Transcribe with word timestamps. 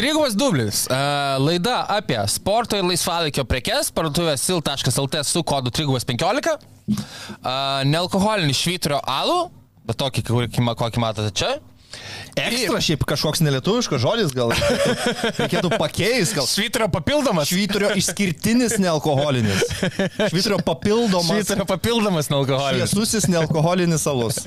Trigubas 0.00 0.34
dublis. 0.34 0.86
E, 0.88 0.98
Laida 1.44 1.82
apie 1.92 2.16
sporto 2.32 2.78
ir 2.78 2.86
laisvalaikio 2.88 3.44
prekes. 3.44 3.90
Parduotuvė 3.92 4.36
sil.lt 4.40 5.24
su 5.28 5.42
kodu 5.44 5.72
trigubas 5.76 6.06
15. 6.08 6.54
E, 6.56 7.56
Nealkoholinį 7.90 8.56
švyturio 8.56 9.02
alų. 9.04 9.42
Bet 9.84 10.00
tokį, 10.00 10.24
kokį, 10.30 10.64
matote 11.04 11.28
čia. 11.36 11.58
Ekstra 12.38 12.78
šiaip 12.80 13.02
kažkoks 13.08 13.40
nelietuviškas 13.42 13.98
žodis, 14.00 14.30
gal 14.32 14.52
reikėtų 15.40 15.72
pakeisti, 15.74 16.36
gal 16.38 16.46
Švyturio 16.46 16.86
papildomas. 16.94 17.50
švyturio 17.50 17.90
išskirtinis 17.98 18.76
nealkoholinis. 18.80 19.64
Švyturio 20.30 20.60
papildomas. 20.64 21.32
Švyturio 21.34 21.66
papildomas 21.68 22.30
nealkoholinis. 22.30 22.94
Šviesusis 22.94 23.26
nealkoholinis 23.34 24.06
alus. 24.08 24.38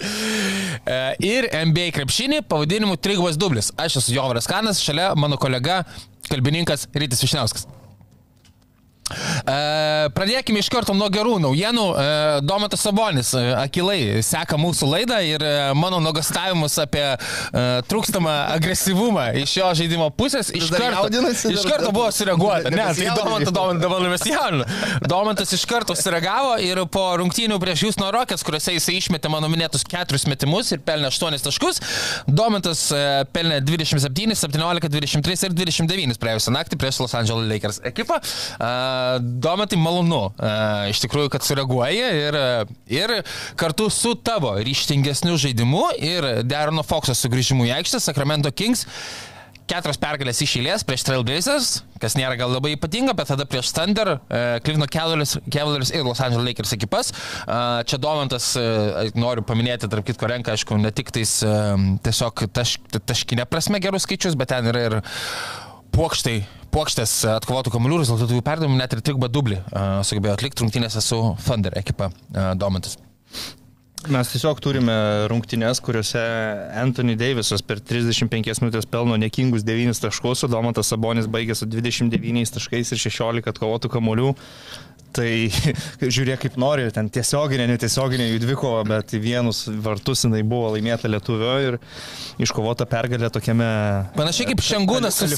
E, 0.00 0.98
Ir 1.26 1.48
NBA 1.66 1.88
krepšinį 1.96 2.42
pavadinimu 2.50 2.98
Trigubas 3.00 3.38
dublis. 3.40 3.72
Aš 3.80 4.00
esu 4.02 4.14
Jovaras 4.16 4.48
Kanas, 4.50 4.82
šalia 4.84 5.12
mano 5.18 5.38
kolega, 5.40 5.82
kalbininkas 6.30 6.88
Rytis 6.94 7.24
Višniauskas. 7.24 7.66
E, 9.06 10.08
Pradėkime 10.16 10.60
iš 10.62 10.68
karto 10.72 10.94
nuo 10.96 11.06
gerų 11.12 11.36
naujienų. 11.44 11.84
E, 11.86 12.06
Domatas 12.46 12.82
Sabonis 12.82 13.32
e, 13.38 13.42
akilai 13.54 14.22
seka 14.26 14.58
mūsų 14.60 14.88
laidą 14.90 15.20
ir 15.26 15.44
mano 15.78 16.00
nuogastavimus 16.02 16.76
apie 16.82 17.04
trūkstamą 17.86 18.32
agresyvumą 18.56 19.28
iš 19.42 19.54
jo 19.58 19.68
žaidimo 19.78 20.08
pusės 20.16 20.50
iš 20.54 20.68
karto, 20.72 21.06
iš 21.50 21.66
karto 21.68 21.92
buvo 21.94 22.08
sureaguota. 22.14 22.72
Ne, 22.72 22.86
tai. 22.96 23.08
Domantas, 23.16 23.52
Domantas, 23.54 23.82
dabar 23.84 24.06
mes 24.10 24.26
jaudiname. 24.26 24.66
Domantas 25.06 25.54
iš 25.54 25.64
karto 25.68 25.96
sureagavo 25.98 26.56
ir 26.64 26.82
po 26.92 27.04
rungtynių 27.20 27.58
prieš 27.62 27.86
Jūsno 27.86 28.10
Rokės, 28.14 28.44
kuriuose 28.46 28.74
jisai 28.76 28.96
išmetė 29.00 29.30
mano 29.32 29.50
minėtus 29.52 29.86
keturis 29.86 30.26
metimus 30.30 30.72
ir 30.74 30.82
pelnė 30.86 31.10
8 31.12 31.38
taškus, 31.46 31.80
Domantas 32.26 32.88
pelnė 33.34 33.60
27, 33.64 34.36
17, 34.36 34.90
23 34.96 35.48
ir 35.48 35.56
29 35.62 36.20
praėjusią 36.22 36.54
naktį 36.56 36.80
prieš 36.80 37.02
Los 37.04 37.16
Angeles 37.18 37.50
Lakers 37.50 37.80
ekipą. 37.86 38.18
E, 38.20 38.72
Domantai 39.20 39.78
malonu, 39.80 40.22
iš 40.90 41.00
tikrųjų, 41.04 41.30
kad 41.32 41.46
sureaguoji 41.46 42.02
ir, 42.26 42.40
ir 42.92 43.14
kartu 43.58 43.88
su 43.92 44.14
tavo 44.18 44.54
ryštingesniu 44.58 45.38
žaidimu 45.40 45.86
ir 46.00 46.28
Derono 46.46 46.84
Foxo 46.86 47.16
sugrįžimu 47.16 47.68
į 47.68 47.74
aikštę 47.80 48.02
Sacramento 48.02 48.52
Kings 48.52 48.86
keturios 49.66 49.98
pergalės 50.00 50.40
iš 50.44 50.56
eilės 50.60 50.84
prieš 50.86 51.04
Trailblazers, 51.06 51.70
kas 52.02 52.16
nėra 52.18 52.36
gal 52.38 52.52
labai 52.54 52.74
ypatinga, 52.76 53.14
bet 53.18 53.30
tada 53.32 53.46
prieš 53.48 53.72
Thunder, 53.74 54.12
uh, 54.16 54.44
Cleveland 54.64 54.92
Cavaliers, 54.94 55.36
Cavaliers 55.52 55.92
ir 55.94 56.06
Los 56.06 56.22
Angeles 56.22 56.46
Lakers 56.46 56.74
ekipas. 56.76 57.12
Uh, 57.44 57.82
čia 57.88 57.98
Domantas, 58.02 58.52
uh, 58.60 59.02
noriu 59.18 59.44
paminėti, 59.46 59.90
tarp 59.90 60.06
kitko 60.06 60.30
renka, 60.30 60.54
aišku, 60.54 60.78
ne 60.80 60.92
tik 60.94 61.10
tais 61.14 61.38
uh, 61.46 61.74
tiesiog 62.06 62.46
taš, 62.54 62.76
taškinė 62.96 63.48
prasme 63.50 63.82
gerus 63.82 64.06
skaičius, 64.06 64.38
bet 64.38 64.54
ten 64.54 64.70
yra 64.70 64.86
ir 64.86 64.98
puokštai, 65.96 66.38
puokštės 66.76 67.12
atkovotų 67.38 67.72
kamuolių 67.72 68.02
rezultatų 68.02 68.42
perdavimų, 68.44 68.76
net 68.76 68.92
ir 68.92 69.00
trigubą 69.04 69.30
dublį 69.32 69.62
uh, 69.62 70.00
sugebėjo 70.04 70.36
atlikti 70.36 70.64
rungtynėse 70.64 71.00
su 71.04 71.20
Thunder 71.46 71.76
ekipa 71.80 72.10
uh, 72.10 72.50
Domantas. 72.58 72.98
Mes 74.12 74.28
tiesiog 74.30 74.60
turime 74.62 74.94
rungtynes, 75.32 75.80
kuriuose 75.82 76.20
Anthony 76.78 77.16
Davisas 77.18 77.64
per 77.64 77.80
35 77.82 78.60
minutės 78.62 78.86
pelno 78.86 79.16
nekingus 79.18 79.64
9 79.66 79.98
taškus, 80.04 80.44
o 80.46 80.50
Domantas 80.52 80.92
Sabonis 80.92 81.26
baigė 81.32 81.56
su 81.58 81.66
29 81.66 82.52
taškais 82.54 82.92
ir 82.92 83.02
16 83.02 83.50
atkovotų 83.50 83.90
kamolių. 83.96 84.34
Tai 85.16 85.30
žiūrėk 86.16 86.42
kaip 86.46 86.58
nori, 86.60 86.86
ten 86.94 87.08
tiesioginė, 87.12 87.68
netiesioginė 87.70 88.28
jų 88.30 88.42
dvikova, 88.42 88.82
bet 88.88 89.14
į 89.16 89.22
vienus 89.24 89.64
vartus 89.84 90.26
jinai 90.26 90.42
buvo 90.46 90.74
laimėta 90.74 91.10
Lietuvio 91.10 91.54
ir 91.64 91.78
iškovota 92.42 92.88
pergalė 92.90 93.30
tokiame... 93.32 93.70
Panašiai 94.16 94.50
kaip 94.52 94.64
Šengūnas 94.66 95.22
su 95.22 95.30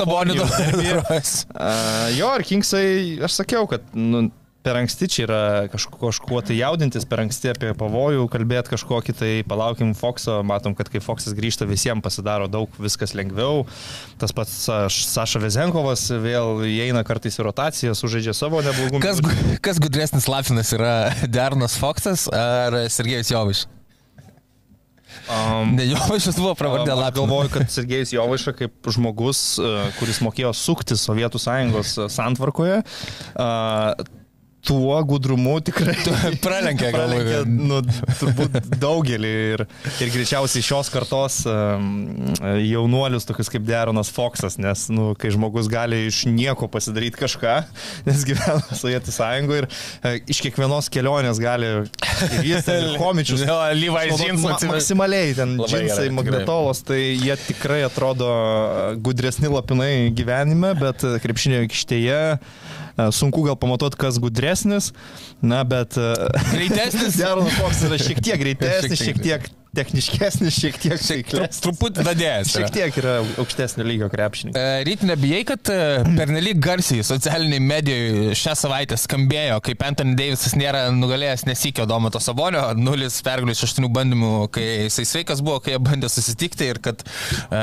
Uh, 1.54 2.08
jo, 2.18 2.32
ir 2.38 2.46
Kingsai, 2.48 2.86
aš 3.28 3.40
sakiau, 3.42 3.68
kad 3.70 3.86
nu, 3.94 4.28
per 4.66 4.76
anksti 4.76 5.06
čia 5.08 5.22
yra 5.24 5.40
kažko, 5.72 5.96
kažkuo 6.02 6.40
tai 6.44 6.56
jaudintis, 6.58 7.06
per 7.08 7.22
anksti 7.22 7.52
apie 7.54 7.70
pavojų 7.78 8.26
kalbėti 8.32 8.72
kažkokį, 8.74 9.14
tai 9.16 9.30
palaukim 9.48 9.94
Foxo, 9.96 10.40
matom, 10.44 10.74
kad 10.76 10.90
kai 10.92 11.00
Foxas 11.00 11.32
grįžta, 11.38 11.64
visiems 11.70 12.02
pasidaro 12.04 12.50
daug, 12.52 12.68
viskas 12.82 13.14
lengviau. 13.16 13.62
Tas 14.20 14.34
pats 14.36 14.52
Saš- 14.66 15.06
Saša 15.08 15.40
Vezenkovas 15.40 16.08
vėl 16.10 16.66
įeina 16.68 17.04
kartais 17.06 17.38
į 17.40 17.46
rotaciją, 17.48 17.94
sužaidžia 17.96 18.34
savo 18.36 18.60
neblogumą. 18.66 19.00
Kas, 19.00 19.22
kas 19.64 19.80
gudresnis 19.80 20.28
Lapinas 20.28 20.74
yra 20.76 20.92
Dernas 21.38 21.78
Foksas 21.80 22.26
ar 22.34 22.82
Sergejus 22.92 23.32
Joviš? 23.32 23.64
Um, 25.28 25.72
Ne, 25.76 25.84
Jovišas 25.88 26.36
buvo 26.36 26.52
pravardė 26.56 26.92
Aš 26.92 26.98
Lapinas. 27.00 27.16
galvoju, 27.16 27.50
kad 27.52 27.70
Sergejus 27.72 28.12
Jovaiša 28.12 28.52
kaip 28.56 28.88
žmogus, 28.92 29.40
e, 29.60 29.72
kuris 29.98 30.20
mokėjo 30.24 30.52
sukti 30.56 30.96
Sovietų 30.96 31.40
sąjungos 31.40 31.94
e, 32.00 32.06
santvarkoje, 32.12 32.78
e, 32.84 33.48
tuo 34.68 34.98
gudrumu 35.08 35.56
tikrai 35.64 35.96
Pralenkė, 36.44 36.90
pralenkė, 36.96 37.40
nu, 37.48 37.80
turbūt 38.20 38.58
daugelį 38.80 39.30
ir, 39.54 39.64
ir 40.02 40.12
greičiausiai 40.12 40.64
šios 40.64 40.90
kartos 40.92 41.40
um, 41.48 41.88
jaunuolius, 42.60 43.26
tokius 43.28 43.50
kaip 43.52 43.64
Deronas 43.68 44.12
Foksas, 44.12 44.58
nes 44.60 44.86
nu, 44.92 45.10
kai 45.18 45.32
žmogus 45.34 45.70
gali 45.72 46.04
iš 46.10 46.24
nieko 46.28 46.68
pasidaryti 46.72 47.20
kažką, 47.20 47.56
nes 48.08 48.26
gyvena 48.28 48.78
Sovietų 48.78 49.14
sąjungoje 49.14 49.64
ir 49.64 49.68
e, 49.68 50.14
iš 50.34 50.42
kiekvienos 50.44 50.90
kelionės 50.92 51.40
gali 51.42 51.72
jis, 52.44 52.68
komičius. 53.00 53.44
Naudot 53.48 54.20
jeans 54.20 54.44
ma 54.44 54.58
maksimaliai 54.74 55.32
ten 55.38 55.56
Labai 55.56 55.70
gerai, 55.70 55.86
džinsai, 55.86 56.08
tikrai. 56.10 56.16
magnetolos, 56.20 56.84
tai 56.86 57.00
jie 57.16 57.38
tikrai 57.46 57.80
atrodo 57.86 58.28
gudresni 59.04 59.50
lapinai 59.52 60.10
gyvenime, 60.16 60.74
bet 60.78 61.06
krepšinio 61.24 61.64
aikštėje 61.64 62.20
e, 62.36 62.87
sunku 63.14 63.44
gal 63.46 63.58
pamatuoti, 63.60 63.98
kas 64.00 64.18
gudresnis, 64.22 64.92
na, 65.42 65.62
bet... 65.68 65.98
Greitesnis? 66.52 67.16
Deronas 67.20 67.56
Fox 67.60 67.84
yra 67.88 68.00
šiek 68.02 68.22
tiek 68.24 68.42
greitesnis, 68.42 69.02
šiek 69.02 69.22
tiek. 69.22 69.48
Techniškesnis, 69.78 70.58
šiek 70.58 70.78
tiek 70.82 70.98
veiklesnis. 70.98 71.62
Truputį 71.64 72.04
dadėjęs. 72.06 72.52
Šiek 72.56 72.72
tiek 72.74 72.98
yra 73.00 73.18
aukštesnio 73.40 73.86
lygio 73.86 74.08
krepšininkas. 74.12 74.66
Ryt 74.88 75.04
nebijai, 75.08 75.42
kad 75.48 75.70
e, 75.72 75.78
pernelyg 76.18 76.60
garsiai 76.62 77.04
socialiniai 77.06 77.62
medijoje 77.62 78.36
šią 78.38 78.54
savaitę 78.58 78.98
skambėjo, 79.00 79.60
kaip 79.64 79.84
Anthony 79.86 80.16
Davisas 80.18 80.56
nėra 80.58 80.88
nugalėjęs 80.94 81.46
nesikio 81.48 81.86
Domato 81.88 82.20
Sabonio, 82.22 82.64
nulis 82.78 83.20
pergalių 83.26 83.54
iš 83.54 83.64
aštuonių 83.68 83.92
bandymų, 83.94 84.32
kai 84.54 84.66
jisai 84.88 85.06
sveikas 85.12 85.42
buvo, 85.44 85.60
kai 85.64 85.76
jie 85.76 85.82
bandė 85.82 86.10
susitikti 86.12 86.70
ir 86.72 86.82
kad 86.84 87.04
e, 87.04 87.62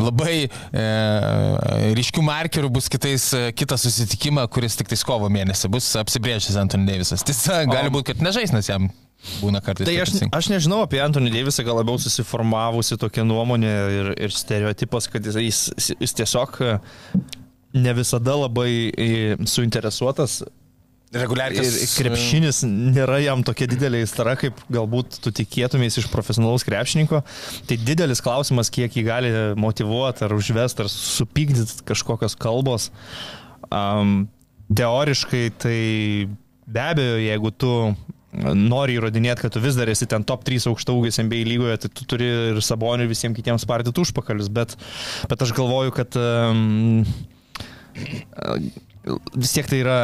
labai 0.00 0.36
e, 0.46 0.86
ryškių 1.98 2.26
markerių 2.26 2.72
bus 2.72 2.90
kitais, 2.92 3.30
e, 3.36 3.44
kitas 3.56 3.86
susitikimą, 3.86 4.48
kuris 4.52 4.78
tik 4.80 4.90
tais 4.92 5.06
kovo 5.06 5.30
mėnesį 5.32 5.72
bus 5.72 5.92
apsibrėžęs 6.02 6.58
Anthony 6.60 6.90
Davisas. 6.90 7.24
Tiesa, 7.26 7.62
gali 7.70 7.92
būti, 7.92 8.12
kad 8.12 8.26
nežaisnas 8.26 8.70
jam 8.70 8.90
būna 9.42 9.62
kartais. 9.64 9.88
Tai 9.88 9.96
aš, 10.04 10.14
aš 10.32 10.50
nežinau 10.52 10.82
apie 10.84 11.02
Antonį 11.04 11.34
Deivisą, 11.34 11.64
gal 11.66 11.78
labiau 11.80 12.00
susiformavusi 12.02 12.98
tokia 13.00 13.26
nuomonė 13.26 13.74
ir, 13.98 14.10
ir 14.28 14.34
stereotipas, 14.34 15.08
kad 15.12 15.26
jis, 15.26 15.68
jis, 15.76 15.92
jis 16.00 16.18
tiesiog 16.22 16.58
e, 16.62 16.74
ne 17.78 17.94
visada 17.98 18.36
labai 18.44 18.72
e, 18.90 19.12
suinteresuotas 19.48 20.42
Reguliarkis. 21.12 21.74
Ir 22.00 22.06
krepšinis 22.06 22.62
nėra 22.64 23.18
jam 23.20 23.42
tokia 23.44 23.66
didelė 23.68 24.00
įstara, 24.06 24.32
kaip 24.40 24.62
galbūt 24.72 25.18
tu 25.20 25.32
tikėtumės 25.42 25.98
iš 26.00 26.06
profesionalaus 26.08 26.64
krepšininko. 26.64 27.20
Tai 27.68 27.76
didelis 27.84 28.22
klausimas, 28.24 28.72
kiek 28.72 28.96
jį 28.96 29.04
gali 29.04 29.32
motivuoti 29.60 30.24
ar 30.24 30.32
užvesti, 30.32 30.86
ar 30.86 30.88
supykdyti 30.88 31.84
kažkokios 31.90 32.36
kalbos. 32.40 32.88
Um, 33.68 34.24
teoriškai 34.72 35.44
tai 35.60 35.82
be 36.64 36.86
abejo, 36.86 37.20
jeigu 37.20 37.52
tu 37.60 37.74
nori 38.32 38.96
įrodinėti, 38.96 39.44
kad 39.44 39.54
tu 39.54 39.60
vis 39.62 39.76
dar 39.76 39.90
esi 39.92 40.08
ten 40.08 40.24
top 40.24 40.44
3 40.48 40.70
aukštaugis 40.70 41.20
NBA 41.20 41.44
lygoje, 41.50 41.82
tai 41.82 41.90
tu 41.92 42.06
turi 42.08 42.28
ir 42.52 42.60
sabonių 42.64 43.08
visiems 43.10 43.36
kitiems 43.36 43.66
spardyti 43.66 44.00
užpakalius. 44.02 44.48
Bet, 44.52 44.76
bet 45.28 45.44
aš 45.44 45.52
galvoju, 45.56 45.92
kad 45.96 46.16
um, 46.16 47.02
vis 49.36 49.52
tiek 49.52 49.68
tai 49.68 49.82
yra 49.84 49.98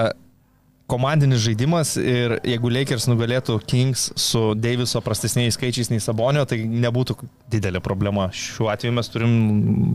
komandinis 0.88 1.42
žaidimas 1.44 1.92
ir 2.00 2.38
jeigu 2.46 2.70
Lakers 2.72 3.06
nugalėtų 3.10 3.58
Kings 3.68 4.06
su 4.16 4.40
Daviso 4.56 5.02
prastesniais 5.04 5.58
skaičiais 5.58 5.90
nei 5.92 6.00
Sabonio, 6.00 6.46
tai 6.48 6.62
nebūtų 6.64 7.18
didelė 7.52 7.82
problema. 7.84 8.30
Šiuo 8.32 8.70
atveju 8.72 8.94
mes 8.96 9.12
turim 9.12 9.34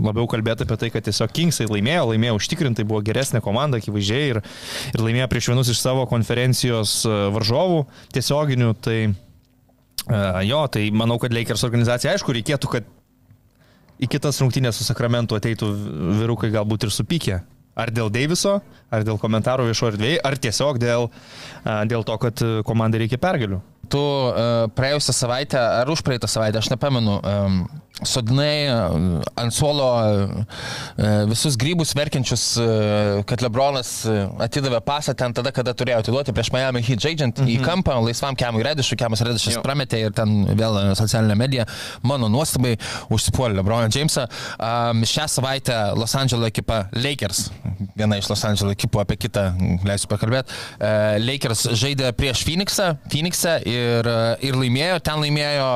labiau 0.06 0.28
kalbėti 0.30 0.68
apie 0.68 0.78
tai, 0.84 0.92
kad 0.94 1.08
tiesiog 1.08 1.34
Kingsai 1.34 1.66
laimėjo, 1.70 2.12
laimėjo 2.12 2.38
užtikrintai, 2.38 2.86
buvo 2.86 3.02
geresnė 3.06 3.42
komanda, 3.46 3.82
akivaizdžiai, 3.82 4.28
ir, 4.36 4.42
ir 4.94 5.06
laimėjo 5.06 5.30
prieš 5.34 5.50
vienus 5.54 5.72
iš 5.74 5.82
savo 5.82 6.06
konferencijos 6.10 7.00
e, 7.08 7.16
varžovų 7.34 7.86
tiesioginių. 8.14 8.74
Tai 8.84 8.98
uh, 9.10 10.44
jo, 10.46 10.62
tai 10.70 10.86
manau, 10.94 11.18
kad 11.22 11.34
Lakers 11.34 11.66
organizacija, 11.66 12.14
aišku, 12.14 12.36
reikėtų, 12.38 12.70
kad 12.76 12.94
į 14.04 14.10
kitas 14.14 14.42
rungtynės 14.44 14.78
su 14.78 14.86
Sakramentu 14.86 15.38
ateitų 15.40 15.72
vyrukai 16.22 16.54
galbūt 16.54 16.86
ir 16.86 16.94
supykė. 16.94 17.42
Ar 17.74 17.90
dėl 17.90 18.12
Deiviso, 18.14 18.60
ar 18.94 19.06
dėl 19.06 19.18
komentarų 19.22 19.66
viešo 19.70 19.90
erdvėje, 19.94 20.20
ar 20.22 20.38
tiesiog 20.38 20.78
dėl, 20.82 21.08
dėl 21.90 22.04
to, 22.06 22.18
kad 22.22 22.44
komandai 22.68 23.02
reikia 23.02 23.18
pergalių. 23.22 23.58
Tu 23.90 24.02
uh, 24.02 24.68
praėjusią 24.78 25.16
savaitę, 25.18 25.58
ar 25.58 25.90
už 25.90 26.04
praeitą 26.06 26.30
savaitę, 26.30 26.62
aš 26.62 26.70
nepamenu, 26.72 27.18
sodinai 28.02 28.66
ant 29.38 29.54
suolo 29.54 29.86
visus 31.30 31.54
grybus 31.62 31.94
verkiančius, 31.94 32.46
kad 33.30 33.44
Lebronas 33.46 33.92
atidavė 34.42 34.80
pasą 34.86 35.14
ten 35.18 35.36
tada, 35.38 35.52
kada 35.54 35.76
turėjo 35.78 36.00
atiduoti 36.02 36.34
prieš 36.34 36.50
Miami 36.56 36.82
Heat 36.82 37.04
žaidžiant 37.06 37.38
mm 37.38 37.46
-hmm. 37.46 37.54
į 37.54 37.58
mhm. 37.60 37.66
kampą, 37.68 38.00
laisvam 38.02 38.36
Kemui 38.36 38.64
Redišui, 38.66 38.98
Kemas 38.98 39.22
Redišas 39.22 39.60
prametė 39.64 40.00
ir 40.08 40.12
ten 40.12 40.48
vėl 40.58 40.96
socialinė 40.98 41.36
medija, 41.38 41.66
mano 42.02 42.30
nuostabai, 42.30 42.78
užsipuolė 43.10 43.60
Lebroną 43.60 43.90
Jamesą. 43.94 44.26
Šią 45.14 45.28
savaitę 45.28 45.94
Los 45.96 46.16
Angeles 46.16 46.48
ekipa 46.48 46.88
Lakers, 46.92 47.52
viena 47.96 48.18
iš 48.18 48.30
Los 48.30 48.44
Angeles 48.46 48.74
ekipų, 48.74 49.02
apie 49.02 49.18
kitą 49.18 49.54
leisiu 49.86 50.08
pakalbėti, 50.08 50.52
Lakers 51.20 51.68
žaidė 51.78 52.12
prieš 52.12 52.44
Phoenixą, 52.44 52.98
Phoenixą 53.12 53.60
ir, 53.70 54.10
ir 54.42 54.56
laimėjo, 54.56 55.00
ten 55.00 55.22
laimėjo 55.22 55.70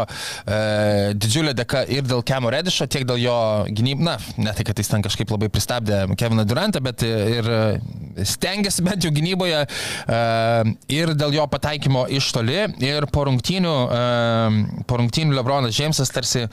didžiulė 1.13 1.53
dėka 1.53 1.85
ir 1.87 2.06
dėl 2.09 2.23
Kemo 2.27 2.51
Redišo, 2.53 2.87
tiek 2.91 3.05
dėl 3.07 3.19
jo 3.21 3.37
gynybų, 3.77 4.05
na, 4.07 4.17
ne 4.39 4.53
tai, 4.55 4.65
kad 4.67 4.79
jis 4.79 4.91
ten 4.91 5.03
kažkaip 5.05 5.31
labai 5.33 5.49
pristabdė 5.53 6.03
Keviną 6.19 6.45
Durantą, 6.47 6.81
bet 6.83 7.03
ir 7.07 7.49
stengiasi 8.27 8.85
bent 8.85 9.05
jau 9.05 9.13
gynyboje 9.13 9.63
ir 10.97 11.13
dėl 11.17 11.37
jo 11.37 11.47
pataikymo 11.51 12.05
iš 12.19 12.31
toli. 12.35 12.59
Ir 12.83 13.09
po 13.13 13.27
rungtynių, 13.27 13.75
po 14.87 15.01
rungtynių 15.01 15.37
Lebronas 15.37 15.75
Džeimsas 15.75 16.13
tarsi 16.13 16.47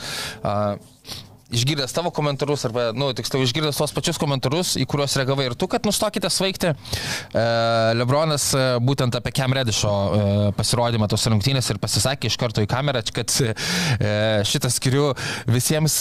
išgirdęs 1.55 1.95
tavo 1.95 2.11
komentarus, 2.15 2.65
arba, 2.69 2.89
nu, 2.97 3.11
tiksliau, 3.17 3.45
išgirdęs 3.45 3.79
tos 3.79 3.95
pačius 3.95 4.19
komentarus, 4.21 4.75
į 4.81 4.87
kuriuos 4.91 5.17
reagavai 5.21 5.49
ir 5.51 5.57
tu, 5.59 5.69
kad 5.71 5.87
nustokite 5.87 6.31
svaigti. 6.33 6.73
E, 6.75 7.45
Lebronas 7.99 8.49
e, 8.57 8.65
būtent 8.85 9.17
apie 9.19 9.33
Kem 9.35 9.55
Redišo 9.57 9.93
e, 9.93 10.25
pasirodymą 10.59 11.09
tos 11.11 11.27
rungtynės 11.31 11.71
ir 11.73 11.81
pasisakė 11.83 12.31
iš 12.31 12.39
karto 12.41 12.65
į 12.65 12.71
kamerą, 12.71 13.03
kad 13.15 13.31
šitą 14.49 14.69
skiriu 14.73 15.05
visiems, 15.51 15.97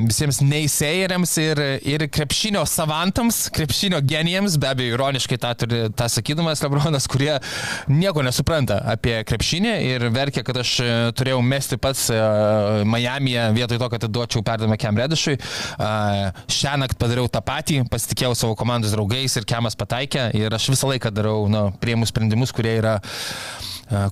visiems 0.00 0.40
neįsėjeriams 0.42 1.34
ir, 1.42 1.60
ir 1.88 2.04
krepšinio 2.12 2.64
savantams, 2.68 3.44
krepšinio 3.54 4.00
genijams, 4.08 4.56
be 4.60 4.70
abejo, 4.70 4.96
ironiškai 4.96 5.38
tą, 5.40 5.52
tą 5.96 6.08
sakydamas 6.12 6.62
Lebronas, 6.64 7.06
kurie 7.10 7.36
nieko 7.92 8.24
nesupranta 8.26 8.80
apie 8.94 9.20
krepšinį 9.28 9.74
ir 9.88 10.06
verkia, 10.14 10.44
kad 10.46 10.60
aš 10.62 10.74
turėjau 11.18 11.40
mesti 11.44 11.78
pats 11.80 12.08
Miami'e 12.88 13.48
vietoj 13.56 13.80
to, 13.80 13.90
kad 13.94 14.08
atiduočiau 14.08 14.44
perdavimą 14.58 14.76
Kem 14.78 14.98
Redišui. 14.98 15.38
Šią 16.58 16.76
naktį 16.82 16.98
padariau 16.98 17.30
tą 17.30 17.42
patį, 17.44 17.82
pasitikėjau 17.90 18.34
savo 18.36 18.58
komandos 18.58 18.94
draugais 18.96 19.38
ir 19.38 19.46
Kemas 19.48 19.78
pataikė 19.78 20.30
ir 20.36 20.54
aš 20.54 20.70
visą 20.74 20.90
laiką 20.90 21.14
darau, 21.14 21.46
nu, 21.50 21.68
prieimus 21.80 22.12
sprendimus, 22.12 22.52
kurie 22.52 22.78
yra 22.80 22.98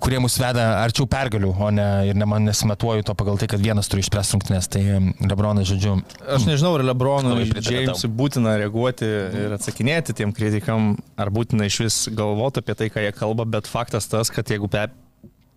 kurie 0.01 0.17
mus 0.23 0.39
veda 0.41 0.79
arčiau 0.81 1.05
pergalių, 1.11 1.51
o 1.61 1.67
ne 1.75 1.87
ir 2.09 2.17
ne 2.17 2.25
man 2.25 2.47
nesimatuoju 2.49 3.05
to 3.05 3.13
pagal 3.19 3.37
tai, 3.37 3.45
kad 3.53 3.61
vienas 3.61 3.91
turi 3.93 4.01
išspręsti 4.01 4.39
rungtynės. 4.39 4.71
Tai 4.73 4.81
Lebronas, 5.29 5.69
žodžiu. 5.69 5.99
Aš 6.33 6.47
nežinau, 6.49 6.71
ar 6.79 6.85
Lebronui 6.87 7.45
Jamesui 7.61 8.09
būtina 8.09 8.55
reaguoti 8.63 9.05
ir 9.43 9.57
atsakinėti 9.59 10.17
tiem 10.17 10.33
kritikam, 10.37 10.95
ar 11.21 11.29
būtina 11.35 11.69
iš 11.69 11.81
vis 11.85 11.99
galvoti 12.09 12.65
apie 12.65 12.79
tai, 12.79 12.89
ką 12.95 13.05
jie 13.05 13.13
kalba, 13.19 13.45
bet 13.59 13.69
faktas 13.69 14.09
tas, 14.09 14.33
kad 14.33 14.49
jeigu 14.49 14.71
pe 14.73 14.87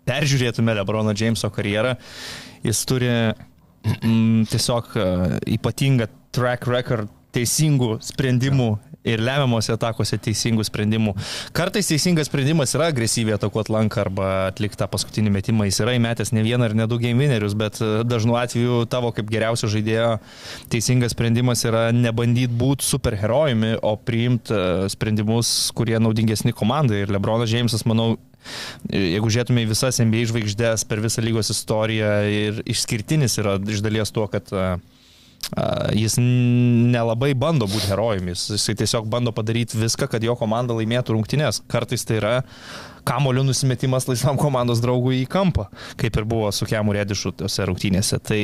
peržiūrėtume 0.10 0.76
Lebrono 0.76 1.16
Jameso 1.16 1.48
karjerą, 1.54 1.96
jis 2.66 2.84
turi 2.90 3.14
mm, 3.86 4.50
tiesiog 4.52 4.92
uh, 4.96 5.40
ypatingą 5.58 6.10
track 6.36 6.70
record 6.70 7.10
teisingų 7.36 7.98
sprendimų 8.02 8.70
ir 9.08 9.22
lemiamuose 9.24 9.72
atakuose 9.74 10.18
teisingų 10.22 10.66
sprendimų. 10.68 11.14
Kartais 11.56 11.88
teisingas 11.90 12.28
sprendimas 12.28 12.74
yra 12.76 12.90
agresyviai 12.92 13.38
atakuoti 13.38 13.72
lanką 13.74 14.02
arba 14.04 14.30
atlikti 14.50 14.80
tą 14.80 14.90
paskutinį 14.92 15.32
metimą. 15.38 15.68
Jis 15.70 15.82
yra 15.86 15.96
įmetęs 15.98 16.34
ne 16.36 16.44
vieną 16.46 16.70
ir 16.70 16.76
ne 16.78 16.88
du 16.90 17.00
game 17.02 17.24
winnerius, 17.24 17.56
bet 17.60 17.80
e, 17.84 17.92
dažnu 18.08 18.36
atveju 18.40 18.84
tavo 18.92 19.14
kaip 19.16 19.30
geriausio 19.32 19.72
žaidėjo 19.72 20.18
teisingas 20.74 21.16
sprendimas 21.16 21.64
yra 21.68 21.90
nebandyti 21.96 22.52
būti 22.60 22.88
superherojumi, 22.90 23.78
o 23.80 23.96
priimti 24.04 24.56
e, 24.56 24.90
sprendimus, 24.92 25.54
kurie 25.78 26.00
naudingesni 26.02 26.56
komandai. 26.56 27.06
Ir 27.06 27.16
Lebronas 27.16 27.50
Džeimsas, 27.52 27.88
manau, 27.90 28.18
jeigu 28.92 29.32
žiūrėtume 29.32 29.66
į 29.66 29.72
visas 29.72 30.00
NBA 30.04 30.28
žvaigždės 30.32 30.86
per 30.90 31.04
visą 31.04 31.24
lygos 31.26 31.52
istoriją 31.54 32.14
ir 32.30 32.64
išskirtinis 32.70 33.40
yra 33.42 33.58
iš 33.60 33.84
dalies 33.86 34.14
tuo, 34.16 34.28
kad 34.32 34.50
jis 35.96 36.18
nelabai 36.20 37.32
bando 37.38 37.68
būti 37.70 37.90
herojumi, 37.90 38.36
jis 38.36 38.70
tiesiog 38.70 39.08
bando 39.10 39.34
padaryti 39.36 39.80
viską, 39.80 40.10
kad 40.12 40.24
jo 40.24 40.36
komanda 40.38 40.76
laimėtų 40.78 41.16
rungtynės. 41.16 41.64
Kartais 41.72 42.06
tai 42.06 42.20
yra 42.20 42.34
kamolių 43.08 43.46
nusimetimas 43.48 44.08
laisvam 44.10 44.38
komandos 44.38 44.82
draugui 44.84 45.24
į 45.24 45.30
kampą, 45.32 45.70
kaip 46.00 46.20
ir 46.20 46.28
buvo 46.30 46.52
su 46.54 46.68
Kemu 46.70 46.94
Redišu 47.00 47.34
tose 47.40 47.66
rungtynėse. 47.66 48.20
Tai 48.22 48.42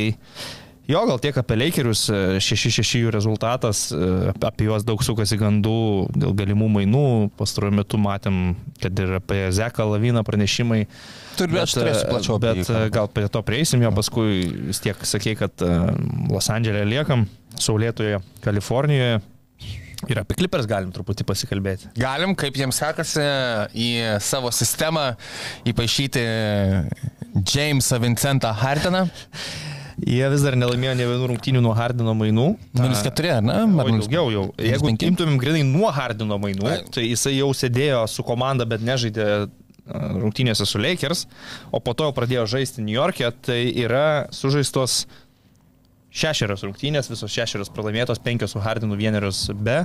Jo, 0.86 1.02
gal 1.10 1.18
tiek 1.22 1.38
apie 1.42 1.56
Lakerius, 1.58 2.04
6-6 2.46 3.00
jų 3.00 3.12
rezultatas, 3.14 3.88
apie 4.46 4.68
juos 4.68 4.86
daug 4.86 5.02
sukasi 5.06 5.38
gandų 5.42 5.78
dėl 6.14 6.36
galimų 6.38 6.68
mainų, 6.76 7.06
pastaruoju 7.40 7.78
metu 7.80 8.00
matėm, 8.02 8.54
kad 8.84 9.02
ir 9.02 9.16
apie 9.18 9.40
Zeką 9.56 9.88
Laviną 9.90 10.22
pranešimai. 10.28 10.84
Turiu, 11.40 11.58
aš 11.64 11.74
turėsiu 11.80 12.06
plačiau. 12.12 12.38
Bet 12.44 12.62
jį, 12.62 12.86
gal 12.94 13.10
prie 13.10 13.26
to 13.34 13.42
prieisim, 13.46 13.82
jo 13.82 13.92
paskui 13.98 14.46
vis 14.70 14.84
tiek 14.86 15.02
sakė, 15.10 15.34
kad 15.42 15.66
Los 16.30 16.52
Andželė 16.54 16.86
liekam, 16.86 17.26
Saulėtoje, 17.58 18.22
Kalifornijoje. 18.46 19.24
Ir 20.12 20.20
apie 20.22 20.36
klipers 20.38 20.68
galim 20.70 20.92
truputį 20.94 21.26
pasikalbėti. 21.26 21.90
Galim, 21.98 22.36
kaip 22.38 22.58
jiems 22.60 22.78
sekasi 22.78 23.24
į 23.74 23.88
savo 24.22 24.52
sistemą 24.54 25.16
įpašyti 25.66 26.26
Jamesą 27.42 27.98
Vincentą 28.04 28.54
Harteną. 28.54 29.08
Jie 29.96 30.26
vis 30.32 30.44
dar 30.44 30.58
nelaimėjo 30.60 30.94
ne 31.00 31.06
vienų 31.08 31.28
rungtynių 31.32 31.62
nuo 31.64 31.74
Hardino 31.76 32.12
mainų. 32.18 32.48
0-4, 32.76 33.30
ar 33.38 33.46
ne? 33.46 33.60
Ar 33.64 33.92
daugiau 33.94 34.32
jau. 34.34 34.46
Jeigu 34.60 34.92
imtumėm 34.92 35.38
grinai 35.40 35.64
nuo 35.68 35.88
Hardino 35.96 36.38
mainų, 36.42 36.74
tai 36.96 37.06
jisai 37.08 37.38
jau 37.38 37.54
sėdėjo 37.56 38.02
su 38.12 38.26
komanda, 38.28 38.68
bet 38.68 38.84
nežaidė 38.84 39.48
rungtynėse 39.86 40.66
su 40.68 40.82
Lakers, 40.82 41.26
o 41.72 41.80
po 41.80 41.94
to 41.94 42.10
jau 42.10 42.16
pradėjo 42.18 42.48
žaisti 42.56 42.84
New 42.84 42.96
York'e, 42.96 43.30
tai 43.46 43.60
yra 43.70 44.26
sužaistos 44.34 45.04
šešerios 46.16 46.64
rungtynės, 46.66 47.12
visos 47.12 47.32
šešerios 47.32 47.72
pralaimėtos, 47.76 48.22
penkios 48.24 48.56
su 48.56 48.64
Hardinu, 48.64 48.98
vienerios 49.00 49.46
be. 49.54 49.84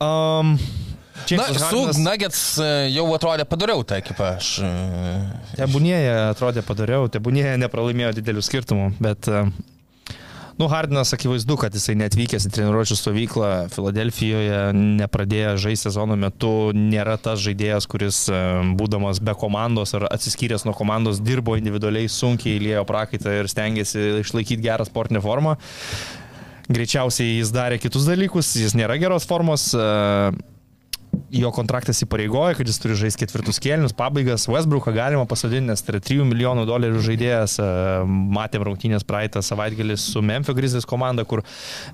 Um, 0.00 0.56
Na, 1.36 1.48
su 1.54 1.82
Nuggets 2.00 2.42
e, 2.62 2.70
jau 2.94 3.06
atrodė 3.16 3.46
padariau 3.48 3.84
tą 3.86 3.98
ekipą. 4.00 4.34
Aš... 4.40 4.52
E, 4.64 4.70
tebūnėje 5.60 6.14
atrodė 6.30 6.64
padariau, 6.66 7.10
tebūnėje 7.12 7.58
nepralaimėjo 7.64 8.14
didelių 8.20 8.44
skirtumų, 8.46 8.88
bet 9.02 9.30
uh, 9.30 9.50
Nu, 10.60 10.66
Hardinas 10.68 11.14
akivaizdu, 11.16 11.54
kad 11.56 11.72
jisai 11.72 11.94
netvykęs 11.96 12.44
į 12.44 12.50
treniruočio 12.52 12.92
stovyklą 12.98 13.48
Filadelfijoje, 13.72 14.58
nepradėjo 14.76 15.54
žaisti 15.62 15.86
sezono 15.86 16.18
metu, 16.20 16.50
nėra 16.76 17.14
tas 17.16 17.40
žaidėjas, 17.40 17.86
kuris 17.88 18.18
būdamas 18.76 19.22
be 19.24 19.32
komandos 19.40 19.96
ar 19.96 20.04
atsiskyręs 20.10 20.66
nuo 20.68 20.74
komandos 20.76 21.22
dirbo 21.24 21.56
individualiai 21.56 22.12
sunkiai, 22.12 22.60
lėjo 22.60 22.84
prakaitą 22.90 23.38
ir 23.38 23.48
stengiasi 23.48 24.04
išlaikyti 24.20 24.60
gerą 24.68 24.84
sportinę 24.84 25.24
formą. 25.24 25.56
Greičiausiai 26.68 27.38
jis 27.38 27.56
darė 27.56 27.80
kitus 27.80 28.04
dalykus, 28.12 28.52
jis 28.60 28.76
nėra 28.76 29.00
geros 29.00 29.24
formos. 29.32 29.70
Jo 31.30 31.50
kontraktas 31.54 32.02
įpareigoja, 32.04 32.56
kad 32.58 32.68
jis 32.68 32.80
turi 32.82 32.96
žaisti 32.98 33.22
ketvirtus 33.22 33.60
kėlinius, 33.62 33.94
pabaigas. 33.96 34.48
Westbrooką 34.50 34.92
galima 34.94 35.26
pasodinti, 35.30 35.68
nes 35.70 35.82
tai 35.84 35.94
yra 35.94 36.02
3 36.06 36.26
milijonų 36.30 36.66
dolerių 36.68 37.02
žaidėjas. 37.06 37.56
E, 37.62 37.68
Matėm 38.36 38.64
rungtynės 38.66 39.06
praeitą 39.06 39.42
savaitgalį 39.44 39.96
su 40.00 40.22
Memphis 40.24 40.56
Grizzlies 40.56 40.88
komanda, 40.88 41.24
kur 41.28 41.44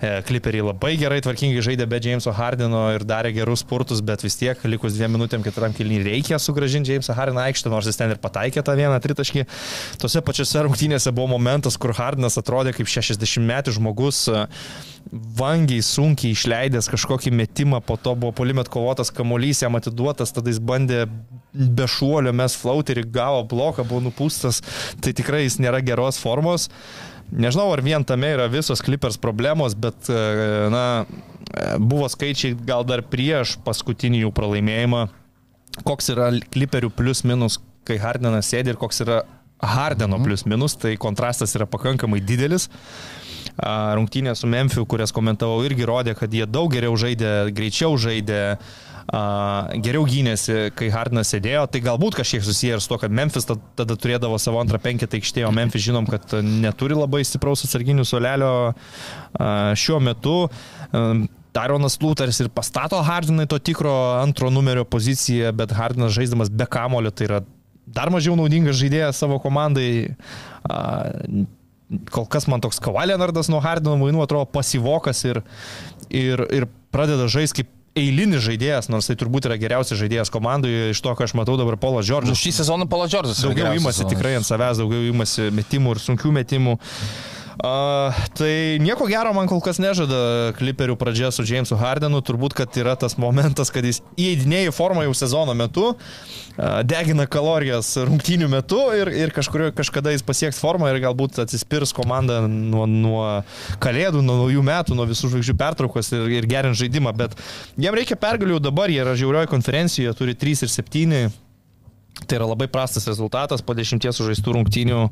kliperiai 0.01 0.65
labai 0.67 0.95
gerai 1.01 1.21
tvarkingai 1.25 1.65
žaidė 1.65 1.87
be 1.91 2.01
Jameso 2.03 2.33
Hardino 2.37 2.83
ir 2.95 3.05
darė 3.09 3.33
gerus 3.37 3.65
spurtus, 3.65 4.03
bet 4.05 4.25
vis 4.25 4.39
tiek 4.39 4.61
likus 4.69 4.97
dviem 4.97 5.15
minutėm 5.17 5.45
keturiam 5.45 5.75
kėlinį 5.77 6.03
reikia 6.07 6.41
sugražinti 6.43 6.95
Jamesą 6.95 7.17
Hardino 7.17 7.43
aikštę, 7.45 7.73
nors 7.73 7.89
jis 7.89 8.01
ten 8.01 8.13
ir 8.15 8.21
pataikė 8.23 8.65
tą 8.67 8.77
vieną 8.79 8.99
tritaškį. 9.05 9.47
Tose 10.03 10.23
pačiose 10.25 10.67
rungtynėse 10.67 11.13
buvo 11.17 11.33
momentas, 11.37 11.79
kur 11.81 11.95
Hardinas 11.97 12.39
atrodė 12.41 12.75
kaip 12.77 12.91
60 12.91 13.47
metų 13.47 13.77
žmogus 13.79 14.27
vangiai, 15.13 15.83
sunkiai 15.85 16.35
išleidęs 16.35 16.89
kažkokį 16.91 17.33
metimą, 17.35 17.81
po 17.85 17.97
to 18.01 18.15
buvo 18.19 18.33
polimet 18.37 18.71
kovotas 18.73 19.13
kamuolys, 19.15 19.63
jam 19.63 19.79
atiduotas, 19.79 20.33
tada 20.35 20.51
jis 20.51 20.59
bandė 20.59 21.05
be 21.53 21.87
šuolio 21.91 22.33
mes 22.37 22.57
flauterį, 22.59 23.07
gavo 23.15 23.45
bloką, 23.51 23.87
buvo 23.87 24.03
nupūstas, 24.09 24.63
tai 25.03 25.15
tikrai 25.17 25.45
jis 25.45 25.61
nėra 25.63 25.83
geros 25.85 26.19
formos. 26.23 26.69
Nežinau, 27.27 27.69
ar 27.75 27.83
vien 27.83 28.05
tame 28.07 28.29
yra 28.37 28.47
visos 28.51 28.83
klipers 28.87 29.19
problemos, 29.19 29.75
bet, 29.79 30.11
e, 30.11 30.19
na, 30.71 30.85
buvo 31.79 32.07
skaičiai 32.11 32.55
gal 32.67 32.87
dar 32.87 33.03
prieš 33.07 33.57
paskutinį 33.67 34.25
jų 34.25 34.35
pralaimėjimą, 34.35 35.07
koks 35.87 36.13
yra 36.15 36.31
kliperių 36.55 36.93
plius 36.95 37.25
minus, 37.27 37.59
kai 37.87 37.99
Hardenas 38.03 38.51
sėdi 38.51 38.75
ir 38.75 38.79
koks 38.81 39.03
yra 39.07 39.23
Hardeno 39.63 40.19
plius 40.23 40.45
minus, 40.47 40.77
tai 40.79 40.95
kontrastas 41.01 41.55
yra 41.57 41.67
pakankamai 41.71 42.21
didelis 42.21 42.69
rungtynė 43.57 44.35
su 44.37 44.49
Memphis, 44.50 44.85
kurias 44.88 45.15
komentavau, 45.15 45.62
irgi 45.67 45.87
rodė, 45.88 46.17
kad 46.19 46.33
jie 46.33 46.47
daug 46.49 46.73
geriau 46.73 46.97
žaidė, 46.99 47.53
greičiau 47.57 47.97
žaidė, 48.00 48.43
geriau 49.87 50.03
gynėsi, 50.09 50.73
kai 50.75 50.88
Hardinas 50.91 51.31
sėdėjo. 51.31 51.67
Tai 51.71 51.81
galbūt 51.85 52.19
kažkiek 52.19 52.43
susiję 52.43 52.76
ir 52.76 52.83
su 52.83 52.91
to, 52.91 52.99
kad 53.05 53.15
Memphis 53.15 53.47
tada 53.47 53.95
turėdavo 53.95 54.38
savo 54.43 54.59
antrą 54.62 54.81
penketą 54.83 55.21
aikštėje, 55.21 55.47
o 55.47 55.55
Memphis 55.55 55.87
žinom, 55.87 56.09
kad 56.11 56.35
neturi 56.43 56.99
labai 56.99 57.23
stipraus 57.26 57.62
atsarginių 57.69 58.07
solelio 58.09 58.53
šiuo 59.79 60.00
metu. 60.03 60.38
Tyronas 61.57 61.95
Luters 62.03 62.43
ir 62.43 62.50
pastato 62.53 62.99
Hardinai 63.00 63.47
to 63.49 63.57
tikro 63.62 63.95
antro 64.19 64.50
numerio 64.53 64.85
poziciją, 64.85 65.55
bet 65.57 65.73
Hardinas 65.73 66.12
žaiddamas 66.12 66.50
be 66.53 66.67
kamulio 66.69 67.15
tai 67.15 67.31
yra 67.31 67.41
dar 67.87 68.11
mažiau 68.11 68.35
naudingas 68.37 68.76
žaidėjas 68.81 69.23
savo 69.23 69.38
komandai 69.41 70.11
kol 72.11 72.26
kas 72.31 72.49
man 72.50 72.62
toks 72.64 72.81
Kavalėnardas 72.83 73.50
nuo 73.52 73.61
Hardino 73.62 73.97
mainų 74.00 74.25
atrodo 74.25 74.49
pasivokas 74.50 75.23
ir, 75.28 75.43
ir, 76.11 76.43
ir 76.55 76.69
pradeda 76.95 77.28
žaisti 77.31 77.62
kaip 77.62 77.73
eilinis 77.97 78.43
žaidėjas, 78.45 78.90
nors 78.93 79.09
tai 79.09 79.16
turbūt 79.16 79.47
yra 79.49 79.57
geriausias 79.57 79.97
žaidėjas 79.97 80.28
komandoje, 80.33 80.90
iš 80.93 81.00
to, 81.00 81.14
ką 81.16 81.25
aš 81.25 81.33
matau 81.38 81.55
dabar 81.57 81.78
Polas 81.81 82.05
Džordžas. 82.05 82.35
Nu, 82.35 82.37
šį 82.37 82.52
sezoną 82.59 82.88
Polas 82.93 83.09
Džordžas. 83.14 83.40
Daugiau 83.47 83.73
įmasi 83.78 84.05
tikrai 84.11 84.35
ant 84.37 84.49
savęs, 84.49 84.83
daugiau 84.83 85.07
įmasi 85.14 85.49
metimų 85.57 85.97
ir 85.97 86.02
sunkių 86.05 86.35
metimų. 86.37 86.76
Uh, 86.76 87.37
tai 88.37 88.77
nieko 88.85 89.07
gero 89.09 89.33
man 89.37 89.49
kol 89.49 89.63
kas 89.65 89.81
nežada 89.83 90.53
kliperių 90.59 90.99
pradžia 91.01 91.31
su 91.33 91.47
Jamesu 91.47 91.79
Hardenu, 91.81 92.21
turbūt, 92.21 92.57
kad 92.59 92.77
yra 92.77 92.97
tas 93.01 93.17
momentas, 93.21 93.73
kad 93.73 93.87
jis 93.87 94.03
įeidinėja 94.17 94.73
į 94.73 94.77
formą 94.77 95.07
jau 95.07 95.15
sezono 95.17 95.55
metu, 95.57 95.95
uh, 95.95 96.37
degina 96.89 97.27
kalorijas 97.29 97.91
rungtynių 98.09 98.49
metu 98.49 98.79
ir, 98.97 99.11
ir 99.13 99.33
kažkurio, 99.35 99.71
kažkada 99.77 100.15
jis 100.15 100.25
pasieks 100.25 100.61
formą 100.61 100.89
ir 100.91 101.01
galbūt 101.05 101.41
atsispirs 101.45 101.93
komanda 101.97 102.43
nuo, 102.49 102.87
nuo 102.89 103.25
kalėdų, 103.83 104.23
nuo 104.25 104.39
naujų 104.45 104.65
metų, 104.65 104.97
nuo 104.97 105.07
visų 105.09 105.33
žvaigždžių 105.35 105.57
pertraukos 105.61 106.13
ir, 106.17 106.25
ir 106.39 106.49
gerint 106.49 106.79
žaidimą, 106.79 107.13
bet 107.17 107.37
jiem 107.77 107.97
reikia 107.97 108.17
pergalių 108.21 108.61
dabar, 108.65 108.93
jie 108.93 109.03
yra 109.05 109.17
žiaurioje 109.19 109.51
konferencijoje, 109.53 110.17
turi 110.17 110.37
3 110.39 110.65
ir 110.65 110.73
7. 110.73 111.21
Tai 112.27 112.39
yra 112.39 112.49
labai 112.49 112.71
prastas 112.73 113.05
rezultatas 113.11 113.61
po 113.61 113.77
dešimties 113.77 114.17
sužaistų 114.17 114.57
rungtynių. 114.57 115.03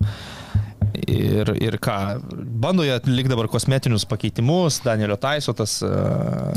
Ir, 1.10 1.50
ir 1.60 1.76
ką, 1.82 1.94
bando 2.60 2.84
jie 2.86 2.94
atlikti 2.94 3.30
dabar 3.32 3.48
kosmetinius 3.52 4.06
pakeitimus, 4.08 4.78
Danielio 4.84 5.16
Taisotas. 5.20 5.76
E, 5.84 5.90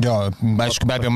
jo, 0.06 0.16
aišku, 0.64 0.88
be 0.88 0.96
abejo, 0.96 1.12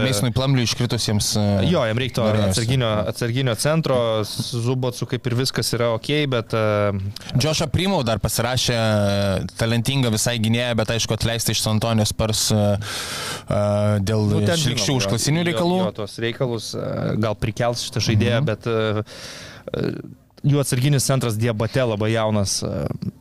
Meisnui 0.00 0.32
Plamliui 0.34 0.66
iškritusiems. 0.68 1.32
E, 1.40 1.44
jo, 1.70 1.84
jam 1.88 2.00
reiktų 2.02 2.26
atsarginio, 2.48 2.90
atsarginio 3.12 3.56
centro, 3.60 3.98
Zubotsų 4.26 5.08
kaip 5.14 5.28
ir 5.30 5.38
viskas 5.42 5.72
yra 5.76 5.92
ok, 5.96 6.10
bet... 6.32 6.56
Džošą 7.36 7.68
e, 7.68 7.72
Primau 7.72 8.02
dar 8.06 8.20
pasirašė 8.22 8.78
talentingą 9.60 10.12
visai 10.12 10.36
gynėją, 10.42 10.72
bet 10.82 10.92
aišku, 10.96 11.16
atleisti 11.16 11.56
iš 11.56 11.62
San 11.64 11.78
Antonijos 11.78 12.12
pars 12.14 12.48
dėl 14.04 14.26
nu, 14.28 14.42
šlikščių 14.44 14.98
užklasinių 15.00 15.46
reikalų. 15.48 15.78
Jo, 15.78 15.86
jo, 15.88 15.94
tos 16.02 16.18
reikalus 16.22 16.72
gal 17.22 17.38
prikels 17.38 17.86
šitą 17.88 18.04
žaidėją, 18.10 18.42
mhm. 18.42 18.50
bet 18.52 20.20
jų 20.46 20.60
atsarginis 20.62 21.06
centras 21.06 21.36
Diabate 21.38 21.84
labai 21.86 22.12
jaunas, 22.12 22.58
e, 22.66 22.70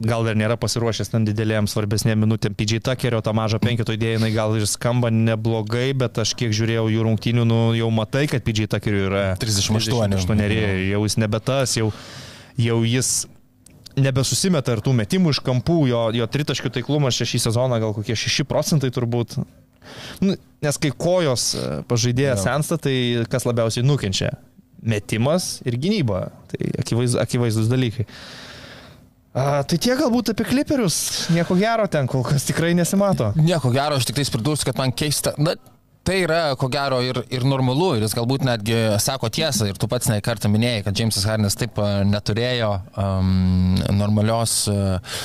gal 0.06 0.26
dar 0.26 0.38
nėra 0.38 0.58
pasiruošęs 0.62 1.12
ten 1.14 1.26
didelėm 1.28 1.68
svarbesnėm 1.70 2.24
minutėm. 2.24 2.56
PJ 2.58 2.82
Tuckerio 2.86 3.22
tą 3.26 3.34
mažą 3.38 3.62
penketo 3.62 3.96
idėją 3.96 4.32
gal 4.34 4.56
ir 4.58 4.66
skamba 4.70 5.12
neblogai, 5.14 5.92
bet 5.98 6.22
aš 6.22 6.34
kiek 6.40 6.56
žiūrėjau 6.56 6.88
jų 6.94 7.06
rungtynių, 7.08 7.46
nu, 7.48 7.60
jau 7.78 7.92
matai, 7.94 8.26
kad 8.32 8.46
PJ 8.46 8.72
Tuckerio 8.74 9.06
yra 9.10 9.26
38. 9.42 10.18
38 10.18 10.90
jau 10.92 11.06
jis 11.06 11.20
nebetas, 11.22 11.78
jau, 11.78 11.92
jau 12.58 12.82
jis 12.88 13.14
nebesusimeta 14.00 14.78
ir 14.78 14.84
tų 14.84 14.94
metimų 15.02 15.34
iš 15.36 15.42
kampų, 15.46 15.80
jo, 15.92 16.04
jo 16.16 16.28
tritaškių 16.32 16.72
taiklumas 16.78 17.18
šį 17.18 17.46
sezoną 17.48 17.82
gal 17.84 17.96
kokie 17.98 18.16
6 18.18 18.48
procentai 18.50 18.92
turbūt. 18.94 19.42
Nu, 20.22 20.36
nes 20.64 20.78
kai 20.80 20.92
kojos 20.94 21.52
e, 21.58 21.66
pažaidėjas 21.90 22.44
sensta, 22.46 22.78
tai 22.82 22.94
kas 23.32 23.48
labiausiai 23.50 23.86
nukenčia? 23.86 24.36
Metimas 24.82 25.60
ir 25.68 25.78
gynyba. 25.82 26.28
Tai 26.52 26.72
akivaiz, 26.84 27.18
akivaizdus 27.22 27.70
dalykai. 27.72 28.08
A, 29.32 29.62
tai 29.64 29.78
tie 29.80 29.94
galbūt 29.96 30.34
apie 30.34 30.44
kliperius, 30.50 30.96
nieko 31.32 31.56
gero 31.56 31.86
ten 31.88 32.10
kol 32.12 32.26
kas 32.28 32.44
tikrai 32.50 32.74
nesimato. 32.76 33.30
Nieko 33.40 33.72
gero, 33.72 33.96
aš 33.96 34.10
tik 34.10 34.18
tais 34.20 34.32
pridursiu, 34.34 34.68
kad 34.68 34.82
man 34.82 34.92
keista, 34.92 35.32
na, 35.40 35.56
Tai 36.02 36.16
yra, 36.18 36.38
ko 36.58 36.66
gero, 36.74 36.98
ir, 37.06 37.20
ir 37.30 37.44
normalu, 37.46 37.92
ir 37.94 38.02
jis 38.08 38.16
galbūt 38.18 38.42
netgi 38.48 38.74
sako 38.98 39.30
tiesą, 39.30 39.68
ir 39.70 39.78
tu 39.78 39.86
pats 39.90 40.10
ne 40.10 40.16
kartą 40.26 40.50
minėjai, 40.50 40.80
kad 40.88 40.98
Jamesas 40.98 41.28
Hardinas 41.30 41.54
taip 41.60 41.78
neturėjo 42.10 42.72
um, 42.98 43.76
normalios, 44.00 44.56
uh, 44.72 45.22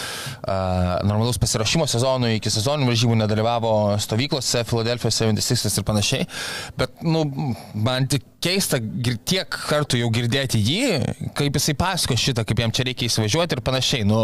normalaus 1.09 1.41
pasirašymo 1.41 1.89
sezonui, 1.89 2.35
iki 2.37 2.53
sezoninių 2.53 2.91
varžybų 2.91 3.17
nedalyvavo 3.23 3.73
stovyklose, 4.05 4.67
Filadelfijos 4.69 5.23
76 5.25 5.81
ir 5.81 5.87
panašiai, 5.89 6.29
bet, 6.77 7.01
nu, 7.09 7.25
man 7.73 8.13
tik 8.13 8.29
keista 8.45 8.79
tiek 9.27 9.49
kartų 9.49 10.01
jau 10.01 10.11
girdėti 10.13 10.61
jį, 10.61 10.99
kaip 11.37 11.57
jisai 11.57 11.75
pasako 11.79 12.17
šitą, 12.21 12.45
kaip 12.47 12.61
jam 12.63 12.73
čia 12.75 12.87
reikia 12.87 13.09
įsivažiuoti 13.09 13.57
ir 13.57 13.63
panašiai. 13.65 14.07
Nu, 14.07 14.21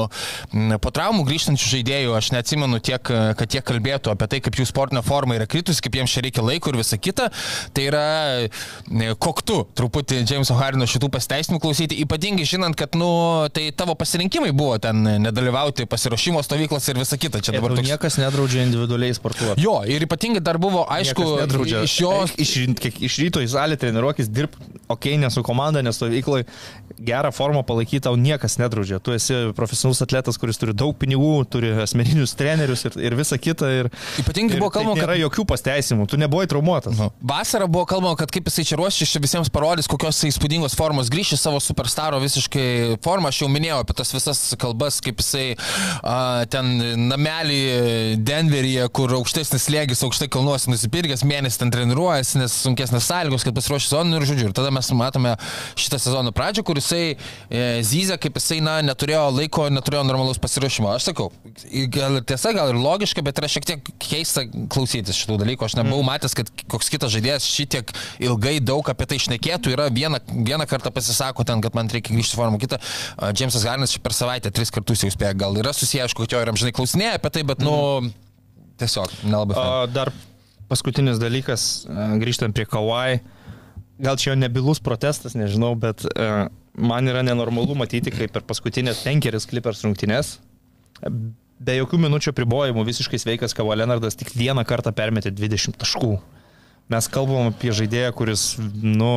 po 0.82 0.92
traumų 0.94 1.24
grįžtančių 1.28 1.70
žaidėjų 1.72 2.14
aš 2.18 2.30
neatsimenu 2.36 2.80
tiek, 2.84 3.12
kad 3.38 3.56
jie 3.56 3.62
kalbėtų 3.64 4.12
apie 4.12 4.28
tai, 4.30 4.42
kaip 4.44 4.58
jų 4.60 4.66
sportinė 4.68 5.02
forma 5.06 5.38
yra 5.38 5.48
kritus, 5.50 5.80
kaip 5.82 5.96
jiems 5.98 6.12
čia 6.12 6.24
reikia 6.26 6.44
laiko 6.44 6.72
ir 6.72 6.80
visa 6.82 6.98
kita. 7.00 7.30
Tai 7.72 7.86
yra 7.88 8.04
koktu 9.22 9.62
truputį 9.78 10.22
Jameso 10.28 10.56
Harino 10.60 10.86
šitų 10.88 11.10
pasiteisimų 11.16 11.62
klausyti, 11.62 11.98
ypatingai 12.04 12.46
žinant, 12.48 12.78
kad, 12.78 12.94
nu, 12.98 13.10
tai 13.54 13.70
tavo 13.76 13.96
pasirinkimai 13.98 14.52
buvo 14.56 14.76
ten 14.82 15.02
nedalyvauti 15.24 15.88
pasiruošimo 15.90 16.44
stovyklos 16.44 16.88
ir 16.92 17.00
visa 17.00 17.18
kita. 17.20 17.42
Čia 17.42 17.56
dabar 17.56 17.74
toks... 17.76 17.88
niekas 17.88 18.20
nedraudžia 18.20 18.66
individualiai 18.68 19.16
sportuoti. 19.16 19.62
Jo, 19.62 19.80
ir 19.88 20.04
ypatingai 20.06 20.44
dar 20.44 20.60
buvo, 20.62 20.84
aišku, 20.92 21.26
iš 21.82 21.98
jos... 22.04 22.36
Iš, 22.42 22.54
iš 23.02 23.18
ryto 23.22 23.42
į 23.42 23.48
salę 23.50 23.76
treniruoti 23.80 24.01
treniruokis, 24.02 24.28
dirb, 24.28 24.50
ok, 24.88 25.04
ne 25.18 25.30
su 25.30 25.42
komanda, 25.42 25.82
nes 25.82 25.96
stovyklai 25.96 26.44
gerą 26.98 27.30
formą 27.32 27.62
palaikyti 27.66 28.02
tau 28.04 28.16
niekas 28.16 28.58
nedraudžia. 28.58 28.98
Tu 29.02 29.14
esi 29.14 29.34
profesionalus 29.56 30.02
atletas, 30.02 30.38
kuris 30.38 30.58
turi 30.60 30.74
daug 30.76 30.94
pinigų, 30.98 31.44
turi 31.50 31.72
asmeninius 31.82 32.34
trenerius 32.38 32.84
ir, 32.88 32.98
ir 33.00 33.16
visa 33.16 33.38
kita. 33.38 33.70
Ir, 33.80 33.90
Ypatingai 34.20 34.56
ir 34.56 34.62
buvo 34.62 34.70
kalbama, 34.74 34.96
kad... 34.98 35.06
Nėra 35.06 35.16
jokių 35.22 35.46
pasteisimų, 35.48 36.06
tu 36.10 36.18
nebuvai 36.20 36.46
traumuotas. 36.50 36.98
Nu. 36.98 37.10
Vasarą 37.22 37.68
buvo 37.70 37.86
kalbama, 37.90 38.16
kad 38.20 38.32
kaip 38.34 38.50
jisai 38.50 38.66
čia 38.68 38.78
ruošis, 38.80 39.14
čia 39.14 39.22
visiems 39.22 39.50
parodys, 39.52 39.88
kokios 39.90 40.20
įspūdingos 40.28 40.76
formos 40.78 41.10
grįžti 41.12 41.38
savo 41.40 41.62
superstaro 41.62 42.20
visiškai 42.22 42.98
formą. 43.04 43.32
Aš 43.32 43.42
jau 43.44 43.50
minėjau 43.52 43.80
apie 43.82 43.96
tas 43.98 44.12
visas 44.14 44.42
kalbas, 44.60 45.00
kaip 45.04 45.22
jisai 45.22 45.46
a, 46.02 46.44
ten 46.52 46.74
namelį 47.08 47.62
Denveryje, 48.22 48.86
kur 48.94 49.16
aukštesnis 49.18 49.66
slėgis, 49.68 50.04
aukštai 50.06 50.28
kalnuosi 50.32 50.70
nusipirkęs, 50.72 51.24
mėnesį 51.28 51.62
ten 51.64 51.72
treniruojasi, 51.74 52.38
nes 52.42 52.54
sunkesnės 52.66 53.08
sąlygos, 53.08 53.46
kad 53.46 53.56
pasiruošęs 53.56 53.91
sezoną 53.92 54.16
ir 54.16 54.26
žodžiu. 54.26 54.48
Ir 54.48 54.54
tada 54.56 54.70
mes 54.72 54.88
matome 54.96 55.34
šitą 55.76 55.98
sezono 56.00 56.32
pradžią, 56.32 56.64
kur 56.64 56.78
jisai 56.80 57.16
e, 57.50 57.82
zyzia, 57.84 58.16
kaip 58.20 58.38
jisai, 58.40 58.60
na, 58.64 58.78
neturėjo 58.84 59.24
laiko, 59.36 59.68
neturėjo 59.72 60.04
normalaus 60.08 60.40
pasiruošimo. 60.42 60.90
Aš 60.96 61.10
sakau, 61.10 61.28
gal 61.92 62.20
tiesa, 62.26 62.54
gal 62.56 62.72
ir 62.72 62.80
logiška, 62.80 63.24
bet 63.24 63.40
yra 63.42 63.50
šiek 63.52 63.68
tiek 63.68 63.92
keista 64.02 64.44
klausytis 64.72 65.18
šitų 65.20 65.38
dalykų. 65.42 65.68
Aš 65.68 65.76
nebuvau 65.80 66.00
mm. 66.00 66.10
matęs, 66.12 66.36
kad 66.38 66.50
koks 66.72 66.90
kitas 66.92 67.12
žaidėjas 67.14 67.48
šitiek 67.48 67.92
ilgai 68.22 68.58
daug 68.64 68.88
apie 68.92 69.08
tai 69.10 69.20
išnekėtų. 69.20 69.74
Yra 69.76 69.88
vieną, 69.92 70.22
vieną 70.32 70.68
kartą 70.70 70.92
pasisako 70.94 71.46
ten, 71.48 71.62
kad 71.64 71.76
man 71.78 71.92
reikia 71.92 72.16
grįžti 72.16 72.38
formą, 72.38 72.60
kitą. 72.62 72.80
Džemsas 73.32 73.66
Garnas 73.68 73.96
per 74.02 74.16
savaitę 74.16 74.52
tris 74.54 74.72
kartus 74.74 75.04
jau 75.04 75.12
spėjo. 75.12 75.36
Gal 75.44 75.60
yra 75.60 75.74
susiję, 75.76 76.06
aišku, 76.06 76.24
kad 76.24 76.36
jo 76.36 76.42
ir 76.42 76.52
amžinai 76.52 76.74
klausinėja 76.76 77.16
apie 77.20 77.32
tai, 77.34 77.46
bet, 77.48 77.64
nu, 77.64 77.74
mm. 78.00 78.12
tiesiog 78.82 79.16
nelabai. 79.26 79.58
Uh, 79.58 79.86
dar 79.92 80.12
paskutinis 80.72 81.20
dalykas, 81.20 81.84
grįžtant 82.22 82.56
prie 82.56 82.64
Kawai, 82.68 83.20
gal 84.02 84.18
čia 84.18 84.32
jo 84.32 84.38
nebilus 84.40 84.82
protestas, 84.82 85.36
nežinau, 85.38 85.72
bet 85.78 86.04
e, 86.10 86.28
man 86.74 87.10
yra 87.10 87.22
nenormalu 87.26 87.76
matyti, 87.78 88.12
kaip 88.14 88.34
per 88.34 88.44
paskutinės 88.48 89.04
penkeris 89.06 89.46
klipers 89.50 89.84
rungtynės, 89.86 90.36
be 91.62 91.78
jokių 91.78 92.00
minučių 92.06 92.34
pribojimų, 92.36 92.84
visiškai 92.88 93.20
sveikas 93.22 93.54
Kawhi 93.56 93.78
Leonardas 93.78 94.18
tik 94.18 94.32
vieną 94.34 94.64
kartą 94.68 94.92
permetė 94.96 95.32
20 95.34 95.78
taškų. 95.82 96.16
Mes 96.92 97.08
kalbam 97.12 97.52
apie 97.52 97.70
žaidėją, 97.74 98.10
kuris, 98.18 98.46
nu, 98.82 99.12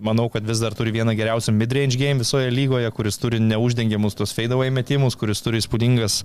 manau, 0.00 0.28
kad 0.32 0.44
vis 0.48 0.58
dar 0.62 0.72
turi 0.74 0.92
vieną 0.94 1.12
geriausią 1.18 1.52
midrange 1.52 1.98
game 2.00 2.18
visoje 2.22 2.50
lygoje, 2.50 2.88
kuris 2.96 3.18
turi 3.20 3.38
neuždengiamus 3.40 4.16
tos 4.16 4.32
fadeaway 4.36 4.70
metimus, 4.72 5.14
kuris 5.20 5.42
turi 5.44 5.60
įspūdingas 5.60 6.22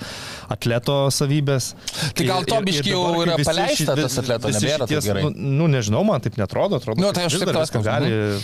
atleto 0.50 0.96
savybės. 1.12 1.74
Tai 2.16 2.28
gal 2.30 2.46
to 2.48 2.60
biški 2.66 2.94
jau 2.94 3.04
yra 3.24 3.36
visi 3.40 3.50
paleista 3.52 3.96
ši- 3.96 4.02
tas 4.02 4.18
atleto, 4.24 4.54
nebėra 4.56 4.88
šities- 4.88 5.10
gerai. 5.10 5.24
Nu, 5.28 5.34
nu, 5.36 5.68
nežinau, 5.76 6.06
man 6.08 6.22
taip 6.24 6.38
netrodo, 6.40 6.80
atrodo. 6.80 7.02
Nu, 7.04 7.12
tai 7.12 7.26
aš 7.28 7.38
dar 7.40 7.52
tavęs 7.54 7.68
viską 7.70 7.82
klausiu. 7.84 7.92
gali, 7.92 8.42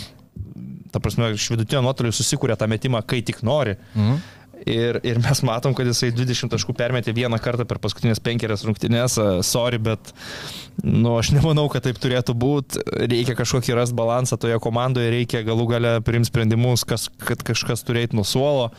ta 0.92 1.00
prasme, 1.00 1.32
iš 1.34 1.48
vidutinio 1.54 1.82
nuotolio 1.82 2.12
susikuria 2.12 2.56
tą 2.60 2.68
metimą, 2.68 3.00
kai 3.06 3.22
tik 3.22 3.42
nori. 3.42 3.76
Mhm. 3.96 4.20
Ir, 4.68 4.98
ir 5.02 5.18
mes 5.22 5.40
matom, 5.42 5.74
kad 5.74 5.88
jisai 5.88 6.12
20 6.14 6.52
taškų 6.52 6.74
permetė 6.78 7.14
vieną 7.16 7.38
kartą 7.42 7.66
per 7.68 7.80
paskutinės 7.82 8.20
penkerias 8.22 8.62
rungtynės. 8.66 9.16
Sorry, 9.46 9.80
bet 9.82 10.12
nu, 10.84 11.16
aš 11.18 11.32
nemanau, 11.34 11.66
kad 11.72 11.86
taip 11.86 11.98
turėtų 12.02 12.36
būti. 12.38 12.82
Reikia 13.10 13.34
kažkokį 13.38 13.76
rast 13.78 13.96
balansą 13.98 14.38
toje 14.40 14.60
komandoje, 14.62 15.10
reikia 15.14 15.42
galų 15.46 15.66
gale 15.74 15.96
priimti 16.06 16.30
sprendimus, 16.30 16.86
kas, 16.86 17.08
kad 17.22 17.42
kažkas 17.46 17.82
turėtų 17.88 18.20
nuo 18.20 18.26
suolo. 18.28 18.70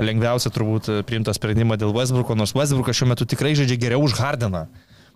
Lengviausia 0.00 0.50
turbūt 0.50 0.88
priimti 1.06 1.34
sprendimą 1.36 1.76
dėl 1.78 1.92
Westbrooko, 1.94 2.34
nors 2.38 2.56
Westbrookas 2.56 2.98
šiuo 2.98 3.12
metu 3.12 3.28
tikrai 3.28 3.54
žaidžia 3.58 3.78
geriau 3.78 4.02
už 4.06 4.16
Hardeną. 4.18 4.66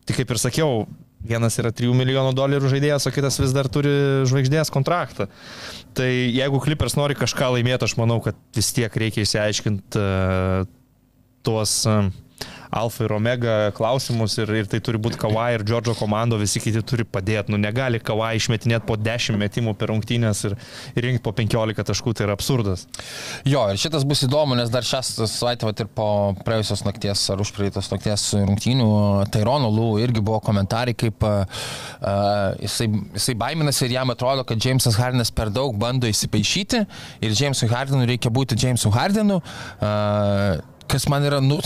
Tik 0.06 0.20
kaip 0.20 0.34
ir 0.34 0.38
sakiau, 0.38 0.84
vienas 1.24 1.56
yra 1.60 1.72
3 1.74 1.94
milijonų 1.96 2.34
dolerių 2.36 2.70
žaidėjas, 2.72 3.08
o 3.08 3.14
kitas 3.14 3.38
vis 3.40 3.54
dar 3.56 3.68
turi 3.72 3.92
žvaigždės 4.28 4.72
kontraktą. 4.74 5.28
Tai 5.96 6.08
jeigu 6.08 6.60
Clippers 6.62 6.98
nori 6.98 7.16
kažką 7.18 7.54
laimėti, 7.56 7.88
aš 7.88 7.96
manau, 8.00 8.20
kad 8.24 8.38
vis 8.56 8.72
tiek 8.76 8.92
reikia 8.92 9.24
išsiaiškinti 9.24 10.02
uh, 10.02 10.68
tuos 11.46 11.78
uh, 11.88 12.10
alfa 12.76 13.06
ir 13.06 13.14
omega 13.16 13.54
klausimus 13.76 14.36
ir, 14.42 14.52
ir 14.60 14.68
tai 14.70 14.80
turi 14.84 15.00
būti 15.02 15.20
Kawai 15.20 15.54
ir 15.56 15.64
Džordžo 15.66 15.96
komando, 15.98 16.38
visi 16.40 16.60
kiti 16.62 16.82
turi 16.86 17.06
padėti. 17.08 17.52
Nu, 17.52 17.60
negali 17.60 18.00
Kawai 18.02 18.34
išmetinėti 18.38 18.86
po 18.88 18.98
10 19.00 19.38
metimų 19.40 19.76
per 19.78 19.92
rungtynės 19.92 20.44
ir, 20.48 20.56
ir 20.94 21.08
rinkti 21.08 21.24
po 21.24 21.32
15 21.36 21.86
taškų, 21.90 22.14
tai 22.16 22.26
yra 22.28 22.36
absurdas. 22.36 22.86
Jo, 23.48 23.64
ir 23.72 23.80
šitas 23.80 24.06
bus 24.08 24.24
įdomu, 24.26 24.58
nes 24.58 24.72
dar 24.72 24.86
šią 24.86 25.02
savaitę, 25.26 25.72
ir 25.84 25.90
po 25.96 26.08
praėjusios 26.46 26.84
nakties 26.86 27.24
ar 27.32 27.42
užpraeitos 27.42 27.90
nakties 27.92 28.28
rungtynių, 28.36 28.90
Tairono 29.34 29.70
Lū 29.72 29.88
irgi 30.04 30.22
buvo 30.24 30.40
komentarai, 30.44 30.96
kaip 30.98 31.24
uh, 31.26 31.44
jisai, 32.62 32.88
jisai 33.16 33.36
baiminasi 33.40 33.86
ir 33.86 33.96
jam 33.98 34.12
atrodo, 34.14 34.46
kad 34.48 34.62
Jamesas 34.62 34.98
Hardinas 35.00 35.32
per 35.34 35.52
daug 35.54 35.76
bando 35.80 36.08
įsipaišyti 36.10 36.84
ir 37.24 37.36
Jamesui 37.36 37.70
Hardinui 37.72 38.08
reikia 38.12 38.32
būti 38.32 38.58
Jamesu 38.60 38.92
Hardinu. 38.94 39.42
Uh, 39.80 40.75
kas 40.90 41.08
man 41.12 41.24
yra, 41.26 41.40
nu, 41.44 41.58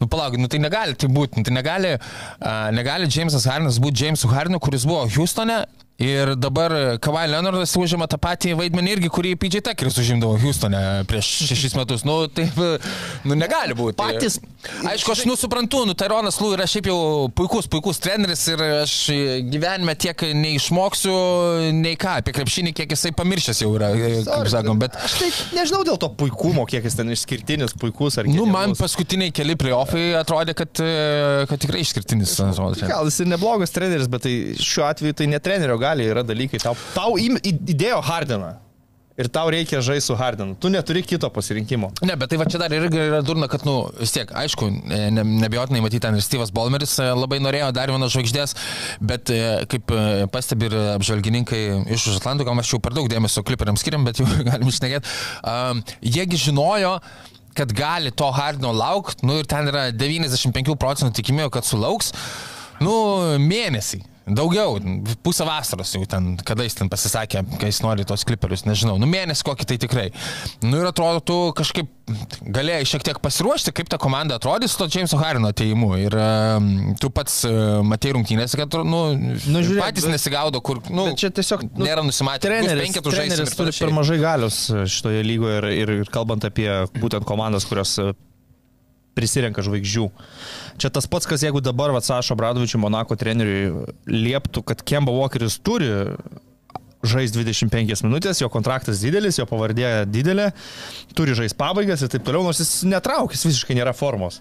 nu 0.00 0.08
palauk, 0.10 0.38
nu 0.40 0.50
tai 0.50 0.60
negali 0.62 0.96
tai 0.98 1.10
būti, 1.12 1.40
nu, 1.40 1.46
tai 1.46 1.54
negali, 1.54 1.94
uh, 1.98 2.68
negali 2.74 3.10
Jamesas 3.10 3.46
Hardinas 3.50 3.80
būti 3.82 4.06
Jamesu 4.06 4.30
Hardinu, 4.32 4.60
kuris 4.62 4.86
buvo 4.88 5.04
Houstone 5.16 5.64
Ir 6.02 6.32
dabar 6.34 6.72
Kawhi 6.98 7.28
Leonardas 7.30 7.70
užima 7.78 8.08
tą 8.10 8.18
patį 8.18 8.56
vaidmenį 8.58 8.96
irgi, 8.96 9.10
kurį 9.14 9.36
PJ 9.38 9.60
Tuckeris 9.68 9.94
užimdavo 10.02 10.34
Houstone 10.42 10.80
prieš 11.06 11.28
šešis 11.52 11.76
metus. 11.78 12.02
Nu, 12.02 12.24
taip, 12.26 12.58
nu, 13.22 13.36
negali 13.38 13.76
būti. 13.78 14.00
Patys- 14.02 14.40
Aišku, 14.88 15.12
aš 15.12 15.22
nusuprantu, 15.28 15.82
nu, 15.86 15.92
Tyronas 15.94 16.38
Lū 16.40 16.54
yra 16.56 16.64
šiaip 16.68 16.86
jau 16.88 17.28
puikus, 17.36 17.66
puikus 17.70 17.98
treneris 18.02 18.42
ir 18.48 18.62
aš 18.80 18.94
gyvenime 19.52 19.92
tiek 20.00 20.24
neišmoksiu, 20.34 21.12
nei 21.76 21.94
ką, 22.00 22.14
apie 22.22 22.32
krepšinį, 22.36 22.72
kiek 22.76 22.94
jisai 22.96 23.12
pamiršęs 23.16 23.60
jau 23.62 23.70
yra, 23.76 23.90
kaip 23.94 24.48
sakom, 24.50 24.80
bet... 24.80 24.96
Aš 25.04 25.18
tai 25.20 25.28
nežinau 25.58 25.82
dėl 25.86 25.98
to 26.00 26.08
puikumo, 26.16 26.64
kiek 26.70 26.88
jis 26.88 26.96
ten 26.96 27.12
išskirtinis, 27.12 27.76
puikus 27.80 28.16
ar 28.18 28.28
Nu, 28.30 28.46
man 28.50 28.72
paskutiniai 28.78 29.34
keli 29.36 29.56
playoffai 29.60 30.06
atrodė, 30.18 30.56
kad, 30.56 30.72
e, 30.80 31.44
kad 31.50 31.60
tikrai 31.60 31.84
išskirtinis. 31.84 32.32
atrodo. 32.48 32.88
Gal 32.88 33.10
jis 33.12 33.20
ir 33.20 33.30
neblogas 33.30 33.74
treneris, 33.74 34.08
bet 34.10 34.24
tai 34.26 34.34
šiuo 34.58 34.88
atveju 34.88 35.20
tai 35.20 35.28
ne 35.28 35.42
gali, 35.84 36.10
yra 36.10 36.26
dalykai. 36.26 36.62
Tau, 36.64 36.76
tau 36.96 37.16
įdėjo 37.20 38.02
Hardiną. 38.04 38.54
Ir 39.14 39.28
tau 39.30 39.46
reikia 39.46 39.78
žaisti 39.78 40.10
su 40.10 40.14
Hardinu. 40.18 40.56
Tu 40.58 40.68
neturi 40.74 41.04
kito 41.06 41.28
pasirinkimo. 41.30 41.92
Ne, 42.02 42.16
bet 42.18 42.32
tai 42.32 42.38
va 42.40 42.48
čia 42.50 42.58
dar 42.58 42.72
irgi 42.74 42.98
yra 42.98 43.20
durna, 43.22 43.46
kad, 43.50 43.62
nu, 43.62 43.76
vis 44.00 44.10
tiek, 44.10 44.30
aišku, 44.34 44.66
ne, 44.90 45.22
nebejotinai 45.44 45.82
matyti 45.84 46.02
ten 46.02 46.18
ir 46.18 46.24
Steve'as 46.24 46.50
Bolmeris 46.54 46.96
e, 46.98 47.06
labai 47.14 47.38
norėjo 47.42 47.68
dar 47.76 47.92
vienos 47.94 48.10
žvaigždės, 48.10 48.56
bet 48.98 49.30
e, 49.30 49.38
kaip 49.70 49.94
e, 49.94 50.00
pastebi 50.34 50.66
ir 50.66 50.74
apžvalgininkai 50.96 51.60
iš 51.94 52.08
už 52.10 52.16
Atlanto, 52.18 52.46
gal 52.48 52.58
mes 52.58 52.72
jau 52.72 52.80
per 52.82 52.96
daug 52.96 53.06
dėmesio 53.10 53.44
kliperiams 53.46 53.84
skiriam, 53.86 54.02
bet 54.08 54.18
jau 54.18 54.26
galim 54.50 54.72
išnekėti, 54.72 55.14
um, 55.46 55.84
jiegi 56.02 56.40
žinojo, 56.48 56.96
kad 57.54 57.70
gali 57.70 58.10
to 58.10 58.32
Hardino 58.34 58.74
laukti, 58.74 59.28
nu 59.30 59.38
ir 59.38 59.46
ten 59.46 59.70
yra 59.70 59.92
95 59.94 60.74
procentų 60.74 61.14
tikimybė, 61.20 61.52
kad 61.54 61.70
sulauks, 61.70 62.10
nu, 62.82 62.96
mėnesį. 63.38 64.02
Daugiau, 64.24 64.78
pusę 65.20 65.44
vasaros 65.44 65.90
jau 65.92 66.04
ten, 66.08 66.30
kada 66.48 66.64
jis 66.64 66.78
ten 66.78 66.88
pasisakė, 66.88 67.42
kai 67.60 67.68
jis 67.68 67.82
nori 67.84 68.06
tos 68.08 68.22
kliperius, 68.24 68.62
nežinau, 68.64 68.94
nu 69.00 69.04
mėnesį 69.10 69.44
kokį 69.44 69.66
tai 69.68 69.76
tikrai. 69.82 70.06
Nu 70.64 70.78
ir 70.80 70.88
atrodo, 70.88 71.20
tu 71.20 71.36
kažkaip 71.58 71.90
galėjai 72.56 72.86
šiek 72.88 73.04
tiek 73.04 73.20
pasiruošti, 73.24 73.72
kaip 73.76 73.90
ta 73.92 73.98
komanda 74.00 74.38
atrodys 74.40 74.72
su 74.72 74.80
to 74.80 74.88
Jameso 74.88 75.20
Harino 75.20 75.50
ateimu. 75.52 75.90
Ir 76.00 76.16
um, 76.16 76.70
tu 77.00 77.12
pats 77.12 77.42
uh, 77.48 77.82
matei 77.84 78.14
rungtynės, 78.16 78.56
kad, 78.56 78.78
nu, 78.88 79.02
Nu, 79.14 79.60
žiūrėk, 79.60 79.82
patys 79.84 80.08
bet- 80.08 80.16
nesigaudo, 80.16 80.60
kur, 80.64 80.80
nu, 80.88 81.10
čia 81.20 81.28
tiesiog, 81.34 81.66
nu, 81.74 81.84
nėra 81.84 82.04
nusimatę. 82.04 82.48
Treneris, 82.48 82.96
treneris 83.04 83.56
turi 83.56 83.76
per 83.76 83.92
mažai 83.96 84.18
galios 84.24 84.62
šitoje 84.72 85.20
lygoje 85.24 85.60
ir, 85.60 85.68
ir, 85.84 85.94
ir 86.04 86.12
kalbant 86.12 86.44
apie 86.48 86.70
būtent 86.96 87.28
komandas, 87.28 87.68
kurios 87.68 87.92
e, 88.00 88.12
prisirenka 89.14 89.64
žvaigždžių. 89.64 90.06
Čia 90.82 90.90
tas 90.94 91.06
pats, 91.10 91.28
kas 91.30 91.44
jeigu 91.46 91.62
dabar 91.64 91.94
Vatsašo 91.94 92.36
Bradovičių 92.38 92.80
Monako 92.82 93.18
treneriui 93.20 93.86
lieptų, 94.10 94.64
kad 94.66 94.82
Kemba 94.86 95.14
Walkeris 95.14 95.60
turi 95.62 95.92
žais 97.04 97.34
25 97.34 98.04
minutės, 98.06 98.40
jo 98.40 98.48
kontraktas 98.52 99.02
didelis, 99.04 99.38
jo 99.38 99.46
pavardė 99.48 100.04
didelė, 100.08 100.50
turi 101.16 101.36
žais 101.36 101.54
pabaigas 101.56 102.02
ir 102.02 102.12
taip 102.12 102.24
toliau, 102.26 102.46
nors 102.46 102.62
jis 102.62 102.82
netraukęs 102.88 103.44
visiškai 103.46 103.76
nėra 103.76 103.92
formos. 103.96 104.40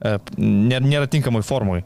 E, 0.00 0.16
nėra 0.40 1.06
tinkamai 1.10 1.42
formui. 1.46 1.84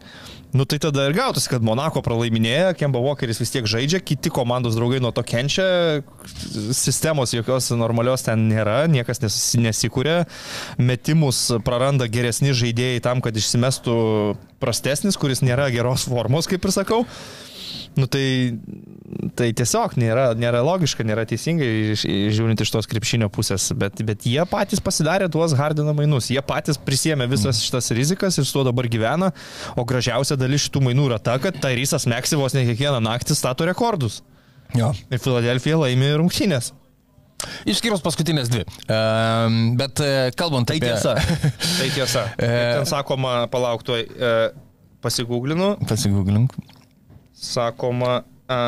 Nu 0.54 0.62
tai 0.64 0.78
tada 0.78 1.08
ir 1.08 1.16
gautųsi, 1.16 1.48
kad 1.50 1.64
Monako 1.66 1.98
pralaiminėja, 2.06 2.76
Kemba 2.78 3.00
Walkeris 3.02 3.40
vis 3.42 3.50
tiek 3.50 3.66
žaidžia, 3.66 3.98
kiti 3.98 4.30
komandos 4.30 4.76
draugai 4.78 5.00
nuo 5.02 5.10
to 5.10 5.24
kenčia, 5.26 5.64
sistemos 6.70 7.34
jokios 7.34 7.72
normalios 7.74 8.22
ten 8.22 8.46
nėra, 8.52 8.84
niekas 8.86 9.18
nes, 9.24 9.38
nesikūrė, 9.58 10.20
metimus 10.78 11.48
praranda 11.66 12.06
geresni 12.06 12.54
žaidėjai 12.54 13.02
tam, 13.02 13.24
kad 13.24 13.34
išsimestų 13.34 13.96
prastesnis, 14.62 15.18
kuris 15.18 15.42
nėra 15.42 15.66
geros 15.74 16.06
formos, 16.06 16.46
kaip 16.46 16.62
ir 16.62 16.76
sakau. 16.78 17.02
Nu 17.94 18.08
tai, 18.10 18.58
tai 19.38 19.52
tiesiog 19.54 19.94
nėra, 20.00 20.26
nėra 20.34 20.64
logiška, 20.66 21.04
nėra 21.06 21.22
teisingai 21.30 21.94
žiūrint 21.94 22.58
iš 22.64 22.72
tos 22.74 22.88
krepšinio 22.90 23.28
pusės, 23.30 23.68
bet, 23.78 24.02
bet 24.06 24.26
jie 24.26 24.42
patys 24.50 24.82
pasidarė 24.82 25.28
tuos 25.30 25.54
Hardino 25.54 25.94
mainus, 25.94 26.32
jie 26.34 26.42
patys 26.42 26.80
prisėmė 26.82 27.28
visas 27.30 27.62
šitas 27.62 27.92
rizikas 27.94 28.40
ir 28.40 28.48
su 28.48 28.56
tuo 28.56 28.64
dabar 28.66 28.90
gyvena, 28.90 29.30
o 29.78 29.86
gražiausia 29.86 30.38
dalis 30.40 30.66
šitų 30.66 30.82
mainų 30.88 31.06
yra 31.12 31.20
ta, 31.22 31.38
kad 31.42 31.60
Tairysas 31.62 32.08
Meksivos 32.10 32.58
ne 32.58 32.66
kiekvieną 32.72 32.98
naktį 33.06 33.38
stato 33.38 33.68
rekordus. 33.70 34.24
Jo. 34.74 34.90
Ir 35.06 35.22
Filadelfija 35.22 35.78
laimi 35.78 36.10
rungtynės. 36.18 36.72
Išskyrus 37.68 38.02
paskutinės 38.02 38.50
dvi. 38.50 38.64
Um, 38.90 39.74
bet 39.78 40.00
uh, 40.02 40.30
kalbant 40.38 40.66
Tai 40.70 40.78
apie... 40.80 40.90
tiesa. 40.90 41.14
Tai 41.78 41.90
tiesa. 41.94 42.28
E. 42.38 42.48
Ten 42.48 42.88
sakoma, 42.88 43.44
palauk, 43.52 43.84
tuoj 43.86 44.02
e, 44.02 44.32
pasigūglinu, 45.04 45.74
Pasigūglink. 45.86 46.56
Sakoma, 47.44 48.22
a, 48.48 48.60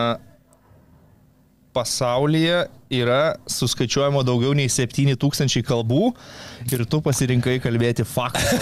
pasaulyje 1.77 2.65
yra 2.97 3.37
suskaičiuojama 3.51 4.23
daugiau 4.25 4.55
nei 4.57 4.71
7000 4.71 5.61
kalbų 5.67 6.15
ir 6.73 6.85
tu 6.89 7.01
pasirinkai 7.05 7.59
kalbėti 7.61 8.05
faktų 8.07 8.57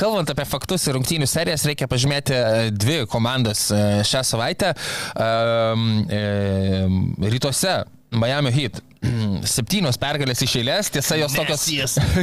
Kalbant 0.00 0.30
apie 0.32 0.46
faktus 0.48 0.86
ir 0.86 0.94
rungtynių 0.96 1.26
serijas, 1.28 1.66
reikia 1.68 1.86
pažymėti 1.90 2.34
dvi 2.78 2.98
komandas 3.10 3.60
šią 4.08 4.22
savaitę. 4.30 4.68
E, 4.74 4.76
Rytuose 7.34 7.74
Miami 8.14 8.52
Heat 8.54 8.82
septynios 9.54 9.98
pergalės 10.00 10.42
iš 10.44 10.56
eilės, 10.60 10.90
tiesa 10.92 11.18
jos 11.18 11.34
tokios... 11.36 11.64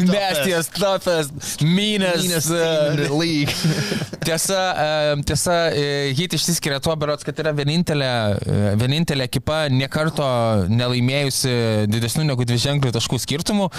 Nastiest, 0.08 0.73
toughest. 0.75 1.63
Meanest. 1.65 2.49
The 2.49 3.10
league. 3.13 3.54
Tiesa, 4.25 4.60
e, 4.77 5.15
tiesa, 5.25 5.56
e, 5.73 5.86
Heat 6.17 6.36
išsiskiria 6.38 6.77
tuo, 6.84 6.93
berots, 6.99 7.25
kad 7.25 7.39
yra 7.41 7.54
vienintelė, 7.58 8.12
e, 8.38 8.73
vienintelė 8.82 9.25
ekipa 9.25 9.63
niekarto 9.73 10.27
nelaimėjusi 10.69 11.56
didesnių 11.89 12.27
negu 12.30 12.45
dviženklių 12.45 12.93
taškų 12.97 13.21
skirtumų. 13.25 13.71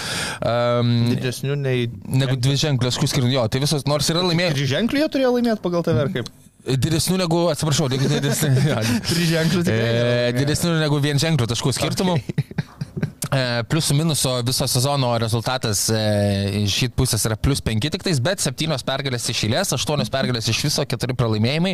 Um, 0.43 0.93
Didesnių 1.13 1.59
nei... 1.63 1.87
negu 2.11 2.35
dviženklių 2.39 2.91
taškų 2.91 3.11
skirtumų, 3.13 3.37
jo, 3.37 3.47
tai 3.47 3.63
visos, 3.63 3.87
nors 3.89 4.11
yra 4.11 4.25
laimėję. 4.27 4.57
Triženklių 4.59 5.05
jie 5.05 5.11
turėjo 5.15 5.37
laimėti 5.37 5.63
pagal 5.63 5.87
tave, 5.87 6.03
ar 6.07 6.11
kaip? 6.11 6.31
Didesnių 6.63 7.17
negu, 7.19 7.39
atsiprašau, 7.51 7.89
didesnių. 7.91 8.77
Triženklių 9.09 9.63
E, 9.67 10.31
didesnių 10.37 10.77
negu 10.79 10.99
vien 11.03 11.19
ženklių 11.19 11.49
taškų 11.51 11.73
skirtumų. 11.75 12.15
E, 12.23 12.82
Pliusų 13.69 13.95
minuso 13.97 14.35
viso 14.45 14.67
sezono 14.69 15.13
rezultatas 15.21 15.85
e, 15.89 15.99
iš 16.63 16.75
šit 16.83 16.95
pusės 16.97 17.23
yra 17.27 17.37
plus 17.39 17.61
5 17.65 17.89
tik 17.95 18.03
tais, 18.05 18.19
bet 18.23 18.43
7 18.43 18.77
pergalės 18.85 19.25
iš 19.31 19.43
eilės, 19.47 19.73
8 19.75 20.09
pergalės 20.13 20.49
iš 20.51 20.59
viso, 20.67 20.85
4 20.85 21.15
pralaimėjimai. 21.17 21.73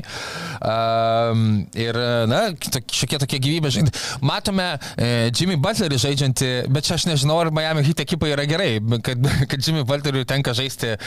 Ir, 1.79 1.99
na, 2.31 2.41
kito- 2.59 2.81
šiokie 2.99 3.19
tokie 3.21 3.39
žaidimai. 3.39 3.91
Matome 4.25 4.67
e, 4.95 5.29
Jimmy 5.35 5.57
Butlerį 5.59 5.99
žaidžiantį, 6.01 6.49
bet 6.71 6.87
čia 6.87 6.95
aš 6.97 7.07
nežinau, 7.09 7.39
ar 7.41 7.51
Miami 7.55 7.83
Heat 7.87 8.03
ekipai 8.05 8.31
yra 8.33 8.45
gerai, 8.49 8.69
kad, 9.05 9.27
kad 9.51 9.63
Jimmy 9.65 9.83
Butleriui 9.87 10.27
tenka 10.29 10.53
žaisti 10.57 10.93
e, 10.95 10.97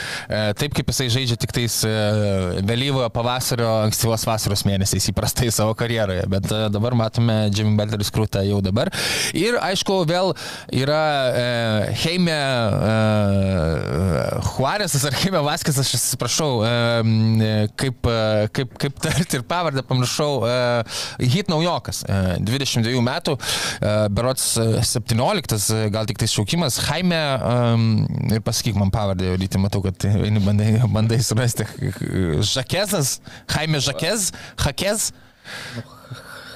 taip, 0.59 0.75
kaip 0.77 0.93
jisai 0.93 1.09
žaidžia 1.13 1.39
tik 1.41 1.55
tais 1.57 1.79
e, 1.89 1.93
vėlyvojo 2.69 3.09
pavasario, 3.15 3.69
ankstyvos 3.87 4.27
vasaros 4.29 4.65
mėnesiais 4.69 5.09
įprastai 5.13 5.51
savo 5.55 5.77
karjeroje. 5.79 6.27
Bet 6.33 6.49
e, 6.53 6.63
dabar 6.75 6.97
matome 6.99 7.39
Jimmy 7.55 7.77
Butlerį 7.81 8.09
skrūtą 8.09 8.45
jau 8.49 8.61
dabar. 8.65 8.91
Ir 9.39 9.59
aišku, 9.63 10.03
vėl 10.09 10.35
yra 10.73 11.01
e, 11.37 11.95
Heime 12.03 12.33
e, 12.33 12.93
Juarezas 14.53 15.05
ar 15.09 15.17
Heime 15.23 15.43
Vaskis, 15.45 15.79
aš 15.83 15.95
atsiprašau, 15.99 16.63
e, 16.65 16.73
m, 17.05 17.69
kaip, 17.79 18.09
e, 18.09 18.49
kaip, 18.57 18.75
kaip 18.81 19.01
tarti 19.05 19.39
ir 19.39 19.45
pavardę 19.49 19.85
pamiršau, 19.87 20.43
e, 20.49 20.57
Hit 21.33 21.51
naujokas, 21.53 22.03
e, 22.07 22.21
22 22.47 23.03
metų, 23.07 23.37
e, 23.39 23.95
berots 24.17 24.47
e, 24.61 24.69
17, 24.93 25.59
e, 25.77 25.83
gal 25.95 26.09
tik 26.11 26.21
tai 26.23 26.31
šaukimas, 26.31 26.81
Jaime, 26.89 27.21
e, 27.21 28.37
ir 28.39 28.45
pasakyk 28.45 28.79
man 28.81 28.93
pavardę, 28.95 29.33
jau 29.33 29.41
ryte 29.41 29.61
matau, 29.63 29.85
kad 29.85 30.09
eini 30.13 30.43
bandai, 30.45 30.75
bandai 30.93 31.21
surasti, 31.25 31.69
Žakezas, 32.53 33.19
Jaime 33.55 33.83
Žakez, 33.83 34.31
Hakez, 34.63 35.11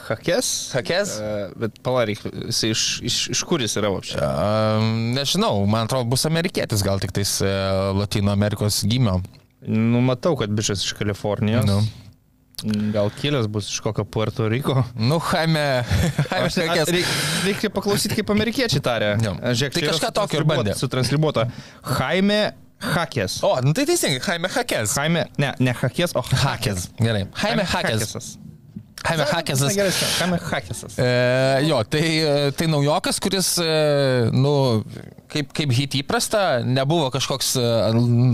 Hakės? 0.09 0.51
Hakez. 0.77 1.17
E, 1.21 1.31
Bet 1.59 1.81
palaryk, 1.87 2.23
jis 2.49 2.63
iš, 2.71 2.85
iš, 3.07 3.17
iš 3.35 3.43
kur 3.49 3.63
jis 3.65 3.77
yra 3.81 3.91
apšė? 3.93 4.17
Um, 4.23 4.89
nežinau, 5.17 5.65
man 5.67 5.87
atrodo, 5.89 6.09
bus 6.13 6.27
amerikietis, 6.29 6.85
gal 6.87 7.01
tik 7.03 7.13
tais 7.17 7.37
e, 7.45 7.51
Latino 7.97 8.33
Amerikos 8.35 8.83
gimio. 8.89 9.19
Nu, 9.67 10.03
matau, 10.05 10.37
kad 10.39 10.53
bičias 10.55 10.85
iš 10.87 10.93
Kalifornijos. 10.99 11.67
Nu. 11.67 11.81
Gal 12.95 13.11
kilęs 13.19 13.51
bus 13.53 13.67
iš 13.69 13.81
kokio 13.85 14.05
Puerto 14.09 14.47
Riko. 14.49 14.79
Nu, 14.97 15.19
Jaime. 15.33 15.65
Jaime 16.31 16.47
Aš- 16.49 16.57
Hakez. 16.71 16.89
reik- 16.95 17.11
Reikia 17.45 17.69
paklausyti, 17.75 18.17
kaip 18.17 18.31
amerikiečiai 18.33 18.81
tarė. 18.85 19.11
Jo. 19.21 19.35
Žiūrėk, 19.53 19.75
Tai 19.77 19.83
kažką 19.91 20.13
tokio 20.21 20.41
ir 20.41 20.47
bandė. 20.49 20.77
Sutranskribuota. 20.79 21.49
Jaime 21.99 22.41
Hakės. 22.81 23.39
O, 23.45 23.51
nu 23.65 23.73
tai 23.77 23.85
teisingai, 23.89 24.23
Jaime 24.25 24.49
Hakez. 24.53 24.97
Jaime, 24.97 25.27
ne, 25.41 25.53
ne 25.65 25.73
Hakės, 25.83 26.13
o 26.17 26.25
Hakez. 26.25 26.89
Gerai. 27.01 27.27
Jaime 27.43 27.65
Hakez. 27.69 28.37
Jaime 29.07 29.27
Hakezas. 29.31 29.77
Gerai, 29.77 29.93
Jaime 30.21 30.41
Hakėsas. 30.43 30.97
E, 30.99 31.11
jo, 31.69 31.83
tai, 31.91 32.07
tai 32.59 32.71
naujokas, 32.71 33.21
kuris, 33.23 33.53
e, 33.63 34.31
nu, 34.35 34.55
kaip, 35.33 35.51
kaip 35.57 35.73
hit 35.75 35.97
įprasta, 36.01 36.43
nebuvo 36.65 37.09
kažkoks, 37.15 37.53
e, 37.61 37.67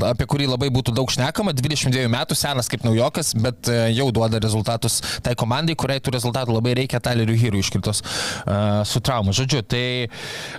apie 0.08 0.26
kurį 0.30 0.48
labai 0.52 0.70
būtų 0.74 0.94
daug 0.96 1.10
šnekama, 1.12 1.54
22 1.56 2.08
metų 2.12 2.36
senas 2.38 2.70
kaip 2.72 2.86
naujokas, 2.86 3.32
bet 3.38 3.70
e, 3.70 3.78
jau 3.96 4.08
duoda 4.14 4.40
rezultatus 4.42 5.00
tai 5.24 5.34
komandai, 5.38 5.76
kuriai 5.78 6.02
tų 6.02 6.14
rezultatų 6.16 6.56
labai 6.56 6.76
reikia 6.82 7.00
Tyleriui 7.02 7.38
Hyrui 7.40 7.62
iškritos 7.62 8.02
uh, 8.02 8.82
su 8.86 9.00
traumu. 9.04 9.32
Žodžiu, 9.34 9.62
tai, 9.66 9.84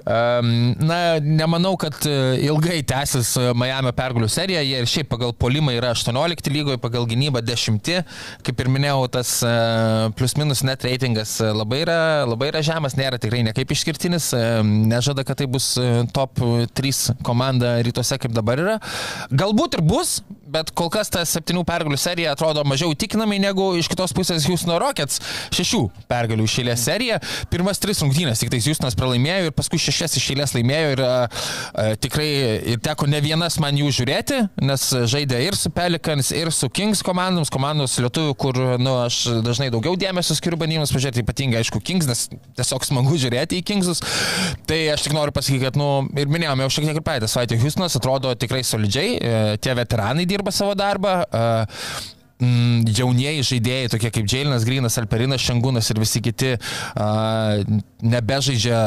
um, 0.03 0.73
na, 0.81 0.97
nemanau, 1.23 1.73
kad 1.79 2.05
ilgai 2.05 2.81
tęsis 2.87 3.33
Miami 3.57 3.93
pergalių 3.95 4.29
serija, 4.31 4.63
jie 4.65 4.81
ir 4.81 4.89
šiaip 4.89 5.09
pagal 5.11 5.33
polimą 5.37 5.75
yra 5.77 5.93
18 5.95 6.51
lygoje, 6.53 6.81
pagal 6.83 7.07
gynybą 7.09 7.43
10, 7.45 7.91
kaip 8.45 8.63
ir 8.63 8.71
minėjau, 8.73 9.05
tas 9.13 9.35
uh, 9.45 10.02
plus 10.17 10.35
minus 10.39 10.63
net 10.65 10.83
reitingas 10.85 11.37
e, 11.41 11.49
labai 11.55 11.81
yra, 11.85 11.97
labai 12.27 12.49
yra 12.51 12.61
žemas, 12.65 12.97
nėra 12.99 13.19
tikrai 13.21 13.43
nekaip 13.47 13.71
išskirtinis, 13.75 14.31
e, 14.35 14.43
nežada, 14.63 15.25
kad 15.27 15.39
tai 15.39 15.47
bus 15.51 15.73
e, 15.79 15.87
top 16.15 16.41
3 16.75 17.19
komanda 17.25 17.75
rytuose 17.85 18.19
kaip 18.21 18.35
dabar 18.35 18.61
yra. 18.63 18.77
Galbūt 19.31 19.79
ir 19.79 19.85
bus, 19.87 20.17
bet 20.53 20.71
kol 20.77 20.91
kas 20.93 21.11
ta 21.13 21.23
septynių 21.27 21.63
pergalių 21.67 21.97
serija 21.99 22.33
atrodo 22.35 22.63
mažiau 22.67 22.93
įtikinamai 22.93 23.39
negu 23.41 23.71
iš 23.79 23.89
kitos 23.91 24.13
pusės 24.15 24.45
Houston 24.49 24.75
Rockets 24.81 25.21
šešių 25.53 25.81
pergalių 26.09 26.45
išėlės 26.47 26.85
serija. 26.85 27.19
Pirmas 27.51 27.81
tris 27.81 28.01
rungtynės, 28.03 28.41
tik 28.43 28.51
tais 28.53 28.67
Houstonas 28.69 28.97
pralaimėjo 28.99 29.49
ir 29.49 29.55
paskui 29.55 29.81
šešias 29.81 30.17
išėlės 30.19 30.55
laimėjo 30.57 30.93
ir 30.95 31.03
a, 31.05 31.11
a, 31.25 31.87
tikrai 31.99 32.29
ir 32.73 32.81
teko 32.83 33.07
ne 33.09 33.21
vienas 33.23 33.57
man 33.63 33.77
jų 33.79 33.91
žiūrėti, 33.99 34.39
nes 34.63 34.85
žaidė 35.09 35.41
ir 35.47 35.57
su 35.57 35.71
Pelicans, 35.73 36.31
ir 36.35 36.51
su 36.53 36.69
Kings 36.73 37.03
komandoms, 37.05 37.51
komandos 37.53 37.97
lietuvių, 38.03 38.35
kur 38.39 38.59
nu, 38.81 38.95
aš 39.03 39.19
dažnai 39.45 39.69
daugiau 39.73 39.97
dėmesio 39.99 40.37
skiriu 40.37 40.59
bandymams 40.61 40.93
pažiūrėti, 40.93 41.23
ypatingai 41.25 41.61
aišku 41.63 41.81
Kings, 41.85 42.09
nes 42.09 42.25
tiesiog 42.59 42.85
smagu 42.87 43.17
žiūrėti 43.21 43.59
į 43.61 43.65
Kingsus. 43.67 44.03
Tai 44.69 44.79
aš 44.93 45.07
tik 45.07 45.15
noriu 45.15 45.33
pasakyti, 45.35 45.63
kad, 45.63 45.79
nu, 45.79 46.05
ir 46.19 46.31
minėjome 46.31 46.65
jau 46.65 46.73
šiek 46.77 46.89
tiek 46.89 46.99
ir 46.99 47.05
praeitą 47.05 47.29
savaitę, 47.31 47.59
Houstonas 47.63 47.97
atrodo 47.99 48.33
tikrai 48.39 48.63
solidžiai, 48.67 49.15
e, 49.15 49.33
tie 49.63 49.75
veteranai 49.77 50.25
dirba 50.29 50.42
savo 50.51 50.75
darbą. 50.75 51.21
mm, 52.43 52.91
jaunieji 52.97 53.45
žaidėjai, 53.47 53.89
tokie 53.93 54.11
kaip 54.13 54.27
Džiailinas 54.27 54.65
Grinas, 54.67 54.97
Alperinas 55.01 55.43
Šengūnas 55.43 55.89
ir 55.91 55.99
visi 56.01 56.21
kiti, 56.23 56.53
a, 56.99 57.07
nebežaidžia 58.03 58.79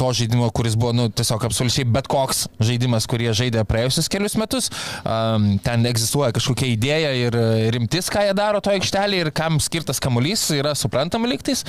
to 0.00 0.10
žaidimo, 0.18 0.48
kuris 0.56 0.76
buvo 0.78 0.94
nu, 0.96 1.08
tiesiog 1.14 1.46
absoliučiai 1.48 1.86
bet 1.94 2.08
koks 2.10 2.46
žaidimas, 2.64 3.08
kurie 3.10 3.30
žaidė 3.36 3.64
praėjusius 3.68 4.10
kelius 4.12 4.38
metus. 4.40 4.70
A, 5.04 5.36
ten 5.66 5.86
egzistuoja 5.90 6.34
kažkokia 6.36 6.72
idėja 6.72 7.12
ir 7.20 7.38
rimtis, 7.74 8.10
ką 8.12 8.26
jie 8.28 8.34
daro 8.36 8.62
to 8.64 8.72
aikštelį 8.74 9.24
ir 9.26 9.32
kam 9.36 9.60
skirtas 9.62 10.02
kamuolys, 10.02 10.48
yra 10.56 10.74
suprantama 10.78 11.30
lygtais. 11.30 11.64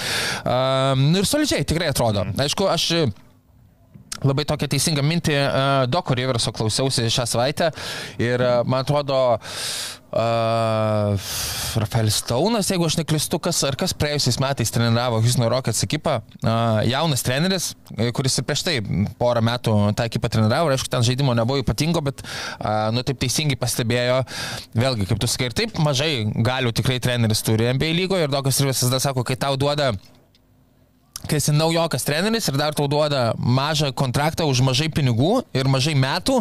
Nu 0.45 1.21
ir 1.21 1.27
solidžiai 1.27 1.67
tikrai 1.67 1.91
atrodo. 1.91 2.25
Aišku, 2.41 2.67
aš 2.71 2.89
Labai 4.23 4.45
tokią 4.47 4.69
teisingą 4.71 5.03
mintį 5.03 5.35
uh, 5.35 5.83
Doko 5.91 6.15
Riverso 6.15 6.53
klausiausi 6.55 7.09
šią 7.11 7.25
savaitę 7.27 7.71
ir 8.21 8.39
uh, 8.39 8.61
man 8.63 8.85
atrodo 8.85 9.17
uh, 10.15 11.19
Rafaelis 11.75 12.21
Staunas, 12.21 12.69
jeigu 12.71 12.87
aš 12.87 12.95
neklistu, 13.01 13.39
kas 13.43 13.59
ar 13.67 13.75
kas 13.79 13.93
praėjusiais 13.97 14.39
metais 14.39 14.71
treniravo 14.71 15.19
Houston 15.19 15.47
Rockets 15.51 15.83
ekipą, 15.83 16.21
uh, 16.23 16.79
jaunas 16.87 17.25
treneris, 17.27 17.73
e, 17.97 18.11
kuris 18.15 18.39
ir 18.39 18.47
prieš 18.47 18.63
tai 18.67 18.77
porą 19.19 19.43
metų 19.43 19.75
tą 19.97 20.07
ekipą 20.07 20.31
treniravo, 20.31 20.71
ir 20.71 20.77
aišku, 20.77 20.91
ten 20.95 21.03
žaidimo 21.05 21.35
nebuvo 21.35 21.59
ypatingo, 21.65 22.03
bet, 22.05 22.23
uh, 22.23 22.87
nu 22.95 23.03
taip 23.03 23.19
teisingai 23.19 23.59
pastebėjo, 23.59 24.21
vėlgi, 24.79 25.09
kaip 25.11 25.19
tu 25.19 25.27
sakai, 25.31 25.51
ir 25.51 25.59
taip 25.59 25.79
mažai 25.83 26.13
galių 26.31 26.71
tikrai 26.79 27.01
treneris 27.03 27.43
turi 27.45 27.73
NBA 27.75 27.91
lygoje 27.99 28.29
ir 28.29 28.33
Dokas 28.33 28.63
Riversas 28.63 28.87
tada 28.87 29.03
sako, 29.03 29.27
kai 29.27 29.35
tau 29.39 29.59
duoda 29.59 29.91
kai 31.29 31.39
esi 31.41 31.53
naujokas 31.55 32.05
treneris 32.07 32.49
ir 32.49 32.57
dar 32.59 32.75
tau 32.77 32.87
duoda 32.91 33.33
mažą 33.37 33.91
kontraktą 33.97 34.47
už 34.49 34.61
mažai 34.65 34.87
pinigų 34.93 35.43
ir 35.55 35.69
mažai 35.71 35.95
metų, 35.99 36.39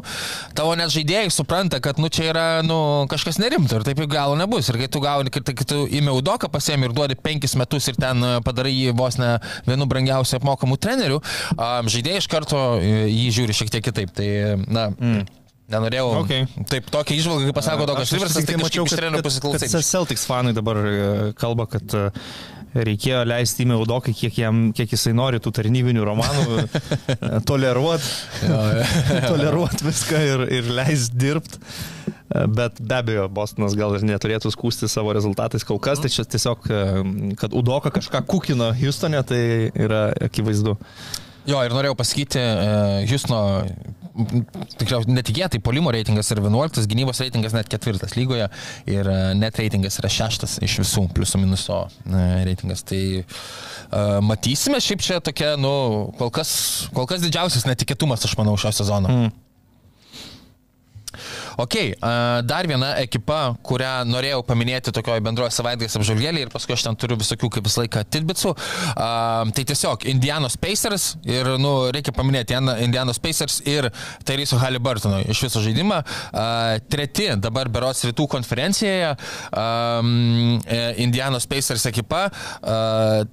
tavo 0.56 0.74
net 0.78 0.92
žaidėjai 0.94 1.30
supranta, 1.34 1.80
kad 1.84 2.00
nu 2.02 2.10
čia 2.12 2.30
yra 2.32 2.46
nu, 2.66 2.78
kažkas 3.10 3.40
nerimto 3.42 3.78
ir 3.78 3.86
taip 3.86 4.02
jau 4.02 4.08
galo 4.10 4.38
nebus. 4.38 4.70
Ir 4.70 4.80
kai 4.82 4.90
tu 4.90 5.02
gauni, 5.04 5.32
kai, 5.34 5.44
kai 5.50 5.68
tu 5.68 5.84
įmi 5.86 6.12
audoką 6.14 6.50
pasiemi 6.52 6.88
ir 6.88 6.96
duodi 6.96 7.18
penkis 7.18 7.56
metus 7.60 7.88
ir 7.90 8.00
ten 8.00 8.22
e, 8.24 8.34
padarai 8.44 8.74
jį 8.74 8.96
vos 8.98 9.18
ne 9.20 9.36
vienu 9.68 9.88
brangiausiai 9.90 10.40
apmokamų 10.40 10.80
trenerių, 10.80 11.22
žaidėjai 11.58 12.24
iš 12.24 12.28
karto 12.32 12.66
e, 12.80 13.06
jį 13.12 13.30
žiūri 13.38 13.56
šiek 13.60 13.72
tiek 13.74 13.88
kitaip. 13.88 14.14
Tai, 14.14 14.28
na, 14.68 14.90
mm. 14.94 15.24
Nenorėjau. 15.64 16.08
Okay. 16.20 16.44
Taip, 16.68 16.90
tokia 16.92 17.16
išvalga, 17.16 17.46
kaip 17.48 17.56
pasako 17.56 17.86
Dokas 17.88 18.10
Riversas, 18.12 18.36
tik 18.36 18.50
tai 18.50 18.58
mačiau, 18.60 18.84
kad 18.84 19.00
kad 19.00 19.24
pasiklausyti. 19.24 19.80
Celtics 19.88 20.26
fanai 20.28 20.52
dabar 20.56 20.80
e, 20.84 20.96
kalba, 21.40 21.64
kad 21.72 21.94
e, 21.96 22.02
reikėjo 22.74 23.22
leisti 23.28 23.64
įmė 23.64 23.78
Udokai, 23.82 24.14
kiek, 24.16 24.38
jam, 24.42 24.68
kiek 24.76 24.94
jisai 24.94 25.14
nori 25.16 25.40
tų 25.42 25.52
tarnybinių 25.58 26.04
romanų, 26.06 26.44
e, 26.58 27.40
toleruot, 27.50 28.06
toleruot 29.30 29.84
viską 29.86 30.22
ir, 30.30 30.46
ir 30.60 30.70
leist 30.74 31.16
dirbti. 31.18 31.60
Bet 32.50 32.80
be 32.82 32.96
abejo, 32.96 33.28
Bostonas 33.30 33.76
gal 33.78 33.94
ir 33.94 34.02
neturėtų 34.08 34.50
skūsti 34.50 34.88
savo 34.90 35.12
rezultatais 35.14 35.62
kol 35.66 35.78
kas, 35.82 36.00
tai 36.02 36.10
čia 36.10 36.24
tiesiog, 36.26 36.64
e, 36.66 36.80
kad 37.38 37.54
Udoka 37.54 37.92
kažką 37.94 38.24
kukino 38.26 38.72
Houstone, 38.74 39.20
tai 39.28 39.44
yra 39.70 40.08
akivaizdu. 40.24 40.74
Jo, 41.44 41.60
ir 41.60 41.74
norėjau 41.76 41.94
pasakyti, 41.98 42.40
uh, 42.40 43.02
Houstono 43.04 43.40
tikriausiai 44.14 45.16
netikėtai, 45.16 45.60
polimo 45.64 45.92
reitingas 45.94 46.30
yra 46.34 46.44
11, 46.44 46.86
gynybos 46.90 47.20
reitingas 47.22 47.54
net 47.56 47.70
4 47.72 48.10
lygoje 48.14 48.46
ir 48.90 49.10
e, 49.10 49.18
net 49.38 49.58
reitingas 49.58 49.98
yra 50.02 50.10
6 50.12 50.46
iš 50.64 50.78
visų, 50.84 51.08
pliusų 51.16 51.42
minuso 51.42 51.80
e, 52.06 52.24
reitingas. 52.46 52.84
Tai 52.86 53.00
uh, 53.22 54.20
matysime, 54.24 54.80
šiaip 54.82 55.02
čia 55.04 55.20
tokia, 55.24 55.54
nu, 55.60 55.74
kol 56.18 56.30
kas, 56.34 56.52
kol 56.94 57.08
kas 57.10 57.24
didžiausias 57.24 57.66
netikėtumas, 57.68 58.26
aš 58.28 58.36
manau, 58.38 58.56
šio 58.60 58.74
sezono. 58.76 59.10
Mm. 59.10 59.32
Ok, 61.60 61.74
dar 62.48 62.66
viena 62.66 62.94
ekipa, 62.98 63.54
kurią 63.66 63.92
norėjau 64.08 64.42
paminėti 64.46 64.92
tokioje 64.94 65.22
bendroje 65.24 65.54
savaitės 65.54 65.94
apžvalgėlė 65.98 66.44
ir 66.44 66.52
paskui 66.52 66.74
aš 66.74 66.86
ten 66.88 66.98
turiu 66.98 67.18
visokių 67.20 67.50
kaip 67.54 67.68
visą 67.68 67.84
laiką 67.84 68.02
tidbitsų. 68.16 68.54
Tai 68.94 69.64
tiesiog 69.70 70.06
Indianos 70.10 70.56
Pacers 70.60 71.12
ir, 71.28 71.54
nu, 71.62 71.72
reikia 71.94 72.14
paminėti 72.16 72.56
Indianos 72.84 73.20
Pacers 73.22 73.60
ir 73.70 73.90
Taryso 74.26 74.58
Halliburtono 74.58 75.20
iš 75.30 75.44
viso 75.46 75.62
žaidimą. 75.64 76.00
Treti 76.90 77.28
dabar 77.38 77.70
beros 77.72 78.02
rytų 78.08 78.26
konferencijoje 78.34 79.12
e, 79.14 80.80
Indianos 81.04 81.46
Pacers 81.50 81.86
ekipa. 81.90 82.26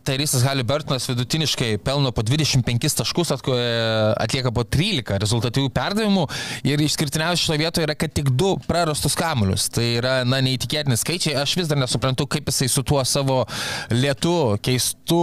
Tarysas 0.07 0.45
Halliburtonas 0.45 1.09
vidutiniškai 1.09 1.73
pelno 1.85 2.13
po 2.13 2.25
25 2.27 3.01
taškus, 3.01 3.33
atlieka 3.33 4.53
po 4.53 4.65
13 4.67 5.17
rezultatyvių 5.21 5.73
perdavimų 5.73 6.27
ir 6.69 6.85
išskirtiniausia 6.85 7.45
šitoje 7.45 7.63
vietoje 7.65 7.87
yra, 7.87 7.97
kad 7.97 8.10
tik 8.13 8.29
du 8.35 8.53
prarastus 8.67 9.15
kamuolius. 9.17 9.67
Tai 9.73 9.85
yra, 9.97 10.13
na, 10.27 10.41
neįtikėtini 10.43 10.97
skaičiai. 10.99 11.35
Aš 11.41 11.55
vis 11.59 11.69
dar 11.69 11.79
nesuprantu, 11.79 12.27
kaip 12.31 12.49
jisai 12.51 12.67
su 12.71 12.83
tuo 12.87 13.01
savo 13.07 13.41
lietu, 13.93 14.57
keistu, 14.63 15.19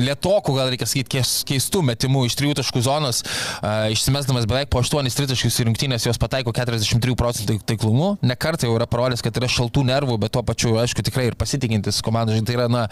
lietoku, 0.00 0.54
gal 0.56 0.70
reikia 0.72 0.88
sakyti, 0.88 1.22
keistu 1.50 1.82
metimu 1.86 2.24
iš 2.28 2.36
trijų 2.38 2.56
taškų 2.60 2.82
zonos, 2.86 3.22
uh, 3.24 3.88
išsimesdamas 3.92 4.48
beveik 4.50 4.70
po 4.72 4.82
8 4.82 5.10
tritaškius 5.20 5.60
į 5.62 5.68
rinktinės, 5.70 6.06
jos 6.08 6.20
pataiko 6.20 6.54
43 6.56 7.16
procentų 7.18 7.58
taiklumu. 7.68 8.12
Nekartai 8.26 8.68
jau 8.70 8.76
yra 8.78 8.88
parodęs, 8.90 9.24
kad 9.24 9.36
yra 9.40 9.50
šaltų 9.50 9.84
nervų, 9.90 10.18
bet 10.22 10.34
tuo 10.36 10.44
pačiu, 10.46 10.76
aišku, 10.82 11.04
tikrai 11.06 11.28
ir 11.30 11.38
pasitikintis 11.40 12.00
komandų. 12.06 12.38
Tai 12.46 12.56
yra, 12.56 12.68
na, 12.72 12.86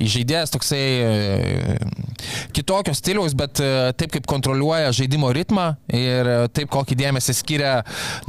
žaidėjas 0.00 0.54
toksai 0.54 0.84
uh, 1.02 2.22
kitokio 2.56 2.94
stiliaus, 2.96 3.36
bet 3.38 3.62
uh, 3.64 3.90
taip 3.98 4.14
kaip 4.16 4.28
kontroliuoja 4.30 4.92
žaidimo 4.96 5.32
ritmą 5.34 5.72
ir 5.92 6.28
taip 6.54 6.70
kokį 6.72 6.96
dėmesį 6.98 7.34
skiria, 7.36 7.72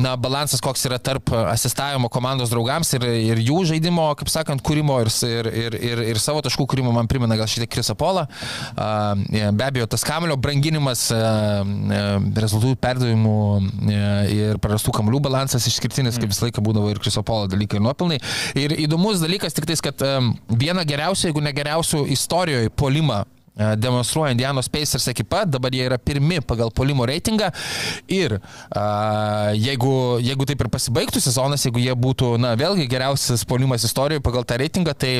na, 0.01 0.15
balansą 0.19 0.52
balansas, 0.53 0.61
koks 0.61 0.85
yra 0.85 0.97
tarp 0.99 1.31
asistavimo 1.49 2.09
komandos 2.09 2.51
draugams 2.51 2.93
ir, 2.93 3.03
ir 3.03 3.41
jų 3.41 3.63
žaidimo, 3.71 4.13
kaip 4.15 4.29
sakant, 4.29 4.61
kūrimo 4.61 4.99
ir, 5.01 5.09
ir, 5.25 5.47
ir, 5.47 5.73
ir, 5.73 6.01
ir 6.13 6.19
savo 6.19 6.41
taškų 6.41 6.65
kūrimo 6.67 6.93
man 6.93 7.07
primena 7.07 7.35
gal 7.35 7.47
šiek 7.47 7.65
tiek 7.65 7.73
Krisa 7.73 7.95
Pola. 7.95 8.27
Be 8.75 9.65
abejo, 9.65 9.87
tas 9.87 10.03
kamulio 10.03 10.37
branginimas, 10.37 11.09
rezultatų 11.11 12.75
perdavimų 12.81 13.37
ir 14.33 14.59
prarastų 14.61 14.93
kamuolių 14.93 15.21
balansas 15.23 15.67
išskirtinis, 15.67 16.19
kaip 16.19 16.31
visą 16.31 16.47
laiką 16.47 16.63
būdavo 16.63 16.91
ir 16.91 17.01
Kriso 17.01 17.23
Polo 17.23 17.49
dalykai 17.51 17.79
ir 17.79 17.85
nuopilnai. 17.85 18.19
Ir 18.59 18.75
įdomus 18.85 19.23
dalykas 19.23 19.55
tik 19.55 19.67
tais, 19.69 19.81
kad 19.83 20.01
viena 20.49 20.85
geriausia, 20.87 21.29
jeigu 21.29 21.43
ne 21.43 21.55
geriausių 21.55 22.05
istorijoje 22.13 22.73
polimą 22.77 23.23
E, 23.23 23.42
demonstruoja 23.55 24.33
Indianos 24.33 24.69
Pacers 24.69 25.07
ekipa, 25.11 25.43
dabar 25.45 25.73
jie 25.73 25.85
yra 25.85 25.99
pirmi 26.01 26.39
pagal 26.41 26.71
polimo 26.73 27.05
reitingą. 27.05 27.51
Ir 28.09 28.39
a, 28.73 29.51
jeigu, 29.53 29.93
jeigu 30.23 30.49
taip 30.49 30.65
ir 30.65 30.71
pasibaigtų 30.73 31.21
sezonas, 31.21 31.65
jeigu 31.67 31.83
jie 31.83 31.93
būtų, 31.93 32.35
na, 32.41 32.55
vėlgi 32.59 32.89
geriausias 32.89 33.45
polimas 33.45 33.85
istorijoje 33.85 34.25
pagal 34.25 34.47
tą 34.47 34.57
reitingą, 34.61 34.97
tai 34.97 35.15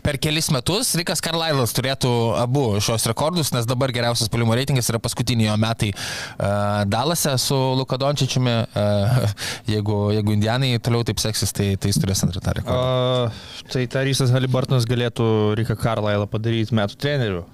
per 0.00 0.16
kelis 0.22 0.48
metus 0.54 0.94
Rikas 0.98 1.20
Karlailas 1.24 1.74
turėtų 1.76 2.10
abu 2.40 2.64
šios 2.82 3.04
rekordus, 3.10 3.52
nes 3.54 3.68
dabar 3.68 3.92
geriausias 3.94 4.30
polimo 4.32 4.56
reitingas 4.56 4.88
yra 4.92 5.00
paskutiniai 5.02 5.50
jo 5.50 5.56
metai 5.60 5.90
uh, 5.92 6.82
Dalase 6.88 7.34
su 7.42 7.58
Luka 7.78 7.98
Dončičiumi. 8.00 8.54
Uh, 8.72 9.32
jeigu, 9.74 9.98
jeigu 10.16 10.36
Indianai 10.36 10.74
toliau 10.82 11.04
taip 11.06 11.20
seksis, 11.22 11.52
tai, 11.56 11.72
tai 11.76 11.92
jis 11.92 12.00
turės 12.02 12.24
antrą 12.26 12.42
tą 12.44 12.56
rekordą. 12.60 12.92
Uh, 13.28 13.66
tai 13.72 13.84
Tarysas 13.92 14.32
Halibartonas 14.34 14.88
galėtų 14.88 15.26
Riką 15.60 15.76
Karlailą 15.80 16.28
padaryti 16.30 16.76
metų 16.78 16.98
treneriu 17.02 17.44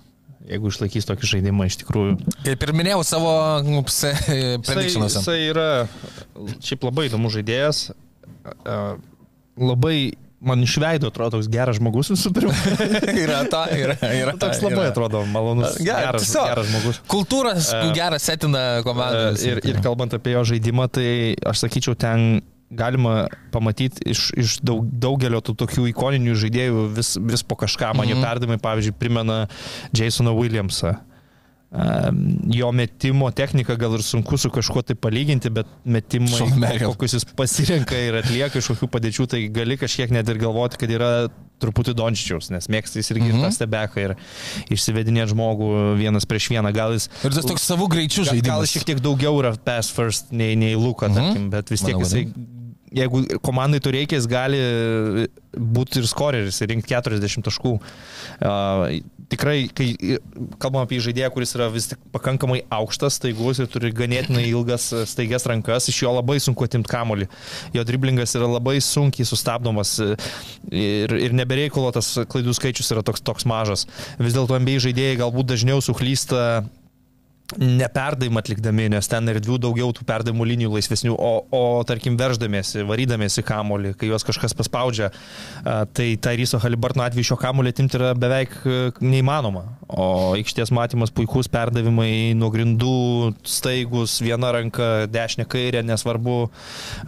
jeigu 0.48 0.70
išlaikys 0.70 1.04
tokį 1.08 1.28
žaidimą 1.28 1.66
iš 1.68 1.80
tikrųjų. 1.82 2.14
Kaip 2.46 2.62
ir 2.64 2.72
minėjau 2.76 3.02
savo 3.04 3.32
predikšinuose. 4.64 5.20
Jisai, 5.20 5.20
jisai 5.20 5.38
yra 5.50 5.68
šiaip 6.64 6.86
labai 6.88 7.08
įdomus 7.10 7.34
žaidėjas, 7.36 7.82
labai 9.58 9.98
man 10.40 10.62
iš 10.62 10.76
veido 10.78 11.10
atrodo 11.10 11.38
toks 11.38 11.48
geras 11.50 11.78
žmogus 11.78 12.12
visų 12.12 12.32
pirma. 12.36 12.54
yra 13.24 13.40
ta, 13.50 13.64
yra. 13.74 13.96
yra 14.14 14.36
toks 14.38 14.62
labai 14.62 14.84
yra. 14.84 14.92
atrodo 14.92 15.24
malonus. 15.30 15.78
Geras, 15.82 16.22
tiesiog, 16.22 16.50
geras 16.52 16.70
žmogus. 16.70 17.00
Kultūras 17.10 17.72
uh, 17.74 17.88
geras 17.96 18.28
setina 18.28 18.84
komandą. 18.86 19.32
Uh, 19.34 19.42
ir, 19.50 19.62
ir 19.66 19.82
kalbant 19.84 20.14
apie 20.14 20.36
jo 20.36 20.44
žaidimą, 20.52 20.86
tai 20.94 21.10
aš 21.48 21.64
sakyčiau, 21.66 21.98
ten 21.98 22.40
galima 22.68 23.26
pamatyti 23.50 24.04
iš, 24.12 24.28
iš 24.36 24.58
daug, 24.60 24.84
daugelio 24.84 25.40
tų 25.40 25.54
tokių 25.62 25.86
ikoninių 25.94 26.34
žaidėjų 26.36 26.86
vis, 26.98 27.14
vis 27.16 27.42
po 27.42 27.56
kažką. 27.56 27.94
Man 27.96 28.06
mm 28.06 28.12
-hmm. 28.12 28.16
jo 28.18 28.26
perdavimai, 28.28 28.58
pavyzdžiui, 28.62 28.98
primena 29.00 29.46
Jasoną 29.96 30.36
Williamsą 30.36 30.98
jo 31.70 32.70
metimo 32.72 33.28
technika 33.30 33.74
gal 33.76 33.98
ir 33.98 34.02
sunku 34.02 34.38
su 34.40 34.48
kažkuo 34.50 34.82
tai 34.88 34.96
palyginti, 34.96 35.50
bet 35.52 35.68
metimai, 35.84 36.78
kokius 36.80 37.18
jis 37.18 37.26
pasirenka 37.36 37.98
ir 38.08 38.16
atlieka 38.22 38.62
iš 38.62 38.70
kokių 38.72 38.88
padėčių, 38.94 39.26
tai 39.28 39.42
gali 39.52 39.76
kažkiek 39.76 40.14
net 40.14 40.28
ir 40.32 40.40
galvoti, 40.40 40.80
kad 40.80 40.94
yra 40.96 41.12
truputį 41.60 41.92
dončičiaus, 41.98 42.48
nes 42.54 42.70
mėgsta 42.72 43.02
jis 43.02 43.12
irgi 43.12 43.26
mm 43.28 43.36
-hmm. 43.36 43.44
tą 43.44 43.56
stebeką 43.58 44.04
ir 44.06 44.14
išsivedinėti 44.72 45.34
žmogų 45.34 45.70
vienas 45.98 46.24
prieš 46.24 46.48
vieną. 46.54 46.72
Gal 46.72 46.94
jis... 46.96 47.10
Ir 47.26 47.34
tas 47.34 47.44
toks 47.44 47.66
savų 47.68 47.90
greičių 47.96 48.24
žaidimas. 48.30 48.48
Gal, 48.48 48.62
gal 48.62 48.72
šiek 48.72 48.86
tiek 48.88 49.02
daugiau 49.04 49.34
yra 49.42 49.52
pass 49.56 49.92
first 49.92 50.32
nei, 50.32 50.56
nei 50.56 50.74
Luka, 50.78 51.08
mm 51.08 51.12
-hmm. 51.12 51.26
tarkim, 51.26 51.50
bet 51.50 51.70
vis 51.70 51.82
tiek 51.82 51.98
Manau, 51.98 52.06
jisai 52.06 52.56
jeigu 52.94 53.24
komandai 53.44 53.80
to 53.82 53.92
reikia, 53.94 54.18
jis 54.18 54.28
gali 54.30 54.58
būti 55.52 56.00
ir 56.00 56.08
skoreris, 56.08 56.60
rinkti 56.68 56.94
40 56.94 57.46
taškų. 57.48 57.74
Tikrai, 59.28 59.56
kai 59.76 59.88
kalbam 60.62 60.86
apie 60.86 61.02
žaidėją, 61.04 61.28
kuris 61.34 61.52
yra 61.56 61.66
vis 61.72 61.90
tik 61.90 62.00
pakankamai 62.14 62.62
aukštas, 62.72 63.18
staigus 63.18 63.60
ir 63.60 63.68
turi 63.68 63.90
ganėtinai 63.92 64.46
ilgas 64.48 64.88
staigias 65.10 65.44
rankas, 65.50 65.90
iš 65.92 66.00
jo 66.06 66.14
labai 66.16 66.38
sunku 66.40 66.64
atimti 66.64 66.88
kamolį. 66.88 67.28
Jo 67.76 67.84
driblingas 67.88 68.32
yra 68.38 68.48
labai 68.48 68.78
sunkiai 68.84 69.28
sustabdomas 69.28 69.98
ir, 70.00 71.12
ir 71.12 71.36
nebereikalo 71.36 71.92
tas 71.96 72.14
klaidų 72.30 72.56
skaičius 72.56 72.94
yra 72.96 73.04
toks, 73.04 73.24
toks 73.24 73.48
mažas. 73.48 73.84
Vis 74.16 74.36
dėlto 74.36 74.56
MBA 74.62 74.80
žaidėjai 74.88 75.20
galbūt 75.20 75.52
dažniau 75.52 75.84
suklysta 75.84 76.64
neperdavimą 77.56 78.42
atlikdami, 78.42 78.90
nes 78.92 79.08
ten 79.08 79.30
erdvių 79.32 79.56
daugiau 79.62 79.92
tų 79.96 80.04
perdavimų 80.08 80.46
linijų 80.50 80.74
laisvesnių, 80.74 81.14
o, 81.16 81.30
o 81.48 81.60
tarkim 81.88 82.18
verždamėsi, 82.20 82.82
varydamėsi 82.88 83.44
kamolį, 83.48 83.94
kai 83.96 84.10
juos 84.10 84.26
kažkas 84.28 84.52
paspaudžia, 84.58 85.08
tai 85.96 86.10
Tairyso 86.20 86.60
Halibartno 86.60 87.06
atveju 87.06 87.30
šio 87.30 87.38
kamolį 87.40 87.72
atimti 87.72 87.96
yra 87.96 88.12
beveik 88.18 88.58
neįmanoma. 89.00 89.64
O 89.88 90.34
aikštės 90.36 90.74
matymas 90.76 91.14
puikus, 91.14 91.48
perdavimai 91.48 92.36
nuo 92.36 92.52
grindų, 92.52 93.32
staigus, 93.48 94.18
viena 94.20 94.52
ranka, 94.52 95.08
dešinė 95.08 95.48
kairė, 95.48 95.82
nesvarbu, 95.88 96.42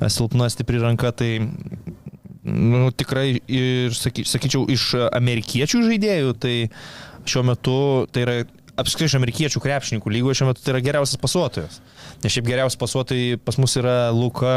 silpna 0.08 0.48
stipri 0.48 0.80
ranka, 0.80 1.12
tai 1.12 1.34
nu, 2.48 2.88
tikrai 2.96 3.34
ir 3.44 3.92
saky, 3.92 4.24
sakyčiau 4.24 4.64
iš 4.72 4.94
amerikiečių 5.12 5.84
žaidėjų, 5.84 6.34
tai 6.40 6.54
šiuo 7.28 7.44
metu 7.44 7.76
tai 8.12 8.24
yra 8.24 8.36
apskritai 8.80 9.10
iš 9.10 9.16
amerikiečių 9.20 9.62
krepšininkų 9.64 10.12
lygoje 10.16 10.40
šiuo 10.40 10.50
metu 10.50 10.64
tai 10.64 10.74
yra 10.74 10.84
geriausias 10.84 11.20
pasuotojas. 11.20 11.80
Nes 12.24 12.34
šiaip 12.34 12.48
geriausi 12.48 12.80
pasuotojai 12.80 13.40
pas 13.44 13.58
mus 13.60 13.76
yra 13.80 13.98
Luka, 14.14 14.54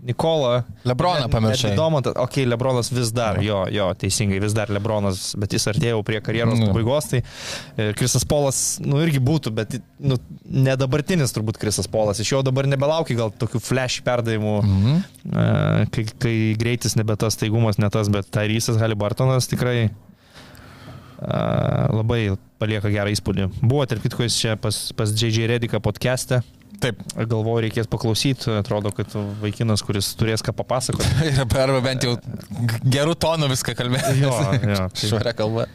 Nikola. 0.00 0.64
Lebroną. 0.82 1.28
Domantas, 1.76 2.12
okei, 2.16 2.24
okay, 2.24 2.46
Lebronas 2.46 2.90
vis 2.92 3.12
dar, 3.12 3.42
jo, 3.42 3.62
jo, 3.70 3.88
teisingai, 3.98 4.40
vis 4.42 4.54
dar 4.56 4.70
Lebronas, 4.72 5.32
bet 5.38 5.54
jis 5.54 5.66
artėjo 5.70 6.02
prie 6.06 6.20
karjeros 6.24 6.58
mm. 6.58 6.70
pabaigos, 6.70 7.08
tai 7.10 7.20
e, 7.22 7.90
Krisas 7.98 8.24
Polas, 8.28 8.62
nu, 8.82 8.98
irgi 9.04 9.20
būtų, 9.22 9.52
bet, 9.54 9.76
nu, 10.02 10.18
ne 10.48 10.76
dabartinis 10.80 11.34
turbūt 11.36 11.60
Krisas 11.62 11.90
Polas, 11.92 12.22
iš 12.22 12.32
jo 12.34 12.42
dabar 12.46 12.68
nebelaukia 12.70 13.18
gal 13.20 13.34
tokių 13.42 13.62
flash 13.62 14.02
perdavimų, 14.06 14.56
mm 14.62 14.80
-hmm. 14.86 15.90
kai, 15.94 16.06
kai 16.24 16.36
greitis 16.58 16.96
nebe 16.98 17.16
tas, 17.16 17.38
taigumas 17.38 17.78
ne 17.78 17.90
tas, 17.92 18.10
bet 18.12 18.30
Tyrysas 18.32 18.80
Halibartonas 18.82 19.50
tikrai 19.50 19.90
labai 21.22 22.34
palieka 22.62 22.90
gerą 22.92 23.12
įspūdį. 23.12 23.48
Buvo, 23.62 23.84
tarp 23.90 24.02
kitko, 24.04 24.26
jis 24.26 24.38
čia 24.38 24.56
pas, 24.60 24.84
pas 24.96 25.12
JJ 25.12 25.48
Rediką 25.54 25.80
podcast'e. 25.84 26.42
Taip. 26.82 26.98
Galvoju, 27.14 27.60
reikės 27.62 27.86
paklausyti, 27.90 28.48
atrodo, 28.58 28.90
kad 28.96 29.12
vaikinas, 29.42 29.84
kuris 29.86 30.08
turės 30.18 30.42
ką 30.42 30.54
papasakoti. 30.58 31.30
Arba 31.62 31.82
bent 31.84 32.06
jau 32.06 32.16
gerų 32.82 33.14
tonų 33.22 33.52
viską 33.52 33.76
kalbėti. 33.78 34.16
Jo, 34.22 34.32
jo. 34.66 34.88
Švaria 35.04 35.34
kalba. 35.38 35.68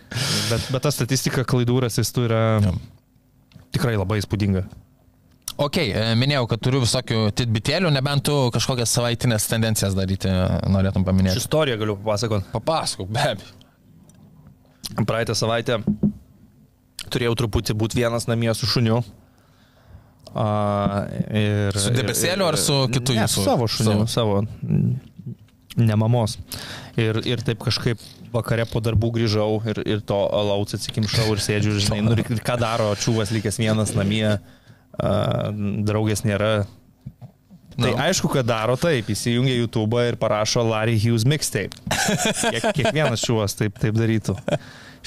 Bet, 0.49 0.67
bet 0.73 0.83
ta 0.83 0.91
statistika 0.91 1.45
klaidų 1.47 1.79
rasistų 1.87 2.27
yra 2.27 2.41
jo. 2.65 2.75
tikrai 3.75 3.95
labai 3.95 4.19
įspūdinga. 4.23 4.65
Ok, 5.57 5.79
e, 5.79 6.01
minėjau, 6.19 6.43
kad 6.51 6.61
turiu 6.61 6.83
visokių 6.83 7.21
titbitėlių, 7.39 7.89
nebent 7.95 8.27
tu 8.27 8.35
kažkokias 8.53 8.91
savaitinės 8.93 9.47
tendencijas 9.49 9.95
daryti 9.97 10.29
norėtum 10.69 11.07
paminėti. 11.07 11.39
Ši 11.39 11.47
istoriją 11.47 11.79
galiu 11.81 11.95
papasakoti. 11.97 12.51
Papasakok, 12.53 13.09
be 13.15 13.23
abejo. 13.31 13.56
Praeitą 15.07 15.35
savaitę 15.35 15.81
turėjau 17.11 17.35
truputį 17.43 17.75
būti 17.77 17.99
vienas 18.01 18.27
namie 18.29 18.53
su 18.57 18.67
šuniu. 18.69 19.01
A, 20.37 20.47
ir, 21.31 21.77
Su 21.79 21.93
debesėliu 21.95 22.47
ar 22.47 22.57
su 22.59 22.81
kitu 22.93 23.15
ne, 23.15 23.23
jūsų? 23.23 23.43
Savo 23.45 23.67
šuniu, 23.71 24.07
Savo. 24.11 24.41
savo. 24.43 25.07
Ne 25.77 25.97
mamos. 25.99 26.35
Ir, 26.99 27.19
ir 27.29 27.41
taip 27.45 27.61
kažkaip 27.63 28.01
vakare 28.33 28.65
po 28.69 28.81
darbų 28.83 29.11
grįžau 29.19 29.61
ir, 29.69 29.79
ir 29.87 30.01
to 30.05 30.17
alaus 30.35 30.75
atsikimšau 30.77 31.29
ir 31.35 31.43
sėdžiu, 31.43 31.75
ir, 31.77 31.83
žinai, 31.85 32.01
nu, 32.05 32.15
ir 32.17 32.43
ką 32.45 32.57
daro 32.59 32.89
čiūvas 32.99 33.31
likęs 33.35 33.59
vienas 33.61 33.93
namie, 33.97 34.25
a, 34.35 35.13
draugės 35.87 36.25
nėra. 36.27 36.67
Tai 37.77 37.91
Nu. 37.93 37.97
aišku, 38.01 38.29
kad 38.33 38.45
daro 38.49 38.73
taip, 38.79 39.05
įsijungia 39.13 39.53
YouTube 39.59 39.99
ir 40.07 40.15
parašo 40.17 40.63
Larry 40.65 40.97
Hughes 40.97 41.27
mixtape. 41.29 41.77
Kiek, 42.49 42.63
kiekvienas 42.73 43.21
čiūvas 43.21 43.53
taip, 43.59 43.77
taip 43.77 43.93
darytų 43.99 44.33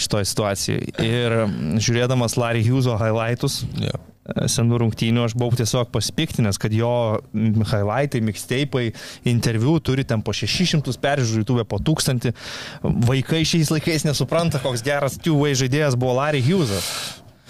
šitoje 0.00 0.28
situacijoje. 0.30 0.92
Ir 1.02 1.35
žiūrėdamas 1.83 2.38
Larry 2.38 2.62
Hugheso 2.64 2.94
highlightus, 3.00 3.64
Jo. 3.83 3.98
senų 4.46 4.78
rungtynių 4.85 5.24
aš 5.26 5.35
buvau 5.35 5.59
tiesiog 5.59 5.90
pasipiktinęs, 5.90 6.61
kad 6.62 6.70
jo 6.72 6.92
highlightai, 7.35 8.20
mixtape'ai, 8.22 8.92
interviu 9.26 9.74
turi 9.83 10.04
ten 10.06 10.22
po 10.22 10.30
600 10.37 10.94
peržiūrų, 11.02 11.42
YouTube 11.42 11.66
po 11.66 11.80
1000. 11.83 12.30
Vaikai 13.11 13.42
šiais 13.42 13.72
laikais 13.74 14.06
nesupranta, 14.06 14.62
koks 14.62 14.87
geras 14.87 15.18
two-way 15.18 15.59
žaidėjas 15.59 15.98
buvo 15.98 16.14
Larry 16.22 16.40
Hughesas. 16.46 16.87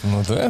Nu, 0.09 0.25
tai. 0.25 0.49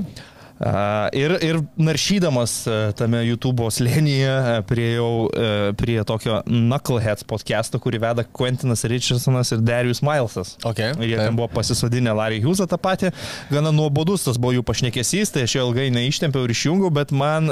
Ir, 1.17 1.33
ir 1.41 1.59
naršydamas 1.81 2.55
e, 2.69 2.75
tame 2.93 3.23
YouTube 3.25 3.65
slėnyje 3.73 4.29
e, 4.29 4.57
priejau 4.69 5.13
e, 5.33 5.47
prie 5.81 5.97
tokio 6.05 6.43
Knuckleheads 6.45 7.25
podcast'o, 7.25 7.81
kurį 7.81 8.03
veda 8.03 8.27
Quentinas 8.29 8.85
Richardsonas 8.85 9.55
ir 9.57 9.63
Darius 9.65 10.03
Milesas. 10.05 10.59
Okay, 10.61 10.93
Ir 11.01 11.15
jie 11.15 11.17
taip. 11.17 11.31
ten 11.31 11.39
buvo 11.39 11.49
pasisodinę 11.55 12.13
Larry 12.19 12.43
Hughesą 12.45 12.67
tą 12.69 12.77
patį, 12.77 13.09
gana 13.49 13.73
nuobodus 13.73 14.27
tas 14.27 14.37
buvo 14.37 14.53
jų 14.59 14.67
pašnekesys, 14.69 15.33
tai 15.33 15.47
aš 15.49 15.57
jo 15.57 15.65
ilgai 15.71 15.89
neištempiau 15.97 16.45
ir 16.45 16.53
išjungiau, 16.53 16.93
bet 16.93 17.17
man 17.17 17.49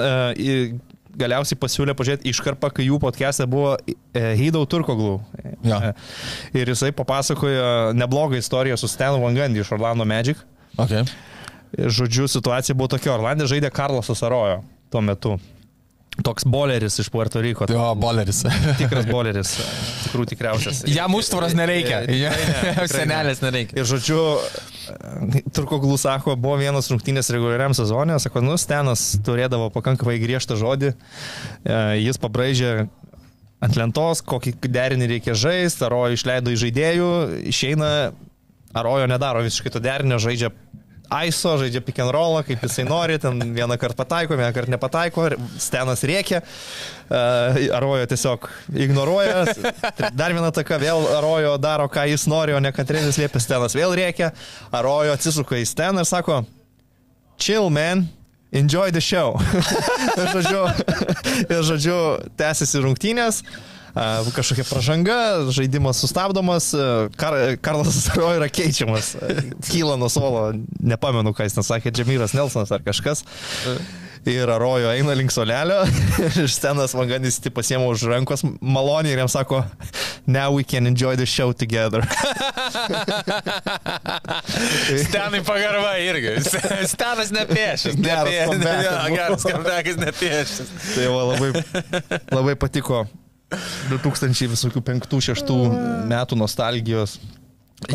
galiausiai 1.19 1.59
pasiūlė 1.59 1.97
pažiūrėti 1.99 2.29
iškarpą, 2.31 2.71
kai 2.77 2.87
jų 2.91 3.01
podcast'e 3.03 3.49
buvo 3.51 3.73
uh, 3.75 4.29
Hydau 4.39 4.69
Turkoglų. 4.71 5.17
Jo. 5.67 5.81
Ir 6.55 6.71
jisai 6.71 6.93
papasakojo 6.95 7.97
neblogą 7.97 8.39
istoriją 8.39 8.77
su 8.79 8.93
Stan 8.93 9.17
Van 9.19 9.35
Gundy 9.35 9.65
iš 9.65 9.73
Orlando 9.75 10.07
Magic. 10.07 10.45
Okay. 10.79 11.03
Žodžiu, 11.77 12.29
situacija 12.31 12.77
buvo 12.79 12.89
tokia, 12.97 13.13
Orlandė 13.17 13.49
žaidė 13.51 13.71
Karlosas 13.75 14.23
Arojo 14.25 14.63
tuo 14.93 15.05
metu. 15.05 15.37
Toks 16.25 16.43
boleris 16.51 16.97
iš 16.99 17.13
Puerto 17.15 17.39
Riko. 17.39 17.69
Jo, 17.71 17.93
boleris. 17.95 18.41
Tikras 18.81 19.07
boleris. 19.07 19.53
Tikrų 20.03 20.25
tikriausias. 20.33 20.81
Jam 20.91 21.15
užtvaros 21.15 21.55
nereikia. 21.55 22.01
Tikrai 22.09 22.73
ne. 22.75 22.87
Senelės 22.91 23.43
nereikia. 23.45 23.79
Ir 23.79 23.87
žodžiu, 23.87 24.19
Turko 25.55 25.79
Glų 25.79 25.95
sako, 26.01 26.35
buvo 26.35 26.57
vienas 26.59 26.91
rungtynės 26.91 27.31
reguliariam 27.35 27.77
sezonė, 27.77 28.17
sako, 28.23 28.43
nu, 28.43 28.57
Stenas 28.59 29.13
turėdavo 29.23 29.71
pakankamai 29.75 30.17
griežtą 30.23 30.59
žodį, 30.59 30.95
E, 31.69 31.79
jis 32.01 32.19
pabraižė 32.21 32.73
ant 33.63 33.77
lentos, 33.79 34.23
kokį 34.27 34.55
derinį 34.63 35.09
reikia 35.15 35.35
žaisti, 35.39 35.85
Arojo 35.87 36.17
išleido 36.17 36.55
į 36.55 36.61
žaidėjų, 36.63 37.11
išeina, 37.51 37.91
Arojo 38.79 39.09
nedaro 39.11 39.43
visiškai 39.47 39.73
to 39.75 39.83
derinio, 39.83 40.21
žaidžia 40.23 40.53
ISO, 41.09 41.55
žaidžia 41.63 41.81
pick 41.85 42.01
and 42.05 42.13
rollą, 42.13 42.43
kaip 42.45 42.61
jisai 42.67 42.85
nori, 42.85 43.17
ten 43.21 43.41
vieną 43.57 43.79
kartą 43.81 43.97
pataiko, 44.03 44.37
vieną 44.37 44.51
kartą 44.53 44.75
nepataiko, 44.75 45.25
Stenas 45.61 46.05
rėkia, 46.05 46.43
uh, 46.43 47.57
Arojo 47.79 48.05
tiesiog 48.11 48.49
ignoruoja, 48.77 49.47
dar 50.13 50.37
viena 50.37 50.53
taka, 50.53 50.77
vėl 50.83 51.09
Arojo 51.17 51.57
daro, 51.63 51.89
ką 51.89 52.05
jis 52.13 52.29
nori, 52.29 52.53
o 52.53 52.61
ne 52.61 52.73
Katrenis 52.77 53.21
liepia, 53.21 53.41
Stenas 53.41 53.77
vėl 53.79 53.97
rėkia, 53.97 54.35
Arojo 54.69 55.17
atsisuka 55.17 55.57
į 55.57 55.65
Steną 55.69 56.05
ir 56.05 56.11
sako, 56.11 56.43
chill 57.41 57.73
man, 57.73 58.05
enjoy 58.53 58.93
the 58.93 59.01
show. 59.01 59.41
ir 60.21 60.29
žodžiu, 60.37 60.63
ir 61.49 61.65
žodžiu 61.73 61.99
tęsiasi 62.37 62.85
rungtynės. 62.85 63.43
Kažkokia 64.35 64.65
pažanga, 64.69 65.17
žaidimas 65.55 65.99
sustabdomas, 66.03 66.71
a, 66.75 67.09
Kar 67.19 67.35
Karlas 67.63 67.97
Saro 68.05 68.31
yra 68.37 68.47
keičiamas, 68.53 69.15
a, 69.19 69.33
kyla 69.71 69.97
nuo 69.99 70.09
suolo, 70.13 70.53
nepamenu, 70.81 71.33
ką 71.35 71.47
jis 71.49 71.57
ten 71.59 71.67
sakė, 71.67 71.91
Džemyras 71.95 72.35
Nelsonas 72.39 72.71
ar 72.75 72.85
kažkas. 72.87 73.25
Ir 74.29 74.51
Arojo 74.51 74.91
eina 74.93 75.15
link 75.17 75.31
solelio 75.33 75.85
ir 76.43 76.49
Stenas 76.51 76.93
Vanganis 76.93 77.39
tai 77.41 77.53
pasiemo 77.55 77.87
už 77.95 78.03
rankos 78.11 78.43
maloniai 78.61 79.15
ir 79.15 79.23
jam 79.23 79.31
sako, 79.31 79.63
now 80.27 80.51
we 80.53 80.65
can 80.67 80.87
enjoy 80.91 81.15
the 81.17 81.25
show 81.25 81.53
together. 81.53 82.03
Stenai 85.05 85.41
pagarba 85.47 85.95
irgi. 86.03 86.35
Stenas 86.93 87.31
nepiešęs. 87.33 87.95
Geras 87.97 88.25
Nepie- 88.25 88.47
buvo. 88.51 89.17
Geras 89.17 89.47
kambekas 89.49 89.97
nepiešęs. 90.03 90.69
Tai 90.95 91.09
va, 91.15 91.23
labai, 91.33 91.51
labai 92.35 92.55
patiko 92.59 93.07
2000 93.89 94.49
visokių 94.53 94.83
5-6 94.85 95.53
metų 96.11 96.37
nostalgijos. 96.37 97.19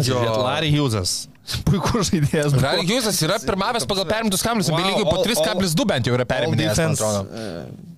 Jo. 0.07 0.21
Larry 0.39 0.71
Hughesas. 0.73 1.27
Puikus 1.67 2.07
žaidėjas. 2.09 2.53
Larry 2.55 2.85
Hughesas 2.87 3.17
yra 3.25 3.35
pirmavęs 3.43 3.85
pagal 3.89 4.07
perimtus 4.07 4.41
kamuolius, 4.45 4.69
Wow, 4.71 4.79
lygiai 4.79 5.03
po 5.09 5.17
all- 5.19 5.27
3,2 5.27 5.85
bent 5.89 6.07
jau 6.07 6.15
yra 6.15 6.25
periminėjęs, 6.29 6.79
e, 7.03 7.49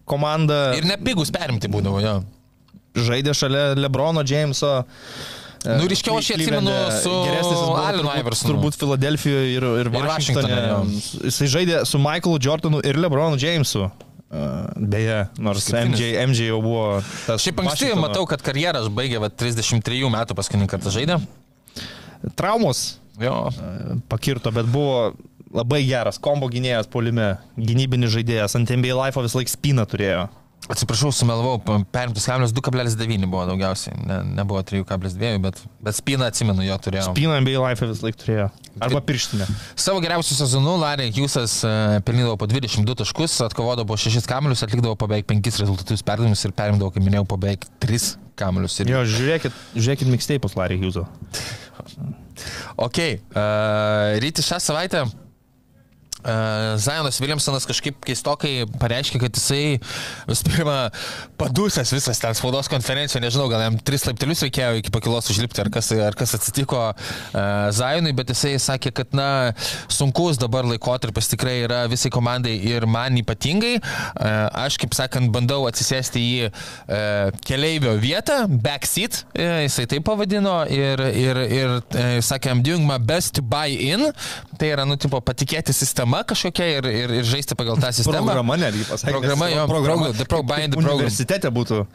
Komanda 0.10 0.58
Ir 0.78 0.86
nepigus 0.90 1.32
perimti 1.34 1.70
būdavo, 1.72 2.02
jo. 2.04 2.16
žaidė 3.06 3.34
šalia 3.38 3.76
Lebrono 3.78 4.24
Jameso. 4.26 4.74
e, 5.66 5.78
Nu, 5.78 5.86
ryškiau 5.90 6.18
aš 6.20 6.32
jį 6.32 6.36
atsimenu 6.40 6.74
su 7.04 7.14
buvo 7.70 7.78
Allen 7.82 8.06
turbūt- 8.50 8.78
Filadelfijoje 8.82 9.54
ir, 9.56 9.64
ir, 9.64 9.86
Ir 9.86 9.90
Vašingtone. 9.94 10.58
Vašingtone, 10.58 11.24
Jisai 11.30 11.48
žaidė 11.56 11.86
su 11.86 11.98
Michaelu 12.02 12.40
Jordanu 12.42 12.82
ir 12.86 12.98
Lebronu 12.98 13.38
Jamesu. 13.38 13.92
Beje, 14.76 15.28
nors. 15.40 15.68
MJ, 15.72 16.16
MJ 16.28 16.48
jau 16.50 16.58
buvo 16.64 16.86
tas. 17.28 17.40
Šiaip 17.44 17.60
anksti 17.62 17.86
Vašingtono- 17.92 18.02
matau, 18.08 18.26
kad 18.28 18.42
karjerą 18.44 18.82
aš 18.84 18.90
baigė 18.92 19.20
va, 19.22 19.30
33 19.30 20.10
metų 20.12 20.36
paskutinį 20.36 20.68
kartą 20.72 20.92
žaidė. 20.92 21.20
Traumos 22.36 22.98
Jo. 23.22 23.50
pakirto, 24.10 24.52
bet 24.52 24.66
buvo 24.66 25.14
labai 25.56 25.84
geras 25.88 26.18
kombo 26.20 26.50
gynėjas 26.52 26.90
polime, 26.92 27.38
gynybinis 27.56 28.12
žaidėjas, 28.12 28.56
ant 28.58 28.72
NBA 28.76 28.96
Life 28.98 29.22
vis 29.24 29.36
laik 29.38 29.48
spyną 29.52 29.86
turėjo. 29.88 30.26
Atsiprašau, 30.66 31.12
sumelavau, 31.14 31.60
perimtus 31.94 32.26
kamuolius 32.26 32.54
2,9 32.58 33.28
buvo 33.30 33.44
daugiausiai, 33.46 33.94
ne, 34.02 34.16
nebuvo 34.40 34.64
3,2, 34.66 35.36
bet, 35.44 35.60
bet 35.86 35.98
spyną 35.98 36.26
atsimenu, 36.32 36.64
jo 36.66 36.78
turėjau. 36.82 37.12
Spyną 37.12 37.36
NBA 37.44 37.60
Life 37.62 37.86
vis 37.86 38.02
laik 38.02 38.18
turėjo. 38.18 38.48
Arba 38.82 39.02
pirštinę. 39.06 39.46
Savo 39.78 40.02
geriausių 40.02 40.38
sezonų 40.40 40.74
Larry 40.82 41.12
Hughesas 41.14 41.60
uh, 41.68 42.00
pelnydavo 42.08 42.40
po 42.42 42.48
22 42.50 42.98
taškus, 43.04 43.36
atkovodavo 43.46 43.94
po 43.94 43.98
6 44.02 44.26
kamuolius, 44.30 44.64
atlikdavo 44.66 44.98
po 44.98 45.10
beveik 45.12 45.30
5 45.30 45.62
rezultatus 45.62 46.02
perdavimus 46.08 46.42
ir 46.50 46.56
perimdavo, 46.58 46.90
kaip 46.96 47.06
minėjau, 47.06 47.28
po 47.30 47.38
beveik 47.42 47.68
3 47.86 48.16
kamuolius. 48.42 48.80
Ir... 48.82 48.90
Jo, 48.90 49.04
žiūrėkit, 49.06 49.62
žiūrėkit 49.78 50.10
mixtape'us 50.16 50.58
Larry 50.58 50.80
Hugheso. 50.82 51.06
Ok, 52.82 53.04
uh, 53.06 54.18
ryti 54.24 54.44
šią 54.44 54.58
savaitę 54.66 55.06
Zajonas 56.82 57.20
Williamsonas 57.22 57.68
kažkaip 57.70 58.00
keistokai 58.06 58.66
pareiškė, 58.82 59.20
kad 59.22 59.38
jisai 59.38 59.78
visų 60.30 60.50
pirma 60.50 60.78
padusęs 61.40 61.94
visas 61.94 62.22
ten 62.22 62.38
spaudos 62.38 62.70
konferencijoje, 62.72 63.24
nežinau, 63.26 63.48
gal 63.52 63.62
jam 63.66 63.78
tris 63.86 64.06
laiptelius 64.08 64.42
reikėjo 64.46 64.80
iki 64.80 64.94
pakilos 64.94 65.30
užlipti, 65.34 65.62
ar 65.62 65.70
kas, 65.74 65.92
ar 65.94 66.18
kas 66.18 66.36
atsitiko 66.38 66.82
uh, 66.92 67.44
Zajonui, 67.76 68.16
bet 68.18 68.34
jisai 68.34 68.56
sakė, 68.62 68.94
kad 68.96 69.14
na, 69.18 69.28
sunkus 69.92 70.40
dabar 70.42 70.68
laikotarpis 70.70 71.30
tikrai 71.34 71.60
yra 71.66 71.84
visai 71.92 72.12
komandai 72.14 72.56
ir 72.72 72.88
man 72.90 73.20
ypatingai. 73.22 73.76
Uh, 73.78 74.48
aš, 74.66 74.80
kaip 74.82 74.98
sakant, 74.98 75.30
bandau 75.36 75.64
atsisėsti 75.70 76.24
į 76.26 76.50
uh, 76.50 77.30
keleivio 77.46 77.96
vietą, 78.02 78.42
backseat, 78.50 79.22
uh, 79.36 79.62
jisai 79.66 79.88
taip 79.94 80.08
pavadino, 80.08 80.58
ir, 80.74 81.06
ir, 81.12 81.42
ir 81.46 81.78
uh, 81.78 82.18
sakė, 82.26 82.54
I'm 82.56 82.66
doing 82.66 82.86
my 82.88 82.98
best 82.98 83.36
to 83.38 83.46
buy 83.46 83.70
in, 83.74 84.10
tai 84.60 84.74
yra, 84.74 84.86
nu, 84.90 84.98
tipo, 85.02 85.22
patikėti 85.26 85.76
sistema 86.16 86.24
kažkokia 86.24 86.66
ir, 86.78 86.86
ir, 86.86 87.12
ir 87.20 87.26
žaisti 87.28 87.56
pagal 87.56 87.78
tą 87.80 87.92
sistemą. 87.92 88.24
Programa 88.24 88.56
netgi 88.58 88.86
pasakė. 88.88 89.12
Programa, 89.12 89.50
jo, 89.50 89.68
programa. 89.68 90.12
the 90.14 90.26
pro- 90.26 90.40
in 90.64 90.72
the 90.72 90.78
program. 90.78 91.00
Universitete 91.00 91.50
būtų 91.52 91.86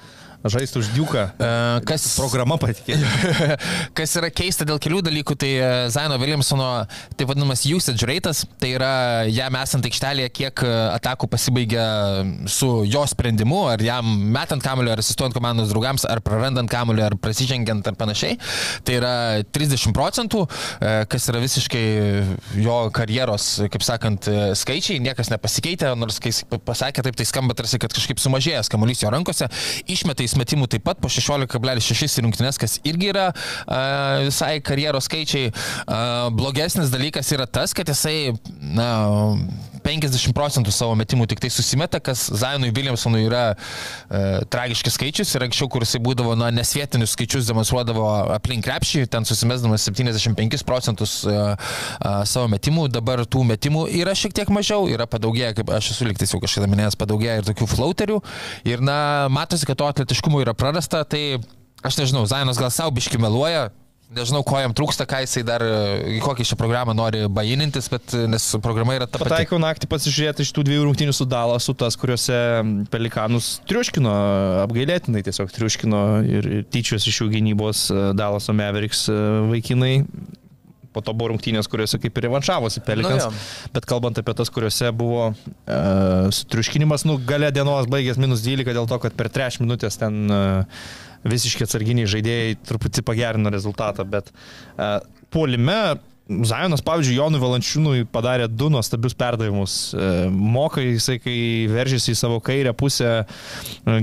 žaisti 0.45 0.81
už 0.81 0.93
diuką. 0.97 1.25
Uh, 1.37 1.81
kas, 1.85 2.07
Programa 2.17 2.57
patikėti. 2.61 3.05
kas 3.99 4.15
yra 4.17 4.31
keista 4.33 4.65
dėl 4.69 4.81
kelių 4.83 5.03
dalykų, 5.05 5.37
tai 5.41 5.51
e, 5.59 5.69
Zaino 5.93 6.17
Williamsono, 6.21 6.69
tai 7.17 7.27
vadinamas 7.29 7.65
usage 7.69 8.07
ratas, 8.09 8.43
tai 8.61 8.73
yra 8.77 8.93
jam 9.29 9.57
esant 9.61 9.87
aikštelėje, 9.87 10.31
kiek 10.37 10.63
e, 10.65 10.71
atakų 10.97 11.29
pasibaigia 11.31 11.85
su 12.51 12.71
jo 12.89 13.05
sprendimu, 13.11 13.63
ar 13.73 13.85
jam 13.85 14.09
metant 14.33 14.65
kamuolį, 14.65 14.95
ar 14.95 15.03
asistuojant 15.03 15.37
komandos 15.37 15.73
draugams, 15.73 16.07
ar 16.09 16.23
prarandant 16.25 16.71
kamuolį, 16.71 17.05
ar 17.11 17.17
prasižengiant, 17.21 17.85
ar 17.87 17.99
panašiai. 18.01 18.39
Tai 18.87 18.97
yra 18.97 19.15
30 19.45 19.95
procentų, 19.97 20.47
e, 20.47 20.95
kas 21.11 21.29
yra 21.33 21.43
visiškai 21.45 21.85
jo 22.65 22.79
karjeros, 22.97 23.51
kaip 23.73 23.85
sakant, 23.87 24.31
e, 24.31 24.51
skaičiai, 24.59 25.01
niekas 25.05 25.33
nepasikeitė, 25.33 25.93
nors 25.99 26.21
kai 26.23 26.33
pasakė 26.65 27.05
taip, 27.07 27.19
tai 27.19 27.29
skamba 27.29 27.57
tarsi, 27.59 27.81
kad 27.83 27.93
kažkaip 27.97 28.23
sumažėjęs 28.23 28.71
kamuolys 28.73 29.05
jo 29.05 29.13
rankose, 29.13 29.51
išmeta 29.91 30.25
jis 30.27 30.30
metimų 30.39 30.69
taip 30.71 30.85
pat 30.87 31.01
po 31.03 31.11
16,6 31.13 32.21
rungtynės, 32.25 32.61
kas 32.61 32.79
irgi 32.87 33.11
yra 33.13 33.31
uh, 33.33 34.27
visai 34.29 34.59
karjeros 34.65 35.09
skaičiai. 35.11 35.51
Uh, 35.51 36.29
blogesnis 36.37 36.93
dalykas 36.93 37.31
yra 37.37 37.49
tas, 37.51 37.75
kad 37.77 37.89
jisai, 37.91 38.35
na, 38.61 38.91
50 39.85 40.35
procentų 40.37 40.73
savo 40.75 40.95
metimų 40.99 41.27
tik 41.31 41.43
tai 41.43 41.51
susimeta, 41.53 42.01
kas 42.05 42.27
Zainui 42.41 42.73
Williamsonui 42.77 43.23
yra 43.27 43.43
e, 43.53 44.23
tragiškas 44.53 44.97
skaičius. 44.99 45.35
Ir 45.37 45.47
anksčiau, 45.47 45.71
kur 45.73 45.85
jisai 45.85 46.03
būdavo, 46.05 46.37
na, 46.39 46.51
nesvietinius 46.55 47.15
skaičius 47.17 47.49
demonstruodavo 47.51 48.07
aplink 48.37 48.65
krepšį, 48.67 49.07
ten 49.13 49.27
susimesdamas 49.29 49.87
75 49.89 50.67
procentus 50.69 51.21
e, 51.25 51.35
e, 51.35 52.15
savo 52.31 52.51
metimų, 52.53 52.89
dabar 52.93 53.25
tų 53.27 53.45
metimų 53.53 53.87
yra 54.03 54.15
šiek 54.17 54.37
tiek 54.37 54.53
mažiau, 54.55 54.89
yra 54.91 55.09
padaugėję, 55.11 55.55
kaip 55.61 55.75
aš 55.77 55.95
esu 55.95 56.09
liktais 56.09 56.35
jau 56.35 56.43
kažkada 56.43 56.71
minėjęs, 56.71 56.99
padaugėję 57.01 57.41
ir 57.41 57.51
tokių 57.51 57.71
flauterių 57.75 58.21
ir, 58.69 58.85
na, 58.85 59.01
matosi, 59.33 59.69
kad 59.69 59.81
to 59.81 59.89
atletiškumo 59.91 60.43
yra 60.45 60.55
prarasta, 60.57 61.03
tai 61.09 61.41
aš 61.87 62.03
nežinau, 62.03 62.27
Zainas 62.29 62.61
gal 62.61 62.73
savo 62.75 62.93
biški 62.97 63.21
meluoja, 63.21 63.71
Nežinau, 64.11 64.41
ko 64.43 64.59
jam 64.59 64.73
trūksta, 64.75 65.05
ką 65.07 65.21
jisai 65.23 65.45
dar, 65.47 65.63
į 66.11 66.17
kokią 66.25 66.43
šią 66.49 66.57
programą 66.59 66.97
nori 66.99 67.21
bajinintis, 67.31 67.87
bet 67.93 68.11
nes 68.27 68.43
programa 68.59 68.97
yra 68.97 69.07
ta 69.07 69.21
pati. 69.21 69.31
Pataikiau 69.31 69.61
naktį 69.63 69.87
pasižiūrėti 69.93 70.43
iš 70.43 70.51
tų 70.57 70.65
dviejų 70.67 70.89
rungtynių 70.89 71.15
su 71.15 71.27
Dalasu, 71.31 71.77
tas, 71.79 71.95
kuriuose 72.01 72.41
Pelikanus 72.91 73.53
triuškino, 73.71 74.15
apgailėtinai 74.65 75.23
tiesiog 75.29 75.55
triuškino 75.55 76.01
ir, 76.27 76.49
ir 76.57 76.67
tyčios 76.75 77.07
iš 77.07 77.21
jų 77.23 77.29
gynybos 77.37 77.85
e, 77.95 78.01
Dalaso 78.19 78.55
Mavericks 78.57 79.05
e, 79.15 79.19
vaikinai. 79.53 79.93
Po 80.91 81.05
to 81.07 81.15
buvo 81.15 81.31
rungtynės, 81.31 81.69
kuriuose 81.71 82.01
kaip 82.03 82.17
ir 82.19 82.27
revanšavosi 82.27 82.83
Pelikans. 82.83 83.29
Nu, 83.29 83.31
jo. 83.31 83.69
bet 83.77 83.87
kalbant 83.87 84.19
apie 84.19 84.35
tas, 84.35 84.51
kuriuose 84.51 84.91
buvo 84.91 85.29
uh, 85.31 86.33
sutriuškinimas, 86.35 87.05
nu, 87.07 87.15
gale 87.29 87.53
dienos 87.55 87.87
baigęs 87.87 88.19
minus 88.19 88.43
12 88.43 88.75
dėl 88.75 88.91
to, 88.91 88.99
kad 89.07 89.15
per 89.15 89.31
3 89.31 89.61
minutės 89.63 90.01
ten 90.03 90.19
uh, 90.27 90.83
visiškai 91.29 91.67
atsarginiai 91.67 92.11
žaidėjai 92.11 92.61
truputį 92.69 93.05
pagerino 93.07 93.53
rezultatą, 93.53 94.07
bet 94.09 94.31
uh, 94.33 95.01
puolime 95.33 95.81
Zajonas, 96.31 96.79
pavyzdžiui, 96.87 97.17
Jonui 97.19 97.41
Valančiūnui 97.43 98.05
padarė 98.15 98.47
du 98.47 98.69
nuostabius 98.71 99.17
perdavimus. 99.19 99.73
Moka 100.31 100.83
jisai, 100.85 101.17
kai 101.19 101.35
veržėsi 101.71 102.13
į 102.15 102.19
savo 102.21 102.37
kairę 102.45 102.71
pusę, 102.79 103.25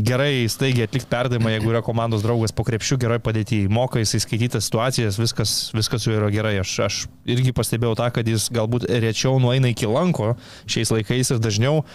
gerai 0.04 0.44
staigiai 0.52 0.90
atlikti 0.90 1.08
perdavimą, 1.08 1.54
jeigu 1.54 1.72
yra 1.72 1.82
komandos 1.86 2.26
draugas 2.26 2.52
po 2.56 2.66
krepšių, 2.68 3.00
gerai 3.06 3.22
padėti. 3.24 3.62
Moka 3.72 4.04
jisai 4.04 4.20
skaityti 4.26 4.60
situacijas, 4.64 5.20
viskas, 5.22 5.54
viskas 5.78 6.08
juo 6.08 6.18
yra 6.18 6.28
gerai. 6.34 6.58
Aš, 6.66 6.74
aš 6.84 7.00
irgi 7.32 7.56
pastebėjau 7.56 7.96
tą, 8.02 8.10
kad 8.20 8.28
jis 8.28 8.50
galbūt 8.52 8.90
rečiau 9.08 9.40
nueina 9.40 9.72
iki 9.72 9.88
lanko 9.88 10.34
šiais 10.68 10.92
laikais 10.92 11.32
ir 11.32 11.40
dažniau 11.40 11.86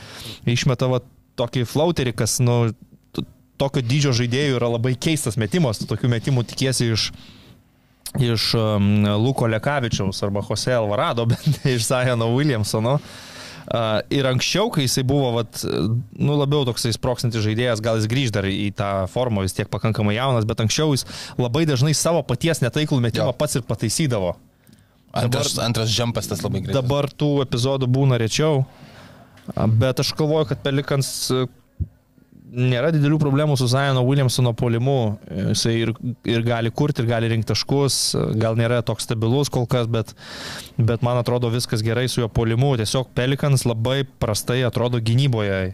išmeta 0.49 0.89
va, 0.89 1.03
tokį 1.37 1.67
flauterį, 1.69 2.17
kas, 2.17 2.41
nu, 2.41 2.73
tokio 3.63 3.83
dydžio 3.87 4.15
žaidėjų 4.23 4.59
yra 4.59 4.73
labai 4.75 4.97
keistas 4.99 5.39
metimas, 5.41 5.83
tokių 5.87 6.11
metimų 6.13 6.45
tikiesi 6.51 6.91
iš, 6.97 7.09
iš 8.19 8.53
um, 8.59 8.95
Luko 9.23 9.49
Lekavičiaus 9.51 10.23
arba 10.27 10.43
Jose 10.49 10.75
Alvarado, 10.75 11.27
bet 11.31 11.69
iš 11.71 11.87
Zajano 11.91 12.33
Williamsono. 12.35 12.99
Uh, 13.63 14.01
ir 14.11 14.27
anksčiau, 14.27 14.73
kai 14.75 14.85
jisai 14.89 15.05
buvo, 15.07 15.31
vat, 15.37 15.63
nu, 15.63 16.35
labiau 16.35 16.67
toksai 16.67 16.91
sproksantis 16.97 17.45
žaidėjas, 17.45 17.81
gal 17.85 18.01
jis 18.01 18.09
grįž 18.11 18.33
dar 18.35 18.49
į 18.51 18.73
tą 18.77 18.91
formą, 19.13 19.45
vis 19.47 19.55
tiek 19.57 19.71
pakankamai 19.71 20.17
jaunas, 20.17 20.47
bet 20.49 20.65
anksčiau 20.65 20.97
jis 20.97 21.07
labai 21.39 21.63
dažnai 21.71 21.95
savo 21.97 22.25
paties 22.27 22.61
netaiklų 22.65 22.99
metimą 23.07 23.31
Jo. 23.31 23.37
pats 23.39 23.61
ir 23.61 23.65
pataisydavo. 23.69 24.35
Antras, 25.15 25.55
antras 25.63 25.93
žempas 25.93 26.27
tas 26.29 26.43
labai 26.43 26.65
greitai. 26.65 26.81
Dabar 26.81 27.07
tų 27.07 27.31
epizodų 27.45 27.87
būna 27.93 28.19
rečiau, 28.21 28.65
bet 29.79 30.03
aš 30.03 30.11
galvoju, 30.19 30.51
kad 30.51 30.63
Pelikans 30.65 31.13
nėra 32.53 32.93
didelių 32.93 33.19
problemų 33.23 33.57
su 33.57 33.67
Zajano 33.71 34.03
Williamsono 34.07 34.53
polimu. 34.57 35.17
Jisai 35.53 35.75
ir, 35.87 35.93
ir 36.29 36.45
gali 36.47 36.73
kurti, 36.75 37.03
ir 37.03 37.11
gali 37.11 37.31
rinkti 37.33 37.53
taškus, 37.53 37.99
gal 38.41 38.59
nėra 38.59 38.83
toks 38.87 39.09
stabilus 39.09 39.51
kol 39.53 39.67
kas, 39.71 39.89
bet, 39.91 40.13
bet 40.77 41.05
man 41.07 41.21
atrodo 41.21 41.51
viskas 41.53 41.85
gerai 41.85 42.09
su 42.13 42.23
jo 42.23 42.29
polimu. 42.33 42.75
Tiesiog 42.81 43.13
Pelikans 43.17 43.67
labai 43.69 44.03
prastai 44.05 44.61
atrodo 44.69 45.01
gynyboje 45.03 45.73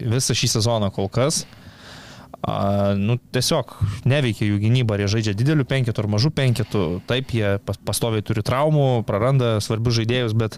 visą 0.00 0.36
šį 0.36 0.54
sezoną 0.58 0.92
kol 0.94 1.10
kas. 1.12 1.44
A, 2.40 2.94
nu, 2.96 3.18
tiesiog 3.34 3.74
neveikia 4.08 4.46
jų 4.48 4.62
gynyba, 4.62 4.96
jie 4.96 5.10
žaidžia 5.12 5.34
didelių 5.36 5.66
penketų 5.68 6.00
ar 6.00 6.08
mažų 6.14 6.30
penketų. 6.38 6.84
Taip, 7.10 7.34
jie 7.36 7.58
pas- 7.66 7.80
pastoviai 7.84 8.24
turi 8.24 8.44
traumų, 8.46 9.04
praranda 9.04 9.58
svarbius 9.60 9.98
žaidėjus, 9.98 10.36
bet 10.40 10.56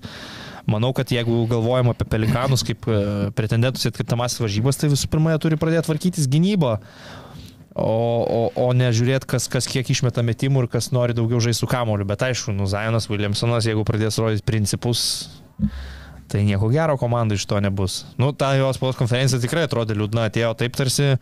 manau, 0.69 0.93
kad 0.97 1.11
jeigu 1.13 1.43
galvojam 1.51 1.93
apie 1.93 2.07
pelikanus 2.09 2.65
kaip 2.67 2.87
e, 2.91 3.01
pretendentus 3.37 3.87
į 3.87 3.93
atkritamas 3.93 4.39
varžybas, 4.41 4.79
tai 4.81 4.93
visų 4.93 5.11
pirma, 5.13 5.35
jie 5.35 5.43
turi 5.43 5.59
pradėti 5.61 5.89
tvarkytis 5.89 6.31
gynybą. 6.31 6.79
O, 7.73 7.89
o, 7.89 8.41
o 8.61 8.67
nežiūrėti, 8.77 9.25
kas, 9.31 9.47
kas 9.49 9.65
kiek 9.71 9.89
išmeta 9.95 10.21
metimų 10.27 10.67
ir 10.67 10.69
kas 10.75 10.91
nori 10.93 11.17
daugiau 11.17 11.41
žaisti 11.41 11.65
su 11.65 11.69
kamoliu. 11.71 12.05
Bet 12.09 12.21
aišku, 12.27 12.53
nu, 12.53 12.67
Zajonas 12.69 13.09
Williamsonas, 13.09 13.65
jeigu 13.65 13.85
pradės 13.89 14.21
rodyti 14.21 14.45
principus, 14.45 15.07
tai 16.29 16.45
nieko 16.45 16.69
gero 16.73 16.99
komandai 17.01 17.41
iš 17.41 17.47
to 17.49 17.61
nebus. 17.65 18.03
Nu, 18.21 18.35
ta 18.37 18.53
jos 18.59 18.77
spaudos 18.77 19.01
konferencija 19.01 19.41
tikrai 19.41 19.65
atrodė 19.69 19.97
liūdna, 19.97 20.29
atėjo 20.29 20.53
taip 20.61 20.77
tarsi, 20.77 21.15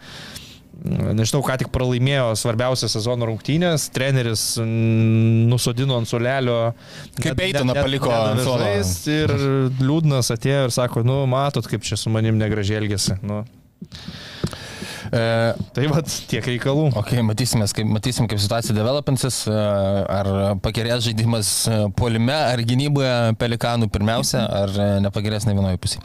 nežinau, 0.85 1.43
ką 1.45 1.57
tik 1.61 1.71
pralaimėjo 1.75 2.31
svarbiausią 2.41 2.89
sezono 2.93 3.29
rungtynės, 3.29 3.89
treneris 3.95 4.45
nusodino 4.61 5.99
ant 6.01 6.09
sulelio. 6.09 6.73
Kaip 7.21 7.37
net- 7.37 7.83
paliko 7.83 8.13
ant 8.15 8.41
žaist 8.47 9.09
Ir 9.11 9.35
liūdnas 9.83 10.33
atėjo 10.37 10.65
ir 10.69 10.75
sako, 10.75 11.05
nu, 11.07 11.23
matot, 11.31 11.67
kaip 11.67 11.83
čia 11.87 11.99
su 12.01 12.13
manim 12.13 12.39
negražiai 12.41 12.81
elgesi. 12.83 13.19
Nu, 13.23 13.45
E, 15.11 15.21
tai 15.75 15.87
vad, 15.91 16.07
tiek 16.31 16.45
reikalų. 16.47 16.91
Ok, 17.01 17.17
matysim, 17.27 17.63
kaip, 17.75 17.89
matysim, 17.91 18.29
kaip 18.31 18.39
situacija 18.43 18.77
developinsis, 18.77 19.41
e, 19.51 19.57
ar 20.19 20.29
pagerės 20.63 21.03
žaidimas 21.09 21.51
e, 21.67 21.79
puolime, 21.99 22.37
ar 22.37 22.63
gynyboje 22.63 23.35
pelikanų 23.41 23.89
pirmiausia, 23.91 24.45
ar 24.61 24.71
e, 24.71 24.89
nepagerės 25.03 25.49
ne 25.49 25.57
vienoje 25.59 25.81
pusėje. 25.83 26.05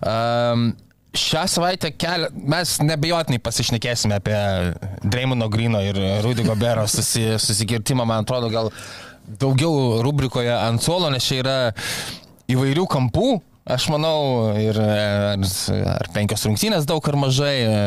Um, 0.00 0.70
Šią 1.16 1.46
savaitę 1.48 1.90
kelia, 1.96 2.28
mes 2.36 2.76
nebejotinai 2.84 3.40
pasišnekėsime 3.40 4.18
apie 4.20 4.36
Dreimono 5.00 5.48
Grino 5.52 5.80
ir 5.80 5.96
Rudy 6.24 6.44
Gobero 6.44 6.84
susi, 6.90 7.24
susikirtimą, 7.40 8.04
man 8.04 8.26
atrodo, 8.26 8.50
gal 8.52 8.68
daugiau 9.40 10.02
rubrikoje 10.04 10.52
ant 10.52 10.84
suolo, 10.84 11.08
nes 11.10 11.24
čia 11.24 11.40
yra 11.40 11.56
įvairių 12.52 12.84
kampų. 12.92 13.30
Aš 13.66 13.88
manau, 13.90 14.52
ir 14.62 14.76
e, 14.78 14.90
ar, 15.90 16.06
penkios 16.14 16.44
rungtynės 16.46 16.84
daug 16.86 17.02
ar 17.10 17.16
mažai, 17.18 17.54
e, 17.66 17.78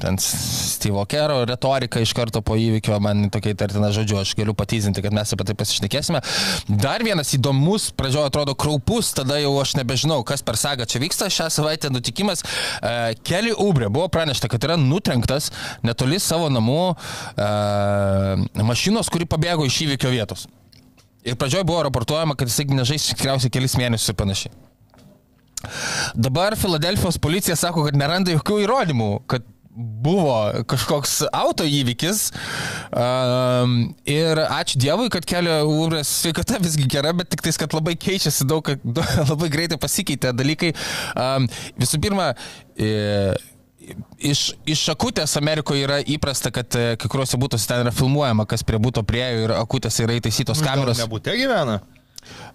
ten 0.00 0.16
Steve'o 0.16 1.02
Kero 1.12 1.42
retorika 1.44 2.00
iš 2.00 2.14
karto 2.16 2.40
po 2.40 2.54
įvykio 2.56 2.96
man 3.04 3.26
tokia 3.28 3.52
įtartina 3.52 3.90
žodžiu, 3.92 4.16
aš 4.22 4.32
galiu 4.38 4.54
patyzinti, 4.56 5.02
kad 5.04 5.12
mes 5.12 5.34
apie 5.36 5.44
tai 5.50 5.56
pasišnekėsime. 5.60 6.22
Dar 6.72 7.04
vienas 7.04 7.34
įdomus, 7.36 7.90
pradžioje 8.00 8.30
atrodo 8.30 8.54
kraupus, 8.56 9.10
tada 9.18 9.36
jau 9.42 9.52
aš 9.60 9.74
nebežinau, 9.76 10.22
kas 10.24 10.40
per 10.40 10.56
sagą 10.56 10.88
čia 10.88 11.02
vyksta. 11.04 11.28
Šią 11.28 11.50
savaitę 11.52 11.92
nutikimas. 11.92 12.40
E, 12.80 13.12
Keli 13.20 13.52
Ubrė 13.52 13.92
buvo 13.92 14.08
pranešta, 14.08 14.48
kad 14.48 14.64
yra 14.64 14.80
nutrenktas 14.80 15.50
netoli 15.84 16.16
savo 16.16 16.48
namų 16.48 16.80
mašinos, 18.56 19.12
kuri 19.12 19.28
pabėgo 19.28 19.68
iš 19.68 19.82
įvykio 19.84 20.16
vietos. 20.16 20.48
Ir 21.28 21.36
pradžioje 21.36 21.68
buvo 21.68 21.84
raportuojama, 21.90 22.40
kad 22.40 22.48
jisai 22.48 22.70
nežais 22.72 23.12
tikriausiai 23.12 23.52
kelis 23.52 23.76
mėnesius 23.76 24.14
ir 24.14 24.20
panašiai. 24.24 24.69
Dabar 26.16 26.56
Filadelfijos 26.58 27.18
policija 27.22 27.56
sako, 27.58 27.86
kad 27.88 27.98
neranda 27.98 28.34
jokių 28.34 28.62
įrodymų, 28.64 29.10
kad 29.30 29.46
buvo 29.80 30.64
kažkoks 30.68 31.20
auto 31.32 31.64
įvykis. 31.64 32.30
Um, 32.90 33.76
ir 34.08 34.40
ačiū 34.42 34.80
Dievui, 34.82 35.08
kad 35.12 35.26
kelio 35.28 35.60
urės 35.70 36.10
sveikata 36.24 36.58
visgi 36.62 36.88
gera, 36.90 37.12
bet 37.16 37.30
tik 37.32 37.44
tais, 37.46 37.58
kad 37.60 37.74
labai 37.76 37.94
keičiasi 38.00 38.48
daug, 38.50 38.66
labai 39.30 39.52
greitai 39.52 39.78
pasikeitė 39.80 40.34
dalykai. 40.36 40.74
Um, 41.14 41.48
visų 41.80 42.02
pirma, 42.02 42.32
e, 42.76 43.38
Iš, 44.20 44.40
iš 44.68 44.82
akutės 44.92 45.32
Amerikoje 45.40 45.82
yra 45.82 45.96
įprasta, 46.04 46.52
kad 46.54 46.76
e, 46.78 46.92
kai 47.00 47.08
kuriuose 47.10 47.38
būtuose 47.40 47.66
ten 47.66 47.80
yra 47.82 47.90
filmuojama, 47.94 48.44
kas 48.46 48.62
prie 48.66 48.78
būto 48.78 49.02
priejo 49.08 49.46
ir 49.46 49.54
akutėse 49.56 50.04
yra 50.04 50.18
įtaisytos 50.20 50.60
kameros. 50.62 51.00
Nebūtė 51.00 51.34
gyvena. 51.40 51.80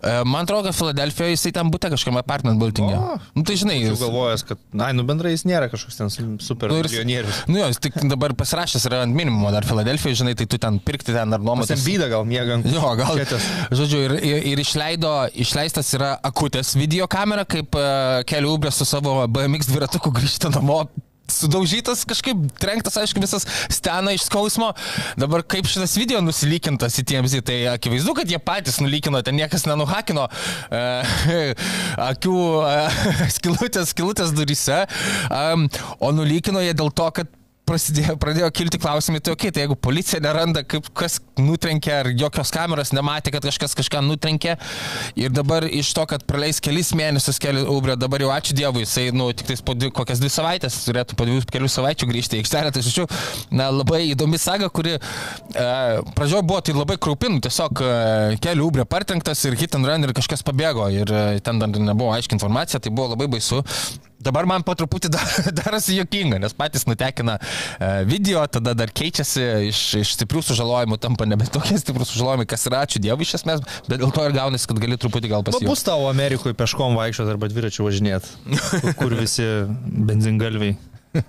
E, 0.05 0.23
Man 0.27 0.43
atrodo, 0.45 0.67
kad 0.69 0.75
Filadelfijoje 0.77 1.33
jisai 1.35 1.51
ten 1.55 1.69
būtų 1.73 1.89
kažkam 1.95 2.17
apartment 2.19 2.59
buildingė. 2.61 2.97
O, 2.97 3.15
Nu 3.35 3.43
tai 3.47 3.55
žinai, 3.59 3.77
Jau 3.81 3.93
jis, 3.93 4.01
galvojęs, 4.03 4.43
kad, 4.49 4.59
na, 4.75 4.89
nu 4.95 5.05
bendrai 5.07 5.31
jis 5.33 5.45
nėra 5.49 5.69
kažkoks 5.71 5.97
ten 5.99 6.11
super 6.43 6.71
nu, 6.71 6.81
milijonierius. 6.83 7.41
Nu 7.49 7.59
jo, 7.61 7.69
jis 7.71 7.81
tik 7.83 7.97
dabar 8.11 8.35
pasirašęs 8.37 8.85
yra 8.89 9.01
ant 9.05 9.15
minimumo 9.17 9.51
dar 9.55 9.65
Filadelfijoje, 9.67 10.19
žinai, 10.21 10.35
tai 10.37 10.47
tu 10.51 10.59
ten 10.61 10.77
pirkti 10.83 11.15
ten 11.15 11.33
ar 11.33 11.41
nuomotis. 11.41 11.73
ten 11.73 11.83
byda 11.87 12.09
gal 12.11 12.27
miegant. 12.29 12.67
Jo, 12.75 12.93
gal. 12.99 13.17
Žodžiu, 13.75 14.03
ir, 14.09 14.15
ir, 14.19 14.43
ir 14.53 14.61
išleido, 14.65 15.13
išleistas 15.45 15.89
yra 15.97 16.13
akutės 16.27 16.75
video 16.77 17.07
kamera, 17.11 17.45
kaip 17.49 17.75
uh, 17.79 18.21
kelių 18.29 18.55
ubrės 18.59 18.77
su 18.81 18.85
savo 18.87 19.17
BMX 19.27 19.71
dviratuku 19.71 20.11
grįžta 20.15 20.51
namo. 20.53 20.83
Sudaužytas 21.31 22.03
kažkaip, 22.05 22.37
trenktas, 22.61 22.97
aišku, 23.01 23.21
visas 23.23 23.47
stena 23.73 24.13
iš 24.13 24.27
skausmo. 24.27 24.71
Dabar 25.17 25.41
kaip 25.41 25.65
šitas 25.69 25.95
video 25.97 26.21
nusilykintas 26.21 26.99
į 27.01 27.05
TMZ, 27.09 27.41
tai 27.47 27.57
akivaizdu, 27.71 28.13
kad 28.17 28.29
jie 28.29 28.39
patys 28.41 28.77
nulykino, 28.83 29.21
ten 29.25 29.37
niekas 29.39 29.65
nenuhakino 29.65 30.27
uh, 30.29 31.15
akių 32.09 32.35
uh, 32.61 33.01
skilutės, 33.33 33.95
skilutės 33.95 34.35
durise, 34.37 34.83
um, 35.31 35.65
o 35.99 36.13
nulykino 36.13 36.61
jie 36.61 36.77
dėl 36.77 36.93
to, 36.93 37.09
kad 37.19 37.33
prasidėjo, 37.65 38.15
pradėjo 38.21 38.49
kilti 38.55 38.79
klausimai, 38.81 39.21
tai 39.23 39.33
okei, 39.33 39.49
okay, 39.49 39.55
tai 39.55 39.63
jeigu 39.65 39.77
policija 39.79 40.21
neranda, 40.23 40.63
kaip, 40.67 40.87
kas 40.97 41.17
nutrenkė, 41.39 41.91
ar 42.01 42.09
jokios 42.13 42.51
kameros 42.53 42.93
nematė, 42.95 43.33
kad 43.35 43.47
kažkas 43.47 43.75
kažką 43.77 44.01
nutrenkė, 44.05 44.55
ir 45.19 45.33
dabar 45.33 45.65
iš 45.67 45.91
to, 45.97 46.05
kad 46.09 46.25
praleis 46.29 46.61
kelis 46.63 46.93
mėnesius 46.97 47.41
keli 47.41 47.65
ubrė, 47.75 47.97
dabar 47.99 48.23
jau 48.23 48.31
ačiū 48.35 48.55
Dievui, 48.57 48.85
jisai, 48.85 49.09
nu, 49.15 49.31
tik 49.35 49.49
tais 49.49 49.63
po 49.65 49.75
dvi, 49.77 49.91
kokias 49.95 50.21
dvi 50.21 50.31
savaitės 50.31 50.79
turėtų 50.85 51.17
po 51.17 51.27
dviejų 51.27 51.47
kelių 51.51 51.71
savaičių 51.71 52.09
grįžti 52.11 52.39
į 52.39 52.43
aikštelę, 52.45 52.73
tai 52.75 52.85
žodžiu, 52.85 53.07
na, 53.55 53.69
labai 53.73 54.03
įdomi 54.11 54.39
saga, 54.41 54.69
kuri 54.69 54.95
e, 54.95 55.01
pradžioje 56.15 56.45
buvo 56.45 56.61
tai 56.65 56.77
labai 56.77 56.99
kraupinų, 57.01 57.41
tiesiog 57.45 57.83
e, 57.83 57.93
kelių 58.45 58.69
ubrė 58.69 58.87
partrenktas 58.89 59.43
ir 59.49 59.57
hit 59.59 59.77
and 59.77 59.89
run 59.89 60.05
ir 60.05 60.15
kažkas 60.15 60.45
pabėgo 60.45 60.87
ir 60.93 61.11
e, 61.11 61.23
ten 61.45 61.61
dar 61.61 61.71
nebuvo 61.73 62.13
aiški 62.15 62.37
informacija, 62.37 62.81
tai 62.81 62.93
buvo 62.93 63.13
labai 63.15 63.31
baisu. 63.37 63.63
Dabar 64.25 64.47
man 64.49 64.63
po 64.65 64.73
truputį 64.77 65.11
dar, 65.13 65.27
darosi 65.61 65.97
jokinga, 65.99 66.39
nes 66.41 66.55
patys 66.57 66.87
nutekina 66.89 67.37
e, 67.39 67.89
video, 68.09 68.41
tada 68.49 68.73
dar 68.77 68.89
keičiasi 68.95 69.43
iš, 69.69 69.81
iš 70.01 70.15
stiprių 70.17 70.41
sužalojimų, 70.49 70.97
tampa 71.03 71.27
nebe 71.29 71.45
tokie 71.53 71.77
stiprus 71.81 72.09
sužalojimai, 72.15 72.47
kas 72.49 72.65
yra 72.69 72.81
ačiū 72.87 73.01
Dievui 73.05 73.27
iš 73.27 73.35
esmės, 73.39 73.61
bet 73.89 74.01
dėl 74.01 74.13
to 74.15 74.25
ir 74.25 74.33
gaunasi, 74.35 74.67
kad 74.71 74.81
gali 74.81 74.97
truputį 75.01 75.31
gal 75.35 75.43
Nu, 75.45 75.49
pasijuokti. 75.51 75.69
bus 75.69 75.85
tavo 75.85 76.09
Amerikoje 76.09 76.57
peškom 76.57 76.97
vaikščioti 76.97 77.35
arba 77.35 77.49
dviračiu 77.51 77.85
važinėti, 77.85 78.33
kur, 78.71 78.91
kur 79.03 79.17
visi 79.21 79.45
benzingalviai. 80.09 80.75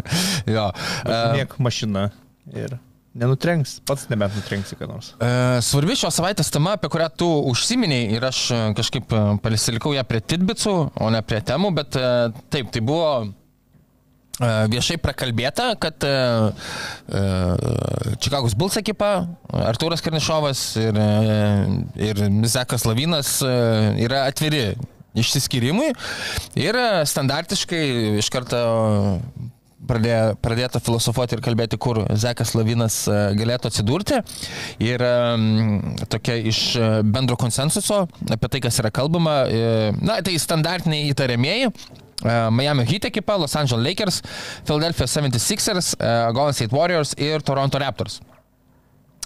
Jo. 0.50 0.70
E, 1.06 1.18
Niek 1.36 1.52
mašina 1.62 2.08
ir 2.50 2.72
nenutrenks, 3.16 3.78
pats 3.86 4.06
nebent 4.10 4.36
nutrenksi 4.36 4.76
ką 4.78 4.88
nors. 4.90 5.12
E, 5.20 5.30
Svarbi 5.64 5.96
šios 5.98 6.16
savaitės 6.18 6.52
tema, 6.54 6.76
apie 6.76 6.90
kurią 6.92 7.08
tu 7.18 7.28
užsiminiai 7.52 8.10
ir 8.16 8.26
aš 8.28 8.42
e, 8.52 8.60
kažkaip 8.78 9.12
e, 9.12 9.24
pasilikau 9.44 9.94
ją 9.96 10.04
prie 10.08 10.22
titbicų, 10.34 10.76
o 11.00 11.10
ne 11.14 11.22
prie 11.26 11.40
temų, 11.46 11.72
bet 11.76 11.98
e, 11.98 12.06
taip, 12.52 12.70
tai 12.74 12.82
buvo 12.84 13.10
e, 13.24 13.28
viešai 14.72 14.98
prakalbėta, 15.02 15.70
kad 15.82 16.06
e, 16.06 16.12
e, 17.08 17.24
Čikagos 18.22 18.56
Bulls 18.58 18.76
ekipa, 18.80 19.12
Artūras 19.66 20.04
Karnišovas 20.04 20.66
ir, 20.82 21.00
e, 21.00 21.40
ir 22.10 22.22
Zekas 22.52 22.86
Lavinas 22.88 23.38
e, 23.44 23.56
yra 24.06 24.26
atviri 24.30 24.68
išsiskyrimui 25.16 25.92
ir 26.60 26.76
e, 26.76 26.88
standartiškai 27.08 27.84
iš 28.20 28.30
karto 28.32 28.60
pradėjo, 29.88 30.36
pradėta 30.42 30.80
filosofuoti 30.82 31.36
ir 31.36 31.42
kalbėti, 31.44 31.78
kur 31.80 32.02
Zekas 32.18 32.54
Lavinas 32.58 33.02
e, 33.08 33.18
galėtų 33.38 33.70
atsidurti. 33.70 34.20
Ir 34.84 35.02
em, 35.06 35.96
tokia 36.12 36.38
iš 36.52 36.62
e, 36.76 36.90
bendro 37.06 37.38
konsensuso 37.40 38.04
apie 38.30 38.52
tai, 38.52 38.62
kas 38.64 38.80
yra 38.82 38.92
kalbama, 38.94 39.42
e, 39.48 39.92
na, 40.00 40.20
tai 40.26 40.36
standartiniai 40.42 41.10
įtariamieji. 41.12 41.72
e, 42.24 42.36
Miami 42.50 42.86
Heat 42.88 43.10
ekipa, 43.10 43.36
Los 43.36 43.56
Angeles 43.56 43.84
Lakers, 43.84 44.22
Philadelphia 44.64 45.06
76ers, 45.06 45.94
e, 45.98 46.14
Golden 46.32 46.54
State 46.54 46.74
Warriors 46.74 47.14
ir 47.18 47.42
Toronto 47.42 47.78
Raptors. 47.78 48.20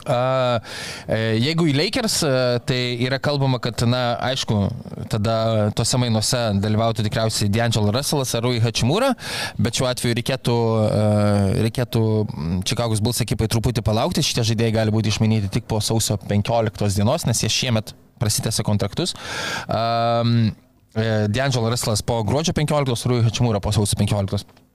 E, 0.07 1.19
Jeigu 1.41 1.67
į 1.71 1.75
Lakers, 1.77 2.21
e, 2.25 2.33
tai 2.69 2.79
yra 3.05 3.19
kalbama, 3.23 3.61
kad, 3.63 3.83
na, 3.89 4.17
aišku, 4.31 4.59
tada 5.13 5.35
tuose 5.77 6.01
mainuose 6.01 6.41
dalyvautų 6.63 7.05
tikriausiai 7.07 7.51
D'Angelo 7.53 7.93
Russellas 7.95 8.35
ar 8.37 8.45
Rui 8.47 8.63
Hachimura, 8.63 9.13
bet 9.61 9.79
šiuo 9.79 9.91
atveju 9.91 10.17
reikėtų, 10.21 10.57
e, 10.87 11.03
reikėtų 11.69 12.05
Čikagos 12.69 13.03
Bulls 13.05 13.21
ekipai 13.25 13.51
truputį 13.51 13.85
palaukti, 13.87 14.25
šitie 14.25 14.47
žaidėjai 14.53 14.77
gali 14.81 14.95
būti 14.95 15.13
išminyti 15.13 15.53
tik 15.59 15.69
po 15.71 15.83
sausio 15.85 16.19
15 16.31 16.97
dienos, 16.97 17.27
nes 17.29 17.45
jie 17.45 17.53
šiemet 17.53 17.95
prasitęsė 18.21 18.65
kontraktus. 18.67 19.15
Um, 19.67 20.51
D'Angelo 20.91 21.71
Russellas 21.71 22.03
po 22.03 22.19
gruodžio 22.27 22.53
15, 22.57 23.07
Rui 23.09 23.23
Hachimura 23.25 23.61
po 23.63 23.73
sausio 23.73 23.97
15. 24.01 24.70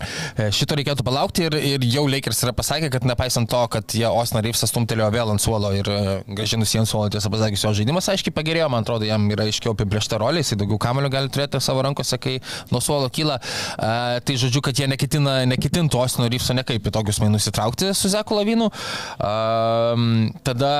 E, 0.00 0.48
Šito 0.54 0.76
reikėtų 0.78 1.04
palaukti 1.06 1.46
ir, 1.48 1.56
ir 1.74 1.86
jau 1.90 2.04
Lakers 2.10 2.42
yra 2.46 2.54
pasakę, 2.56 2.90
kad 2.92 3.06
nepaisant 3.08 3.50
to, 3.50 3.60
kad 3.72 3.94
jie 3.96 4.06
Osna 4.08 4.42
Reivsą 4.44 4.68
stumtelėjo 4.70 5.08
vėl 5.14 5.32
ant 5.34 5.42
suolo 5.42 5.72
ir 5.76 5.90
e, 5.92 5.98
gražinus 6.38 6.74
ant 6.78 6.90
suolo, 6.90 7.08
tiesą 7.12 7.32
pasakius, 7.32 7.64
jo 7.66 7.74
žaidimas 7.80 8.10
aiškiai 8.12 8.34
pagerėjo, 8.36 8.68
man 8.72 8.86
atrodo, 8.86 9.08
jam 9.08 9.26
yra 9.34 9.48
aiškiau 9.48 9.74
apibriešta 9.74 10.20
rolė, 10.22 10.44
jis 10.44 10.58
daugiau 10.60 10.80
kamelių 10.82 11.12
gali 11.14 11.32
turėti 11.34 11.62
savo 11.64 11.82
rankose, 11.86 12.20
kai 12.22 12.38
nuo 12.72 12.82
suolo 12.84 13.10
kyla. 13.12 13.40
E, 13.40 14.22
tai 14.28 14.38
žodžiu, 14.40 14.62
kad 14.64 14.78
jie 14.78 14.88
neketina, 14.90 15.40
neketintų 15.50 16.02
Osno 16.04 16.30
Reivso 16.30 16.56
nekaip 16.56 16.86
į 16.86 16.94
tokius 16.94 17.20
mainus 17.24 17.50
įtraukti 17.50 17.92
su 17.96 18.12
Zeku 18.12 18.38
Lavinu. 18.38 18.70
E, 18.70 19.34
tada 20.46 20.72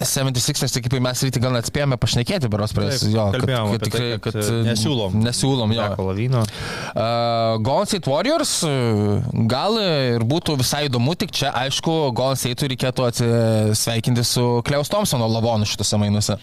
76 0.00 0.78
ekipai 0.80 1.00
mes 1.04 1.22
ryte 1.26 1.40
gal 1.42 1.52
net 1.52 1.68
spėjome 1.68 1.98
pašnekėti, 2.00 2.48
beros 2.52 2.72
prie 2.76 2.88
jo, 3.12 3.26
kad, 3.34 3.42
kad, 3.44 3.52
apie 3.58 3.78
tai, 3.82 3.88
tikrai, 3.88 4.06
kad, 4.16 4.38
kad, 4.38 4.38
e, 4.40 4.62
nesiūlom. 4.70 5.18
Nesiūlom, 5.26 5.74
jo. 5.76 5.82
Zeko 5.82 6.06
Lavino. 6.08 6.44
Uh, 6.44 7.58
Golden 7.60 7.90
State 7.90 8.08
Warriors 8.08 8.54
uh, 8.64 9.20
gal 9.50 9.76
ir 9.82 10.24
būtų 10.28 10.56
visai 10.62 10.86
įdomu, 10.88 11.12
tik 11.20 11.34
čia 11.36 11.52
aišku, 11.64 11.98
Golden 12.16 12.40
State 12.40 12.72
reikėtų 12.72 13.06
atsisveikinti 13.10 14.24
su 14.26 14.46
Kleus 14.66 14.92
Thompsono 14.92 15.28
lavonu 15.28 15.68
šitose 15.68 16.00
mainuose. 16.00 16.40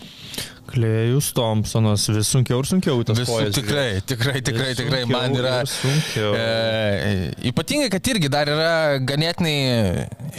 Klėjus 0.70 1.32
Thompsonas 1.38 2.06
vis 2.14 2.30
sunkiau 2.34 2.62
ir 2.64 2.70
sunkiau 2.70 3.02
tas 3.08 3.18
Visų, 3.20 3.32
kojas. 3.34 3.56
tikrai, 3.58 3.88
tikrai, 4.06 4.38
tikrai, 4.46 4.70
Vis 4.72 4.80
tikrai, 4.82 5.02
man 5.10 5.30
sunkiau 5.34 5.42
yra. 5.44 5.54
ir 5.64 5.72
sunkiau. 5.74 6.32
E, 6.38 7.50
ypatingai, 7.52 7.90
kad 7.94 8.12
irgi 8.14 8.30
dar 8.32 8.52
yra 8.54 8.72
ganėtinai 9.10 9.56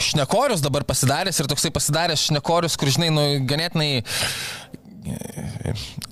šnekorius 0.01 0.63
dabar 0.63 0.85
pasidaręs 0.87 1.41
ir 1.43 1.49
toksai 1.51 1.71
pasidaręs 1.75 2.27
šnekorius, 2.29 2.77
kur, 2.79 2.91
žinai, 2.93 3.11
nu, 3.13 3.25
ganėtinai 3.49 3.91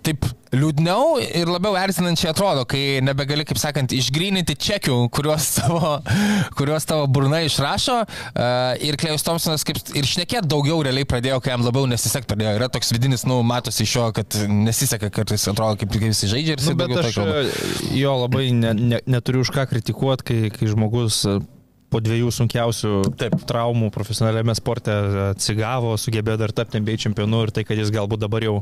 taip 0.06 0.26
liūdniau 0.50 1.20
ir 1.22 1.50
labiau 1.50 1.76
erzinančiai 1.78 2.32
atrodo, 2.32 2.64
kai 2.70 3.00
nebegali, 3.06 3.46
kaip 3.46 3.60
sakant, 3.62 3.94
išgryninti 3.94 4.56
čekių, 4.58 4.96
kuriuos 5.14 5.50
tavo, 5.60 5.92
kuriuos 6.58 6.88
tavo 6.90 7.06
burna 7.14 7.44
išrašo. 7.46 8.00
Uh, 8.34 8.74
ir 8.86 8.98
Klejus 9.00 9.26
Thompsonas 9.28 9.66
kaip 9.68 9.78
ir 9.94 10.10
šnekėti 10.10 10.50
daugiau 10.50 10.82
realiai 10.86 11.08
pradėjo, 11.10 11.38
kai 11.46 11.54
jam 11.54 11.66
labiau 11.68 11.86
nesisek 11.90 12.26
pradėjo. 12.30 12.56
Yra 12.58 12.72
toks 12.74 12.90
vidinis, 12.96 13.28
nu, 13.30 13.42
matosi 13.46 13.86
iš 13.86 13.96
jo, 14.00 14.08
kad 14.18 14.40
nesiseka 14.50 15.12
kartais, 15.14 15.46
atrodo, 15.52 15.78
kaip, 15.84 15.94
kaip 15.94 16.10
jis 16.10 16.26
žaidžia 16.34 16.58
ir 16.58 16.64
jis 16.64 16.74
Nu, 16.74 16.80
bet 16.82 16.98
aš 17.04 17.20
kalba. 17.20 17.46
jo 18.00 18.18
labai 18.24 18.50
ne, 18.58 18.74
ne, 18.74 19.04
neturiu 19.10 19.46
už 19.46 19.54
ką 19.54 19.70
kritikuoti, 19.70 20.26
kai, 20.26 20.40
kai 20.56 20.74
žmogus 20.74 21.22
e, 21.30 21.40
po 21.90 22.00
dviejų 22.06 22.30
sunkiausių 22.36 22.94
Taip. 23.18 23.36
traumų 23.50 23.90
profesionaliame 23.96 24.54
sporte 24.58 24.94
atsigavo, 25.32 25.96
sugebėjo 25.98 26.38
dar 26.44 26.52
tapti 26.54 26.82
NBA 26.82 26.98
čempionu 27.06 27.44
ir 27.48 27.52
tai, 27.56 27.64
kad 27.66 27.78
jis 27.82 27.90
galbūt 27.96 28.22
dabar 28.22 28.46
jau 28.46 28.60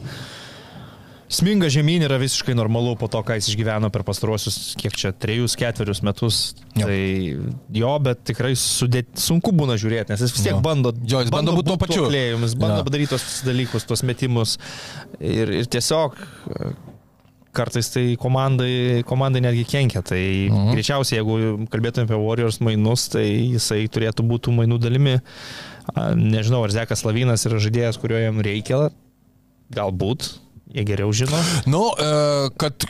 sminga 1.28 1.68
žemyn 1.68 2.06
yra 2.08 2.16
visiškai 2.22 2.54
normalu 2.56 2.94
po 2.96 3.10
to, 3.12 3.20
ką 3.28 3.36
jis 3.36 3.50
išgyveno 3.52 3.90
per 3.92 4.06
pastaruosius, 4.08 4.78
kiek 4.80 4.96
čia, 4.96 5.12
trejus, 5.12 5.58
ketverius 5.60 6.00
metus. 6.08 6.38
Jo. 6.80 6.88
Tai 6.88 7.00
jo, 7.82 7.90
bet 8.06 8.22
tikrai 8.32 8.54
sudėt, 8.56 9.10
sunku 9.20 9.52
būna 9.52 9.76
žiūrėti, 9.76 10.14
nes 10.16 10.24
jis 10.24 10.32
vis 10.38 10.46
tiek 10.48 10.56
Jo. 10.56 10.62
bando, 10.64 10.94
Jo, 11.04 11.26
jis 11.26 11.34
bando 11.34 11.52
būt 11.58 11.68
tuo 11.68 11.76
pačiu. 11.84 12.06
klėjum, 12.08 12.48
jis 12.48 12.56
bando 12.56 12.80
Jo. 12.80 12.88
padaryti 12.88 13.12
tos 13.12 13.28
dalykus, 13.44 13.84
tos 13.90 14.06
metimus. 14.08 14.56
Ir, 15.20 15.52
ir 15.60 15.68
tiesiog 15.68 16.16
e, 16.16 16.72
kartais 17.58 17.90
tai 17.94 18.06
komandai, 18.22 19.04
komandai 19.08 19.42
netgi 19.46 19.66
kenkia. 19.68 20.04
Tai 20.06 20.22
mhm. 20.22 20.72
greičiausiai, 20.76 21.20
jeigu 21.22 21.68
kalbėtume 21.74 22.08
apie 22.08 22.22
Warriors 22.22 22.62
mainus, 22.64 23.08
tai 23.14 23.26
jisai 23.28 23.84
turėtų 23.92 24.26
būti 24.30 24.54
mainų 24.56 24.80
dalimi. 24.84 25.18
Nežinau, 26.18 26.62
ar 26.66 26.74
Zekas 26.76 27.06
Lavinas 27.08 27.46
yra 27.48 27.62
žaidėjas, 27.64 28.00
kurio 28.02 28.20
jam 28.20 28.42
reikia. 28.44 28.88
Galbūt. 29.74 30.34
Jie 30.68 30.84
geriau 30.84 31.14
žino. 31.16 31.38
Nu, 31.66 31.82
e, 31.96 32.50
kad 32.60 32.84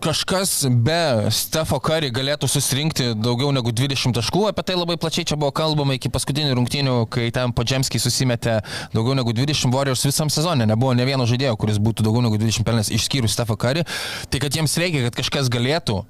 kažkas 0.00 0.64
be 0.72 1.28
Stefo 1.34 1.76
Curry 1.84 2.08
galėtų 2.14 2.48
susirinkti 2.48 3.10
daugiau 3.20 3.50
negu 3.52 3.68
20 3.68 4.16
taškų, 4.16 4.46
apie 4.48 4.64
tai 4.64 4.78
labai 4.78 4.96
plačiai 4.96 5.28
čia 5.28 5.36
buvo 5.36 5.52
kalbama 5.52 5.98
iki 5.98 6.08
paskutinių 6.12 6.56
rungtynių, 6.56 6.94
kai 7.12 7.28
ten 7.34 7.52
Podžemskiai 7.52 8.00
susimetė 8.00 8.58
daugiau 8.96 9.18
negu 9.18 9.36
20 9.36 9.76
Warriors 9.76 10.06
visam 10.08 10.32
sezonė. 10.32 10.70
Nebuvo 10.72 10.94
ne 10.96 11.04
vieno 11.04 11.28
žaidėjo, 11.28 11.58
kuris 11.60 11.82
būtų 11.84 12.06
daugiau 12.08 12.24
negu 12.24 12.40
20 12.40 12.64
pelnęs 12.64 12.92
išskyrus 12.96 13.36
Stefo 13.36 13.58
Curry. 13.60 13.84
Tai 14.32 14.40
kad 14.40 14.56
jiems 14.56 14.80
reikia, 14.80 15.10
kad 15.10 15.20
kažkas 15.20 15.52
galėtų 15.52 16.00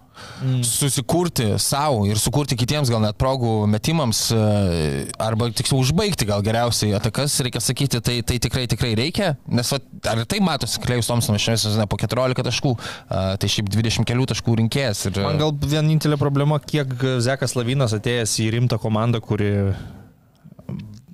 mm. 0.43 0.62
susikurti 0.66 1.47
savo 1.62 2.05
ir 2.09 2.21
sukurti 2.21 2.57
kitiems 2.59 2.91
gal 2.93 3.03
net 3.03 3.19
progų 3.21 3.53
metimams, 3.71 4.25
e, 4.35 5.05
arba 5.23 5.51
tiksliau 5.55 5.83
užbaigti 5.83 6.29
gal 6.29 6.45
geriausiai 6.47 6.95
atakas, 6.99 7.37
reikia 7.45 7.62
sakyti, 7.64 8.03
tai, 8.05 8.19
tai 8.27 8.39
tikrai 8.43 8.66
tikrai 8.71 8.95
reikia, 8.99 9.35
nes 9.51 9.73
va, 9.75 9.81
ar 10.12 10.25
tai 10.29 10.41
matosi, 10.45 10.81
Klejus 10.85 11.11
Thompsonas 11.11 11.45
šiame 11.45 11.61
sezone 11.61 11.89
po 11.91 11.99
14 12.01 12.47
taškų, 12.49 12.75
a, 13.09 13.23
tai 13.41 13.53
šiaip 13.53 13.71
20 13.75 14.09
kelių 14.09 14.29
taškų 14.33 14.59
rinkėjas. 14.62 15.07
Ir, 15.11 15.23
Man 15.27 15.41
gal 15.41 15.55
vienintelė 15.55 16.21
problema, 16.21 16.61
kiek 16.62 16.95
Zekas 17.25 17.57
Lavinas 17.59 17.97
atėjęs 17.97 18.39
į 18.45 18.51
rimtą 18.59 18.81
komandą, 18.83 19.23
kuri 19.25 19.53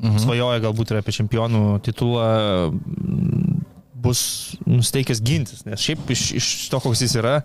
mhm. 0.05 0.21
svajoja 0.23 0.63
galbūt 0.65 0.93
ir 0.93 1.01
apie 1.03 1.17
čempionų 1.17 1.65
titulą, 1.85 2.29
bus 4.05 4.23
nusteikęs 4.69 5.23
gintis. 5.25 5.65
Nes 5.69 5.83
šiaip 5.85 6.11
iš, 6.13 6.25
iš 6.41 6.51
to, 6.73 6.81
koks 6.85 7.05
jis 7.05 7.17
yra, 7.21 7.39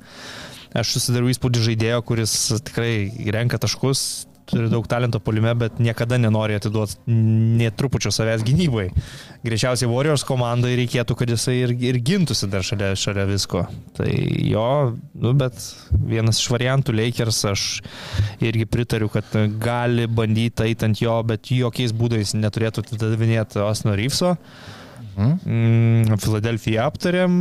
aš 0.78 0.96
susidariau 0.98 1.32
įspūdį 1.34 1.66
žaidėjo, 1.70 2.02
kuris 2.08 2.36
tikrai 2.68 2.94
renka 3.34 3.60
taškus, 3.62 4.30
turi 4.50 4.70
daug 4.70 4.88
talento 4.90 5.20
polime, 5.22 5.52
bet 5.58 5.78
niekada 5.82 6.18
nenori 6.18 6.58
atiduoti 6.58 6.98
netrupučio 7.60 8.12
savęs 8.14 8.44
gynybai. 8.48 8.88
Greičiausiai 9.46 9.90
Warriors 9.92 10.26
komandai 10.28 10.74
reikėtų, 10.80 11.18
kad 11.20 11.34
jisai 11.34 11.60
ir, 11.62 11.76
ir 11.92 12.00
gintųsi 12.06 12.50
dar 12.52 12.66
šalia, 12.66 12.92
šalia 13.00 13.28
visko. 13.30 13.66
Tai 13.98 14.10
jo, 14.10 14.66
nu, 15.22 15.36
bet 15.38 15.60
vienas 15.92 16.42
iš 16.42 16.50
variantų 16.54 16.98
Lakers, 16.98 17.44
aš 17.52 17.68
irgi 18.44 18.66
pritariu, 18.70 19.12
kad 19.14 19.38
gali 19.62 20.10
bandyti 20.10 20.70
eiti 20.70 20.90
ant 20.90 21.04
jo, 21.04 21.20
bet 21.30 21.54
jokiais 21.54 21.94
būdais 21.96 22.36
neturėtų 22.38 22.86
atidavinėti 22.86 23.62
Osno 23.64 23.96
Ryfso. 24.00 24.36
Mm, 25.20 26.16
Filadelfiją 26.22 26.86
aptarėm. 26.88 27.34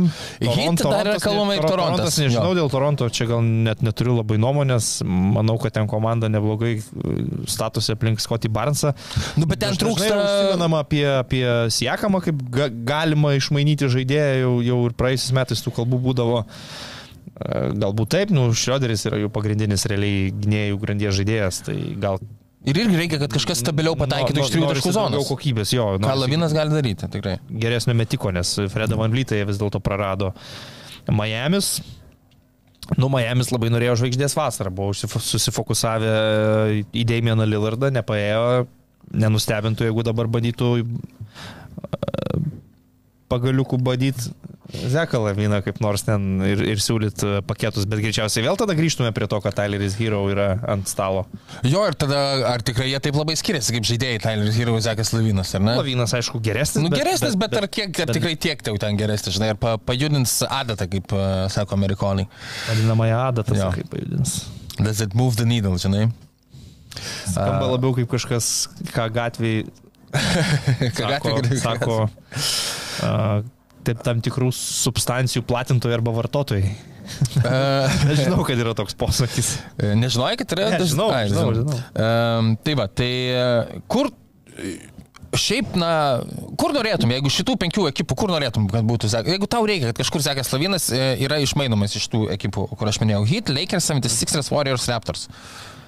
Heat 0.43 0.81
dar 0.83 1.07
yra 1.07 1.19
kalbama 1.23 1.55
ir 1.55 1.63
Torontas. 1.63 1.77
Torontas, 1.79 2.17
nežinau, 2.19 2.51
Jo. 2.51 2.57
dėl 2.57 2.71
Toronto 2.73 3.07
čia 3.13 3.27
gal 3.29 3.43
net 3.45 3.83
neturiu 3.85 4.17
labai 4.17 4.39
nuomonės. 4.41 4.89
Manau, 5.07 5.55
kad 5.61 5.77
ten 5.77 5.87
komanda 5.87 6.27
neblogai 6.31 6.75
statusi 7.49 7.93
aplink 7.95 8.19
Scotty 8.23 8.51
Barnesą. 8.51 8.91
Nu, 9.39 9.47
bet 9.49 9.61
ten 9.63 9.77
trūksta. 9.79 10.11
Užsimenama 10.19 10.83
apie, 10.83 11.05
apie 11.21 11.45
Siekamą, 11.73 12.21
kaip 12.25 12.41
ga, 12.51 12.67
galima 12.69 13.35
išmainyti 13.37 13.87
žaidėją, 13.91 14.39
jau, 14.43 14.53
jau 14.65 14.79
ir 14.89 14.97
praėjusiais 14.99 15.35
metais 15.39 15.63
tų 15.65 15.75
kalbų 15.79 16.01
būdavo. 16.09 16.43
E, 16.43 17.69
Galbūt 17.79 18.11
taip, 18.17 18.33
nu, 18.35 18.49
Šrioderis 18.51 19.05
yra 19.07 19.21
jų 19.23 19.31
pagrindinis 19.31 19.87
realiai 19.89 20.29
gynėjų 20.35 20.81
grandies 20.83 21.15
žaidėjas, 21.21 21.63
tai 21.69 21.77
gal... 22.01 22.19
Ir 22.67 22.75
irgi 22.75 22.97
reikia, 22.99 23.19
kad 23.21 23.31
kažkas 23.31 23.61
stabiliau 23.63 23.95
pataikytų 23.95 24.41
iš 24.43 24.49
trijų 24.51 24.67
taškų 24.67 24.91
Daugiau 24.91 25.21
zonos. 25.21 25.29
kokybės, 25.31 25.71
jo. 25.71 25.85
Ką 26.03 26.15
Lavinas 26.19 26.51
gali 26.55 26.73
daryti, 26.75 27.07
tikrai. 27.13 27.37
Geresnio 27.61 27.95
metiko, 27.95 28.33
nes 28.35 28.51
Fredą 28.73 28.97
Van 28.99 29.13
Vlytą 29.13 29.37
jie 29.39 29.45
vis 29.47 29.61
dėlto 29.61 29.79
prarado. 29.83 30.33
Miamis. 31.07 31.77
Nu, 32.99 33.07
Miamis 33.13 33.53
labai 33.53 33.69
norėjo 33.71 33.95
žvaigždės 34.01 34.35
vasarą, 34.35 34.73
buvo 34.75 34.91
susifokusavę 34.97 36.11
į 36.91 37.05
Damieną 37.07 37.47
Lillardą, 37.47 37.93
nepaėjo, 37.95 38.65
nenustebintų, 39.23 39.87
jeigu 39.87 40.03
dabar 40.05 40.27
bandytų 40.27 40.73
pagaliukų 43.29 43.79
badyti 43.85 44.31
Zeką 44.69 45.17
Laviną 45.23 45.63
kaip 45.65 45.79
nors 45.81 46.03
ten 46.05 46.43
ir, 46.45 46.59
ir 46.61 46.81
siūlyt 46.81 47.23
e, 47.25 47.29
paketus, 47.49 47.87
bet 47.89 48.03
greičiausiai 48.03 48.43
vėl 48.45 48.57
tada 48.59 48.75
grįžtume 48.77 49.09
prie 49.17 49.25
to, 49.31 49.39
kad 49.41 49.55
Tyleris 49.57 49.95
Hero 49.97 50.19
yra 50.29 50.59
ant 50.69 50.85
stalo. 50.91 51.23
Jo, 51.65 51.87
ir 51.89 51.97
tada, 51.97 52.19
ar 52.51 52.61
tikrai 52.61 52.91
jie 52.91 52.99
taip 53.01 53.17
labai 53.17 53.33
skiriasi 53.39 53.73
kaip 53.73 53.87
žaidėjai, 53.89 54.19
Tyler 54.27 54.51
Hero, 54.53 54.75
Zekas 54.85 55.09
Lavinas, 55.15 55.55
ar 55.57 55.65
ne? 55.65 55.73
Lavinas, 55.79 56.13
aišku, 56.19 56.37
geresnis. 56.45 56.85
Nu, 56.85 56.93
geresnis, 56.93 57.33
bet, 57.33 57.49
bet, 57.49 57.57
bet 57.57 57.63
ar, 57.65 57.69
kiek, 57.79 57.89
ar 57.97 58.11
bet- 58.11 58.19
tikrai 58.19 58.35
tiek 58.45 58.61
tau 58.69 58.77
ten 58.77 58.99
geresnis, 59.01 59.39
žinai, 59.39 59.55
ar 59.55 59.61
pa, 59.63 59.73
pajudins 59.89 60.37
adatą, 60.45 60.85
kaip 60.93 61.17
uh, 61.17 61.47
sako 61.49 61.79
amerikonai. 61.79 62.29
Vadinamąją 62.69 63.19
adatą, 63.25 63.57
Jo. 63.57 63.71
kaip 63.73 63.89
pajudins. 63.89 64.37
Does 64.77 65.01
it 65.01 65.17
move 65.17 65.33
the 65.41 65.49
needle, 65.49 65.81
žinai? 65.81 66.11
Skamba 67.25 67.73
labiau 67.73 67.97
kaip 67.97 68.13
kažkas, 68.13 68.67
ką 68.93 69.09
Ką 69.09 69.88
sako, 70.99 71.33
sako 71.61 71.97
a, 73.05 73.13
taip, 73.87 74.03
tam 74.05 74.21
tikrų 74.25 74.51
substancijų 74.55 75.43
platintojai 75.49 75.97
arba 75.99 76.13
vartotojai. 76.17 76.71
Uh, 77.39 77.89
Nežinau, 78.09 78.43
kad 78.47 78.59
yra 78.61 78.75
toks 78.77 78.97
posakis. 78.97 79.57
Nežinojai, 79.79 80.37
kad 80.39 80.55
yra... 80.55 80.69
Ne, 80.75 80.85
žinau, 80.85 81.09
Ai, 81.15 81.25
žinau, 81.31 81.51
žinau. 81.57 81.81
Um, 81.93 82.53
tai 82.63 82.77
va, 82.79 82.87
tai 82.91 83.11
uh, 83.33 83.83
kur... 83.91 84.11
Šiaip, 85.29 85.75
na, 85.77 86.23
kur 86.57 86.71
norėtum, 86.73 87.11
jeigu 87.13 87.29
šitų 87.29 87.53
penkių 87.61 87.83
ekipų, 87.91 88.15
kur 88.17 88.31
norėtum, 88.33 88.63
kad 88.71 88.81
būtų? 88.89 89.11
Jeigu 89.29 89.45
tau 89.45 89.61
reikia, 89.69 89.91
kad 89.91 89.99
kažkur 90.01 90.23
Zekas 90.25 90.49
Lavinas 90.49 90.87
e, 90.89 90.97
yra 91.21 91.37
išmainomas 91.37 91.93
iš 91.99 92.07
tų 92.09 92.23
ekipų, 92.33 92.63
kur 92.73 92.89
aš 92.89 92.97
minėjau, 93.03 93.27
Heat, 93.29 93.51
Lakers, 93.53 93.91
76ers, 93.91 94.49
Warriors, 94.49 94.87
Raptors. 94.89 95.27
A, 95.29 95.78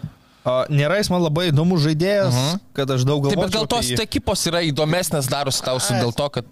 nėra 0.45 0.97
jis 0.97 1.09
man 1.13 1.21
labai 1.21 1.49
įdomus 1.51 1.83
žaidėjas, 1.85 2.33
uh 2.33 2.41
-huh. 2.41 2.59
kad 2.77 2.89
aš 2.89 3.05
daug 3.05 3.21
Taip, 3.23 3.35
galvoju. 3.35 3.45
bet 3.45 3.57
gal 3.57 3.67
tos 3.69 3.91
ekipos 4.05 4.45
yra 4.49 4.61
įdomesnės 4.65 5.29
darosi 5.29 5.61
tau 5.61 5.79
su 5.79 5.93
dėl 5.93 6.13
to, 6.13 6.29
kad... 6.29 6.45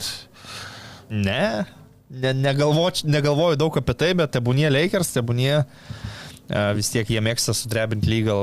Ne, 1.10 1.66
ne 2.10 2.34
negalvoju, 2.34 3.10
negalvoju 3.10 3.58
daug 3.58 3.78
apie 3.78 3.94
tai, 3.98 4.14
bet 4.14 4.32
tebūnie 4.36 4.70
Lakers, 4.70 5.10
tebūnie 5.16 5.66
a, 5.66 6.74
vis 6.78 6.90
tiek 6.94 7.10
jie 7.10 7.22
mėgsta 7.22 7.54
sudrebinti 7.54 8.10
lygą 8.10 8.36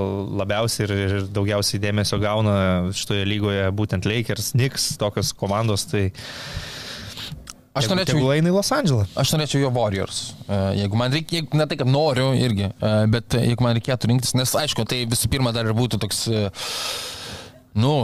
labiausiai 0.43 0.89
ir, 0.89 0.95
ir 1.07 1.29
daugiausiai 1.31 1.81
dėmesio 1.83 2.19
gauna 2.19 2.57
šitoje 2.91 3.25
lygoje 3.27 3.71
būtent 3.71 4.07
Lakers, 4.07 4.51
Knicks, 4.51 4.97
tokios 4.99 5.33
komandos. 5.33 5.87
Tai 5.87 6.11
Aš 7.77 7.91
norėčiau... 7.91 8.17
Tegu 8.17 8.31
eina 8.33 8.51
į 8.51 8.55
Los 8.57 8.71
Andželą. 8.73 9.05
Aš 9.21 9.35
norėčiau 9.35 9.67
jo 9.67 9.73
Warriors. 9.77 10.23
E, 10.47 10.61
Jeigu 10.81 10.99
man 11.01 11.13
reikia, 11.13 11.41
jeigu- 11.41 11.61
ne 11.61 11.67
tai, 11.69 11.79
kad 11.83 11.91
noriu 11.91 12.31
irgi, 12.39 12.71
e, 12.73 12.95
bet 13.13 13.37
jeigu 13.37 13.67
man 13.67 13.77
reikėtų 13.77 14.11
rinktis, 14.13 14.33
nes 14.39 14.55
aišku, 14.63 14.87
tai 14.89 15.05
visų 15.11 15.31
pirma 15.33 15.53
dar 15.57 15.69
ir 15.69 15.77
būtų 15.77 16.01
toks, 16.03 16.23
e, 16.33 16.47
nu, 17.77 17.95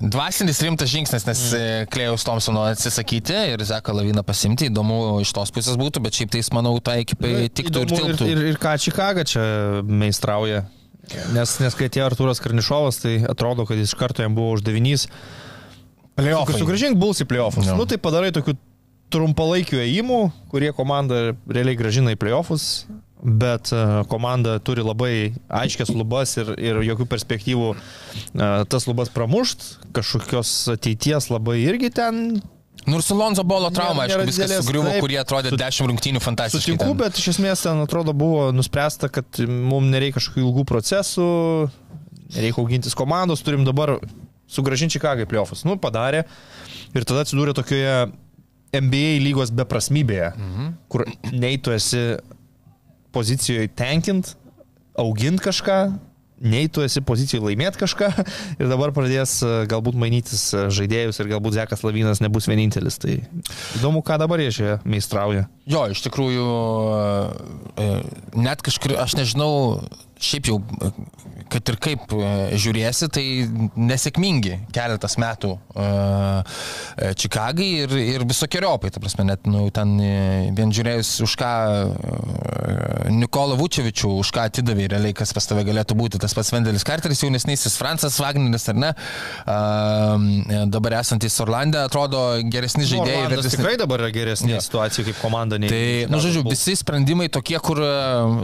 dvasinis 0.00 0.62
rimtas 0.64 0.90
žingsnis, 0.90 1.26
nes 1.28 1.42
mm. 1.52 1.90
Klėjaus 1.92 2.24
Thompsono 2.26 2.64
atsisakyti 2.70 3.36
ir 3.52 3.62
Zeką 3.68 3.94
Laviną 3.94 4.24
pasimti, 4.26 4.70
įdomu 4.72 5.20
iš 5.22 5.34
tos 5.36 5.52
pusės 5.54 5.78
būtų, 5.78 6.02
bet 6.06 6.18
šiaip 6.18 6.32
tai, 6.32 6.42
jis, 6.42 6.50
manau, 6.56 6.76
tai 6.80 7.02
ekipai 7.04 7.50
tiktų 7.52 7.84
ir 7.84 7.92
tilptų. 7.92 8.30
Ir, 8.30 8.34
ir, 8.34 8.52
ir 8.54 8.60
ką 8.62 8.76
Čikaga 8.82 9.26
čia 9.28 9.46
meistrauja. 9.86 10.64
Nes, 11.30 11.58
nes 11.62 11.76
kai 11.78 11.86
atėjo 11.86 12.08
Artūras 12.08 12.40
Karnišovas, 12.42 12.98
tai 13.04 13.18
atrodo, 13.30 13.66
kad 13.68 13.78
iš 13.78 13.92
karto 13.98 14.24
jam 14.24 14.34
buvo 14.34 14.56
uždavinys 14.56 15.06
Playoffai. 16.16 16.58
sugražinti 16.60 16.98
Bulls 17.00 17.20
į 17.20 17.28
playoffus. 17.28 17.68
Jo. 17.68 17.76
Nu 17.78 17.86
tai 17.88 17.98
padarai 18.00 18.32
tokių 18.34 18.56
trumpalaikių 19.12 19.80
ėjimų, 19.84 20.20
kurie 20.50 20.72
komandą 20.74 21.36
realiai 21.46 21.78
gražina 21.78 22.14
į 22.14 22.18
playoffus, 22.20 22.86
bet 23.22 23.70
e, 23.72 23.82
komanda 24.10 24.56
turi 24.64 24.82
labai 24.84 25.12
aiškias 25.48 25.92
lubas 25.94 26.34
ir, 26.40 26.52
ir 26.58 26.80
jokių 26.84 27.06
perspektyvų 27.12 27.70
e, 27.76 27.78
tas 28.72 28.88
lubas 28.88 29.12
pramušt, 29.14 29.68
kažkokios 29.96 30.52
ateities 30.74 31.30
labai 31.32 31.60
irgi 31.68 31.92
ten 31.94 32.42
Nors 32.86 33.08
su 33.08 33.16
Lonzo 33.18 33.42
Bolo 33.42 33.66
trauma, 33.74 34.04
aišku, 34.04 34.26
viskas 34.28 34.52
sugriuvo, 34.60 34.92
kurie 35.02 35.16
atrodė 35.18 35.50
Su- 35.50 35.58
10 35.58 35.88
rungtynių 35.90 36.20
fantastiškai. 36.22 36.76
Sutinku, 36.76 36.92
ten. 36.92 37.00
bet 37.00 37.18
iš 37.18 37.32
esmės 37.32 37.64
ten 37.66 37.80
atrodo 37.82 38.14
buvo 38.14 38.52
nuspręsta, 38.54 39.08
kad 39.10 39.40
mums 39.42 39.90
nereikia 39.90 40.20
kažkokių 40.20 40.44
ilgų 40.44 40.64
procesų, 40.70 41.26
nereikia 42.36 42.62
augintis 42.62 42.94
komandos, 42.94 43.42
turim 43.42 43.64
dabar 43.66 43.96
sugražinti 44.50 44.96
Čikagą 44.96 45.26
į 45.26 45.30
playoffus. 45.30 45.64
Nu, 45.66 45.76
padarė. 45.80 46.24
Ir 46.96 47.06
tada 47.08 47.24
atsidūrė 47.26 47.54
tokioje 47.56 48.06
NBA 48.76 49.20
lygos 49.24 49.52
beprasmybėje, 49.56 50.32
mhm. 50.34 50.74
kur 50.92 51.06
nei 51.32 51.60
tu 51.62 51.72
esi 51.74 52.16
pozicijoje 53.14 53.70
tenkint, 53.78 54.34
augint 55.00 55.40
kažką, 55.40 55.78
nei 56.36 56.68
tu 56.68 56.82
esi 56.84 57.00
pozicijoje 57.04 57.44
laimėti 57.46 57.80
kažką 57.80 58.10
ir 58.60 58.68
dabar 58.68 58.92
pradės 58.96 59.38
e, 59.44 59.52
galbūt 59.70 59.96
mainytis 59.96 60.50
e, 60.52 60.66
žaidėjus 60.74 61.20
ir 61.22 61.30
galbūt 61.30 61.56
Zekas 61.56 61.84
Lavinas 61.86 62.20
nebus 62.20 62.48
vienintelis. 62.50 62.98
Tai 63.00 63.14
įdomu, 63.78 64.02
ką 64.04 64.18
dabar 64.20 64.42
jie 64.44 64.50
čia 64.52 64.74
meistrauja. 64.84 65.46
Jo, 65.64 65.86
iš 65.92 66.04
tikrųjų, 66.04 66.48
e, 67.80 67.88
net 68.36 68.64
kažkur, 68.66 68.98
aš 69.00 69.16
nežinau, 69.20 69.80
šiaip 70.16 70.48
jau, 70.48 70.56
kad 71.52 71.68
ir 71.68 71.76
kaip 71.82 72.12
e, 72.16 72.28
žiūrėsi, 72.58 73.08
tai 73.12 73.24
nesėkmingi 73.76 74.54
keletas 74.74 75.18
metų 75.20 75.50
e, 75.76 75.84
e, 77.06 77.10
Čikagai 77.20 77.66
ir, 77.84 77.92
ir 78.16 78.24
visokiojopai, 78.28 78.90
ta 78.94 79.02
prasme, 79.02 79.26
net 79.28 79.44
nu, 79.50 79.66
ten 79.74 79.92
vien 80.56 80.72
žiūrėjus, 80.74 81.10
už 81.26 81.34
ką 81.40 81.50
Nikola 83.12 83.54
Vučevičių, 83.60 84.10
už 84.22 84.30
ką 84.34 84.46
atidavė 84.48 84.88
realiai, 84.94 85.14
kas 85.16 85.34
pas 85.36 85.46
tave 85.46 85.62
galėtų 85.68 85.96
būti, 86.00 86.20
tas 86.22 86.34
pats 86.36 86.50
Vendelis 86.54 86.84
Karteris, 86.86 87.20
jaunesnysis 87.22 87.76
Francas 87.78 88.16
Wagneris, 88.22 88.66
ar 88.72 88.80
ne, 88.80 88.90
dabar 90.72 90.98
esantis 91.02 91.36
Orlande, 91.44 91.78
atrodo 91.86 92.22
geresni 92.50 92.86
žaidėjai. 92.88 93.20
Orlandas 93.26 93.44
vertesni- 93.44 93.60
tikrai 93.60 93.76
dabar 93.80 94.02
yra 94.06 94.10
geresnė 94.14 94.56
Jo. 94.56 94.62
situacija 94.64 95.06
kaip 95.10 95.20
komanda 95.22 95.60
nei. 95.60 95.70
Tai, 95.70 95.84
Chicago 96.08 96.22
žodžiu, 96.26 96.44
visi 96.50 96.76
sprendimai 96.80 97.28
tokie, 97.32 97.58
kur, 97.62 97.80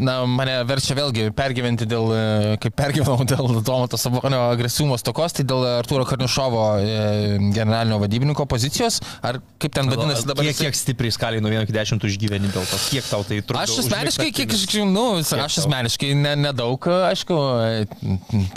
na, 0.04 0.20
mane 0.30 0.60
verčia 0.68 0.94
vėlgi 0.98 1.30
pergyventi 1.34 1.61
dėl, 1.62 2.06
e, 2.14 2.56
kaip 2.62 2.74
pergyvenau 2.76 3.24
dėl 3.28 3.62
Domato 3.62 3.96
Sabonio 4.00 4.40
agresyvumo 4.52 4.98
stokos, 4.98 5.32
tai 5.36 5.44
dėl 5.48 5.62
Arturo 5.78 6.04
Karnišovo 6.08 6.62
e, 6.82 7.38
generalinio 7.54 7.98
vadybininko 8.02 8.46
pozicijos, 8.50 9.00
ar 9.22 9.38
kaip 9.62 9.72
ten 9.76 9.88
vadinasi 9.90 10.26
dabar. 10.26 10.44
Kiek, 10.44 10.56
kiek 10.66 10.74
stipriai 10.76 11.12
skaliai 11.14 11.40
nuo 11.44 11.50
1 11.52 11.64
iki 11.68 11.72
10 11.76 12.02
tu 12.02 12.10
išgyveni 12.10 12.50
dėl 12.52 12.66
to, 12.66 12.80
kiek 12.90 13.06
tau 13.06 13.22
tai 13.24 13.40
trukdo. 13.40 13.62
Aš 13.62 13.78
asmeniškai, 13.84 14.28
užmigt 14.28 14.36
kiek 14.40 14.56
aš 14.58 14.66
žinau, 14.74 15.14
nu, 15.20 15.22
aš 15.46 15.58
asmeniškai 15.62 16.12
ne- 16.18 16.34
nedaug, 16.42 16.88
aišku, 17.12 17.38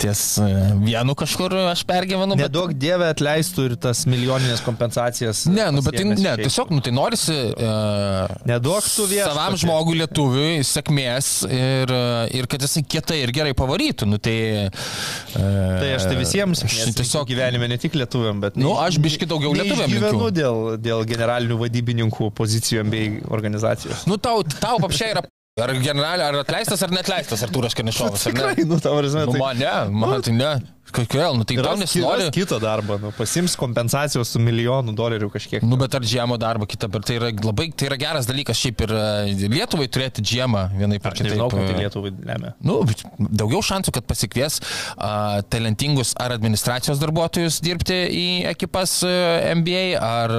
ties 0.02 0.22
e, 0.42 0.48
vienu 0.82 1.14
kažkur 1.18 1.54
aš 1.70 1.84
pergyvenu. 1.88 2.36
bet- 2.36 2.48
Nedaug 2.50 2.72
dievė 2.76 3.10
atleistų 3.14 3.70
ir 3.70 3.76
tas 3.80 4.04
milijoninės 4.08 4.62
kompensacijas. 4.66 5.44
Ne, 5.50 5.68
nu, 5.74 5.82
bet 5.84 5.96
tai, 5.98 6.04
ne, 6.04 6.16
šiaip. 6.18 6.42
tiesiog, 6.46 6.70
nu, 6.74 6.80
tai 6.84 6.92
norisi. 6.96 7.36
Uh, 7.56 8.26
Neduok 8.48 8.84
tu 8.88 9.06
viešpatie. 9.08 9.34
Savam 9.36 9.56
žmogui 9.60 9.96
lietuviui 10.00 10.60
sėkmės 10.66 11.30
ir, 11.50 11.92
ir 12.36 12.48
kad 12.50 12.62
jisai 12.64 12.82
kietai 12.96 13.20
ir 13.22 13.34
gerai 13.36 13.54
pavarytų. 13.56 14.08
Nu, 14.10 14.18
tai, 14.22 14.36
uh, 14.66 15.46
Tai 15.76 15.92
aš 15.98 16.08
tai 16.08 16.16
visiems 16.18 16.64
aš 16.66 16.76
tiesiog 16.96 17.28
gyvenime 17.30 17.70
ne 17.70 17.78
tik 17.80 17.96
lietuviam, 17.98 18.42
bet... 18.42 18.58
Nu, 18.58 18.74
aš 18.80 18.98
biški 19.02 19.28
daugiau 19.28 19.54
lietuviam 19.56 19.90
Gyvenu 19.92 20.12
linkiu. 20.26 20.34
dėl, 20.40 20.60
dėl 20.82 21.06
generalinių 21.08 21.60
vadybininkų 21.62 22.32
pozicijų 22.36 22.86
bei 22.90 23.16
organizacijos. 23.28 24.06
Nu, 24.10 24.18
tau, 24.18 24.42
tau 24.56 24.80
papšiai 24.82 25.14
yra 25.14 25.26
Ar 25.56 25.70
generalė, 25.80 26.20
ar 26.20 26.36
atleistas, 26.42 26.82
ar 26.84 26.90
netleistas 26.92 27.40
Artūras 27.46 27.72
Kanišovas, 27.72 28.26
ar 28.28 28.34
ne? 28.34 28.42
Tikrai, 28.42 28.64
nu, 28.68 28.76
tavo 28.84 28.98
prasme, 29.00 29.22
Nu, 29.24 29.32
tai... 29.32 29.40
man 29.40 29.56
ne, 29.56 29.70
man 30.02 30.24
tai 30.26 30.34
ne. 30.36 30.50
Kodėl, 30.94 31.34
nu 31.36 31.44
tai 31.44 31.56
tau 31.58 31.74
nesinori. 31.76 32.26
ras 32.28 32.34
kito 32.34 32.56
darbo, 32.62 32.96
nu, 33.02 33.10
pasims 33.16 33.56
kompensacijos 33.58 34.30
su 34.32 34.38
milijonų 34.40 34.94
dolerių 34.96 35.28
kažkiek. 35.34 35.64
Nu, 35.66 35.76
bet 35.80 35.94
ar 35.98 36.04
džiamo 36.06 36.36
darbo 36.40 36.66
kitą, 36.68 36.88
bet 36.92 37.04
tai 37.08 37.16
yra 37.18 37.30
labai, 37.44 37.66
tai 37.74 37.88
yra 37.90 37.98
geras 38.00 38.28
dalykas 38.28 38.56
šiaip 38.60 38.84
ir 38.86 38.92
e, 38.94 39.48
Lietuvai 39.52 39.88
turėti 39.92 40.22
džiemą 40.24 40.62
vienai 40.78 41.00
per 41.02 41.16
kitaip. 41.16 41.32
nežinau, 41.32 41.48
kaip 41.52 41.66
tai 41.66 41.74
e, 41.74 41.80
Lietuvai 41.82 42.12
lemia. 42.30 42.52
Nu, 42.64 42.78
daugiau 43.18 43.60
šansų, 43.66 43.92
kad 43.98 44.06
pasikvies 44.08 44.60
a, 44.96 45.42
talentingus 45.52 46.14
ar 46.22 46.32
administracijos 46.36 47.02
darbuotojus 47.02 47.58
dirbti 47.66 47.98
į 48.16 48.26
ekipas 48.54 49.00
a, 49.06 49.12
NBA, 49.58 49.84
ar, 50.00 50.32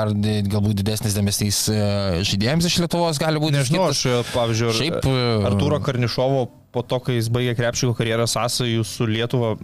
ar 0.00 0.14
galbūt 0.16 0.80
didesnis 0.80 1.14
dėmesys 1.18 1.66
a, 1.70 2.22
žaidėjams 2.26 2.66
iš 2.70 2.80
Lietuvos 2.86 3.20
gali 3.20 3.42
būti. 3.42 3.60
Nežinau, 3.60 3.90
skirtas. 3.92 4.24
aš, 4.24 4.32
pavyzdžiui, 4.34 4.72
ar- 4.72 4.80
Šiaip, 4.80 4.98
e, 5.04 5.28
Artūro 5.52 5.78
Karnišovo 5.84 6.48
po 6.74 6.82
to, 6.86 7.00
kai 7.04 7.18
jis 7.18 7.30
baigė 7.32 7.56
krepšiko 7.58 7.94
karjerą 7.98 8.26
sąsajų 8.30 8.84
su 8.86 9.08
Lietuva, 9.10 9.56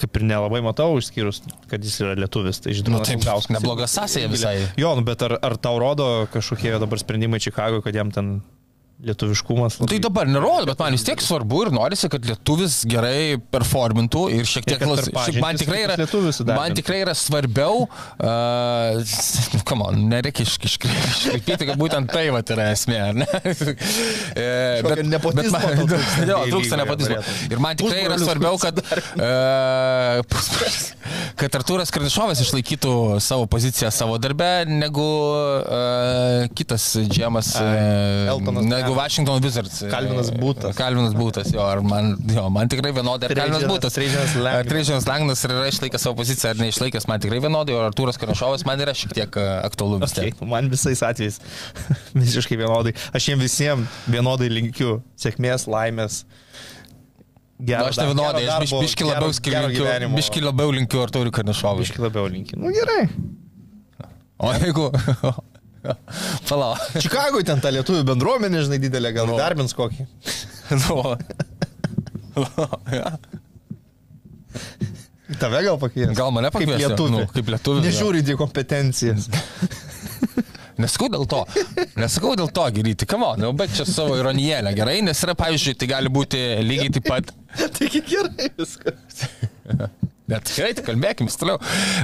kaip 0.00 0.18
ir 0.18 0.26
nelabai 0.26 0.60
matau, 0.64 0.96
išskyrus, 0.98 1.42
kad 1.70 1.84
jis 1.84 2.00
yra 2.02 2.16
lietuvis. 2.18 2.60
Tai 2.64 2.74
žinoma, 2.76 3.02
Nu, 3.02 3.06
taip, 3.06 3.50
nebloga 3.54 3.86
sąsaja 3.90 4.30
visai. 4.32 4.56
Jo, 4.80 4.94
nu, 4.98 5.04
bet 5.06 5.22
ar, 5.26 5.36
ar 5.44 5.56
tau 5.60 5.78
rodo 5.80 6.26
kažkokie 6.34 6.74
dabar 6.82 7.00
sprendimai 7.00 7.40
Čikagoje, 7.42 7.84
kad 7.86 7.96
jam 7.96 8.10
ten 8.14 8.34
lietuviškumas? 9.08 9.78
Tai 9.90 9.98
dabar 10.02 10.28
nerodo, 10.30 10.66
bet 10.70 10.80
man 10.82 10.96
vis 10.96 11.04
tiek 11.06 11.22
svarbu 11.24 11.64
ir 11.66 11.72
norisi, 11.74 12.08
kad 12.12 12.24
lietuvis 12.28 12.80
gerai 12.90 13.36
performintų 13.54 14.24
ir 14.38 14.48
šiek 14.48 14.66
tiek... 14.68 14.84
las- 14.88 15.10
man, 15.40 15.58
tikrai 15.60 15.82
yra, 15.86 15.96
man 16.54 16.76
tikrai 16.76 17.00
yra 17.04 17.14
svarbiau, 17.18 17.84
uh, 17.88 19.00
come 19.68 19.86
on, 19.88 20.04
nereikia 20.12 20.46
iš- 20.46 20.58
iš- 20.68 20.78
iškreipyti, 20.84 21.70
kad 21.70 21.80
būtent 21.80 22.10
tai 22.12 22.26
va 22.34 22.42
yra 22.44 22.70
esmė, 22.74 23.00
ar 23.10 23.20
ne? 23.22 23.28
E, 24.34 24.44
Kažkokio 24.82 25.04
nepotizmo 25.06 25.58
jo, 26.30 26.38
trūksta 26.50 26.78
nepotizmo. 26.80 27.18
Ir 27.52 27.60
man 27.62 27.76
tikrai 27.78 28.04
yra 28.06 28.16
svarbiau, 28.18 28.58
kad, 28.60 28.78
uh, 28.80 30.22
kad 31.38 31.58
Artūras 31.58 31.92
Karnišovas 31.94 32.40
išlaikytų 32.44 32.94
savo 33.24 33.46
poziciją 33.50 33.90
savo 33.94 34.16
darbe, 34.22 34.48
negu 34.68 35.04
uh, 35.04 36.46
kitas 36.56 36.88
džemas, 37.08 37.52
uh, 37.60 38.32
Eltonas 38.34 38.66
negu 38.68 38.93
Brown. 38.94 39.02
Washington 39.02 39.42
Wizards. 39.44 39.80
Kalvinas 39.92 40.30
Būtas. 40.34 40.76
Kalvinas 40.78 41.14
Būtas, 41.18 41.50
jo, 41.54 41.62
ar 41.66 41.82
man, 41.84 42.14
jo, 42.30 42.46
man 42.54 42.70
tikrai 42.72 42.92
vienodai. 42.96 43.28
Ar 43.28 43.36
Kalvinas 43.40 43.66
Būtas. 43.68 43.98
Ar 44.54 44.68
Trežinas 44.70 45.08
Langnas 45.10 45.44
yra 45.48 45.66
išlaikęs 45.70 46.06
savo 46.06 46.16
poziciją, 46.22 46.54
ar 46.54 46.62
neišlaikęs, 46.62 47.08
man 47.10 47.22
tikrai 47.24 47.42
vienodai, 47.44 47.76
o 47.76 47.82
Artūras 47.88 48.18
Karnišovas 48.20 48.64
man 48.68 48.80
yra 48.84 48.94
šiek 48.96 49.14
tiek 49.16 49.38
e, 49.40 49.46
aktualu 49.66 50.00
vis 50.02 50.14
Okay, 50.14 50.30
tiek. 50.32 50.42
man 50.48 50.70
visais 50.72 51.02
atvejais 51.04 51.40
visiškai 52.22 52.58
vienodai. 52.62 52.94
Aš 53.14 53.30
jiems 53.32 53.44
visiems 53.44 54.00
vienodai 54.10 54.50
linkiu 54.52 54.98
sėkmės, 55.20 55.68
laimės. 55.70 56.22
Na, 57.54 57.68
Gero, 57.68 57.88
aš 57.92 58.00
ne 58.00 58.08
vienodai, 58.10 58.44
aš 58.50 58.64
biš, 58.66 58.72
biški 58.82 59.06
labiau 59.06 59.32
skiriu, 59.36 60.10
biški 60.16 60.42
labiau 60.44 60.72
linkiu 60.74 61.04
Artūrui 61.04 61.32
Karnišovui. 61.34 61.86
Biški 61.86 62.02
labiau 62.02 62.26
linkiu. 62.30 62.58
Nu 62.60 62.72
gerai. 62.74 63.04
O 64.42 64.50
jeigu... 64.58 64.90
Palauk. 66.48 66.80
Čikagoje 67.02 67.46
ten 67.48 67.60
ta 67.64 67.72
lietuvių 67.74 68.04
bendruomenė, 68.08 68.64
žinai, 68.66 68.78
didelė, 68.82 69.12
gal 69.16 69.28
Nu. 69.30 69.38
darbins 69.40 69.74
kokį. 69.76 70.06
Nu, 70.80 70.96
ja. 72.98 73.10
Tave 75.40 75.60
gal 75.66 75.76
pakvies. 75.80 76.12
Gal 76.16 76.30
mane 76.34 76.48
pakvies, 76.54 76.72
Kaip 76.72 76.80
jo. 76.82 76.88
lietuvį. 76.92 77.10
Nu, 77.12 77.26
kaip 77.34 77.50
lietuvį, 77.52 77.80
jo. 77.80 77.84
Nežiūri 77.88 78.22
į 78.32 78.36
kompetencijas. 78.40 79.28
Nesakau 80.80 81.06
dėl 81.12 81.26
to. 81.30 81.42
Nesakau 82.00 82.32
dėl 82.38 82.48
to, 82.54 82.64
geryti. 82.74 83.06
Kamo, 83.06 83.34
nu, 83.38 83.52
bet 83.56 83.76
čia 83.76 83.84
savo 83.86 84.16
ironijėlę, 84.18 84.72
gerai, 84.74 84.96
nes 85.06 85.20
yra, 85.22 85.36
pavyzdžiui, 85.38 85.76
tai 85.78 85.90
gali 85.92 86.10
būti 86.12 86.40
lygiai 86.66 86.90
taip 86.96 87.06
pat. 87.12 87.30
Taigi 87.78 88.02
gerai 88.08 88.48
viskas. 88.58 89.22
Bet 90.24 90.48
gerai, 90.56 90.70
tai 90.72 90.84
kalbėkime 90.86 91.32
toliau. 91.36 91.58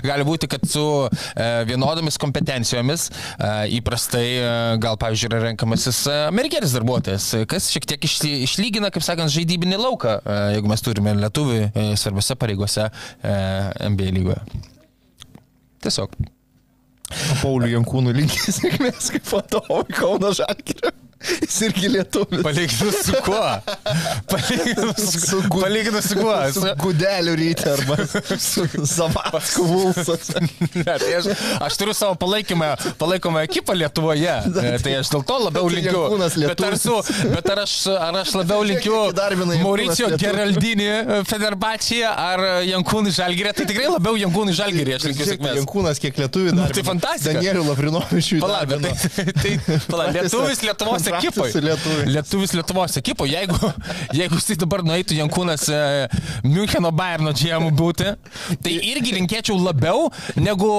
Gali 0.05 0.25
būti, 0.29 0.49
kad 0.53 0.67
su 0.69 0.83
e, 1.09 1.47
vienodomis 1.69 2.19
kompetencijomis 2.21 3.07
e, 3.09 3.53
įprastai 3.79 4.27
e, 4.29 4.51
gal, 4.83 4.99
pavyzdžiui, 5.01 5.31
yra 5.31 5.41
renkamasis 5.47 6.03
e, 6.05 6.17
amerikietis 6.29 6.75
darbuotojas, 6.77 7.31
e, 7.39 7.47
kas 7.49 7.71
šiek 7.73 7.89
tiek 7.89 8.05
išly, 8.05 8.35
išlygina, 8.45 8.93
kaip 8.93 9.07
sakant, 9.07 9.33
žaidybinį 9.33 9.81
lauką, 9.81 10.19
e, 10.21 10.39
jeigu 10.59 10.73
mes 10.73 10.85
turime 10.85 11.17
lietuvį 11.17 11.63
e, 11.71 11.87
svarbiose 12.01 12.37
pareigose 12.41 12.91
e, 12.91 13.35
NBA 13.89 14.13
lygoje. 14.19 14.45
Tiesiog. 15.81 16.21
Paulių 17.41 17.73
Jankūnų 17.73 18.13
linkė 18.21 18.53
sėkmės 18.53 19.15
kaip 19.17 19.33
vadovui 19.33 19.97
Kauno 19.97 20.37
Žalgirio. 20.37 20.93
Jis 21.21 21.57
irgi 21.67 21.89
lietuvis. 21.93 22.41
Palyginus 22.43 23.01
su 23.05 23.13
kuo? 23.27 23.41
Palyginus 24.31 24.97
su, 25.13 25.21
Su 25.21 25.41
gu- 25.43 25.61
palyginus 25.61 26.07
su 26.09 26.17
kuo? 26.17 26.37
Su 26.53 26.61
gudeliu 26.81 27.35
ryte 27.37 27.69
arba 27.71 27.97
su 28.39 28.65
Zavatku 28.97 29.65
Vulsas. 29.69 30.31
Tai 30.85 31.11
aš, 31.19 31.29
aš 31.61 31.77
turiu 31.77 31.95
savo 31.95 32.15
palaikymą, 32.15 32.71
palaikomą 32.99 33.43
ekipą 33.49 33.77
Lietuvoje. 33.77 34.37
E, 34.71 34.79
Tai 34.81 34.93
aš 35.01 35.09
dėl 35.13 35.23
to 35.29 35.37
labiau 35.45 35.69
Tai 35.69 35.77
linkiu. 35.77 36.01
Bet 36.49 36.61
ar, 36.65 36.77
su, 36.81 36.97
bet 37.35 37.49
ar, 37.53 37.61
aš, 37.65 37.75
ar 38.01 38.17
aš 38.23 38.33
labiau 38.39 38.65
linkiu 38.67 38.99
Mauricio? 39.63 40.09
Geraldinį 40.21 40.89
Fenerbahče'e 41.29 42.09
ar 42.11 42.43
Jankūnų 42.69 43.13
Žalgirė? 43.17 43.53
Tai 43.57 43.67
tikrai 43.69 43.89
labiau 43.93 44.17
Jankūnų 44.21 44.55
Žalgirė. 44.57 44.97
Aš 44.99 45.07
linkiu 45.11 45.29
sėkmės. 45.31 45.59
Jankūnas 45.61 46.01
kiek 46.03 46.21
lietuvių. 46.21 46.55
Nu, 46.57 46.67
tai 46.73 46.85
fantastika. 46.87 47.37
Danielių 47.37 47.65
Lavrinovičių. 47.71 48.41
Pala, 48.45 48.61
bet 48.69 48.85
tai, 48.85 49.27
tai, 49.41 49.55
pala, 49.91 50.09
lietuvis 50.17 50.63
Lietuvos 50.67 51.09
Su 51.55 51.63
lietuviais. 51.65 52.11
Lietuvis 52.15 52.55
Lietuvos 52.57 52.97
ekipai. 53.01 53.29
Jeigu, 53.33 53.59
jeigu 54.21 54.39
jis 54.41 54.61
dabar 54.61 54.83
nueitų 54.87 55.17
Jankūnas 55.19 55.67
e, 55.73 55.81
Müncheno 56.47 56.91
Bayerno 56.97 57.33
GM 57.37 57.69
būti, 57.79 58.13
tai 58.63 58.75
irgi 58.93 59.15
linkėčiau 59.17 59.57
labiau 59.61 60.09
negu 60.41 60.71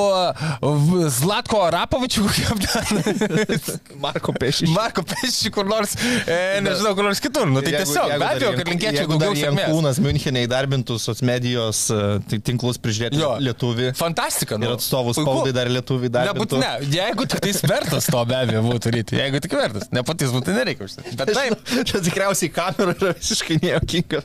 v- 0.61 1.09
Zlatko 1.11 1.61
Arapovičių, 1.67 2.25
kokiam 2.27 2.61
ten. 2.63 3.51
Marko 4.03 4.33
Pešiš. 4.37 4.71
Marko 4.75 5.03
Pešičių 5.07 5.51
kur 5.55 5.67
nors, 5.69 5.95
e, 6.25 6.59
nežinau, 6.65 6.93
kur 6.97 7.07
nors 7.07 7.21
kitur. 7.23 7.49
Nu, 7.51 7.61
tai 7.63 7.73
tiesiog, 7.77 8.15
be 8.17 8.27
abejo, 8.27 8.53
kad 8.57 8.71
linkėčiau 8.71 9.07
daugiau 9.11 9.35
sėkmės. 9.37 9.67
Jankūnas 9.67 10.01
Münchenė 10.03 10.45
įdarbintų 10.47 10.97
socmedijos 11.01 11.83
e, 11.93 11.99
tai 12.31 12.41
tinklus 12.51 12.79
prižiūrėti 12.81 13.21
lietuvį. 13.45 13.91
Fantastika. 13.99 14.57
Ir 14.61 14.65
nu. 14.65 14.75
atstovus 14.77 15.19
Puiku. 15.19 15.27
spaudai 15.41 15.53
dar 15.55 15.69
lietuvį 15.71 16.09
įdarbintų. 16.11 16.59
Nebūtinai, 16.61 16.91
jeigu 16.95 17.27
tik 17.31 17.43
tais 17.45 17.61
vertas 17.67 18.09
to 18.11 18.23
be 18.29 18.37
abejo 18.37 18.63
būtų 18.67 18.93
ryti. 18.95 19.17
Jeigu 19.19 19.41
tik 19.43 19.55
vertas, 19.57 19.87
nepatys 20.21 20.33
būtų 20.35 20.55
nereikia 20.55 20.85
užsienį. 20.85 21.13
Bet 21.19 21.31
taip, 21.35 21.71
Čia 21.87 22.01
tikriausiai 22.05 22.51
kamera 22.53 22.93
yra 22.95 23.13
visiškai 23.17 23.57
nejokinga. 23.61 24.21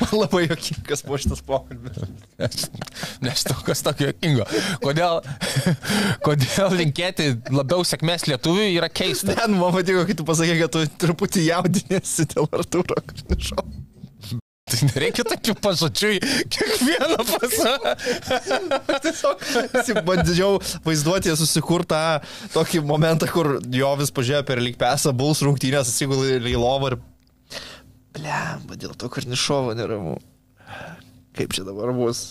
Man 0.00 0.12
labai 0.20 0.42
jokingas 0.46 1.02
buvo 1.06 1.18
šitas 1.22 1.42
pokalbis. 1.46 2.68
Nežinau, 3.24 3.58
kas 3.66 3.82
tokio 3.86 4.10
jokingo. 4.12 4.46
Kodėl, 4.84 5.20
kodėl 6.26 6.78
linkėti 6.80 7.32
labiau 7.54 7.86
sėkmės 7.86 8.26
lietuviui 8.30 8.74
yra 8.76 8.90
keista. 8.92 9.34
Ne, 9.34 9.50
nu, 9.54 9.60
man 9.64 9.74
patiko, 9.76 10.06
kai 10.08 10.18
tu 10.18 10.28
pasakė, 10.28 10.58
kad 10.62 10.76
tu 10.76 10.86
truputį 11.06 11.48
jaudinėsi 11.50 12.28
dėl 12.34 12.50
Arturo 12.52 13.02
Karnišo. 13.02 13.66
Tai 14.66 14.80
nereikia 14.88 15.22
tokių 15.22 15.52
pažodžių 15.62 16.08
kiekvieną 16.50 17.24
pasą. 17.28 17.74
Tiesiog 19.04 20.00
bandžiau 20.08 20.56
vaizduoti 20.82 21.36
susikurtą 21.38 22.00
tokį 22.50 22.82
momentą, 22.88 23.28
kur 23.30 23.60
jo 23.62 23.92
vis 24.00 24.10
pažiūrėjo 24.16 24.48
per 24.48 24.62
lyg 24.64 24.74
pesą, 24.80 25.12
buls 25.14 25.44
rungtynės, 25.46 25.92
atsigulė 25.92 26.40
į 26.50 26.56
lovą 26.58 26.90
ir... 26.90 26.98
Blemba, 28.18 28.74
dėl 28.74 28.98
to 28.98 29.06
Karnišovo 29.12 29.76
neramu. 29.78 30.16
Kaip 31.38 31.54
čia 31.54 31.62
dabar 31.62 31.94
bus? 31.94 32.26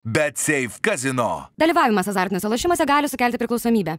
Bet 0.00 0.40
Safe 0.40 0.80
Casino. 0.80 1.50
Dalyvavimas 1.60 2.08
azartiniuose 2.08 2.48
lošimuose 2.48 2.88
gali 2.88 3.12
sukelti 3.12 3.42
priklausomybę. 3.42 3.98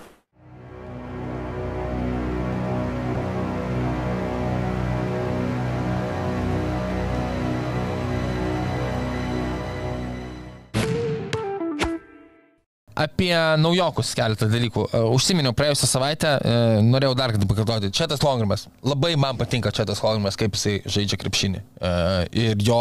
Apie 13.01 13.33
naujokus 13.61 14.11
keletą 14.17 14.47
dalykų. 14.51 14.85
E, 14.93 15.01
Užsiminiau 15.15 15.55
praėjusią 15.57 15.89
savaitę, 15.89 16.33
e, 16.37 16.81
norėjau 16.85 17.15
dar 17.17 17.33
kartą 17.33 17.47
pakartoti. 17.49 17.91
Četas 17.95 18.21
Longrimas. 18.25 18.67
Labai 18.85 19.15
man 19.19 19.39
patinka 19.39 19.71
Četas 19.73 20.03
Longrimas, 20.05 20.37
kaip 20.39 20.57
jisai 20.57 20.77
žaidžia 20.85 21.19
krepšinį. 21.21 21.61
E, 21.81 21.93
Ir 22.41 22.61
jo 22.63 22.79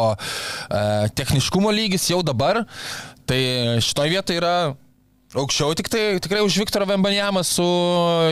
techniškumo 1.17 1.71
lygis 1.75 2.05
jau 2.11 2.21
dabar, 2.27 2.63
tai 3.27 3.41
šitoje 3.83 4.13
vietoje 4.15 4.41
yra 4.41 4.55
Aukščiau 5.31 5.77
tik 5.79 5.87
tai 5.87 6.19
tikrai 6.19 6.41
už 6.43 6.57
Viktorą 6.59 6.89
Vembanjamą 6.91 7.45
su 7.47 7.63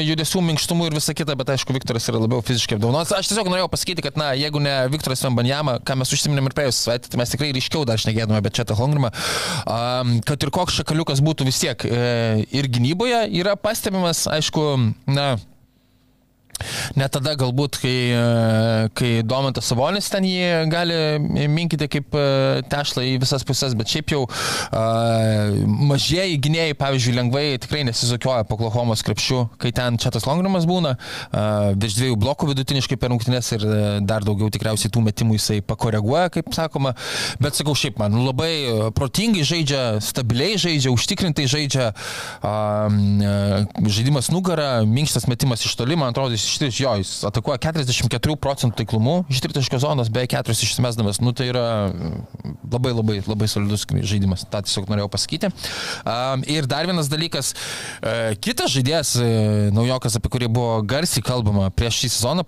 judesių 0.03 0.41
minkštumu 0.49 0.89
ir 0.89 0.97
visa 0.99 1.13
kita, 1.15 1.37
bet 1.39 1.53
aišku, 1.55 1.71
Viktoras 1.77 2.09
yra 2.11 2.19
labiau 2.19 2.43
fiziškai 2.43 2.75
apdaunotas. 2.75 3.13
Aš 3.15 3.29
tiesiog 3.31 3.47
norėjau 3.53 3.69
pasakyti, 3.71 4.03
kad, 4.03 4.19
na, 4.19 4.33
jeigu 4.35 4.59
ne 4.59 4.73
Viktoras 4.91 5.23
Vembanjamą, 5.23 5.77
ką 5.87 5.95
mes 6.01 6.11
užsiminėm 6.17 6.51
ir 6.51 6.57
praėjusią 6.59 6.81
savaitę, 6.89 7.13
tai 7.13 7.21
mes 7.23 7.31
tikrai 7.31 7.53
ryškiau 7.55 7.87
dar 7.87 8.03
šnekėtume 8.03 8.41
apie 8.43 8.51
Četą 8.59 8.75
Hongrimą, 8.81 9.13
um, 9.15 10.17
kad 10.27 10.43
ir 10.43 10.51
koks 10.59 10.81
šakaliukas 10.81 11.23
būtų 11.23 11.47
vis 11.47 11.63
tiek 11.63 11.87
e, 11.87 12.03
ir 12.51 12.67
gynyboje 12.67 13.29
yra 13.45 13.55
pastebimas, 13.55 14.25
aišku, 14.35 14.67
na, 15.15 15.37
Net 16.99 17.13
tada 17.15 17.35
galbūt, 17.39 17.79
kai, 17.83 17.95
e, 18.13 18.89
kai 18.97 19.11
Domantas 19.27 19.69
Savonis 19.71 20.09
ten 20.11 20.27
jį 20.27 20.69
gali 20.73 20.97
minkyti 21.51 21.89
kaip 21.91 22.17
e, 22.17 22.25
tešlą 22.71 23.05
į 23.07 23.15
visas 23.23 23.45
pusės, 23.47 23.77
bet 23.79 23.91
šiaip 23.93 24.13
jau 24.13 24.23
uh, 24.27 25.55
mažieji 25.89 26.39
gynėjai, 26.43 26.75
pavyzdžiui, 26.79 27.15
lengvai 27.17 27.45
tikrai 27.63 27.85
nesizokioja 27.89 28.47
po 28.49 28.59
Klahomos 28.61 29.03
krepšių, 29.07 29.41
kai 29.61 29.73
ten 29.75 29.99
čia 30.01 30.13
tas 30.15 30.27
longrimas 30.29 30.67
būna, 30.69 30.95
uh, 30.99 31.71
virš 31.79 31.99
dviejų 31.99 32.19
blokų 32.21 32.51
vidutiniškai 32.53 32.99
per 33.01 33.13
rungtynės 33.13 33.51
ir 33.57 33.67
dar 34.09 34.27
daugiau 34.27 34.51
tikriausiai 34.53 34.93
tų 34.93 35.05
metimų 35.09 35.39
jisai 35.39 35.61
pakoreguoja, 35.65 36.29
kaip 36.35 36.51
sakoma, 36.57 36.95
bet 37.43 37.59
sakau, 37.59 37.77
šiaip 37.79 38.01
man 38.03 38.17
labai 38.27 38.91
protingai 38.97 39.47
žaidžia, 39.49 39.85
stabiliai 40.05 40.59
žaidžia, 40.61 40.93
užtikrintai 40.95 41.49
žaidžia, 41.51 41.91
uh, 42.43 42.99
žaidimas 43.99 44.33
nugarą, 44.35 44.71
minkštas 44.89 45.29
metimas 45.31 45.65
iš 45.67 45.77
toli, 45.79 45.99
man 45.99 46.13
atrodo, 46.13 46.37
jis 46.37 46.48
iš 46.49 46.81
jo, 46.83 46.95
jis 47.01 47.13
atakuoja 47.29 47.61
44 47.69 48.37
procentų 48.41 48.83
taiklumu, 48.83 49.21
iš 49.33 49.43
tritaškio 49.45 49.81
zonos 49.83 50.11
beveik 50.13 50.33
4 50.37 50.55
išsimesdamas. 50.55 51.21
Nu, 51.23 51.33
tai 51.37 51.51
yra 51.53 51.65
mm, 51.91 52.57
labai 52.73 52.93
labai 52.97 53.19
labai 53.27 53.49
solidus 53.51 53.87
žaidimas, 53.89 54.45
tą 54.51 54.63
tiesiog 54.67 54.89
norėjau 54.91 55.11
pasakyti. 55.13 55.51
Um, 56.03 56.45
ir 56.49 56.69
dar 56.71 56.89
vienas 56.89 57.11
dalykas, 57.11 57.53
uh, 57.55 58.35
kitas 58.43 58.73
žaidėjas, 58.75 59.15
uh, 59.21 59.69
naujokas, 59.77 60.19
apie 60.19 60.33
kurį 60.33 60.51
buvo 60.53 60.79
garsiai 60.89 61.25
kalbama 61.25 61.69
prieš 61.75 62.03
šį 62.03 62.13
sezoną, 62.17 62.47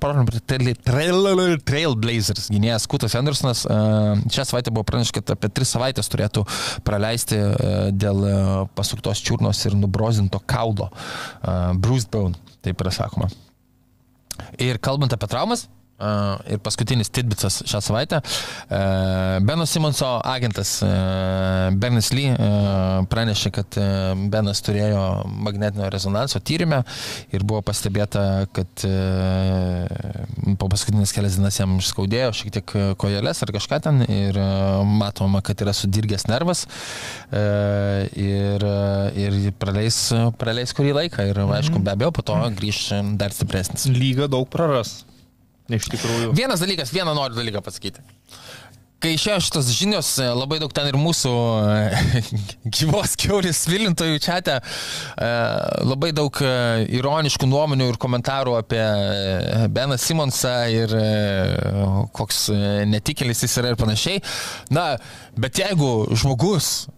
Trailblazers 1.67 2.51
gynėjas 2.53 2.89
Kutas 2.91 3.17
Andersonas, 3.19 3.65
uh, 3.69 4.17
šią 4.31 4.47
savaitę 4.53 4.75
buvo 4.75 4.87
pranešta, 4.89 5.21
kad 5.21 5.37
apie 5.37 5.53
3 5.61 5.71
savaitės 5.75 6.11
turėtų 6.13 6.47
praleisti 6.87 7.39
uh, 7.41 7.91
dėl 7.93 8.25
uh, 8.25 8.49
pasuktos 8.79 9.23
čiurnos 9.25 9.63
ir 9.67 9.79
nubrozinto 9.79 10.43
kaulo. 10.47 10.91
Uh, 11.43 11.71
Bruce 11.81 12.09
Bone, 12.11 12.39
taip 12.65 12.81
yra 12.83 12.95
sakoma. 12.95 13.31
Ir 14.59 14.81
kalbant 14.83 15.13
apie 15.15 15.29
traumas, 15.31 15.69
ir 16.51 16.61
paskutinis 16.65 17.13
tidbitsas 17.13 17.61
šią 17.69 17.83
savaitę. 17.85 18.21
Uh, 18.21 19.39
Beno 19.47 19.67
Simonso 19.69 20.09
agentas 20.25 20.79
uh, 20.85 21.71
Bernas 21.81 22.11
Lee 22.15 22.33
pranešė, 23.11 23.51
kad 23.55 23.77
Benas 24.31 24.63
turėjo 24.65 25.03
magnetinio 25.45 25.89
rezonanso 25.93 26.41
tyrimę 26.45 26.81
ir 27.35 27.45
buvo 27.47 27.63
pastebėta, 27.67 28.47
kad 28.55 28.85
po 30.61 30.69
paskutinės 30.73 31.13
kelias 31.17 31.37
dienas 31.39 31.59
jam 31.61 31.77
skaudėjo 31.85 32.33
šiek 32.37 32.55
tiek 32.57 32.75
kojelės 33.01 33.43
ar 33.45 33.53
kažką 33.57 33.81
ten 33.87 34.03
ir 34.07 34.39
matoma, 34.87 35.43
kad 35.47 35.61
yra 35.65 35.75
sudirgęs 35.77 36.27
nervas 36.31 36.67
ir, 37.31 38.67
ir 39.25 39.39
praleis, 39.61 40.01
praleis 40.41 40.75
kurį 40.77 40.97
laiką 41.03 41.31
ir 41.31 41.43
aišku, 41.61 41.83
be 41.85 41.95
abejo, 41.95 42.15
po 42.17 42.27
to 42.27 42.41
grįž 42.61 42.83
dar 43.21 43.35
stipresnis. 43.37 43.89
Lyga 43.91 44.31
daug 44.31 44.49
praras. 44.51 45.01
Iš 45.71 45.91
tikrųjų. 45.95 46.33
Vienas 46.37 46.63
dalykas, 46.63 46.95
vieną 46.95 47.15
noriu 47.15 47.39
dalyką 47.39 47.63
pasakyti. 47.65 48.03
Kai 49.01 49.15
išėjo 49.17 49.39
šitos 49.41 49.69
žinios, 49.73 50.09
labai 50.21 50.59
daug 50.61 50.73
ten 50.77 50.91
ir 50.91 50.97
mūsų 51.01 51.31
gyvos 52.77 53.15
keurės 53.21 53.63
vilintojų 53.71 54.21
čia, 54.21 54.37
labai 55.89 56.11
daug 56.13 56.37
e, 56.45 56.51
ironiškų 56.99 57.49
nuomonių 57.49 57.89
ir 57.95 57.99
komentarų 58.03 58.59
apie 58.59 58.83
e, 58.83 59.65
Beną 59.73 59.97
Simonsą 60.01 60.53
ir 60.75 60.93
e, 60.93 61.07
koks 62.13 62.51
netikėlis 62.93 63.41
jis 63.47 63.57
yra 63.63 63.73
ir 63.73 63.81
panašiai. 63.81 64.21
Na, 64.69 64.91
bet 65.41 65.63
jeigu 65.65 66.11
žmogus 66.13 66.91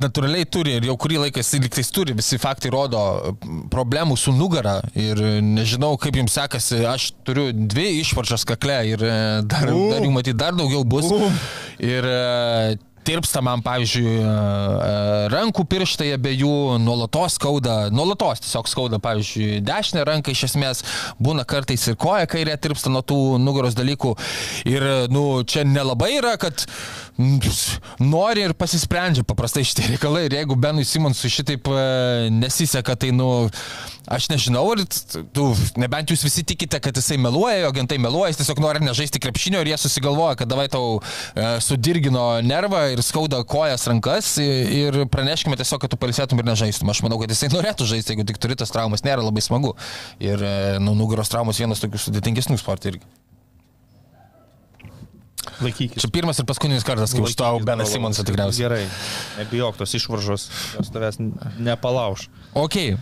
natūraliai 0.00 0.46
turi 0.48 0.76
ir 0.76 0.86
jau 0.90 0.96
kurį 1.00 1.20
laiką 1.24 1.40
jis 1.40 1.52
liktais 1.62 1.90
turi, 1.94 2.16
visi 2.16 2.38
faktai 2.40 2.72
rodo 2.72 3.00
problemų 3.72 4.18
su 4.20 4.34
nugara 4.36 4.78
ir 4.98 5.20
nežinau, 5.44 5.94
kaip 6.00 6.18
jums 6.20 6.36
sekasi, 6.36 6.82
aš 6.88 7.10
turiu 7.26 7.48
dvi 7.56 7.88
išvaržas 8.02 8.44
kakle 8.48 8.80
ir 8.92 9.06
e, 9.06 9.16
dar, 9.48 9.70
uh. 9.72 9.86
dar 9.94 10.04
jų 10.04 10.12
matyti 10.12 10.36
dar 10.36 10.56
daugiau 10.58 10.84
bus. 10.84 11.08
Uh. 11.12 11.40
Ir 11.82 12.08
e, 12.08 12.76
tirpsta 13.06 13.42
man, 13.44 13.62
pavyzdžiui, 13.64 14.14
e, 14.20 14.90
rankų 15.32 15.66
pirštai 15.70 16.12
abiejų, 16.16 16.78
nuolatos 16.82 17.38
skauda, 17.38 17.76
nuolatos 17.94 18.42
tiesiog 18.44 18.70
skauda, 18.70 19.00
pavyzdžiui, 19.02 19.60
dešinė 19.66 20.04
ranka 20.08 20.34
iš 20.34 20.46
esmės, 20.50 20.82
būna 21.22 21.46
kartais 21.48 21.86
ir 21.90 21.98
koja 22.00 22.26
kairė 22.30 22.56
tirpsta 22.60 22.92
nuo 22.92 23.04
tų 23.06 23.20
nugaros 23.42 23.76
dalykų. 23.78 24.16
Ir, 24.68 24.86
nu, 25.12 25.26
čia 25.48 25.64
nelabai 25.66 26.16
yra, 26.18 26.36
kad 26.40 26.66
nori 28.02 28.44
ir 28.44 28.54
pasisprendžia 28.58 29.24
paprastai 29.26 29.64
šitie 29.66 29.92
reikalai. 29.94 30.26
Ir 30.28 30.40
jeigu 30.40 30.56
Benui 30.60 30.84
Simonsui 30.84 31.30
šitaip 31.32 31.68
e, 31.70 31.84
nesiseka, 32.34 32.96
tai, 33.00 33.12
nu, 33.16 33.48
aš 34.06 34.28
nežinau, 34.30 34.64
ar 34.74 34.82
tu, 35.34 35.48
nebent 35.80 36.12
jūs 36.12 36.24
visi 36.26 36.44
tikite, 36.46 36.80
kad 36.82 36.96
jisai 36.96 37.18
meluoja, 37.20 37.62
jo 37.64 37.72
agentai 37.72 37.98
meluoja, 38.02 38.30
jis 38.32 38.42
tiesiog 38.42 38.60
nori 38.62 38.84
nežaisti 38.84 39.22
krepšinio 39.22 39.62
ir 39.64 39.72
jie 39.72 39.80
susigalvoja, 39.80 40.36
kad 40.42 40.50
davai 40.50 40.68
tau 40.72 41.00
e, 41.00 41.48
sudirgino 41.64 42.26
nervą 42.46 42.84
ir 42.96 43.04
skauda 43.04 43.42
kojas 43.48 43.86
rankas 43.90 44.32
ir 44.40 45.02
praneškime 45.12 45.58
tiesiog, 45.60 45.82
kad 45.84 45.92
tu 45.92 45.98
palisėtum 46.00 46.40
ir 46.40 46.48
nežaistum. 46.48 46.90
Aš 46.92 47.02
manau, 47.04 47.20
kad 47.22 47.32
jisai 47.32 47.52
norėtų 47.56 47.88
žaisti, 47.92 48.14
jeigu 48.14 48.26
tik 48.28 48.40
turi 48.42 48.58
tas 48.58 48.72
traumas, 48.74 49.04
nėra 49.06 49.24
labai 49.24 49.44
smagu. 49.44 49.76
Ir, 50.22 50.42
e, 50.42 50.56
nu, 50.82 50.96
nugaros 50.98 51.30
traumas 51.32 51.60
vienas 51.62 51.82
tokių 51.84 52.02
sudėtingesnių 52.08 52.58
sportų 52.62 52.94
irgi. 52.94 53.08
Laikykis. 55.62 56.02
Čia 56.02 56.10
pirmas 56.12 56.40
ir 56.40 56.46
paskutinis 56.48 56.84
kartas, 56.84 57.14
kai 57.14 57.22
užtau 57.24 57.60
Benas 57.64 57.92
Simonsą 57.94 58.24
tikriausiai. 58.26 58.66
Gerai, 58.66 58.82
nebijok 59.38 59.78
tos 59.78 59.94
išvaržos, 59.96 60.48
jos 60.74 60.90
tavęs 60.92 61.20
nepalauž. 61.62 62.26
Ok, 62.56 62.76
e, 62.80 62.96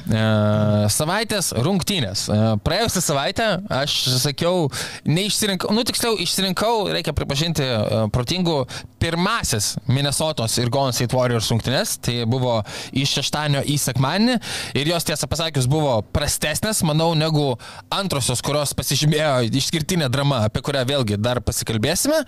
savaitės 0.91 1.53
rungtynės. 1.63 2.25
E, 2.27 2.39
praėjusią 2.67 3.03
savaitę 3.05 3.45
aš 3.71 3.93
sakiau, 4.19 4.65
neišsirinkau, 5.07 5.71
nu 5.77 5.85
tiksliau, 5.87 6.17
išsirinkau, 6.19 6.89
reikia 6.91 7.15
pripažinti, 7.15 7.63
e, 7.63 8.01
protingų 8.11 8.65
pirmasis 8.99 9.75
Minnesotos 9.87 10.57
ir 10.59 10.73
Golden 10.75 10.97
State 10.97 11.15
Warriors 11.15 11.53
rungtynės. 11.53 11.93
Tai 12.03 12.17
buvo 12.27 12.57
iš 12.97 13.13
šeštadienio 13.21 13.63
į 13.71 13.77
sekmadienį 13.79 14.35
ir 14.81 14.91
jos 14.91 15.07
tiesą 15.07 15.29
pasakius 15.31 15.71
buvo 15.71 16.01
prastesnės, 16.17 16.83
manau, 16.83 17.13
negu 17.15 17.53
antrosios, 17.95 18.43
kurios 18.43 18.75
pasižymėjo 18.75 19.53
išskirtinė 19.55 20.11
drama, 20.11 20.43
apie 20.49 20.65
kurią 20.67 20.83
vėlgi 20.89 21.21
dar 21.21 21.43
pasikalbėsime. 21.45 22.25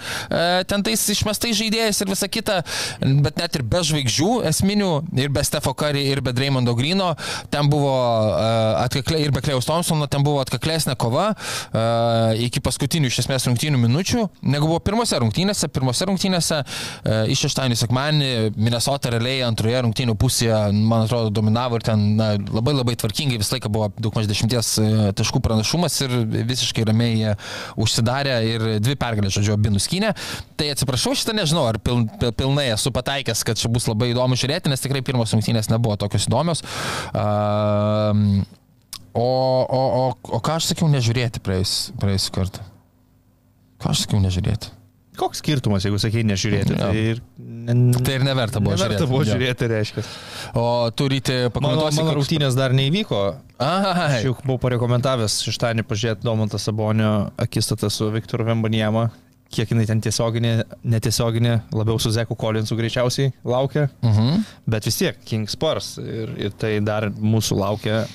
Ten 0.71 0.87
tais 0.87 1.03
išmestai 1.17 1.55
žaidėjais 1.57 2.05
ir 2.05 2.13
visa 2.13 2.31
kita, 2.31 2.61
bet 3.01 3.41
net 3.41 3.59
ir 3.59 3.67
be 3.67 3.83
žvaigždžių 3.89 4.33
esminių, 4.53 4.93
ir 5.25 5.33
be 5.33 5.43
Stefo 5.49 5.75
Curry, 5.75 6.05
ir 6.13 6.23
be 6.23 6.37
Dreymondo 6.37 6.77
Grino, 6.77 7.16
ten 7.53 7.71
buvo 7.73 7.93
e, 7.93 8.49
atkaklė, 8.85 9.21
ir 9.25 9.35
be 9.35 9.43
Klejaus 9.45 9.69
Thompsono, 9.69 10.09
ten 10.11 10.25
buvo 10.27 10.41
atkaklesnė 10.45 10.97
kova 11.01 11.29
e, 11.33 11.85
iki 12.47 12.63
paskutinių 12.65 13.11
iš 13.11 13.23
esmės 13.25 13.49
rungtynių 13.49 13.81
minučių, 13.85 14.27
negu 14.47 14.71
buvo 14.71 14.81
pirmose 14.85 15.21
rungtynėse. 15.23 15.71
Pirmose 15.77 16.07
rungtynėse 16.09 16.63
iš 17.33 17.43
šeštadienį 17.47 17.79
sekmanį 17.81 18.31
Minnesota 18.57 19.11
realiai 19.13 19.45
antroje 19.47 19.83
rungtynių 19.85 20.17
pusėje, 20.21 20.57
man 20.77 21.07
atrodo, 21.07 21.33
dominavo 21.35 21.79
ir 21.79 21.87
ten 21.87 22.05
na, 22.19 22.33
labai 22.37 22.77
labai 22.77 22.97
tvarkingai 23.01 23.41
visą 23.41 23.57
laiką 23.57 23.71
buvo 23.73 23.91
daug 23.99 24.17
maž 24.17 24.29
dešimties 24.31 24.73
taškų 25.19 25.43
pranašumas 25.45 25.99
ir 26.07 26.15
visiškai 26.49 26.87
ramiai 26.89 27.35
užsidarė 27.81 28.37
ir 28.49 28.67
dvi 28.83 28.97
pergalės, 29.01 29.35
žodžiu, 29.37 29.57
abi 29.57 29.73
nuskynė. 29.75 30.13
Tai 30.59 30.71
atsiprašau, 30.73 31.15
šitą 31.19 31.35
nežinau, 31.37 31.67
ar 31.69 31.79
pil, 31.83 32.05
pilnai 32.39 32.69
esu 32.75 32.93
pataikęs, 32.95 33.43
kad 33.47 33.61
čia 33.61 33.71
bus 33.73 33.89
labai 33.91 34.11
įdomu 34.13 34.39
žiūrėti, 34.39 34.71
nes 34.73 34.83
tikrai 34.83 35.03
pirmos 35.07 35.35
rungtynės 35.35 35.71
nebuvo 35.73 35.99
tokios 36.01 36.29
įdomios. 36.29 36.63
O, 39.17 39.23
o, 39.23 39.83
o, 40.01 40.09
o 40.37 40.41
ką 40.45 40.59
aš 40.59 40.73
sakiau 40.73 40.89
nežiūrėti 40.93 41.41
praėjusį 41.45 42.33
kartą? 42.35 42.65
Ką 43.81 43.93
aš 43.93 44.05
sakiau 44.05 44.21
nežiūrėti? 44.25 44.73
Koks 45.17 45.41
skirtumas, 45.41 45.85
jeigu 45.87 45.97
sakai 46.01 46.27
nežiūrėti? 46.29 46.75
Ja. 46.77 46.91
Tai, 46.91 47.05
ir, 47.13 47.21
ne, 47.41 47.77
tai 48.05 48.19
ir 48.19 48.25
neverta 48.27 48.61
buvo 48.61 48.75
neverta 48.77 48.99
žiūrėti. 48.99 49.13
buvo 49.15 49.25
žiūrėti, 49.25 49.69
reiškia. 49.73 50.05
O 50.61 50.65
turite 50.93 51.37
Mano, 51.39 51.53
pakomentuoti, 51.55 51.99
mano 52.03 52.17
rungtynės 52.19 52.59
dar 52.59 52.75
neįvyko. 52.77 53.23
Aš 53.65 54.27
jau 54.27 54.35
buvau 54.43 54.59
parekomentavęs 54.67 55.39
šeštadienį 55.47 55.87
pažiūrėti 55.89 56.29
Domantą 56.29 56.61
Sabonio 56.61 57.15
akistatą 57.41 57.89
su 57.93 58.11
Viktoru 58.13 58.45
Vembanijama 58.51 59.09
kiek 59.53 59.71
jinai 59.71 59.87
ten 59.87 60.01
tiesioginė, 60.03 60.65
netiesioginė, 60.85 61.61
labiau 61.73 61.99
su 62.03 62.11
Zeku 62.11 62.35
Kolinsu 62.37 62.77
greičiausiai 62.77 63.33
laukia. 63.45 63.89
Uh 64.03 64.11
Mhm. 64.11 64.29
-huh. 64.29 64.45
Bet 64.67 64.85
vis 64.85 64.97
tiek, 64.97 65.17
King 65.25 65.49
Spurs 65.51 65.97
ir, 65.99 66.35
ir 66.39 66.51
tai 66.59 66.81
dar 66.81 67.11
mūsų 67.11 67.59
laukia 67.59 68.07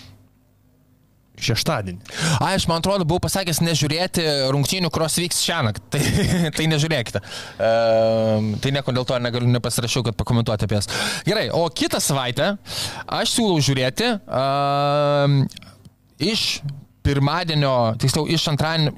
šeštadienį. 1.41 1.99
A, 2.39 2.51
aš 2.53 2.67
man 2.69 2.77
atrodo, 2.83 3.05
buvau 3.07 3.19
pasakęs 3.23 3.61
nežiūrėti 3.65 4.21
rungtynių, 4.53 4.91
kurios 4.93 5.15
vyks 5.17 5.39
šią 5.41 5.61
naktį. 5.65 5.81
Tai, 5.91 6.51
tai 6.57 6.65
nežiūrėkite. 6.69 7.21
Um, 7.57 8.51
tai 8.61 8.71
nieko 8.75 8.93
dėl 8.93 9.07
to 9.09 9.17
negaliu 9.23 9.49
nepasirašiau, 9.49 10.03
kad 10.03 10.15
pakomentuoti 10.19 10.67
apie 10.67 10.77
jas. 10.77 10.89
Gerai, 11.25 11.47
o 11.49 11.63
kitą 11.69 11.99
savaitę 12.03 12.57
aš 13.07 13.33
siūlau 13.37 13.57
žiūrėti 13.63 14.11
um, 14.27 15.47
iš 16.21 16.61
pirmadienio, 17.03 17.93
tiksliau 18.01 18.27
iš 18.29 18.47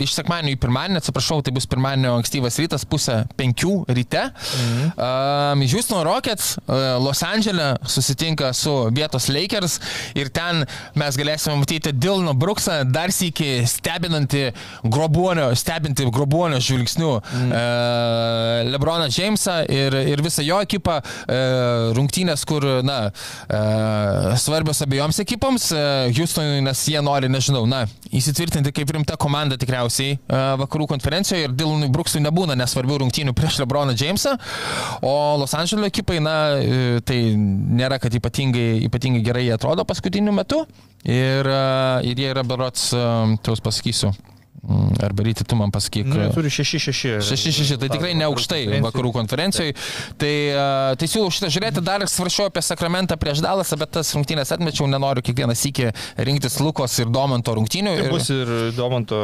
iš 0.03 0.15
sekmadienio 0.17 0.55
į 0.55 0.59
pirmadienį, 0.61 0.99
atsiprašau, 1.01 1.41
tai 1.43 1.53
bus 1.55 1.67
pirmadienio 1.69 2.15
ankstyvas 2.17 2.57
rytas, 2.61 2.85
pusę 2.85 3.23
penkių 3.39 3.73
ryte. 3.87 4.23
Mhm. 4.33 4.91
Um, 4.97 5.63
Houston 5.71 6.03
Rockets 6.05 6.57
uh, 6.57 6.97
Los 7.03 7.23
Andželė 7.23 7.73
susitinka 7.87 8.51
su 8.57 8.73
vietos 8.95 9.29
Lakers 9.31 9.79
ir 10.19 10.29
ten 10.33 10.65
mes 10.99 11.19
galėsime 11.19 11.55
matyti 11.61 11.93
Dilno 11.95 12.35
Bruksą, 12.37 12.81
dar 12.89 13.13
sėki 13.13 13.63
stebinantį 13.69 14.45
grobuonio, 14.83 15.49
stebinti 15.57 16.07
grobuonio 16.11 16.59
žvilgsnių 16.63 17.13
mhm. 17.21 17.53
uh, 17.53 18.71
Lebroną 18.73 19.09
Jamesą 19.13 19.61
ir, 19.71 19.95
ir 20.13 20.23
visą 20.25 20.43
jo 20.45 20.59
ekipą. 20.63 20.99
Uh, 21.23 21.93
rungtynės, 21.97 22.43
kur, 22.47 22.65
na, 22.85 22.99
uh, 23.09 24.33
svarbios 24.39 24.81
abiejoms 24.85 25.19
ekipoms. 25.23 25.69
Uh, 25.73 26.09
Houstonui, 26.17 26.61
nes 26.65 26.85
jie 26.89 27.01
nori, 27.03 27.29
nežinau, 27.31 27.65
na, 27.69 27.83
įsitvirtinti 28.13 28.73
kaip 28.75 28.91
rimta 28.93 29.17
komanda 29.19 29.57
tikriausiai 29.59 30.15
e, 30.15 30.41
vakarų 30.61 30.87
konferencijoje 30.91 31.47
ir 31.47 31.55
Dylanui 31.57 31.89
Bruksui 31.93 32.21
nebūna 32.23 32.57
nesvarbių 32.59 33.01
rungtynių 33.03 33.33
prieš 33.37 33.59
Lebroną 33.63 33.95
Jamesą, 33.97 34.35
o 35.05 35.13
Los 35.41 35.55
Angeles 35.57 35.89
ekipai, 35.91 36.19
na, 36.23 36.35
e, 36.59 36.99
tai 37.05 37.19
nėra, 37.37 37.99
kad 38.03 38.13
ypatingai, 38.19 38.83
ypatingai 38.89 39.23
gerai 39.25 39.47
jie 39.47 39.55
atrodo 39.55 39.85
paskutiniu 39.87 40.35
metu. 40.35 40.63
Ir, 41.03 41.47
e, 41.47 41.63
ir 42.09 42.21
jie 42.21 42.29
yra 42.31 42.45
berots, 42.47 42.91
tuos 43.43 43.63
pasakysiu, 43.63 44.13
arba 45.03 45.23
ryti 45.23 45.43
tu 45.43 45.57
man 45.59 45.71
pasakyk. 45.71 46.07
Nu, 46.07 46.29
turi 46.31 46.47
6-6. 46.47 47.19
6-6, 47.27 47.75
tai 47.81 47.89
tikrai 47.91 48.13
ne 48.15 48.23
aukštai 48.29 48.79
vakarų 48.85 49.11
konferencijoje. 49.17 49.75
Tai, 50.21 50.33
tai 50.99 51.09
siūlau 51.09 51.33
šitą 51.35 51.49
žiūrėti, 51.51 51.83
dar 51.83 52.05
svaršiau 52.07 52.47
apie 52.47 52.63
Sakramentą 52.63 53.17
prieš 53.19 53.43
Dalasą, 53.43 53.75
bet 53.81 53.91
tas 53.97 54.13
rungtynės 54.15 54.53
atmečiau, 54.55 54.87
nenoriu 54.91 55.23
kiekvieną 55.25 55.55
sykį 55.59 55.91
rinktis 56.29 56.59
Lukos 56.63 56.95
ir 57.03 57.11
Domanto 57.11 57.57
rungtynių. 57.59 57.97
Tai 57.99 58.09
bus 58.13 58.31
ir 58.31 58.53
Domanto 58.77 59.19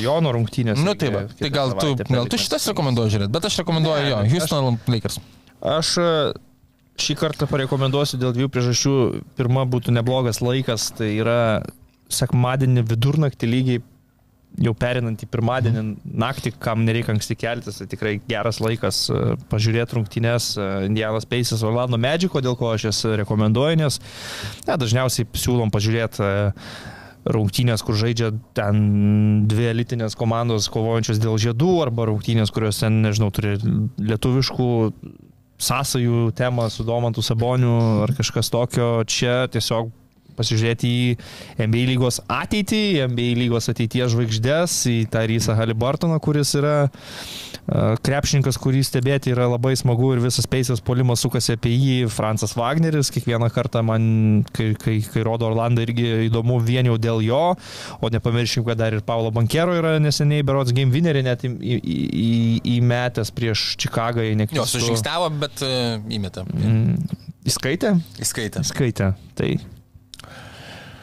Jono 0.00 0.34
rungtynės. 0.36 0.80
Nu 0.84 0.92
taip, 0.98 1.16
tai 1.40 1.52
gal 1.54 1.72
tu, 1.78 1.94
gal 2.12 2.28
tu 2.28 2.40
šitas 2.40 2.68
rekomenduoji 2.74 3.16
žiūrėti, 3.16 3.32
bet 3.32 3.48
aš 3.48 3.62
rekomenduoju 3.62 4.10
jo, 4.12 4.24
Houston 4.34 4.80
Lakers. 4.92 5.22
Aš 5.62 5.94
šį 7.00 7.16
kartą 7.16 7.48
parekomenduosiu 7.48 8.20
dėl 8.20 8.34
dviejų 8.36 8.50
priežasčių. 8.52 8.96
Pirma 9.38 9.64
būtų 9.64 9.94
neblogas 9.96 10.42
laikas, 10.44 10.90
tai 10.98 11.14
yra 11.16 11.62
sekmadienį 12.12 12.84
vidurnaktį 12.90 13.48
lygiai 13.48 13.80
jau 14.60 14.72
perinant 14.76 15.22
į 15.22 15.28
pirmadienį 15.32 15.82
naktį, 16.04 16.52
kam 16.62 16.84
nereikia 16.86 17.14
anksti 17.14 17.36
keltis, 17.40 17.80
tai 17.80 17.88
tikrai 17.90 18.14
geras 18.28 18.60
laikas 18.62 19.04
e, 19.08 19.20
pažiūrėti 19.52 19.96
rungtynės 19.96 20.52
e, 20.56 20.68
Indianas 20.88 21.26
Paces 21.28 21.64
Orlando 21.66 22.00
Medžiko, 22.00 22.42
dėl 22.44 22.56
ko 22.60 22.72
aš 22.74 22.88
jas 22.90 23.02
rekomenduoju, 23.22 23.80
nes 23.80 24.00
ne, 24.66 24.76
dažniausiai 24.76 25.28
siūlom 25.44 25.72
pažiūrėti 25.72 26.26
e, 26.26 26.50
rungtynės, 27.32 27.84
kur 27.86 27.96
žaidžia 27.98 28.32
ten 28.56 29.46
dvi 29.48 29.70
elitinės 29.70 30.18
komandos 30.18 30.68
kovojančios 30.72 31.22
dėl 31.22 31.38
žiedų, 31.40 31.74
arba 31.86 32.10
rungtynės, 32.10 32.52
kurios 32.54 32.82
ten, 32.82 33.00
nežinau, 33.06 33.30
turi 33.34 33.56
lietuviškų 34.02 34.70
sąsajų 35.62 36.32
temą 36.34 36.66
su 36.74 36.84
Domantu 36.84 37.22
Saboniu 37.22 37.76
ar 38.02 38.12
kažkas 38.18 38.50
tokio. 38.50 38.88
Čia 39.06 39.46
tiesiog 39.52 39.92
pasižiūrėti 40.38 40.90
į 40.90 41.06
NBA 41.68 41.86
lygos 41.92 42.20
ateitį, 42.32 42.82
NBA 43.12 43.30
lygos 43.44 43.70
ateities 43.72 44.12
žvaigždės, 44.14 44.76
į 44.90 44.98
tą 45.12 45.24
Rysą 45.30 45.56
Halibartoną, 45.58 46.20
kuris 46.22 46.54
yra 46.58 46.76
krepšininkas, 48.02 48.56
kurį 48.58 48.80
stebėti 48.82 49.30
yra 49.30 49.46
labai 49.46 49.76
smagu 49.78 50.08
ir 50.16 50.22
visas 50.24 50.48
peisas 50.50 50.80
polimas 50.82 51.22
sukasi 51.22 51.54
apie 51.54 51.70
jį, 51.70 51.96
Francas 52.10 52.56
Wagneris, 52.58 53.12
kiekvieną 53.14 53.52
kartą 53.54 53.84
man, 53.86 54.04
kai, 54.50 54.72
kai, 54.78 54.96
kai 55.06 55.22
rodo 55.26 55.46
Orlando, 55.46 55.84
irgi 55.84 56.26
įdomu 56.26 56.58
vien 56.64 56.90
jau 56.90 56.98
dėl 56.98 57.22
jo, 57.22 57.42
o 58.02 58.10
nepamirškim, 58.12 58.66
kad 58.66 58.80
dar 58.82 58.96
ir 58.96 59.04
Paulo 59.06 59.30
Bankero 59.34 59.76
yra 59.78 59.94
neseniai 60.02 60.42
berots 60.46 60.74
game 60.74 60.90
winnerį 60.94 61.22
net 61.28 61.46
į, 61.46 61.52
į, 61.54 61.78
į, 61.78 62.32
įmetęs 62.78 63.30
prieš 63.36 63.66
Čikagą, 63.82 64.26
jei 64.26 64.38
neklystu. 64.42 64.80
Jo, 64.80 64.88
sužingsniavo, 64.88 65.30
bet 65.44 65.62
uh, 65.62 66.02
įmetė. 66.10 66.44
Mm, 66.50 67.22
įskaitė? 67.46 67.94
Įskaitė. 68.26 68.66
Įskaitė, 68.66 69.12
tai 69.38 69.54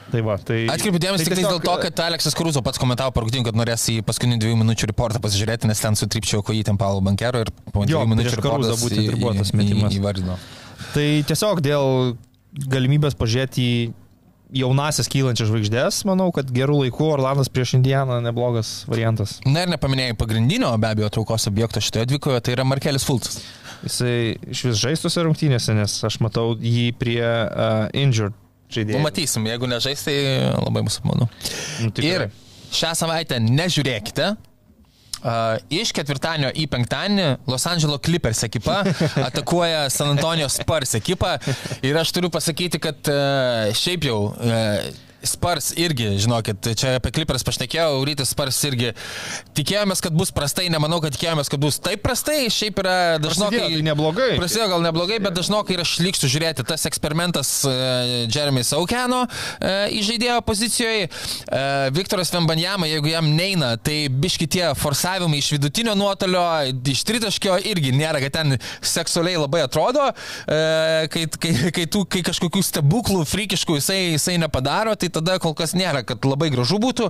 Tai 0.09 0.21
va, 0.25 0.35
tai... 0.41 0.63
Atkreipiu 0.73 1.01
dėmesį 1.01 1.25
tai 1.25 1.29
tik 1.29 1.37
tiesiog... 1.37 1.59
dėl 1.59 1.61
to, 1.65 1.75
kad 1.85 2.01
Aleksas 2.07 2.37
Kruzo 2.37 2.63
pats 2.65 2.81
komentavo 2.81 3.23
rungtynį, 3.23 3.45
kad 3.49 3.59
norės 3.59 3.85
į 3.93 3.99
paskutinį 4.07 4.39
dviejų 4.41 4.57
minučių 4.63 4.89
reportą 4.89 5.21
pasižiūrėti, 5.21 5.69
nes 5.69 5.83
ten 5.83 5.97
sutrypčiau 5.99 6.41
kojytėm 6.45 6.79
Paulo 6.81 7.03
Bankero 7.05 7.43
ir 7.45 7.53
po 7.69 7.85
dviejų 7.85 8.07
minučių 8.15 8.39
reportą 8.41 8.73
būtent 8.81 9.05
ir 9.05 9.19
buvo 9.21 9.35
tas 9.37 9.53
metimas. 9.53 9.93
Įvardino. 9.99 10.39
Tai 10.95 11.07
tiesiog 11.29 11.61
dėl 11.61 12.15
galimybės 12.73 13.17
pažiūrėti 13.19 13.65
į 13.69 13.81
jaunasias 14.63 15.09
kylančias 15.11 15.49
žvaigždės, 15.51 16.01
manau, 16.09 16.31
kad 16.33 16.49
gerų 16.53 16.79
laikų 16.83 17.11
Orlandas 17.13 17.51
prieš 17.53 17.75
Indianą 17.77 18.17
neblogas 18.25 18.83
variantas. 18.89 19.37
Na 19.45 19.65
ir 19.65 19.73
nepaminėjai 19.75 20.17
pagrindinio 20.17 20.71
be 20.81 20.89
abejo 20.89 21.11
traukos 21.13 21.45
objekto 21.51 21.83
šitoje 21.85 22.09
dvikoje, 22.09 22.41
tai 22.41 22.57
yra 22.57 22.65
Markelis 22.65 23.05
Fulcas. 23.05 23.43
Jisai 23.85 24.39
iš 24.49 24.65
vis 24.65 24.81
žaistose 24.81 25.21
rungtynėse, 25.23 25.75
nes 25.77 25.99
aš 26.03 26.17
matau 26.23 26.55
jį 26.57 26.89
prie 26.99 27.21
uh, 27.21 27.85
injured 27.95 28.33
žaidėjų. 28.73 28.97
Nu, 28.97 29.05
matysim, 29.05 29.47
jeigu 29.49 29.69
nežais, 29.69 30.03
tai 30.05 30.15
labai 30.57 30.83
bus 30.85 30.99
apmanu. 31.01 31.29
Nu, 31.83 31.91
ir 32.05 32.29
šią 32.75 32.93
savaitę 32.97 33.41
nežiūrėkite. 33.43 34.35
Uh, 35.19 35.57
iš 35.67 35.89
ketvirtadienio 35.91 36.53
į 36.55 36.63
penktadienį 36.71 37.23
Los 37.51 37.65
Angeles 37.67 37.99
Clippers 38.05 38.39
ekipa 38.47 38.77
atakuoja 39.27 39.89
San 39.91 40.13
Antonijos 40.13 40.55
Spurs 40.61 40.95
ekipą 40.95 41.33
ir 41.83 41.99
aš 41.99 42.13
turiu 42.15 42.29
pasakyti, 42.31 42.79
kad 42.79 43.11
uh, 43.11 43.67
šiaip 43.75 44.07
jau 44.07 44.21
uh, 44.29 44.77
Spars 45.23 45.73
irgi, 45.75 46.13
žinokit, 46.23 46.69
čia 46.79 46.95
apie 46.99 47.11
Clippers 47.15 47.43
pašnekėjau, 47.43 47.99
Rytis 48.07 48.31
Spars 48.31 48.57
irgi 48.69 48.93
tikėjomės, 49.57 49.99
kad 50.03 50.15
bus 50.15 50.31
prastai, 50.35 50.69
nemanau, 50.71 51.01
kad 51.03 51.15
tikėjomės, 51.15 51.49
kad 51.51 51.59
bus 51.59 51.79
taip 51.83 52.03
prastai, 52.05 52.45
šiaip 52.53 52.79
yra 52.79 52.95
dažnokai... 53.19 53.59
Tai 53.65 53.81
neblogai. 53.89 54.29
Prasidėjo 54.39 54.69
gal 54.71 54.85
neblogai, 54.85 55.17
bet 55.23 55.35
dažnokai 55.35 55.75
yra 55.75 55.85
šlikštų 55.87 56.29
žiūrėti 56.31 56.65
tas 56.69 56.87
eksperimentas 56.87 57.51
uh, 57.67 58.29
Jeremy 58.31 58.63
Saukeno 58.63 59.25
uh, 59.25 59.91
į 59.91 60.03
žaidėjo 60.07 60.39
pozicijoje. 60.47 61.09
Uh, 61.09 61.89
Viktoras 61.95 62.31
Vembanjama, 62.33 62.87
jeigu 62.87 63.11
jam 63.11 63.27
neina, 63.35 63.73
tai 63.75 64.07
biški 64.07 64.47
tie 64.55 64.71
forsavimai 64.79 65.41
iš 65.43 65.51
vidutinio 65.57 65.97
nuotolio, 65.99 66.45
iš 66.93 67.03
tritaškio 67.07 67.59
irgi 67.67 67.91
nėra, 67.97 68.23
kad 68.23 68.37
ten 68.39 68.57
seksualiai 68.85 69.39
labai 69.39 69.65
atrodo, 69.65 70.05
kai, 70.47 71.25
kai, 71.41 71.51
kai, 71.75 71.85
tų, 71.91 72.05
kai 72.11 72.21
kažkokių 72.25 72.61
stebuklų, 72.65 73.23
frikiškų 73.29 73.77
jisai, 73.79 73.99
jisai 74.15 74.37
nepadaro, 74.41 74.95
tai 74.99 75.08
tai 75.09 75.21
tada 75.21 75.39
kol 75.41 75.55
kas 75.57 75.73
nėra, 75.77 76.03
kad 76.07 76.25
labai 76.25 76.49
gražu 76.53 76.79
būtų. 76.81 77.09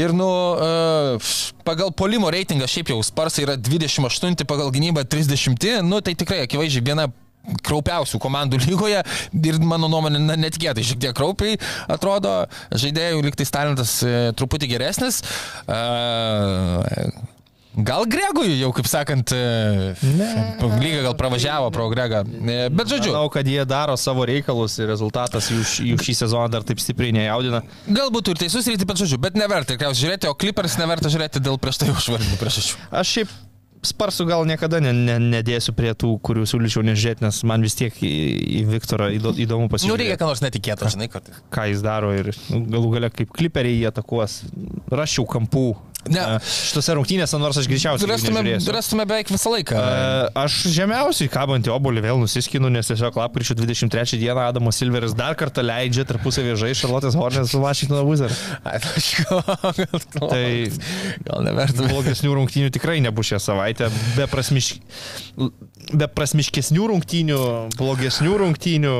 Ir, 0.00 0.14
nu, 0.16 0.28
uh, 0.54 1.32
pagal 1.66 1.92
polimo 1.96 2.30
reitingą 2.32 2.68
šiaip 2.70 2.94
jau 2.94 3.00
Sparsai 3.04 3.46
yra 3.46 3.58
28, 3.58 4.46
pagal 4.48 4.70
gynybą 4.74 5.04
30, 5.10 5.82
nu, 5.86 6.00
tai 6.04 6.14
tikrai 6.18 6.44
akivaizdžiai 6.46 6.86
viena 6.86 7.10
kraupiausių 7.64 8.20
komandų 8.20 8.60
lygoje 8.68 9.00
ir 9.00 9.60
mano 9.64 9.88
nuomonė 9.90 10.36
netikėtai 10.36 10.84
šiek 10.84 11.00
tiek 11.06 11.16
kraupiai 11.16 11.56
atrodo, 11.90 12.44
žaidėjų 12.70 13.24
liktais 13.24 13.52
talentas 13.54 13.96
e, 14.04 14.30
truputį 14.36 14.68
geresnis. 14.74 15.22
E, 15.64 15.80
Gal 17.70 18.02
Gregui 18.10 18.56
jau, 18.58 18.72
kaip 18.74 18.88
sakant, 18.90 19.30
e, 19.30 19.92
lyga 20.82 21.04
gal 21.04 21.14
pravažiavo 21.14 21.68
pro 21.70 21.86
Gregą. 21.92 22.24
E, 22.26 22.56
bet 22.74 22.90
žodžiu. 22.90 23.12
Manau, 23.14 23.30
kad 23.30 23.46
jie 23.46 23.62
daro 23.68 23.94
savo 24.00 24.26
reikalus 24.26 24.74
ir 24.80 24.90
rezultatas 24.90 25.52
jų, 25.52 25.60
jų 25.92 26.00
šį 26.02 26.16
sezoną 26.24 26.48
dar 26.50 26.66
taip 26.66 26.82
stipriai 26.82 27.14
nejaudina. 27.14 27.62
Galbūt 27.86 28.32
ir 28.32 28.42
teisus 28.42 28.66
ir 28.66 28.80
taip 28.80 28.90
pat 28.90 29.04
žodžiu, 29.04 29.20
bet 29.22 29.38
neverta 29.38 29.76
tikriausiai 29.76 30.08
žiūrėti, 30.08 30.30
o 30.32 30.34
Clippers 30.34 30.74
neverta 30.82 31.12
žiūrėti 31.14 31.44
dėl 31.46 31.62
prieš 31.62 31.84
tai 31.84 31.92
užvardintų 31.94 32.40
priežasčių. 32.42 32.82
Aš 32.90 33.14
šiaip 33.14 33.38
Sparsų 33.80 34.26
gal 34.28 34.42
niekada 34.44 34.76
ne, 34.84 34.90
ne, 34.92 35.14
nedėsiu 35.38 35.72
prie 35.72 35.94
tų, 35.96 36.10
kurių 36.20 36.42
siūlyčiau 36.50 36.82
nežiūrėti, 36.84 37.24
nes 37.24 37.38
man 37.48 37.62
vis 37.64 37.78
tiek 37.78 37.94
į, 38.04 38.10
į 38.58 38.64
Viktorą 38.74 39.06
įdomu 39.14 39.70
pasižiūrėti. 39.72 39.88
Nu, 39.88 39.96
reikia 39.96 40.18
ką 40.20 40.28
nors 40.28 40.42
netikėto, 40.44 40.90
žinai, 40.92 41.08
kad. 41.08 41.30
Ką 41.54 41.64
jis 41.70 41.80
daro 41.84 42.10
ir 42.12 42.28
nu, 42.52 42.60
galų 42.74 42.90
gale 42.98 43.10
kaip 43.14 43.32
kliperiai 43.32 43.78
jie 43.78 43.88
atakuos. 43.88 44.42
Rašiau 44.92 45.24
kampų 45.32 45.64
Ne. 46.08 46.22
Šitose 46.40 46.94
rungtynėse, 46.96 47.36
nors 47.40 47.58
aš 47.60 47.66
greičiausiai. 47.68 48.08
Rastume, 48.08 48.42
rastume 48.72 49.04
beveik 49.08 49.28
visą 49.32 49.52
laiką. 49.52 49.80
Aš 50.40 50.56
žemiausiai 50.72 51.28
kabantį 51.32 51.72
obolį 51.74 52.04
vėl 52.06 52.20
nusiskinu, 52.22 52.70
nes 52.72 52.88
tiesiog 52.88 53.18
lapkričio 53.20 53.56
23 53.58 54.16
dieną 54.20 54.46
Adamas 54.48 54.80
Silveris 54.80 55.12
dar 55.18 55.36
kartą 55.38 55.64
leidžia 55.66 56.06
tarpusavį 56.08 56.56
žai 56.62 56.72
Šarlotės 56.78 57.18
Hornės 57.20 57.52
su 57.52 57.60
Washington 57.60 58.08
Wizards. 58.08 58.40
tai 60.16 60.46
gal 61.26 61.44
neverta. 61.44 61.84
Blogesnių 61.90 62.32
rungtynių 62.38 62.72
tikrai 62.72 62.98
nebus 63.04 63.34
šią 63.34 63.42
savaitę. 63.50 63.92
Beprasmišk... 64.16 64.80
Beprasmiškesnių 66.00 66.90
rungtynių, 66.94 67.44
blogesnių 67.76 68.40
rungtynių. 68.44 68.96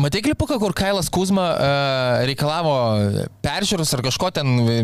Matai 0.00 0.22
klipuką, 0.24 0.56
kur 0.56 0.72
Kailas 0.72 1.10
Kuzma 1.12 1.42
uh, 1.52 2.22
reikalavo 2.24 2.72
peržiūros 3.44 3.90
ar 3.92 4.00
kažko 4.06 4.30
ten, 4.32 4.52
e, 4.64 4.76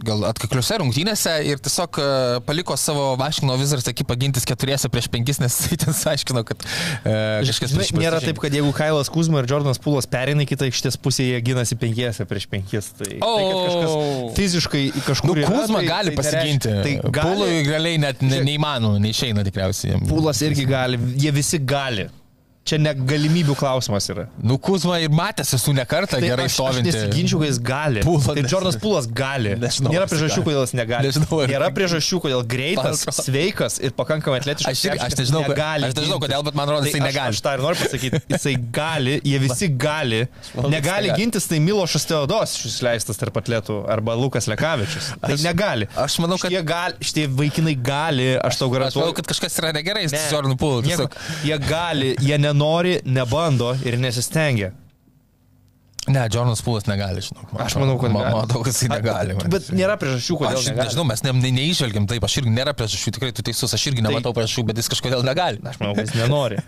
gal 0.00 0.24
atkakliuose 0.30 0.78
rungtynėse 0.80 1.34
ir 1.44 1.60
tiesiog 1.60 1.98
uh, 2.00 2.06
paliko 2.46 2.72
savo 2.80 3.10
Vašingtono 3.20 3.58
Wizards 3.60 3.90
ekipą 3.92 4.16
gintis 4.22 4.48
keturiese 4.48 4.88
prieš 4.88 5.10
penkis, 5.12 5.42
nes 5.42 5.58
jis 5.68 5.82
ten 5.82 5.92
aiškino, 6.14 6.40
kad 6.48 6.64
uh, 6.64 7.44
kažkas 7.44 7.74
Žinai, 7.74 7.90
nėra 8.00 8.22
taip, 8.24 8.40
kad 8.40 8.56
jeigu 8.56 8.72
Kailas 8.76 9.12
Kuzma 9.12 9.44
ir 9.44 9.50
Jordanas 9.50 9.82
Pulas 9.84 10.08
perina 10.08 10.46
į 10.46 10.48
kitą 10.54 10.70
aikštės 10.70 10.96
pusę, 11.04 11.28
jie 11.28 11.44
ginasi 11.44 11.76
penkiese 11.76 12.24
prieš 12.30 12.48
penkis. 12.48 12.90
Tai, 12.96 13.12
tai 13.12 13.20
kad 13.20 13.28
O. 13.28 13.62
kažkas 13.68 14.34
fiziškai 14.40 14.84
kažkur... 15.04 15.34
Nu, 15.34 15.38
yra, 15.44 15.52
Kuzma 15.52 15.84
tai- 15.84 15.92
gali 15.92 16.16
tai 16.16 16.22
pasiginti. 16.22 16.74
Tai 16.88 16.96
Pului 17.12 17.60
gali. 17.60 17.68
realiai 17.68 18.00
net 18.08 18.24
ne, 18.24 18.40
neįmanoma, 18.48 19.04
neišeina 19.04 19.44
tikriausiai. 19.44 20.00
Pulas 20.08 20.40
irgi 20.48 20.64
gali, 20.72 21.02
jie 21.20 21.36
visi 21.42 21.60
gali. 21.60 22.08
Čia 22.64 22.78
ne 22.80 22.94
galimybių 22.96 23.52
klausimas 23.60 24.06
yra. 24.08 24.22
Nu, 24.40 24.56
Kuzma 24.56 24.96
ir 25.04 25.10
matėsi 25.12 25.58
su 25.60 25.72
nekartą 25.76 26.16
Tai 26.16 26.20
gerai 26.24 26.46
aš, 26.48 26.54
aš 26.54 26.54
stovinti. 26.56 26.92
nesiginčiu, 26.94 27.36
kad 27.42 27.48
jis 27.50 27.58
gali. 27.60 28.00
Pūlas 28.06 28.24
tai 28.30 28.44
Jordanas 28.48 28.78
Pulas 28.80 29.04
gali. 29.20 29.50
Nežinau, 29.60 29.90
Nėra 29.92 30.06
jis 30.06 30.14
priežasčių, 30.14 30.44
kodėl 30.46 30.62
jis 30.64 30.72
negali. 30.78 31.10
Nežinau, 31.10 31.40
Nėra 31.50 31.68
priežasčių, 31.76 32.20
kodėl 32.24 32.40
greitas, 32.48 33.02
atrodo- 33.04 33.24
sveikas 33.26 33.76
ir 33.84 33.92
pakankamai 33.98 34.38
atletiškas. 34.40 34.72
Aš 34.72 34.84
irgi- 34.88 35.02
aš 35.04 35.16
nežinau, 35.20 35.42
negali 35.44 35.84
aš 35.90 35.94
nežinau, 35.98 36.18
kodėl, 36.24 36.44
bet 36.48 36.54
man 36.56 36.72
rodos, 36.72 36.88
jisai 36.88 37.00
Tai 37.02 37.08
negali. 37.10 37.28
Aš, 37.28 37.36
aš 37.36 37.42
tą 37.44 37.52
ir 37.58 37.60
noriu 37.66 37.78
pasakyti. 37.84 38.22
Jisai 38.34 38.54
gali, 38.80 39.18
jie 39.28 39.38
visi 39.44 39.68
gali. 39.84 40.22
Negali 40.56 40.72
jisai 40.72 40.80
gali. 40.88 41.12
gintis, 41.20 41.46
tai 41.52 41.58
Milošas 41.60 42.08
Teodos 42.08 42.56
išleistas 42.64 43.20
tarp 43.20 43.36
atletų 43.42 43.76
arba 43.92 44.16
Lukas 44.16 44.48
Lekavičius. 44.48 45.12
Tai 45.20 45.34
Aš- 45.36 45.44
negali. 45.44 45.84
aš 46.00 46.16
manau, 46.24 46.40
kad- 46.40 46.48
Šitie, 46.48 46.64
gali, 46.64 46.94
šitie 47.04 47.28
vaikinai 47.28 47.76
gali, 47.76 48.30
aš 48.40 48.56
tau 48.56 48.72
Aš 48.72 48.74
garantuoju. 48.78 49.04
manau, 49.04 49.14
kad 49.20 49.26
kažkas 49.34 49.60
yra 49.60 49.72
negerai 49.76 50.08
Ne, 50.08 50.56
Pulu. 50.56 50.80
nieko. 50.80 51.04
Tiesiog. 51.12 51.44
Jie 51.44 51.58
gali, 51.68 52.14
jie 52.24 52.38
nenori, 52.38 52.52
nebando 52.54 53.74
ir 53.84 53.98
nesistengia. 54.00 54.72
Ne, 56.04 56.20
Jordanas 56.28 56.60
Pulas 56.60 56.84
negali, 56.84 57.22
žinau. 57.24 57.46
Aš 57.64 57.78
manau, 57.80 57.94
kad 57.96 58.12
man, 58.12 58.26
matau, 58.28 58.60
kad 58.60 58.74
jisai 58.74 58.90
negali. 58.92 59.32
man. 59.38 59.46
Bet 59.48 59.70
nėra 59.72 59.94
priežasčių, 59.96 60.34
kodėl 60.36 60.58
Aš 60.58 60.66
negali. 60.68 60.90
nežinau, 60.90 61.04
mes 61.08 61.22
ne, 61.24 61.32
ne, 61.32 61.52
neižvelgiam 61.56 62.04
taip, 62.10 62.26
aš 62.28 62.34
irgi 62.42 62.52
nėra 62.52 62.74
priežasčių, 62.76 63.12
tikrai 63.16 63.30
tu 63.32 63.40
teisus, 63.46 63.72
aš 63.72 63.86
irgi 63.88 64.04
nematau 64.04 64.34
priežasčių, 64.36 64.66
bet 64.68 64.82
jis 64.82 64.90
kažkodėl 64.92 65.24
negali. 65.24 65.62
Aš 65.64 65.78
manau, 65.80 65.94
kad 65.96 66.04
jis 66.10 66.18
nenori. 66.20 66.58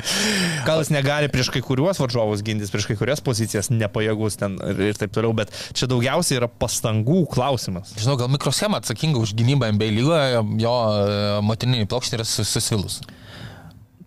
Gal 0.66 0.82
jis 0.82 0.90
negali 0.90 1.30
prieš 1.30 1.52
kai 1.54 1.62
kuriuos 1.62 2.02
varžovus 2.02 2.42
gintis, 2.42 2.74
prieš 2.74 2.88
kai 2.90 2.98
kurias 2.98 3.22
pozicijas 3.22 3.70
nepajėgus 3.70 4.40
ten 4.42 4.58
ir, 4.72 4.82
ir 4.90 4.98
taip 4.98 5.14
toliau, 5.14 5.36
bet 5.38 5.54
čia 5.70 5.86
daugiausiai 5.86 6.40
yra 6.42 6.50
pastangų 6.50 7.22
klausimas. 7.30 7.94
Žinau, 7.94 8.18
gal 8.24 8.34
mikroschema 8.34 8.82
atsakinga 8.82 9.22
už 9.22 9.36
gynybą 9.38 9.70
MBA 9.78 9.92
lygoje, 10.00 10.42
jo 10.66 10.74
e, 10.98 11.40
motininiai 11.46 11.86
plokštė 11.94 12.18
yra 12.18 12.26
sus- 12.26 12.50
susvilus. 12.58 12.98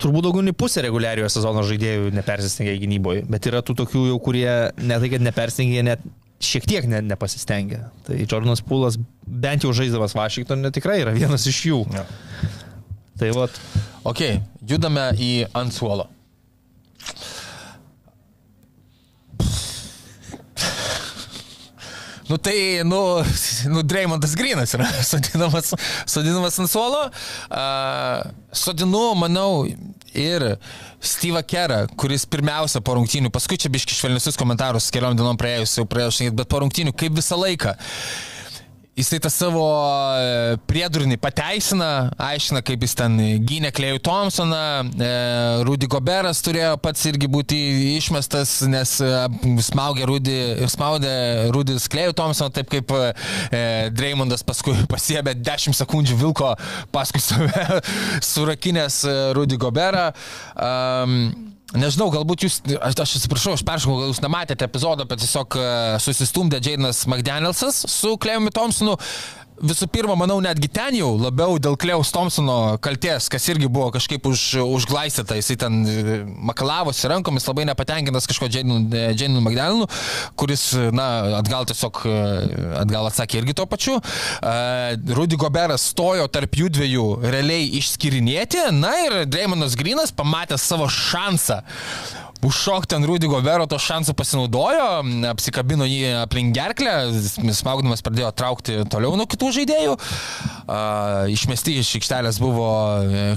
Turbūt 0.03 0.25
daugiau 0.27 0.43
nei 0.43 0.55
pusė 0.57 0.83
reguliariojo 0.83 1.29
sezono 1.31 1.63
žaidėjų 1.67 2.11
nepersistengia 2.15 2.75
gynyboje, 2.81 3.23
bet 3.31 3.47
yra 3.47 3.61
tų 3.63 3.77
tokių 3.83 4.09
jau, 4.09 4.19
kurie 4.23 4.49
ne 4.83 4.99
tai, 4.99 5.09
kad 5.13 5.23
nepersistengia, 5.23 5.85
net 5.87 6.03
šiek 6.43 6.67
tiek 6.67 6.89
ne, 6.91 6.99
nepasistengia. 7.07 7.85
Tai 8.03 8.19
Jordanas 8.19 8.63
Pūlas 8.67 8.99
bent 9.23 9.63
jau 9.63 9.71
žaisdamas 9.75 10.15
Vašingtonė 10.17 10.73
tikrai 10.75 10.99
yra 11.05 11.15
vienas 11.15 11.47
iš 11.47 11.61
jų. 11.69 11.79
Ja. 11.95 12.03
Tai 13.21 13.29
vat, 13.37 13.55
Ok, 14.03 14.19
judame 14.67 15.05
į 15.15 15.45
ant 15.55 15.71
suolo. 15.71 16.09
Nu 22.33 22.39
tai, 22.39 22.81
nu, 22.83 23.21
nu 23.65 23.81
Dreymondas 23.81 24.33
Grinas 24.33 24.71
yra 24.73 24.87
sodinamas, 25.11 25.69
sodinamas 26.05 26.57
ant 26.57 26.69
suolo. 26.71 27.03
Uh, 27.53 28.23
sodinu, 28.49 29.11
manau, 29.13 29.67
ir 30.17 30.45
Steve'ą 30.97 31.43
Kerą, 31.45 31.83
kuris 31.93 32.25
pirmiausia 32.25 32.81
po 32.81 32.95
rungtynių, 32.97 33.29
paskui 33.29 33.59
čia 33.61 33.69
biški 33.69 33.93
švelniusius 33.93 34.39
komentarus 34.41 34.89
keliom 34.95 35.13
dienom 35.19 35.37
praėjus, 35.37 35.75
jau 35.77 35.85
praėjus, 35.85 36.23
bet 36.33 36.49
po 36.49 36.63
rungtynių, 36.63 36.95
kaip 36.97 37.13
visą 37.21 37.37
laiką. 37.37 37.75
Jisai 38.93 39.17
tą 39.17 39.29
savo 39.33 39.61
e, 40.21 40.57
priedurnį 40.69 41.15
pateisina, 41.17 42.11
aiškina, 42.21 42.59
kaip 42.61 42.83
jis 42.85 42.93
ten 42.99 43.15
gynė 43.41 43.71
Klejų 43.73 43.97
Thompsoną, 44.05 44.59
e, 44.85 45.07
Rudy 45.65 45.89
Goberas 45.89 46.43
turėjo 46.45 46.75
pats 46.77 47.01
irgi 47.09 47.25
būti 47.25 47.57
išmestas, 47.95 48.59
nes 48.69 48.91
e, 49.01 49.09
smaugė 49.65 50.05
Rudy 50.11 50.35
ir 50.61 50.69
spaudė 50.69 51.15
Rudis 51.55 51.89
Klejų 51.89 52.13
Thompsoną, 52.19 52.53
taip 52.53 52.69
kaip 52.69 52.93
Dreymondas 53.97 54.45
paskui 54.45 54.75
pasiebė 54.93 55.33
10 55.41 55.73
sekundžių 55.79 56.19
vilko 56.21 56.53
paskui 56.93 57.23
save 57.23 57.81
surakinęs 58.31 59.01
e, 59.09 59.17
Rudy 59.33 59.57
Goberą. 59.57 60.11
Um, 60.53 61.52
Nežinau, 61.73 62.11
galbūt 62.13 62.45
jūs, 62.45 62.59
aš, 62.77 62.97
aš 63.01 63.15
atsiprašau, 63.17 63.55
aš 63.57 63.63
peršau, 63.65 63.95
gal 63.97 64.11
jūs 64.11 64.21
nematėte 64.21 64.67
epizodo, 64.67 65.07
bet 65.09 65.23
tiesiog 65.23 65.57
e, 65.57 65.69
susistumdė 66.05 66.59
Jainas 66.61 66.99
McDanielsas 67.09 67.79
su 67.89 68.13
Klejumi 68.21 68.53
Thompsonu. 68.53 68.93
Visų 69.61 69.85
pirma, 69.93 70.15
manau, 70.17 70.39
netgi 70.41 70.67
ten 70.71 70.95
jau 70.97 71.11
labiau 71.19 71.59
dėl 71.61 71.75
Klejaus 71.79 72.09
Thompsono 72.13 72.79
kalties, 72.83 73.27
kas 73.29 73.45
irgi 73.51 73.69
buvo 73.69 73.91
kažkaip 73.93 74.25
už, 74.25 74.45
užglaistyta, 74.65 75.37
jisai 75.37 75.57
ten 75.61 75.77
e, 75.85 76.15
makalavosi 76.49 77.11
rankomis, 77.11 77.45
labai 77.45 77.67
nepatenkintas 77.69 78.25
kažko 78.29 78.49
Jainu 78.49 79.43
McDanielu, 79.43 79.85
kuris, 80.39 80.65
na, 80.95 81.07
atgal 81.37 81.67
tiesiog, 81.69 82.01
e, 82.09 82.17
atgal 82.81 83.11
atsakė 83.11 83.43
irgi 83.43 83.57
to 83.59 83.67
pačiu. 83.69 83.99
Rudy 85.13 85.37
Goberas 85.39 85.85
stojo 85.93 86.25
tarp 86.33 86.57
jų 86.57 86.71
dviejų 86.73 87.07
realiai 87.23 87.69
išskirinėti, 87.77 88.67
na 88.73 88.95
ir 89.05 89.17
Dreymonas 89.29 89.77
Grinas 89.79 90.15
pamatė 90.15 90.57
savo 90.61 90.89
šansą 90.89 91.61
užšokti 92.47 92.97
ant 92.97 93.07
Rudy 93.07 93.29
Gobero 93.31 93.65
to 93.69 93.79
šansų 93.81 94.15
pasinaudojo, 94.19 94.87
apsikabino 95.31 95.87
jį 95.87 96.13
aplink 96.21 96.53
gerklę, 96.55 96.93
smaugdamas 97.55 98.03
pradėjo 98.05 98.31
traukti 98.35 98.77
toliau 98.91 99.17
nuo 99.19 99.27
kitų 99.29 99.51
žaidėjų. 99.59 99.97
Uh, 99.97 101.31
išmesti 101.33 101.79
iš 101.81 101.95
aikštelės 101.99 102.39
buvo 102.43 102.69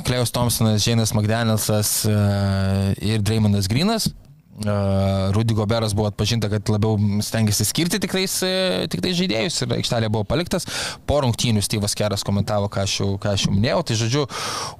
Klejus 0.06 0.34
Thompsonas, 0.34 0.82
Džeinas 0.84 1.14
McDanielsas 1.16 1.96
uh, 2.10 2.94
ir 3.02 3.24
Dreymondas 3.24 3.70
Grinas. 3.72 4.10
Uh, 4.56 5.32
Rudy 5.36 5.52
Goberas 5.52 5.92
buvo 5.92 6.08
atpažinta, 6.08 6.48
kad 6.48 6.68
labiau 6.72 6.96
stengiasi 7.20 7.64
skirti 7.68 7.98
tikrais, 8.00 8.38
e, 8.40 8.86
tikrais 8.88 9.12
žaidėjus 9.18 9.58
ir 9.66 9.74
aikštelė 9.76 10.08
buvo 10.08 10.24
paliktas. 10.24 10.64
Po 11.04 11.18
rungtynių 11.20 11.60
Steve'as 11.60 11.92
Keras 11.98 12.24
komentavo, 12.24 12.70
ką 12.72 12.86
aš, 12.86 12.94
jau, 13.02 13.10
ką 13.20 13.34
aš 13.36 13.44
jau 13.44 13.52
minėjau. 13.52 13.82
Tai 13.84 13.96
žodžiu, 14.00 14.22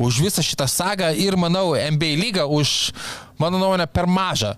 už 0.00 0.22
visą 0.24 0.40
šitą 0.40 0.64
sagą 0.64 1.12
ir, 1.20 1.36
manau, 1.36 1.74
NBA 1.76 2.14
lygą 2.22 2.46
už, 2.56 2.72
mano 3.38 3.58
nuomonę, 3.58 3.86
per 3.86 4.08
mažą 4.10 4.54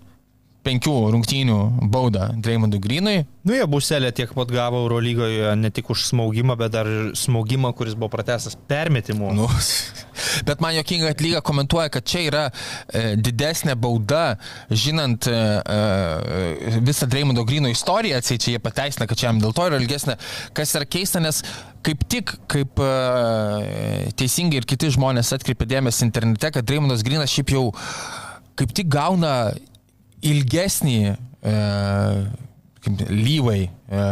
penkių 0.68 0.94
rungtynių 1.14 1.58
baudą 1.92 2.32
Dreimondui 2.42 2.80
Grynui. 2.82 3.18
nu 3.48 3.54
jie 3.56 3.64
buselė 3.70 4.10
tiek 4.12 4.32
pat 4.36 4.50
gavo 4.52 4.82
Eurolygoje 4.84 5.54
ne 5.56 5.70
tik 5.72 5.88
už 5.94 6.02
smaugimą, 6.10 6.56
bet 6.60 6.74
dar 6.74 6.88
smaugimą, 7.16 7.72
kuris 7.72 7.94
buvo 7.96 8.10
pratestas 8.12 8.58
permetimu. 8.68 9.30
Nu, 9.32 9.46
bet 10.48 10.60
man 10.60 10.74
jokinga, 10.76 11.14
kad 11.14 11.24
lyga 11.24 11.40
komentuoja, 11.40 11.88
kad 11.94 12.04
čia 12.04 12.24
yra 12.26 12.44
e, 12.50 13.14
didesnė 13.16 13.78
bauda, 13.80 14.36
žinant 14.68 15.30
e, 15.30 15.38
e, 15.38 16.82
visą 16.84 17.08
Dreimondo 17.08 17.46
Grino 17.48 17.72
istoriją, 17.72 18.20
tai 18.20 18.36
čia 18.36 18.56
jie 18.56 18.62
pateisina, 18.62 19.08
kad 19.08 19.16
čia 19.16 19.30
jam 19.30 19.40
dėl 19.40 19.56
to 19.56 19.70
yra 19.70 19.80
ilgesnė. 19.80 20.18
Kas 20.58 20.76
yra 20.76 20.88
keista, 20.90 21.22
nes 21.24 21.40
kaip 21.86 22.04
tik, 22.10 22.34
kaip 22.50 22.80
e, 22.82 22.92
teisingai 24.18 24.60
ir 24.60 24.68
kiti 24.68 24.90
žmonės 24.92 25.32
atkreipė 25.38 25.68
dėmesį 25.70 26.08
internete, 26.10 26.52
kad 26.58 26.66
Dreimondas 26.68 27.06
Grinas 27.06 27.32
šiaip 27.32 27.54
jau 27.54 27.68
kaip 28.58 28.74
tik 28.76 28.90
gauna 28.92 29.32
ilgesnį 30.26 30.98
e, 31.08 31.54
lyvai. 33.08 33.62
E, 33.68 34.04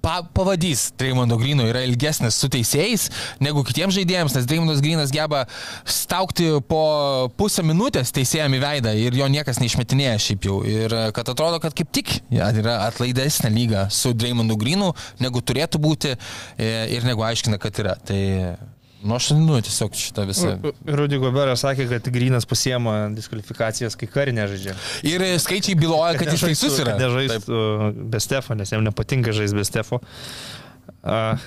pa, 0.00 0.20
pavadys 0.34 0.86
Dreimondo 0.98 1.36
Grino 1.40 1.66
yra 1.68 1.82
ilgesnis 1.84 2.38
su 2.40 2.48
teisėjais 2.52 3.08
negu 3.44 3.64
kitiems 3.66 3.94
žaidėjams, 3.98 4.36
nes 4.36 4.48
Dreimondas 4.48 4.82
Grinas 4.84 5.12
geba 5.14 5.44
staukti 5.84 6.48
po 6.68 6.82
pusę 7.36 7.64
minutės 7.66 8.14
teisėjami 8.16 8.62
veidą 8.62 8.94
ir 8.96 9.16
jo 9.20 9.28
niekas 9.32 9.60
neišmetinėja 9.60 10.16
šiaip 10.24 10.48
jau. 10.48 10.58
Ir 10.64 10.96
e, 10.96 11.04
kad 11.16 11.28
atrodo, 11.32 11.60
kad 11.62 11.76
kaip 11.76 11.92
tik 11.92 12.16
yra 12.32 12.80
atlaidesnė 12.88 13.52
lyga 13.54 13.86
su 13.92 14.14
Dreimondu 14.16 14.58
Grinu, 14.60 14.92
negu 15.20 15.44
turėtų 15.44 15.82
būti 15.82 16.14
e, 16.16 16.74
ir 16.96 17.08
negu 17.08 17.26
aiškina, 17.26 17.60
kad 17.60 17.84
yra. 17.84 17.98
Tai 18.00 18.20
Nu, 19.02 19.14
aš 19.16 19.30
nu, 19.32 19.56
tiesiog 19.64 19.94
šitą 19.96 20.26
visą. 20.28 20.50
Rudy 20.84 21.18
Goberas 21.20 21.62
sakė, 21.64 21.86
kad 21.88 22.08
Grinas 22.12 22.44
pasiema 22.48 23.06
diskvalifikacijas, 23.14 23.96
kai 23.96 24.08
karinė 24.10 24.44
žaidžia. 24.50 24.74
Ir 25.08 25.24
skaičiai 25.40 25.78
byloja, 25.80 26.18
kad 26.20 26.28
jis 26.34 26.44
teisus 26.44 26.76
yra. 26.82 26.98
Nežaistų 27.00 27.60
be 28.12 28.20
Stefo, 28.20 28.56
nes 28.58 28.72
jam 28.74 28.84
nepatinka 28.84 29.32
žaisti 29.36 29.56
be 29.56 29.64
Stefo. 29.64 30.02
Uh, 31.00 31.40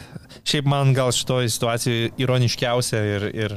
šiaip 0.49 0.65
man 0.69 0.95
gal 0.97 1.11
šitoje 1.13 1.51
situacijoje 1.53 2.09
ironiškiausia 2.23 3.03
ir, 3.11 3.27
ir 3.37 3.55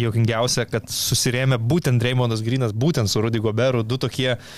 jokingiausia, 0.00 0.64
kad 0.70 0.88
susirėmė 0.88 1.58
būtent 1.60 2.00
Dreymondas 2.00 2.40
Grinas, 2.46 2.72
būtent 2.72 3.12
su 3.12 3.20
Rudy 3.20 3.42
Goberu, 3.42 3.82
du 3.84 4.00
tokie 4.00 4.30
uh, 4.38 4.48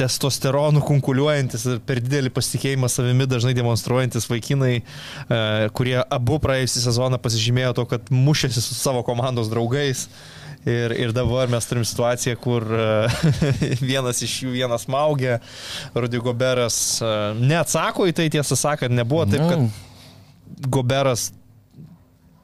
testosteronų 0.00 0.80
kunkuliuojantis 0.86 1.66
ir 1.68 1.82
per 1.84 2.00
didelį 2.00 2.32
pasitikėjimą 2.34 2.88
savimi 2.88 3.26
dažnai 3.28 3.52
demonstruojantis 3.56 4.24
vaikinai, 4.30 4.78
uh, 4.80 5.66
kurie 5.76 5.98
abu 6.02 6.38
praėjusią 6.42 6.86
sezoną 6.86 7.20
pasižymėjo 7.22 7.74
to, 7.76 7.84
kad 7.90 8.08
mušėsi 8.14 8.62
su 8.64 8.78
savo 8.78 9.04
komandos 9.06 9.52
draugais. 9.52 10.08
Ir, 10.64 10.94
ir 10.96 11.10
dabar 11.12 11.50
mes 11.52 11.66
turim 11.68 11.84
situaciją, 11.84 12.38
kur 12.40 12.64
e, 12.64 12.84
vienas 13.90 14.22
iš 14.24 14.38
jų 14.46 14.54
vienas 14.54 14.86
maugė, 14.88 15.34
Rudy 15.92 16.22
Goberas 16.24 16.78
e, 17.04 17.10
neatsako 17.36 18.06
į 18.08 18.14
tai, 18.16 18.30
tiesą 18.32 18.56
sakant, 18.56 18.96
nebuvo 18.96 19.26
taip, 19.28 19.44
kad 19.44 20.70
Goberas 20.72 21.26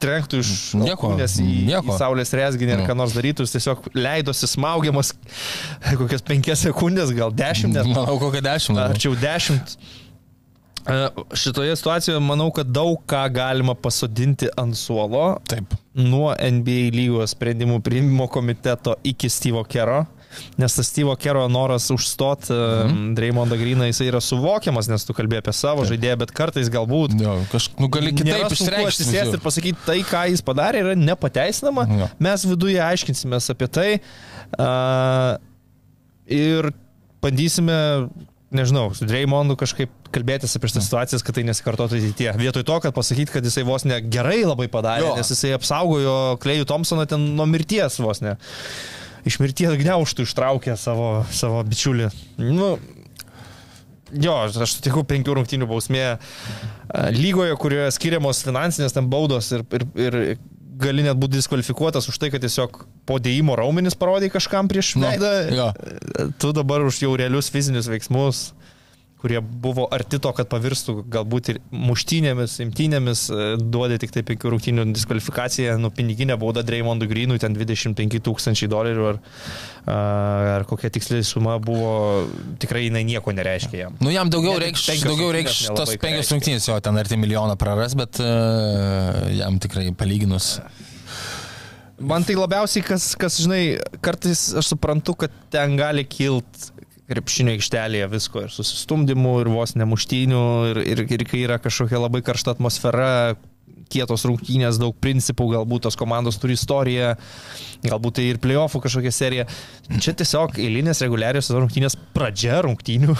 trenktų 0.00 0.40
iš 0.42 0.50
Nieko, 0.80 1.10
alkūnės 1.10 1.36
į, 1.42 1.46
nieko. 1.68 1.86
į 1.92 1.96
saulės 2.00 2.32
resginį 2.36 2.76
ir 2.78 2.82
ką 2.88 2.96
nors 2.98 3.14
darytų, 3.16 3.46
jis 3.46 3.56
tiesiog 3.58 3.88
leidosi 3.96 4.48
smaugiamas 4.50 5.14
kokias 6.00 6.24
penkias 6.26 6.62
sekundės, 6.66 7.12
gal 7.16 7.32
dešimt 7.34 7.76
net. 7.76 7.88
Manau, 7.90 8.18
kokią 8.22 8.42
dešimt. 8.48 8.80
Arčiau 8.88 9.16
dešimt. 9.20 9.76
E, 10.88 11.08
Šitoje 11.36 11.76
situacijoje 11.76 12.20
manau, 12.24 12.48
kad 12.56 12.70
daug 12.72 13.02
ką 13.08 13.26
galima 13.34 13.74
pasodinti 13.76 14.48
ant 14.60 14.76
suolo. 14.78 15.34
Taip. 15.50 15.76
Nuo 15.94 16.30
NBA 16.32 16.88
lygos 16.94 17.34
sprendimų 17.36 17.80
priimimo 17.84 18.28
komiteto 18.32 18.96
iki 19.04 19.28
Steve'o 19.30 19.66
Kero. 19.68 20.04
Nes 20.60 20.76
tas 20.76 20.88
Steve'o 20.90 21.16
Kero 21.20 21.46
noras 21.50 21.88
užstot 21.92 22.48
mhm. 22.50 23.12
Dreymondą 23.18 23.58
Greeną, 23.60 23.88
jisai 23.90 24.08
yra 24.10 24.20
suvokiamas, 24.24 24.90
nes 24.90 25.06
tu 25.06 25.16
kalbėjai 25.16 25.44
apie 25.44 25.54
savo 25.56 25.86
žaidėją, 25.88 26.18
bet 26.24 26.34
kartais 26.36 26.70
galbūt 26.72 27.16
Jo, 27.20 27.36
kažkaip, 27.52 27.80
nu 27.82 27.90
gali 27.92 28.14
kitaip 28.14 28.46
išreikšti. 28.54 29.04
atsisėsti 29.04 29.38
ir 29.38 29.44
pasakyti 29.44 29.86
tai, 29.86 30.00
ką 30.06 30.26
jis 30.30 30.44
padarė, 30.46 30.84
yra 30.84 30.96
nepateisinama. 30.98 31.86
Jo. 32.00 32.10
Mes 32.22 32.46
viduje 32.46 32.80
aiškinsimės 32.84 33.50
apie 33.54 33.70
tai 33.70 33.88
uh, 33.98 35.38
ir 36.30 36.70
bandysime, 37.22 37.78
nežinau, 38.54 38.90
su 38.96 39.06
Dreymondu 39.08 39.56
kažkaip 39.60 39.92
kalbėtis 40.14 40.56
apie 40.58 40.70
šitas 40.70 40.88
situacijas, 40.88 41.24
kad 41.26 41.36
tai 41.36 41.44
nesikartotų 41.46 41.98
ateityje. 42.00 42.32
Vietoj 42.40 42.64
to, 42.66 42.78
kad 42.82 42.94
pasakyti, 42.96 43.34
kad 43.36 43.46
jisai 43.46 43.62
vos 43.66 43.84
ne 43.86 44.00
gerai 44.02 44.40
labai 44.42 44.66
padarė, 44.72 45.06
Jo. 45.06 45.12
nes 45.18 45.30
jisai 45.30 45.52
apsaugojo 45.58 46.16
Klejų 46.42 46.66
Thompsoną 46.70 47.06
ten 47.10 47.28
nuo 47.38 47.46
mirties 47.50 48.00
vos 48.02 48.22
ne. 48.24 48.36
Iš 49.28 49.40
mirties 49.42 49.74
gniauštų 49.80 50.24
ištraukė 50.28 50.76
savo, 50.80 51.10
savo 51.34 51.62
bičiulį. 51.68 52.10
Nu, 52.46 52.76
Jo, 54.10 54.32
aš 54.48 54.72
sutikau 54.74 55.04
penkių 55.06 55.36
rungtynių 55.38 55.68
bausmė 55.70 56.16
lygoje, 57.14 57.54
kurioje 57.62 57.92
skiriamos 57.94 58.40
finansinės 58.42 58.96
ten 58.96 59.06
baudos 59.06 59.52
ir, 59.54 59.62
ir, 59.70 59.84
ir 60.02 60.16
gali 60.82 61.04
net 61.06 61.14
būti 61.20 61.36
diskvalifikuotas 61.38 62.08
už 62.10 62.18
tai, 62.18 62.30
kad 62.34 62.42
tiesiog 62.42 62.80
po 63.06 63.20
dėjimo 63.22 63.54
raumenis 63.60 63.94
parodai 63.94 64.30
kažkam 64.32 64.66
prieš 64.66 64.96
Nu, 64.98 65.06
veidą. 65.06 65.30
jo. 65.54 65.68
Tu 66.42 66.50
dabar 66.56 66.82
už 66.88 66.98
jau 67.04 67.12
realius 67.20 67.52
fizinius 67.54 67.86
veiksmus, 67.86 68.48
kurie 69.20 69.40
buvo 69.40 69.84
arti 69.92 70.18
to, 70.22 70.32
kad 70.36 70.48
pavirstų 70.48 70.94
galbūt 71.12 71.50
ir 71.52 71.58
muštynėmis, 71.74 72.56
imtynėmis, 72.64 73.26
e, 73.28 73.48
duodė 73.60 73.98
tik 74.00 74.14
tai 74.14 74.22
penkių 74.26 74.54
rungtynių 74.54 74.86
diskvalifikaciją, 74.94 75.76
nu 75.80 75.92
piniginė 75.94 76.38
bauda 76.40 76.64
Dreimondui 76.66 77.08
Greenui 77.10 77.40
ten 77.42 77.56
25 77.56 78.22
tūkstančiai 78.24 78.70
dolerių 78.72 79.08
ar, 79.10 79.20
ar 80.56 80.66
kokia 80.68 80.92
tiksliai 80.94 81.26
suma 81.26 81.58
buvo, 81.62 82.26
tikrai 82.62 82.86
jinai 82.86 83.04
nieko 83.08 83.34
nereiškia 83.36 83.82
jam. 83.84 83.98
Nu, 84.00 84.12
jam 84.14 84.32
daugiau 84.32 84.56
reikš, 84.62 84.88
daugiau 85.04 85.32
reikš 85.36 85.66
tos 85.68 85.94
ką 85.94 86.00
penkios 86.00 86.24
reiškia. 86.24 86.36
rungtynės, 86.36 86.70
jo 86.70 86.80
ten 86.84 87.00
arti 87.00 87.20
milijoną 87.20 87.56
praras, 87.60 87.96
bet 87.98 88.22
uh, 88.24 89.26
jam 89.36 89.60
tikrai 89.62 89.90
palyginus. 89.96 90.56
Man 92.00 92.24
tai 92.24 92.32
labiausiai, 92.38 92.80
kas, 92.84 93.12
kas, 93.20 93.36
žinai, 93.44 93.76
kartais 94.00 94.46
aš 94.56 94.72
suprantu, 94.72 95.12
kad 95.20 95.34
ten 95.52 95.76
gali 95.76 96.06
kilt 96.08 96.70
krepšinio 97.10 97.56
aikštelėje 97.58 98.08
visko 98.12 98.46
ir 98.46 98.54
susistumdymų, 98.54 99.36
ir 99.42 99.52
vos 99.52 99.76
nemuštynių, 99.78 100.44
ir, 100.72 100.82
ir, 100.94 101.06
ir 101.18 101.26
kai 101.28 101.44
yra 101.46 101.60
kažkokia 101.62 102.00
labai 102.02 102.22
karšta 102.26 102.54
atmosfera, 102.54 103.10
kietos 103.90 104.24
rungtynės, 104.28 104.78
daug 104.80 104.94
principų, 105.02 105.48
galbūt 105.56 105.86
tos 105.88 105.98
komandos 105.98 106.38
turi 106.40 106.54
istoriją, 106.54 107.14
galbūt 107.86 108.18
tai 108.18 108.26
ir 108.30 108.40
playoffų 108.42 108.82
kažkokia 108.84 109.12
serija. 109.14 109.46
Čia 109.90 110.14
tiesiog 110.20 110.60
eilinės 110.62 111.02
reguliarios 111.04 111.50
rungtynės 111.54 111.98
pradžia 112.14 112.60
rungtynių. 112.66 113.16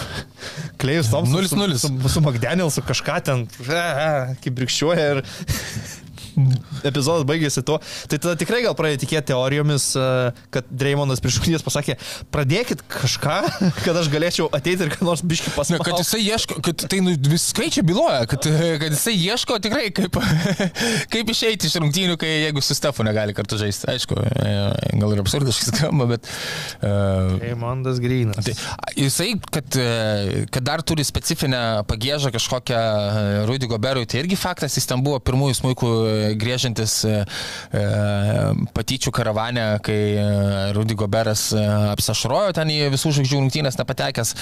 Klejus 0.81 1.11
Toms 1.11 1.33
0-0. 1.33 1.75
su, 1.75 1.91
su, 1.91 2.13
su 2.15 2.23
McDanielsu 2.23 2.85
kažką 2.87 3.19
ten, 3.27 3.43
e, 3.67 3.81
e, 3.81 4.37
kaip 4.43 4.57
brikščiuoja 4.61 5.09
ir 5.15 5.23
epizodas 6.87 7.25
baigėsi 7.27 7.63
tuo. 7.65 7.79
Tai 8.11 8.17
tada 8.17 8.35
tikrai 8.39 8.61
gal 8.65 8.75
pradėjo 8.77 9.03
tikėti 9.05 9.31
teorijomis, 9.31 9.91
e, 9.99 10.05
kad 10.53 10.67
Dreymondas 10.71 11.21
prieš 11.23 11.39
rungtynės 11.39 11.65
pasakė, 11.65 11.97
pradėkit 12.33 12.83
kažką, 12.91 13.37
kad 13.85 13.99
aš 14.01 14.11
galėčiau 14.13 14.49
ateiti 14.55 14.87
ir 14.87 14.93
ką 14.95 15.07
nors 15.07 15.23
biški 15.25 15.51
Ne, 15.51 15.55
pasakyti. 15.57 15.83
kad 15.89 15.99
jisai 15.99 16.21
ieško, 16.25 16.57
kad 16.63 16.83
tai 16.91 16.99
nu, 17.03 17.13
vis 17.31 17.49
skaičiai 17.51 17.83
byloja, 17.85 18.25
kad, 18.29 18.45
kad 18.81 18.93
jisai 18.93 19.13
ieško 19.19 19.57
tikrai 19.63 19.89
kaip, 19.95 20.17
kaip 21.13 21.31
išeiti 21.33 21.67
iš 21.69 21.77
rungtynių, 21.81 22.17
kai 22.21 22.29
jeigu 22.45 22.63
su 22.63 22.75
Stefu 22.77 23.05
negali 23.05 23.35
kartu 23.37 23.59
žaisti. 23.61 23.89
Aišku, 23.91 24.17
e, 24.17 24.53
gal 25.01 25.15
ir 25.15 25.21
absurdiškai 25.23 25.69
skamba, 25.73 26.07
bet... 26.13 26.29
Uh, 26.81 27.35
Dreymondas 27.41 27.99
Grinas. 28.03 28.39
Tai 28.45 28.55
jisai, 28.97 29.33
kad, 29.53 29.77
kad 30.53 30.65
dar 30.65 30.83
turi 30.85 31.05
specifinę 31.07 31.61
pagėžą 31.89 32.31
kažkokią 32.33 32.81
Rudy 33.49 33.69
Goberui, 33.71 34.07
tai 34.09 34.23
irgi 34.23 34.39
faktas, 34.39 34.77
jis 34.79 34.87
ten 34.89 35.03
buvo 35.05 35.19
pirmųjų 35.23 35.59
smūkų 35.61 35.91
grėžiantis 36.39 36.95
e, 37.07 37.13
e, 37.75 37.83
patyčių 38.75 39.13
karavanę, 39.15 39.65
kai 39.85 39.99
e, 40.15 40.25
Rudy 40.75 40.97
Goberas 40.99 41.49
apsišrojo 41.91 42.53
ten 42.57 42.71
į 42.71 42.91
visų 42.93 43.13
žvaigždžių 43.17 43.41
rungtynės 43.41 43.77
nepatekęs, 43.79 44.33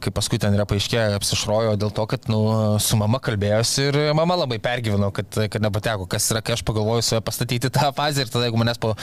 kai 0.00 0.12
paskui 0.14 0.40
ten 0.42 0.54
yra 0.56 0.66
paaiškėję, 0.68 1.16
apsišrojo 1.18 1.76
dėl 1.80 1.92
to, 1.94 2.06
kad 2.10 2.28
nu, 2.32 2.40
su 2.82 2.98
mama 3.00 3.20
kalbėjosi 3.22 3.86
ir 3.88 3.98
mama 4.16 4.38
labai 4.42 4.60
pergyveno, 4.62 5.10
kad, 5.14 5.28
kad 5.52 5.62
nepateko, 5.62 6.08
kas 6.10 6.30
yra, 6.32 6.42
kai 6.44 6.56
aš 6.56 6.64
pagalvoju 6.68 7.04
save 7.06 7.22
pastatyti 7.26 7.70
tą 7.72 7.90
fazę 7.96 8.24
ir 8.24 8.32
tada 8.32 8.48
jeigu 8.48 8.60
manęs 8.60 8.80
po 8.82 8.94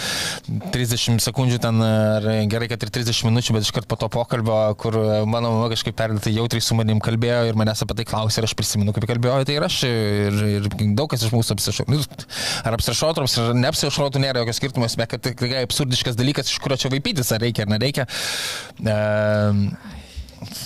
30 0.74 1.22
sekundžių 1.24 1.60
ten, 1.64 1.84
gerai, 2.52 2.70
kad 2.72 2.84
ir 2.84 2.94
30 3.00 3.30
minučių, 3.30 3.58
bet 3.58 3.68
iškart 3.68 3.90
po 3.90 4.00
to 4.00 4.10
pokalbio, 4.14 4.60
kur 4.80 4.98
mano 5.30 5.54
mama 5.56 5.70
kažkaip 5.74 5.98
perdėtai 5.98 6.36
jautriai 6.36 6.64
su 6.64 6.78
manim 6.78 7.02
kalbėjo 7.04 7.48
ir 7.50 7.60
manęs 7.60 7.84
apie 7.86 8.00
tai 8.00 8.08
klausė 8.10 8.42
ir 8.42 8.50
aš 8.50 8.56
prisimenu, 8.58 8.94
kaip 8.96 9.08
kalbėjo, 9.10 9.40
tai 9.48 9.58
ir 9.58 9.66
aš 9.68 9.80
ir, 9.88 10.40
ir 10.58 10.70
daug 10.98 11.10
kas 11.12 11.26
iš 11.26 11.34
mūsų 11.36 11.58
apsišautų. 11.72 12.28
Ar 12.68 12.78
apsišautų, 12.78 13.28
ar 13.28 13.60
neapsišautų, 13.66 14.24
nėra 14.24 14.44
jokio 14.46 14.58
skirtumo, 14.58 14.90
bet 15.00 15.12
kad 15.14 15.24
tai 15.28 15.36
tikrai 15.36 15.66
absurdiškas 15.68 16.18
dalykas, 16.20 16.50
iš 16.52 16.60
kurio 16.64 16.80
čia 16.80 16.92
vaipytis, 16.94 17.32
ar 17.36 17.44
reikia 17.44 17.68
ar 17.68 17.72
nereikia. 17.76 18.08
E, 18.82 18.98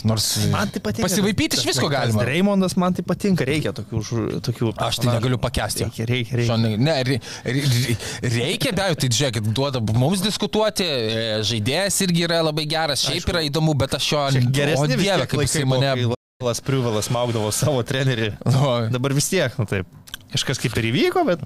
nors 0.03 0.25
Man 0.51 0.69
tai 0.69 0.81
patinka. 0.83 1.07
pasivaipyti 1.07 1.57
iš 1.57 1.65
visko 1.69 1.87
galima. 1.91 2.25
Dreymondas 2.25 2.75
man 2.79 2.95
tai 2.97 3.05
patinka, 3.07 3.45
reikia 3.47 3.71
tokių, 3.75 4.01
tokių 4.43 4.71
Aš 4.83 4.99
tai 5.03 5.13
negaliu 5.13 5.39
pakęsti. 5.41 5.87
Reikia, 5.87 6.07
reikia, 6.09 6.37
reikia. 6.39 6.49
Šonai, 6.51 6.73
ne, 6.81 6.95
re, 7.07 7.19
re, 7.45 7.63
re- 7.63 7.97
reikia 8.35 8.73
be 8.75 8.83
abejo, 8.85 8.99
tai 9.03 9.11
žiūrėkit, 9.15 9.51
duoda 9.55 9.83
mums 9.95 10.23
diskutuoti, 10.25 10.87
e, 10.87 11.27
žaidėjas 11.47 12.01
irgi 12.07 12.27
yra 12.27 12.41
labai 12.43 12.67
geras, 12.69 13.05
šiaip 13.07 13.31
yra 13.31 13.45
įdomu, 13.47 13.77
bet 13.79 13.95
aš 13.99 14.11
jo... 14.11 14.25
O 14.27 14.33
dieve, 14.41 14.75
tiek 15.05 15.29
kaip 15.31 15.45
jisai 15.47 15.63
mane... 15.69 15.93
kai 15.95 16.17
Las 16.41 16.57
Priuvelas 16.65 17.05
maugdavo 17.13 17.51
savo 17.53 17.83
trenerį. 17.85 18.31
Nu, 18.49 18.69
Dabar 18.89 19.13
vis 19.13 19.27
tiek, 19.29 19.53
nu 19.61 19.67
taip. 19.69 19.85
Kažkas 20.31 20.61
kaip 20.63 20.77
ir 20.79 20.85
įvyko, 20.93 21.25
bet 21.27 21.41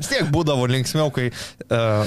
vis 0.00 0.08
tiek 0.10 0.26
būdavo 0.34 0.64
linksmiau, 0.66 1.06
kai... 1.14 1.28
Uh, 1.70 2.02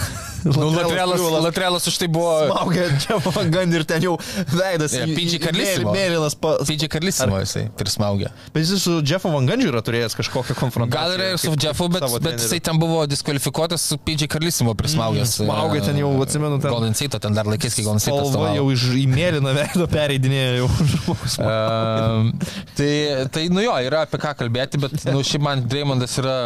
nu, 0.56 0.70
Latrelas, 0.72 1.20
Latrelas 1.44 1.84
už 1.90 1.98
tai 2.00 2.08
buvo... 2.08 2.30
Smaugė 2.48 2.86
čia 3.04 3.18
gan 3.52 3.74
ir 3.76 3.84
ten 3.84 4.00
jau 4.06 4.14
veidas. 4.56 4.94
Į- 4.96 5.36
Karlissimo. 5.42 5.92
mėly- 5.92 6.14
Mėlynas 6.16 6.36
pa... 6.40 6.54
Fidži 6.64 6.88
Karlisimo 6.88 7.42
jisai 7.42 7.66
prismaugė. 7.76 8.30
Bet 8.54 8.64
jis 8.64 8.80
su 8.86 8.94
Jeffu 9.04 9.28
Van 9.34 9.44
Gandžiu 9.50 9.68
yra 9.68 9.82
turėjęs 9.84 10.16
kažkokią 10.16 10.56
konfrontaciją. 10.56 10.96
Gal 10.96 11.12
yra 11.18 11.28
ir 11.34 11.42
su 11.42 11.52
Jeffu, 11.52 11.90
bet, 11.92 12.06
bet 12.24 12.40
jisai 12.40 12.60
ten 12.70 12.80
buvo 12.80 13.02
diskvalifikuotas 13.12 13.84
su 13.92 14.00
Pidži 14.00 14.30
Karlisimo 14.32 14.72
prismaugęs. 14.80 15.36
Mm, 15.42 15.50
smaugė 15.50 15.84
ten 15.90 16.00
jau, 16.00 16.14
atsimenu, 16.24 16.56
ten- 16.64 16.72
Golden 16.72 16.96
State, 16.96 17.20
ten 17.20 17.36
dar 17.36 17.52
laikais, 17.52 17.76
kai 17.76 17.84
Golden 17.84 18.00
State. 18.00 18.24
Spalva 18.32 18.54
jau 18.56 18.64
iš 18.72 18.88
į 18.96 19.04
mėlyną 19.12 19.52
veidą 19.60 19.90
pereidinėjo 19.92 20.56
jau 20.62 20.72
žmogus. 20.94 21.36
Um, 21.44 22.32
tai, 22.80 22.90
tai, 23.36 23.46
nu 23.52 23.60
jo, 23.68 23.76
yra 23.90 24.06
apie 24.08 24.24
ką 24.24 24.32
kalbėti, 24.40 24.80
bet, 24.80 24.96
nu, 25.12 25.20
šiaip 25.26 25.45
man 25.46 25.62
Dreymondas 25.70 26.18
yra... 26.18 26.38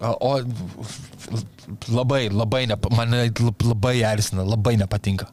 O, 0.00 0.32
labai, 1.88 2.28
labai, 2.32 2.64
nepa, 2.66 2.88
mane 2.96 3.28
labai 3.62 4.00
erzina, 4.02 4.42
labai 4.42 4.74
nepatinka. 4.80 5.28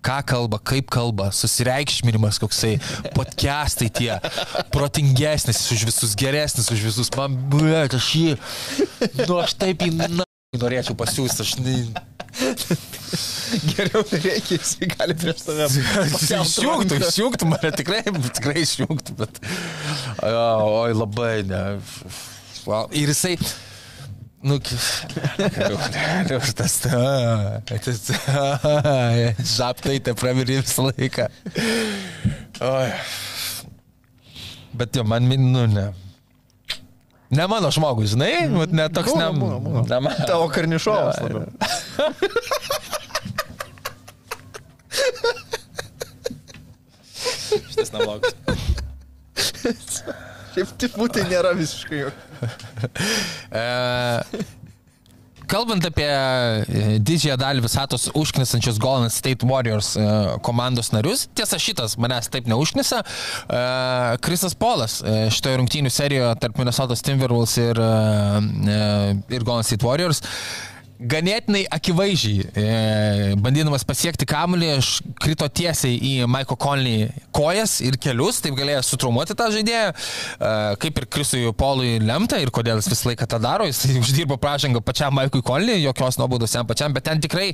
Ką 0.00 0.16
kalba, 0.24 0.56
kaip 0.64 0.88
kalba, 0.88 1.26
susireikšminimas 1.34 2.38
koksai, 2.40 2.78
podcastai 3.12 3.90
tie, 3.92 4.14
protingesnis 4.72 5.60
už 5.74 5.84
visus, 5.90 6.14
geresnis 6.16 6.70
už 6.72 6.86
visus, 6.88 7.12
man, 7.18 7.36
bet 7.52 7.98
aš 7.98 8.08
jį, 8.16 8.32
nu 9.26 9.36
aš 9.42 9.58
taip 9.60 9.84
jį 9.84 9.92
na, 9.98 10.29
norėčiau 10.58 10.96
pasiūsti, 10.98 11.44
aš... 11.44 11.50
Ne, 11.62 11.74
Geriau 13.70 14.02
nereikia, 14.10 14.56
jis 14.56 14.72
gali 14.96 15.14
prieš 15.18 15.44
tave. 15.46 15.66
Išjungtų, 15.70 16.98
išjungtų 17.06 17.48
mane, 17.50 17.70
tikrai, 17.78 18.00
tikrai 18.34 18.64
išjungtų, 18.64 19.14
bet... 19.20 19.38
Oi, 20.26 20.90
labai, 20.96 21.44
ne. 21.46 21.62
Ir 22.98 23.12
jisai... 23.12 23.36
Nu, 24.42 24.56
tas... 26.58 26.80
Žaptai 29.54 29.98
te 30.02 30.14
pravirė 30.18 30.62
visą 30.64 30.88
laiką. 30.88 31.28
Oi. 32.66 32.86
Bet 34.80 34.98
jo, 34.98 35.06
man, 35.06 35.30
min- 35.30 35.52
nu, 35.54 35.66
ne. 35.70 35.90
Ne 37.30 37.46
mano 37.46 37.70
žmogus, 37.70 38.10
žinai, 38.16 38.48
Vat 38.50 38.72
ne 38.74 38.88
toks, 38.90 39.12
ne, 39.14 39.28
Būna, 39.30 39.58
būna, 39.60 39.60
būna. 39.62 39.82
ne 39.92 39.98
man. 40.06 40.14
Tavo 40.26 40.48
karnišovas. 40.50 41.20
Šitas 47.70 47.92
neblogas. 47.94 48.34
Šiaip 50.54 50.72
tipų 50.82 51.06
tai 51.14 51.22
nėra 51.30 51.52
visiškai 51.58 52.02
jau. 52.04 52.10
Kalbant 55.50 55.82
apie 55.82 56.06
e, 56.06 56.82
didžiąją 57.02 57.34
dalį 57.40 57.64
visatos 57.64 58.04
užknisančios 58.14 58.78
Golden 58.78 59.10
State 59.10 59.46
Warriors 59.50 59.96
e, 59.98 60.04
komandos 60.46 60.92
narius, 60.94 61.24
tiesa 61.34 61.58
šitas 61.58 61.96
manęs 61.98 62.30
taip 62.30 62.46
neužknisa, 62.50 63.00
Krisas 64.22 64.54
Polas 64.54 65.00
e, 65.02 65.26
šitoje 65.34 65.58
rungtynių 65.58 65.90
serijoje 65.90 66.36
tarp 66.44 66.60
Minnesota 66.60 66.94
Timberwolves 66.94 67.56
ir, 67.58 67.82
ir 67.82 69.46
Golden 69.48 69.66
State 69.66 69.86
Warriors 69.86 70.22
ganėtinai 71.00 71.62
akivaizdžiai, 71.72 72.44
e, 72.60 73.34
bandydamas 73.40 73.84
pasiekti 73.88 74.26
kamuolį, 74.28 74.68
aš 74.76 74.90
krito 75.20 75.46
tiesiai 75.48 75.96
į 75.96 76.12
Maiko 76.28 76.56
Conley 76.60 77.08
kojas 77.32 77.78
ir 77.84 77.96
kelius, 78.00 78.42
taip 78.44 78.56
galėjo 78.58 78.82
sutraumuoti 78.84 79.36
tą 79.38 79.48
žaidėją, 79.54 79.94
e, 79.94 80.50
kaip 80.82 81.00
ir 81.00 81.06
Krisui 81.08 81.46
Polui 81.56 81.96
lemta 82.04 82.40
ir 82.40 82.52
kodėl 82.52 82.82
jis 82.82 82.90
visą 82.92 83.10
laiką 83.10 83.28
tą 83.30 83.40
daro, 83.40 83.68
jis 83.68 83.80
uždirbo 84.02 84.36
pražangą 84.40 84.82
pačiam 84.84 85.16
Maikui 85.16 85.42
Conley, 85.46 85.80
jokios 85.86 86.20
nuobaudos 86.20 86.54
jam 86.56 86.68
pačiam, 86.68 86.92
bet 86.96 87.08
ten 87.08 87.22
tikrai 87.22 87.48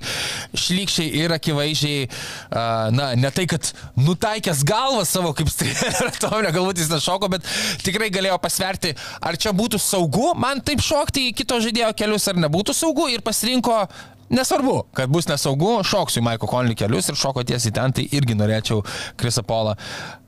šlykščiai 0.56 1.23
ir 1.23 1.36
akivaizdžiai, 1.39 2.09
e, 2.09 2.66
na, 2.98 3.12
ne 3.14 3.32
tai, 3.35 3.47
kad 3.51 3.70
nutaikęs 4.01 4.64
galvą 4.66 5.06
savo 5.06 5.32
kaip 5.39 5.52
strėlę, 5.52 6.10
to 6.23 6.32
galbūt 6.35 6.82
jis 6.82 6.90
nešoko, 6.90 7.31
bet 7.36 7.47
tikrai 7.86 8.10
galėjo 8.10 8.40
pasverti, 8.43 8.97
ar 9.23 9.39
čia 9.39 9.55
būtų 9.55 9.78
saugu 9.82 10.32
man 10.35 10.64
taip 10.66 10.82
šokti 10.82 11.28
į 11.31 11.39
kito 11.43 11.62
žaidėjo 11.62 11.94
kelius, 11.97 12.27
ar 12.27 12.43
nebūtų 12.43 12.74
saugu 12.74 13.06
ir 13.14 13.23
pasirinko 13.36 13.86
Nesvarbu, 14.26 14.88
kad 14.90 15.06
bus 15.08 15.28
nesaugu, 15.30 15.84
šoksiu 15.86 16.18
Maiko 16.26 16.48
Konlį 16.50 16.74
kelius 16.74 17.06
ir 17.12 17.14
šoko 17.14 17.44
tiesiai 17.46 17.70
ten, 17.76 17.92
tai 17.94 18.08
irgi 18.10 18.34
norėčiau 18.34 18.80
Krisą 19.14 19.44
Polą 19.46 19.76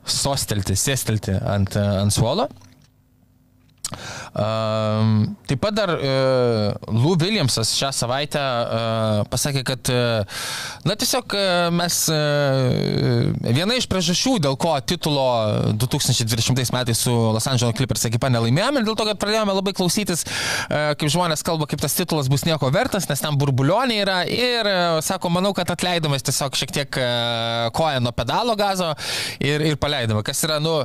sostelti, 0.07 0.77
sėstelti 0.79 1.35
ant, 1.35 1.75
ant 1.75 2.15
suolo. 2.15 2.45
Um, 3.89 5.35
taip 5.49 5.61
pat 5.63 5.73
dar 5.73 5.89
uh, 5.95 6.93
Lou 6.93 7.15
Williamsas 7.17 7.71
šią 7.73 7.89
savaitę 7.95 8.39
uh, 8.39 9.21
pasakė, 9.31 9.63
kad 9.65 9.89
uh, 9.89 10.43
na 10.85 10.93
tiesiog 10.99 11.33
uh, 11.33 11.69
mes 11.73 11.97
uh, 12.13 13.31
viena 13.49 13.77
iš 13.79 13.87
priežasčių, 13.89 14.35
dėl 14.45 14.57
ko 14.61 14.75
titulo 14.85 15.25
2020 15.81 16.75
metais 16.75 17.01
su 17.01 17.13
Los 17.33 17.49
Angeles 17.49 17.77
Clippers 17.77 18.05
ekipa 18.11 18.29
nelaimėjome, 18.29 18.85
dėl 18.85 18.97
to, 18.99 19.07
kad 19.09 19.21
pradėjome 19.21 19.57
labai 19.57 19.73
klausytis, 19.77 20.25
uh, 20.25 20.93
kaip 20.99 21.09
žmonės 21.09 21.43
kalba, 21.45 21.67
kaip 21.69 21.81
tas 21.81 21.97
titulas 21.97 22.29
bus 22.29 22.45
nieko 22.45 22.69
vertas, 22.75 23.09
nes 23.09 23.25
ten 23.25 23.39
burbulioniai 23.41 24.05
yra 24.05 24.19
ir 24.29 24.69
uh, 24.69 24.99
sako, 25.05 25.33
manau, 25.33 25.55
kad 25.57 25.73
atleidome 25.73 26.21
tiesiog 26.21 26.61
šiek 26.61 26.75
tiek 26.77 27.01
uh, 27.01 27.71
koją 27.73 28.05
nuo 28.05 28.13
pedalo 28.13 28.53
gazo 28.59 28.93
ir, 29.41 29.65
ir 29.65 29.81
paleidome, 29.81 30.21
kas 30.27 30.45
yra, 30.45 30.61
nu, 30.61 30.83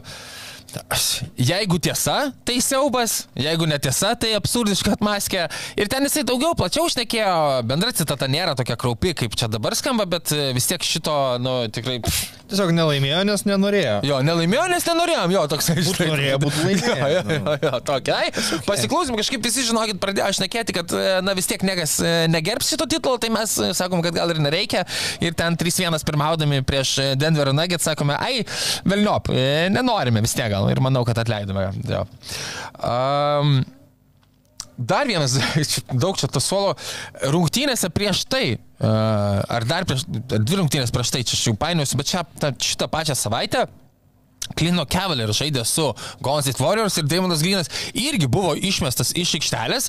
Jeigu 1.38 1.78
tiesa, 1.82 2.32
tai 2.46 2.58
siaubas, 2.64 3.24
jeigu 3.38 3.68
netiesa, 3.70 4.14
tai 4.18 4.34
absurdiška 4.38 4.96
atmaskė. 4.96 5.46
Ir 5.80 5.90
ten 5.92 6.06
jisai 6.08 6.24
daugiau 6.26 6.56
plačiau 6.58 6.88
šnekėjo, 6.92 7.64
bendra 7.68 7.92
citata 7.96 8.28
nėra 8.30 8.56
tokia 8.58 8.76
kraupi, 8.80 9.14
kaip 9.18 9.36
čia 9.38 9.50
dabar 9.52 9.76
skamba, 9.78 10.06
bet 10.10 10.32
e, 10.34 10.52
vis 10.56 10.70
tiek 10.70 10.82
šito, 10.84 11.14
nu, 11.42 11.58
tikrai... 11.74 12.00
Pff, 12.04 12.44
Tiesiog 12.44 12.74
nelaimėjo, 12.76 13.22
nes 13.24 13.42
nenorėjo. 13.48 13.94
Jo, 14.04 14.18
nelaimėjo, 14.24 14.64
nes 14.68 14.84
nenorėjom, 14.84 15.32
jo, 15.32 15.44
toks 15.48 15.70
Būtų 15.74 16.08
norėjo 16.10 16.40
būt 16.42 16.58
laimėję, 16.60 16.96
Jo, 17.04 17.08
jo, 17.14 17.22
nu. 17.24 17.36
jo, 17.38 17.54
jo, 17.64 17.78
tokia. 17.88 18.18
Okay. 18.28 18.60
Pasiklausim, 18.66 19.16
kažkaip 19.18 19.42
visi 19.44 19.64
žinokit, 19.64 19.98
pradėjo 20.02 20.28
šnekėti, 20.38 20.74
kad, 20.76 20.92
e, 20.92 21.16
na 21.24 21.34
vis 21.36 21.48
tiek 21.48 21.64
niekas 21.64 21.96
e, 22.04 22.12
negerbs 22.30 22.68
šito 22.74 22.86
titulo, 22.90 23.16
tai 23.22 23.32
mes 23.32 23.56
sakom, 23.76 24.04
kad 24.04 24.14
gal 24.16 24.30
ir 24.34 24.42
nereikia. 24.44 24.84
Ir 25.24 25.34
ten 25.38 25.56
3-1 25.58 26.04
pirmaudami 26.04 26.60
prieš 26.68 27.16
Denverio 27.18 27.56
Nuggets 27.56 27.88
sakome, 27.88 28.18
ai, 28.20 28.44
velniop, 28.84 29.32
nenorime 29.72 30.22
vis 30.24 30.36
tiek 30.36 30.52
gal. 30.52 30.63
Ir 30.72 30.82
manau, 30.84 31.04
kad 31.08 31.18
atleidome. 31.22 31.70
Jo. 31.88 32.04
Um, 32.80 33.62
Dar 34.74 35.06
vienas, 35.06 35.36
daug 36.02 36.16
čia 36.18 36.26
to 36.26 36.40
suolo, 36.42 36.72
rungtynėse 37.30 37.86
prieš 37.94 38.24
tai, 38.26 38.56
ar 38.82 39.66
dar 39.70 39.86
prieš, 39.86 40.02
ar 40.10 40.42
dvi 40.42 40.58
rungtynės 40.58 40.90
prieš 40.90 41.12
tai, 41.14 41.20
čia 41.22 41.36
aš 41.38 41.44
jau 41.46 41.54
painiausi, 41.60 41.98
bet 42.00 42.10
čia, 42.10 42.24
ta, 42.42 42.50
šitą 42.58 42.88
pačią 42.90 43.14
savaitę 43.14 43.68
Klino 44.52 44.84
Cavalier 44.90 45.32
žaidė 45.34 45.64
su 45.66 45.86
Golden 46.22 46.44
State 46.44 46.62
Warriors 46.62 46.98
ir 47.00 47.08
Daimonas 47.08 47.42
Grinas 47.42 47.70
irgi 47.96 48.28
buvo 48.30 48.54
išmestas 48.54 49.14
iš 49.18 49.34
aikštelės. 49.38 49.88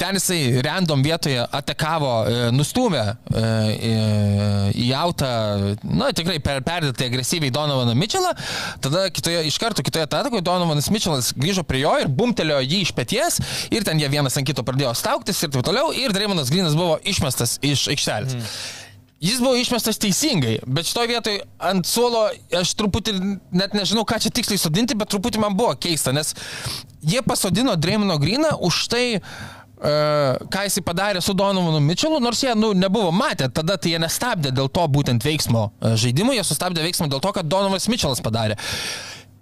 Ten 0.00 0.16
jisai 0.18 0.62
random 0.64 1.02
vietoje 1.04 1.42
atakavo, 1.44 2.12
e, 2.24 2.38
nustumė 2.54 3.02
e, 3.02 3.42
e, 3.42 3.96
į 4.86 4.88
autą, 4.96 5.30
na 5.84 6.12
tikrai 6.16 6.38
per, 6.44 6.62
perdėtai 6.66 7.10
agresyviai 7.10 7.52
Donovaną 7.54 7.96
Mitchellą. 7.98 8.32
Tada 8.84 9.06
kitoje, 9.10 9.44
iš 9.50 9.58
karto 9.62 9.84
kitoje 9.86 10.06
atakoje 10.06 10.44
Donovanas 10.46 10.90
Mitchellas 10.94 11.32
grįžo 11.36 11.66
prie 11.66 11.82
jo 11.84 11.96
ir 12.02 12.10
bumtelėjo 12.12 12.62
jį 12.64 12.82
iš 12.86 12.94
pėties 12.96 13.40
ir 13.74 13.86
ten 13.86 14.00
jie 14.00 14.10
vienas 14.12 14.38
ant 14.38 14.48
kito 14.48 14.64
pradėjo 14.66 14.94
stauktis 14.96 15.42
ir 15.42 15.52
taip 15.52 15.66
toliau. 15.66 15.92
Ir 15.96 16.14
Daimonas 16.16 16.52
Grinas 16.52 16.78
buvo 16.78 16.98
išmestas 17.04 17.58
iš 17.66 17.88
aikštelės. 17.92 18.38
Mm. 18.38 18.75
Jis 19.20 19.38
buvo 19.40 19.56
išmestas 19.56 19.96
teisingai, 19.96 20.58
bet 20.68 20.88
šitoje 20.90 21.08
vietoje 21.08 21.44
ant 21.64 21.88
suolo 21.88 22.26
aš 22.52 22.74
truputį 22.76 23.14
net 23.56 23.72
nežinau, 23.72 24.04
ką 24.04 24.18
čia 24.20 24.32
tiksliai 24.34 24.60
sodinti, 24.60 24.96
bet 24.98 25.08
truputį 25.08 25.40
man 25.40 25.56
buvo 25.56 25.72
keista, 25.80 26.12
nes 26.12 26.34
jie 27.00 27.22
pasodino 27.24 27.78
Dreimino 27.80 28.18
Griną 28.20 28.56
už 28.68 28.86
tai, 28.92 29.06
Uh, 29.76 30.38
ką 30.48 30.62
jisai 30.64 30.80
padarė 30.80 31.20
su 31.20 31.34
Donovanu 31.36 31.82
Mitchellu, 31.84 32.16
nors 32.24 32.38
jie 32.40 32.54
nu, 32.56 32.70
nebuvo 32.72 33.10
matę, 33.12 33.50
tada 33.52 33.74
tai 33.76 33.90
jie 33.90 33.98
nestabdė 34.00 34.48
dėl 34.56 34.70
to 34.72 34.86
būtent 34.88 35.20
veiksmo 35.20 35.66
uh, 35.68 35.90
žaidimo, 36.00 36.32
jie 36.32 36.40
sustabdė 36.48 36.80
veiksmą 36.86 37.10
dėl 37.12 37.20
to, 37.20 37.32
kad 37.36 37.44
Donovanas 37.44 37.84
Mitchellas 37.92 38.24
padarė. 38.24 38.56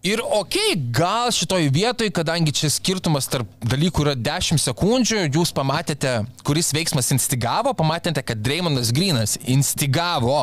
Ir 0.05 0.21
ok, 0.21 0.59
gal 0.93 1.31
šitoj 1.33 1.71
vietoj, 1.73 2.11
kadangi 2.13 2.53
čia 2.53 2.69
skirtumas 2.69 3.25
tarp 3.33 3.49
dalykų 3.65 4.03
yra 4.05 4.13
10 4.21 4.61
sekundžių, 4.61 5.23
jūs 5.33 5.49
pamatėte, 5.57 6.11
kuris 6.45 6.75
veiksmas 6.77 7.09
instigavo, 7.15 7.73
pamatėte, 7.73 8.21
kad 8.21 8.43
Dreymonas 8.45 8.91
Grinas 8.93 9.39
instigavo 9.49 10.43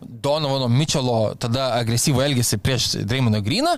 Donovano 0.00 0.70
Mitchello 0.72 1.34
tada 1.36 1.74
agresyvų 1.76 2.22
elgesį 2.24 2.58
prieš 2.64 2.86
Dreymoną 3.04 3.42
Griną 3.44 3.74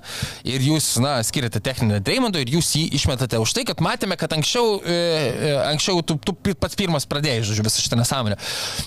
ir 0.46 0.62
jūs, 0.68 0.92
na, 1.02 1.16
skiriate 1.26 1.58
techninę 1.58 1.98
Dreymondo 2.06 2.38
ir 2.38 2.54
jūs 2.54 2.70
jį 2.78 2.84
išmetate 3.00 3.42
už 3.42 3.56
tai, 3.58 3.66
kad 3.66 3.82
matėme, 3.82 4.14
kad 4.20 4.38
anksčiau, 4.38 4.78
e, 4.86 4.94
e, 4.94 5.52
anksčiau 5.72 5.98
tu, 6.06 6.14
tu 6.22 6.36
pats 6.54 6.78
pirmas 6.78 7.08
pradėjai, 7.10 7.42
žodžiu, 7.50 7.66
visą 7.66 7.82
šitą 7.82 7.98
nesąmonę. 7.98 8.38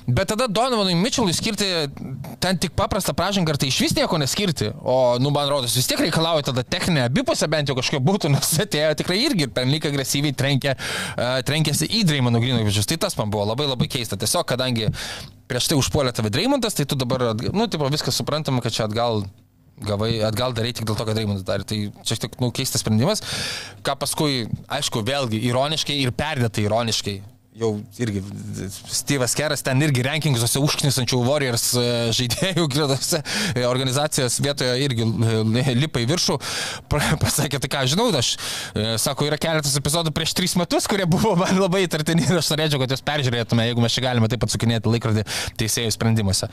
Bet 0.07 0.31
tada 0.31 0.47
Donovanui 0.47 0.95
Mitchellui 0.95 1.35
skirti 1.35 1.67
ten 2.39 2.55
tik 2.55 2.71
paprastą 2.79 3.11
pražangą, 3.19 3.51
ar 3.51 3.59
tai 3.59 3.67
iš 3.67 3.83
vis 3.83 3.99
nieko 3.99 4.23
neskirti, 4.23 4.71
o, 4.79 5.17
nu, 5.19 5.35
man 5.35 5.51
rodos, 5.51 5.75
vis 5.75 5.91
tiek 5.91 6.07
reikalauja 6.07 6.36
tada 6.45 6.63
techninė 6.67 7.05
abipusė 7.07 7.49
bent 7.51 7.71
jau 7.71 7.77
kažkokia 7.77 8.03
būtų, 8.03 8.31
nes 8.33 8.51
atėjo 8.65 8.93
tikrai 9.01 9.17
irgi 9.23 9.49
per 9.53 9.67
lyg 9.69 9.87
agresyviai 9.89 10.35
trenkė, 10.37 10.75
uh, 10.77 11.39
trenkėsi 11.47 11.89
į 11.99 12.03
Dreimono 12.09 12.41
Grinovičius. 12.43 12.89
Tai 12.89 12.99
tas 13.07 13.17
man 13.19 13.33
buvo 13.33 13.47
labai 13.49 13.69
labai 13.69 13.89
keista. 13.91 14.19
Tiesiog, 14.19 14.45
kadangi 14.49 14.91
prieš 15.47 15.71
tai 15.71 15.79
užpuolė 15.79 16.13
tave 16.15 16.31
Dreimondas, 16.33 16.77
tai 16.77 16.85
tu 16.89 16.97
dabar, 16.99 17.29
nu, 17.53 17.67
tipo, 17.71 17.87
viskas 17.91 18.17
suprantama, 18.19 18.63
kad 18.63 18.75
čia 18.75 18.85
atgal 18.87 19.23
gavai, 19.87 20.17
atgal 20.25 20.55
darai 20.57 20.73
tik 20.75 20.87
dėl 20.89 20.97
to, 20.97 21.05
kad 21.07 21.17
Reimondas 21.17 21.45
darė. 21.47 21.65
Tai 21.67 21.79
čia 22.07 22.19
tik, 22.25 22.37
nu, 22.41 22.51
keistas 22.55 22.83
sprendimas, 22.83 23.23
ką 23.85 23.97
paskui, 24.01 24.45
aišku, 24.79 25.03
vėlgi 25.07 25.41
ironiškai 25.49 25.97
ir 26.01 26.13
perdėtai 26.17 26.67
ironiškai. 26.67 27.17
Jau 27.57 27.71
irgi 27.97 28.21
Steve'as 28.93 29.33
Keras 29.33 29.63
ten 29.65 29.81
irgi 29.81 30.03
rankinguose 30.05 30.59
užknisančių 30.61 31.17
Warriors 31.25 31.63
e, 31.73 31.85
žaidėjų 32.13 32.67
gretose 32.69 33.21
e, 33.55 33.63
organizacijos 33.65 34.35
vietoje 34.45 34.75
irgi 34.85 35.07
e, 35.07 35.73
lipa 35.79 36.03
į 36.03 36.05
viršų. 36.11 36.37
Pasakė, 37.23 37.57
tai 37.63 37.71
ką, 37.73 37.83
žinau, 37.89 38.07
aš, 38.17 38.35
sako, 39.01 39.25
yra 39.31 39.39
keletas 39.41 39.73
epizodų 39.79 40.13
prieš 40.13 40.35
tris 40.37 40.53
metus, 40.59 40.85
kurie 40.89 41.07
buvo 41.09 41.33
man 41.39 41.57
labai 41.57 41.87
įtartini 41.87 42.27
ir 42.27 42.37
aš 42.37 42.51
norėčiau, 42.53 42.83
kad 42.83 42.93
jūs 42.93 43.05
peržiūrėtume, 43.07 43.65
jeigu 43.71 43.85
mes 43.85 43.97
čia 43.97 44.05
galime 44.05 44.29
taip 44.29 44.45
atsukinėti 44.45 44.93
laikrodį 44.93 45.25
teisėjų 45.57 45.95
sprendimuose. 45.97 46.51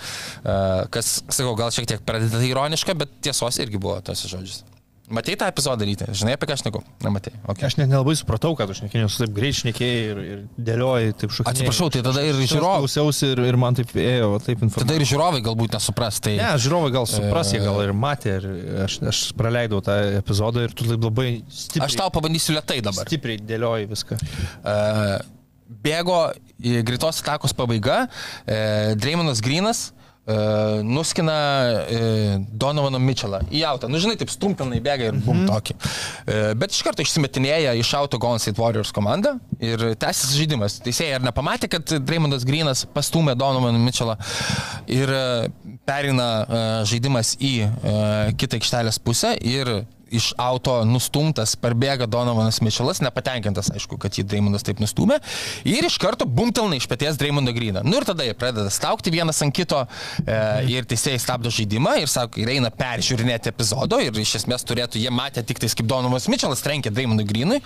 Kas, 0.95 1.19
sakau, 1.29 1.53
gal 1.59 1.75
šiek 1.75 1.91
tiek 1.91 2.07
pradeda 2.09 2.41
ironiška, 2.49 2.97
bet 3.05 3.13
tiesos 3.29 3.61
irgi 3.61 3.81
buvo 3.81 4.01
tose 4.05 4.31
žodžiuose. 4.31 4.74
Matei 5.11 5.37
tą 5.37 5.45
epizodą 5.45 5.85
ryte? 5.85 6.07
Žinai, 6.17 6.33
apie 6.39 6.47
ką 6.49 6.55
aš 6.57 6.63
neku? 6.65 6.81
Nematai. 7.05 7.35
Okay. 7.45 7.67
Aš 7.69 7.75
net 7.77 7.91
nelabai 7.91 8.15
supratau, 8.17 8.55
kad 8.57 8.71
aš 8.73 8.79
nekėjau, 8.87 9.09
su 9.13 9.21
taip 9.21 9.35
greit 9.37 9.57
šnekėjai 9.59 9.99
ir, 10.09 10.21
ir 10.25 10.39
dėliojai, 10.65 11.11
taip 11.21 11.35
šokai. 11.37 11.53
Atsiprašau, 11.53 11.89
tai 11.93 12.01
tada 12.07 12.23
ir 12.25 12.39
žiūrovai. 12.41 12.79
Klausiausi 12.87 13.29
ir, 13.35 13.43
ir 13.51 13.59
man 13.61 13.77
taip 13.77 13.93
ėjo, 13.93 14.31
taip 14.41 14.63
Tada 14.63 14.69
informacija. 14.71 14.97
ir 14.97 15.11
žiūrovai 15.11 15.43
galbūt 15.45 15.77
nesupras. 15.77 16.21
Tai... 16.25 16.33
Ne, 16.41 16.47
žiūrovai 16.65 16.95
gal 16.95 17.09
supras, 17.11 17.53
jie 17.53 17.61
gal 17.61 17.83
ir 17.85 17.93
matė, 17.93 18.39
ir 18.41 18.47
aš, 18.87 18.97
aš 19.13 19.21
praleidau 19.37 19.83
tą 19.85 19.99
epizodą 20.23 20.65
ir 20.65 20.73
tu 20.73 20.89
taip 20.89 21.05
labai 21.05 21.29
stipriai, 21.53 21.89
Aš 21.91 21.99
tau 22.01 22.09
pabandysiu 22.15 22.57
lietai 22.57 22.79
dabar. 22.87 23.05
stipriai 23.05 23.43
dėliojai 23.45 23.91
viską. 23.93 24.19
Uh, 24.65 25.19
bėgo 25.85 26.23
greitos 26.65 27.21
atakos 27.21 27.53
pabaiga, 27.53 28.07
uh, 28.09 28.97
Dreimonas 28.97 29.45
Grinas 29.45 29.91
Uh, 29.91 30.04
nuskina 30.85 31.35
uh, 31.85 32.37
Donovano 32.49 33.01
Mitchellą 33.03 33.43
į 33.53 33.61
autą. 33.69 33.91
Nu, 33.93 34.01
žinai, 34.01 34.17
taip 34.21 34.33
stumpinai 34.33 34.81
bėga 34.85 35.11
ir 35.11 35.19
bum 35.25 35.43
tokį. 35.51 35.77
Uh, 35.77 36.53
bet 36.57 36.73
iš 36.73 36.81
karto 36.87 37.05
išsimetinėja 37.05 37.75
iš 37.77 37.93
auto 37.99 38.21
Golden 38.23 38.41
State 38.41 38.61
Warriors 38.61 38.95
komanda 38.95 39.37
ir 39.61 39.91
tęsis 40.01 40.33
žaidimas. 40.39 40.79
Teisėjai 40.85 41.19
ar 41.19 41.27
nepamatė, 41.29 41.69
kad 41.77 41.97
Dreymondas 42.09 42.47
Grinas 42.49 42.87
pastumė 42.97 43.37
Donovaną 43.37 43.81
Mitchellą 43.85 44.17
ir 44.89 45.13
uh, 45.13 45.74
perina 45.89 46.29
uh, 46.45 46.63
žaidimas 46.89 47.35
į 47.41 47.55
uh, 47.67 48.33
kitą 48.39 48.61
aikštelės 48.61 49.01
pusę 49.03 49.35
ir 49.45 49.85
iš 50.15 50.31
auto 50.41 50.77
nustumtas 50.87 51.55
parbėga 51.59 52.07
Donovanas 52.11 52.61
Mitchellas, 52.65 53.01
nepatenkintas, 53.05 53.71
aišku, 53.75 53.99
kad 54.01 54.15
jį 54.15 54.25
Dreymondas 54.29 54.65
taip 54.67 54.81
nustumė, 54.83 55.19
ir 55.69 55.87
iš 55.87 55.99
karto 56.03 56.27
bumtelna 56.29 56.79
iš 56.79 56.89
pėties 56.91 57.19
Dreymondo 57.21 57.55
Gryną. 57.57 57.85
Nu 57.87 57.99
ir 57.99 58.07
tada 58.09 58.27
jie 58.27 58.35
pradeda 58.39 58.73
staukti 58.73 59.13
vienas 59.15 59.41
ant 59.45 59.55
kito 59.55 59.81
e, 59.85 60.39
ir 60.71 60.89
teisėjai 60.91 61.23
stabdo 61.23 61.53
žaidimą 61.55 61.97
ir 62.03 62.11
sako, 62.11 62.43
ir 62.43 62.55
eina 62.57 62.71
peržiūrinėti 62.75 63.51
epizodo 63.53 64.01
ir 64.03 64.15
iš 64.23 64.39
esmės 64.43 64.67
turėtų, 64.69 65.03
jie 65.03 65.13
matė 65.15 65.45
tik 65.47 65.63
tais, 65.63 65.77
kaip 65.77 65.91
Donovanas 65.91 66.29
Mitchellas 66.33 66.65
trenkė 66.65 66.95
Dreymondo 66.95 67.27
Grynui, 67.29 67.61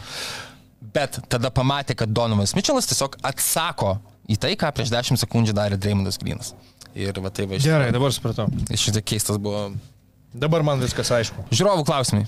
bet 0.95 1.21
tada 1.31 1.53
pamatė, 1.55 1.99
kad 1.99 2.13
Donovanas 2.15 2.57
Mitchellas 2.57 2.89
tiesiog 2.91 3.21
atsako 3.29 3.99
į 4.29 4.41
tai, 4.41 4.55
ką 4.61 4.73
prieš 4.77 4.93
10 4.93 5.21
sekundžių 5.21 5.57
darė 5.57 5.81
Dreymondas 5.81 6.21
Grynas. 6.21 6.55
Ir 6.99 7.23
va 7.23 7.31
tai 7.31 7.47
va 7.47 7.59
iš... 7.59 7.69
Gerai, 7.69 7.93
dabar 7.95 8.11
supratau. 8.15 8.49
Šitai 8.75 9.05
keistas 9.07 9.39
buvo 9.43 9.69
Dabar 10.35 10.63
man 10.67 10.81
viskas 10.83 11.09
aišku. 11.15 11.47
Žiūrovų 11.55 11.87
klausimai. 11.89 12.27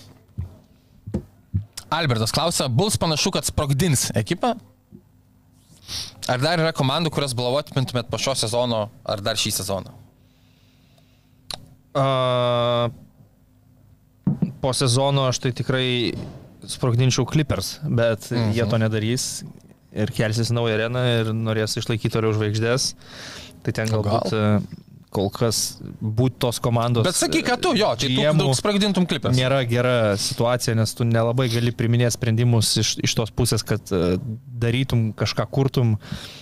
Albertas 1.92 2.32
klausia, 2.32 2.68
Bulls 2.70 2.96
panašu, 3.00 3.32
kad 3.34 3.44
sprogdins 3.44 4.08
ekipą. 4.16 4.54
Ar 6.30 6.40
dar 6.40 6.62
yra 6.62 6.72
komandų, 6.76 7.10
kurias 7.12 7.34
blovotumėtumėt 7.36 8.08
po 8.10 8.18
šio 8.20 8.36
sezono, 8.38 8.84
ar 9.04 9.22
dar 9.24 9.38
šį 9.40 9.52
sezoną? 9.58 9.92
A, 11.98 12.04
po 14.62 14.72
sezono 14.76 15.26
aš 15.28 15.42
tai 15.42 15.52
tikrai 15.58 15.86
sprogdinčiau 16.70 17.26
Clippers, 17.28 17.80
bet 17.84 18.30
mhm. 18.30 18.54
jie 18.54 18.68
to 18.70 18.80
nedarys 18.80 19.26
ir 19.90 20.12
kelsis 20.14 20.52
naują 20.54 20.78
areną 20.78 21.02
ir 21.18 21.32
norės 21.34 21.74
išlaikyti 21.76 22.14
toliau 22.14 22.32
žvaigždės. 22.36 22.92
Tai 23.64 23.76
ten 23.76 23.90
galbūt 23.92 24.30
gal? 24.30 24.62
kol 25.10 25.28
kas 25.34 25.60
būti 26.00 26.38
tos 26.42 26.60
komandos. 26.62 27.04
Bet 27.06 27.18
sakyk, 27.18 27.44
kad 27.48 27.62
tu 27.62 27.72
jo, 27.78 27.90
čia 27.98 28.10
tu 28.14 28.38
daug 28.38 28.54
sprogdintum 28.56 29.06
klipės. 29.10 29.34
Nėra 29.36 29.62
gera 29.68 29.94
situacija, 30.20 30.76
nes 30.78 30.94
tu 30.96 31.06
nelabai 31.06 31.48
gali 31.50 31.74
priminėti 31.74 32.14
sprendimus 32.14 32.72
iš, 32.80 32.94
iš 33.02 33.16
tos 33.18 33.34
pusės, 33.34 33.66
kad 33.66 33.90
uh, 33.94 34.14
darytum 34.62 35.10
kažką 35.18 35.48
kurtum. 35.50 35.96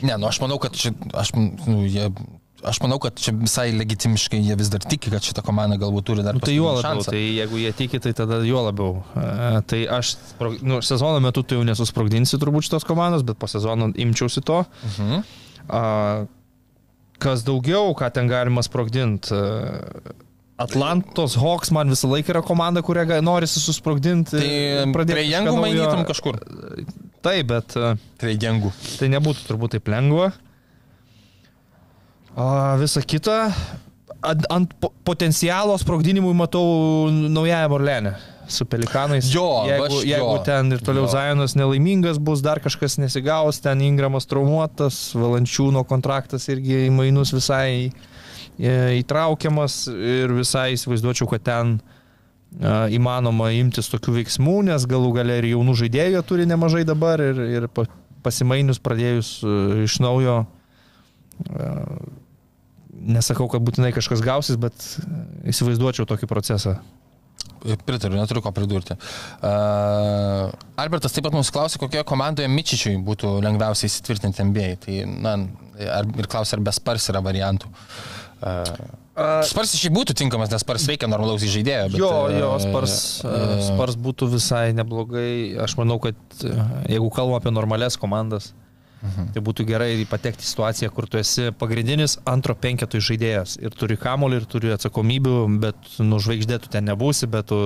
Ne, 0.04 0.18
nu 0.20 0.28
aš 0.28 0.42
manau, 0.44 0.60
kad 0.60 0.76
čia, 0.76 0.92
aš, 1.16 1.32
nu, 1.38 1.80
jie, 1.88 2.10
aš 2.60 2.82
manau, 2.84 3.00
kad 3.02 3.16
čia 3.16 3.32
visai 3.38 3.70
legitimiškai 3.72 4.42
jie 4.44 4.60
vis 4.60 4.72
dar 4.74 4.84
tiki, 4.84 5.14
kad 5.16 5.24
šitą 5.24 5.44
komandą 5.48 5.80
galbūt 5.80 6.10
turi 6.12 6.26
dar. 6.26 6.36
Nu, 6.36 6.44
tai 6.44 6.58
juo 6.58 6.74
labiau, 6.76 7.00
šansą. 7.00 7.16
tai 7.16 7.24
jeigu 7.24 7.64
jie 7.64 7.74
tiki, 7.80 8.04
tai 8.04 8.12
tada 8.20 8.42
juo 8.44 8.68
labiau. 8.68 9.00
Uh, 9.16 9.60
tai 9.64 9.86
aš, 9.96 10.18
nu, 10.60 10.82
sezono 10.84 11.24
metu 11.24 11.40
tai 11.40 11.56
jau 11.56 11.68
nesusprogdinsi 11.72 12.36
turbūt 12.36 12.68
šitos 12.68 12.84
komandos, 12.88 13.24
bet 13.24 13.40
po 13.40 13.48
sezono 13.48 13.94
imčiausi 13.96 14.44
to. 14.44 14.66
Uh 14.68 14.98
-huh. 15.00 15.22
uh, 15.72 16.34
kas 17.22 17.44
daugiau, 17.46 17.92
ką 17.98 18.08
ten 18.14 18.30
galima 18.30 18.62
sprogdinti. 18.64 19.36
Atlantos 20.58 21.36
Hawks 21.38 21.70
man 21.70 21.90
visą 21.92 22.10
laiką 22.10 22.32
yra 22.34 22.42
komanda, 22.42 22.82
kurią 22.82 23.20
norisi 23.22 23.62
susprogdinti. 23.62 24.40
Tai 24.40 25.04
prie 25.06 25.26
jengų 25.28 25.54
mainytum 25.60 26.02
kažkur. 26.08 26.40
Taip, 27.22 27.52
bet. 27.52 27.76
Prie 28.18 28.34
jengų. 28.34 28.72
Tai 28.98 29.10
nebūtų 29.14 29.46
turbūt 29.46 29.76
taip 29.76 29.90
lengva. 29.92 30.32
O 32.38 32.48
visa 32.82 33.02
kita. 33.06 33.38
Ant, 34.18 34.48
ant 34.50 34.72
potencialo 35.06 35.76
sprogdinimui 35.78 36.34
matau 36.34 37.06
naująją 37.06 37.70
Orlenę 37.76 38.16
su 38.48 38.64
pelikanais. 38.64 39.28
Jo, 39.32 39.44
jeigu, 39.68 39.84
aš, 39.86 39.96
jeigu 40.08 40.30
jo, 40.32 40.42
ten 40.46 40.72
ir 40.72 40.80
toliau 40.84 41.04
jo. 41.04 41.12
Zajonas 41.12 41.54
nelaimingas 41.58 42.16
bus, 42.22 42.40
dar 42.44 42.60
kažkas 42.64 42.96
nesigaus, 43.00 43.60
ten 43.64 43.82
Ingramas 43.84 44.26
traumuotas, 44.30 44.98
Valančiūno 45.18 45.84
kontraktas 45.88 46.48
irgi 46.52 46.86
į 46.86 46.90
mainus 46.96 47.34
visai 47.36 47.90
e, 48.56 48.72
įtraukiamas 49.02 49.82
ir 49.92 50.32
visai 50.38 50.70
įsivaizduočiau, 50.78 51.28
kad 51.34 51.44
ten 51.46 51.74
a, 51.78 52.86
įmanoma 52.88 53.50
imtis 53.58 53.90
tokių 53.92 54.16
veiksmų, 54.22 54.56
nes 54.70 54.88
galų 54.88 55.12
gale 55.20 55.36
ir 55.42 55.50
jaunų 55.52 55.76
žaidėjų 55.84 56.24
turi 56.28 56.48
nemažai 56.48 56.86
dabar 56.88 57.20
ir, 57.20 57.42
ir 57.60 57.68
pa- 57.68 57.86
pasimainius 58.24 58.80
pradėjus 58.80 59.34
a, 59.44 59.58
iš 59.84 60.00
naujo. 60.04 60.40
Nesakau, 62.98 63.46
kad 63.52 63.62
būtinai 63.62 63.92
kažkas 63.94 64.18
gausis, 64.24 64.56
bet 64.58 64.74
įsivaizduočiau 65.46 66.06
tokį 66.10 66.26
procesą. 66.30 66.78
Pritariu, 67.58 68.14
neturiu 68.20 68.42
ko 68.44 68.52
pridurti. 68.54 68.94
Uh, 69.42 70.52
Albertas 70.78 71.14
taip 71.14 71.26
pat 71.26 71.34
mums 71.34 71.50
klausė, 71.54 71.80
kokioje 71.82 72.06
komandoje 72.06 72.46
Mičičiui 72.52 72.94
būtų 73.06 73.38
lengviausiai 73.42 73.90
įsitvirtinti 73.90 74.46
MBA. 74.46 74.70
Tai, 74.84 75.00
na, 75.26 75.34
ar, 75.98 76.08
ir 76.22 76.30
klausė, 76.30 76.56
ar 76.58 76.64
be 76.68 76.74
Spars 76.76 77.10
yra 77.10 77.22
variantų. 77.24 77.70
Uh, 78.38 79.42
Spars 79.48 79.74
šiaip 79.74 79.96
būtų 79.96 80.14
tinkamas, 80.20 80.52
nes 80.52 80.62
Spars 80.62 80.86
reikia 80.86 81.08
normalaus 81.10 81.42
žaidėjo. 81.42 81.88
Bet, 81.90 81.98
Jo, 81.98 82.12
jo, 82.30 82.52
spars, 82.62 82.94
spars 83.66 83.98
būtų 83.98 84.30
visai 84.36 84.68
neblogai. 84.78 85.58
Aš 85.64 85.74
manau, 85.80 85.98
kad 86.02 86.18
jeigu 86.86 87.10
kalbam 87.14 87.40
apie 87.40 87.50
normales 87.50 87.98
komandas, 87.98 88.52
mhm. 89.02 89.28
tai 89.34 89.42
būtų 89.44 89.66
gerai 89.68 89.90
patekti 90.08 90.44
į 90.46 90.48
situaciją, 90.48 90.90
kur 90.94 91.08
tu 91.10 91.20
esi 91.20 91.50
pagrindinis 91.58 92.18
antro 92.28 92.56
penketų 92.58 93.00
žaidėjas 93.04 93.58
ir 93.62 93.76
turi 93.76 93.98
kamolį, 94.00 94.42
ir 94.42 94.48
turi 94.50 94.74
atsakomybių, 94.74 95.36
bet 95.62 95.94
nu 96.02 96.20
žvaigždė 96.22 96.60
tu 96.64 96.72
ten 96.72 96.88
nebūsi, 96.88 97.30
bet 97.30 97.50
tu 97.52 97.60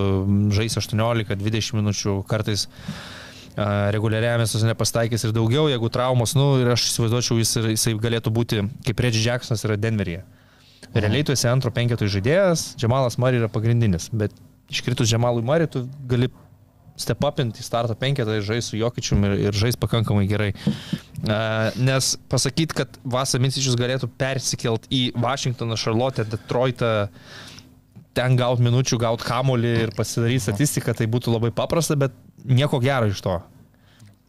žaisi 0.54 0.80
18-20 0.82 1.80
minučių 1.80 2.20
kartais. 2.28 2.68
a, 3.56 3.90
Reguliariame 3.92 4.46
sezone 4.48 4.74
pastaikys 4.78 5.26
ir 5.26 5.34
daugiau, 5.36 5.66
jeigu 5.68 5.90
traumos, 5.92 6.32
nu 6.38 6.54
ir 6.62 6.72
aš 6.72 6.86
įsivaizduočiau, 6.90 7.40
jis, 7.42 7.56
jisai 7.74 7.92
galėtų 8.00 8.32
būti, 8.32 8.62
kaip 8.86 9.02
Reggie 9.04 9.26
Jacksonas 9.26 9.66
yra 9.68 9.76
Denveryje. 9.76 10.22
Realiai 10.92 11.24
tu 11.24 11.32
esi 11.32 11.48
antro 11.48 11.70
penketų 11.72 12.08
žaidėjas, 12.12 12.72
Džemalas 12.80 13.18
Mari 13.20 13.38
yra 13.40 13.48
pagrindinis, 13.52 14.10
bet 14.12 14.32
iškritus 14.72 15.08
Džemalui 15.08 15.44
Mari 15.44 15.68
tu 15.70 15.86
gali 16.08 16.28
step 17.00 17.24
upinti 17.24 17.62
į 17.62 17.66
starto 17.66 17.96
penketą 17.98 18.36
ir 18.38 18.44
žais 18.46 18.68
su 18.68 18.78
Jokičium 18.80 19.24
ir, 19.28 19.36
ir 19.48 19.56
žais 19.56 19.78
pakankamai 19.80 20.26
gerai. 20.30 20.50
Nes 21.80 22.12
pasakyti, 22.32 22.76
kad 22.82 22.98
Vasa 23.04 23.40
Mincičius 23.42 23.78
galėtų 23.78 24.10
persikelt 24.20 24.88
į 24.92 25.04
Vašingtoną, 25.22 25.78
Šarlotę, 25.78 26.26
Detroitą, 26.28 26.92
ten 28.16 28.36
gaut 28.36 28.60
minučių, 28.60 28.98
gaut 29.00 29.24
kamolį 29.24 29.72
ir 29.86 29.94
pasidaryti 29.96 30.44
statistiką, 30.48 30.94
tai 30.96 31.08
būtų 31.10 31.32
labai 31.32 31.52
paprasta, 31.54 31.96
bet 31.96 32.16
nieko 32.44 32.80
gero 32.82 33.08
iš 33.08 33.22
to. 33.24 33.38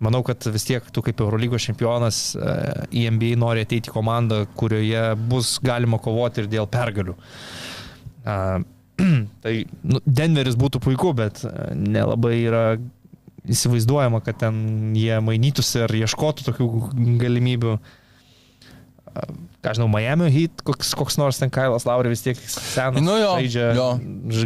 Manau, 0.04 0.20
kad 0.26 0.44
vis 0.52 0.66
tiek 0.68 0.84
tu 0.92 1.04
kaip 1.06 1.22
Eurolygos 1.24 1.64
čempionas 1.64 2.18
e, 2.36 2.54
į 3.00 3.06
NBA 3.16 3.38
nori 3.40 3.64
ateiti 3.64 3.92
komandą, 3.94 4.42
kurioje 4.60 5.04
bus 5.32 5.56
galima 5.64 6.00
kovoti 6.04 6.44
ir 6.44 6.50
dėl 6.52 6.68
pergalių. 6.72 7.16
Tai 9.44 9.54
nu, 9.84 10.02
Denveris 10.06 10.58
būtų 10.60 10.82
puiku, 10.84 11.14
bet 11.18 11.44
e, 11.48 11.54
nelabai 11.76 12.36
yra 12.44 12.66
įsivaizduojama, 13.50 14.22
kad 14.24 14.40
ten 14.46 14.94
jie 14.96 15.18
mainytųsi 15.24 15.84
ar 15.84 15.94
ieškotų 16.04 16.48
tokių 16.48 16.70
galimybių. 17.22 17.78
A, 19.14 19.26
Ką 19.64 19.72
žinau, 19.78 19.88
Miami 19.88 20.28
Heat, 20.28 20.64
koks, 20.68 20.90
koks 21.00 21.16
nors 21.16 21.38
ten 21.40 21.52
Kailas 21.54 21.86
Laurė 21.88 22.10
vis 22.12 22.24
tiek 22.26 22.40
senas. 22.40 23.00
Nu 23.00 23.14
jo, 23.16 23.30
žaidžia, 23.40 23.70
jo. 23.78 23.90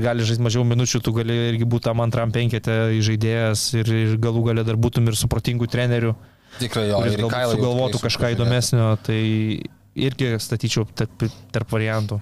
gali 0.03 0.25
žaisti 0.27 0.43
mažiau 0.45 0.65
minučių, 0.67 1.01
tu 1.01 1.13
gali 1.15 1.37
irgi 1.53 1.65
būti 1.65 1.87
tam 1.87 2.03
antram 2.05 2.33
penketė 2.35 2.75
žaidėjas 3.01 3.63
ir, 3.79 3.89
ir 3.89 4.17
galų 4.21 4.43
galę 4.51 4.65
dar 4.67 4.77
būtum 4.77 5.09
ir 5.09 5.17
supratingų 5.17 5.69
trenerių, 5.73 6.13
Tikrai 6.57 6.87
jo, 6.89 7.01
ir 7.05 7.17
galbūt 7.17 7.53
sugalvotų 7.55 8.01
kažką 8.01 8.31
įdomesnio, 8.35 8.91
tai 9.05 9.19
irgi 9.97 10.35
statyčiau 10.41 10.85
tarp, 10.97 11.25
tarp 11.53 11.73
variantų. 11.73 12.19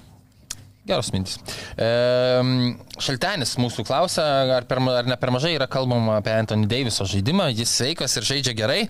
Geros 0.86 1.12
mintis. 1.12 1.40
E, 1.78 1.88
šaltenis 3.02 3.56
mūsų 3.60 3.86
klausia, 3.88 4.24
ar, 4.58 4.68
per, 4.70 4.82
ar 4.94 5.10
ne 5.10 5.18
per 5.20 5.34
mažai 5.36 5.56
yra 5.58 5.68
kalbama 5.72 6.20
apie 6.20 6.34
Anthony 6.36 6.70
Daviso 6.70 7.08
žaidimą, 7.10 7.52
jis 7.54 7.78
sveikas 7.80 8.18
ir 8.20 8.28
žaidžia 8.28 8.56
gerai. 8.58 8.82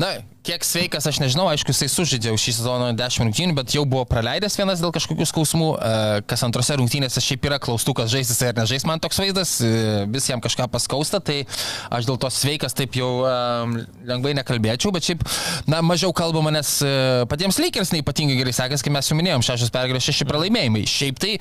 Na, 0.00 0.16
kiek 0.44 0.64
sveikas, 0.66 1.06
aš 1.08 1.18
nežinau, 1.22 1.46
aišku, 1.48 1.72
jisai 1.72 1.88
sužaidė 1.88 2.28
jau 2.28 2.38
šį 2.40 2.52
sezoną 2.58 2.90
10 2.98 3.24
rungtynių, 3.24 3.54
bet 3.56 3.72
jau 3.72 3.84
buvo 3.88 4.04
praleidęs 4.08 4.58
vienas 4.60 4.82
dėl 4.82 4.92
kažkokių 4.92 5.26
skausmų, 5.30 5.68
e, 5.72 6.24
kas 6.28 6.44
antrose 6.44 6.76
rungtynėse 6.76 7.22
šiaip 7.24 7.48
yra 7.48 7.58
klaustukas 7.62 8.10
žaisti 8.12 8.36
ar 8.50 8.58
nežais, 8.58 8.84
man 8.84 9.00
toks 9.00 9.22
vaizdas, 9.22 9.54
e, 9.64 10.04
vis 10.12 10.28
jam 10.28 10.42
kažką 10.44 10.68
paskausta, 10.72 11.22
tai 11.24 11.46
aš 11.88 12.08
dėl 12.10 12.20
to 12.20 12.28
sveikas 12.28 12.76
taip 12.76 12.98
jau 12.98 13.08
e, 13.24 13.32
lengvai 14.10 14.34
nekalbėčiau, 14.36 14.92
bet 14.92 15.08
šiaip, 15.08 15.24
na, 15.70 15.80
mažiau 15.80 16.12
kalbama, 16.12 16.52
nes 16.52 16.74
patiems 17.30 17.58
Lakers 17.62 17.94
neipatingai 17.94 18.36
gerai 18.36 18.52
sekės, 18.52 18.84
kaip 18.84 18.92
mes 18.92 19.08
jau 19.08 19.16
minėjom, 19.16 19.46
šešios 19.48 19.72
pergalės, 19.72 20.04
šeši 20.04 20.28
pralaimėjimai. 20.28 20.84
Šiaip 20.90 21.20
tai, 21.24 21.32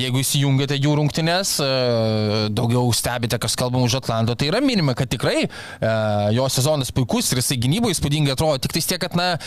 jeigu 0.00 0.22
įsijungėte 0.24 0.78
jų 0.80 0.96
rungtynės, 1.02 1.33
rungtynės, 1.34 1.58
e, 1.60 2.48
daugiau 2.54 2.92
stebite, 2.92 3.38
kas 3.38 3.56
kalbama 3.56 3.84
už 3.84 3.98
Atlanto, 4.00 4.34
tai 4.34 4.48
yra 4.48 4.60
minima, 4.60 4.94
kad 4.94 5.08
tikrai 5.08 5.44
e, 5.44 5.48
jo 6.34 6.46
sezonas 6.48 6.92
puikus 6.92 7.32
ir 7.32 7.40
jisai 7.40 7.58
gynyboje 7.58 7.96
įspūdingai 7.96 8.34
atrodo, 8.34 8.58
tik 8.58 8.72
tais 8.72 8.86
tiek, 8.86 9.00
kad 9.00 9.14
na, 9.16 9.38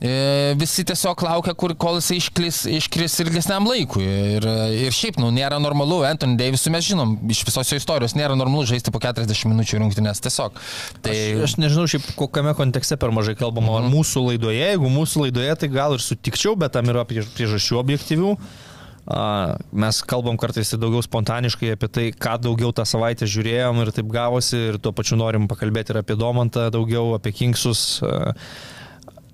e, 0.00 0.54
visi 0.58 0.84
tiesiog 0.84 1.22
laukia, 1.26 1.54
kur, 1.54 1.74
kol 1.74 1.98
jisai 2.00 2.18
iškris, 2.20 2.64
iškris 2.78 3.18
ilgesniam 3.24 3.66
laikui. 3.66 4.04
Ir, 4.36 4.46
ir 4.86 4.94
šiaip, 4.94 5.18
nu, 5.22 5.30
nėra 5.34 5.58
normalu, 5.62 6.02
Anthony 6.06 6.38
Davisų 6.38 6.72
mes 6.74 6.86
žinom, 6.86 7.16
iš 7.32 7.44
visos 7.48 7.72
jo 7.72 7.80
istorijos 7.80 8.16
nėra 8.18 8.36
normalu 8.38 8.66
žaisti 8.68 8.92
po 8.94 9.02
40 9.02 9.52
minučių 9.52 9.82
rungtynės, 9.82 10.22
tiesiog. 10.24 10.58
Tai 11.04 11.14
aš, 11.14 11.44
aš 11.48 11.56
nežinau, 11.60 11.88
šiaip 11.90 12.12
kokiame 12.18 12.54
kontekste 12.58 12.98
per 13.00 13.14
mažai 13.14 13.36
kalbama, 13.38 13.80
ar 13.80 13.88
mūsų 13.92 14.26
laidoje, 14.30 14.60
jeigu 14.60 14.92
mūsų 14.92 15.26
laidoje, 15.26 15.54
tai 15.62 15.72
gal 15.72 15.96
ir 15.96 16.04
sutikčiau, 16.04 16.56
bet 16.58 16.74
tam 16.76 16.90
yra 16.92 17.06
priež- 17.08 17.30
priežasčių 17.36 17.80
objektyvių. 17.82 18.36
Mes 19.06 19.98
kalbam 20.06 20.36
kartais 20.38 20.70
ir 20.72 20.78
daugiau 20.78 21.02
spontaniškai 21.02 21.72
apie 21.74 21.88
tai, 21.90 22.04
ką 22.14 22.36
daugiau 22.44 22.70
tą 22.70 22.84
savaitę 22.86 23.26
žiūrėjom 23.26 23.80
ir 23.82 23.90
taip 23.96 24.12
gavosi 24.14 24.60
ir 24.70 24.78
tuo 24.78 24.92
pačiu 24.94 25.18
norim 25.18 25.48
pakalbėti 25.50 25.90
ir 25.90 25.98
apie 26.04 26.14
Domantą 26.18 26.68
daugiau, 26.70 27.16
apie 27.18 27.32
Kingsus. 27.34 28.00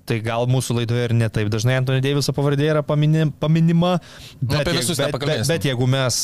Tai 0.09 0.17
gal 0.25 0.47
mūsų 0.49 0.79
laidoje 0.79 1.03
ir 1.05 1.13
netaip 1.13 1.51
dažnai 1.53 1.75
Antony 1.77 2.01
Daviso 2.01 2.33
pavardė 2.33 2.65
yra 2.71 2.81
pamini, 2.81 3.27
paminima, 3.37 3.99
bet, 4.41 4.63
apie 4.63 4.73
jeigu- 4.73 4.81
visus 4.81 4.97
bet, 4.97 5.13
bet, 5.21 5.43
bet 5.45 5.67
jeigu 5.69 5.85
mes 5.85 6.17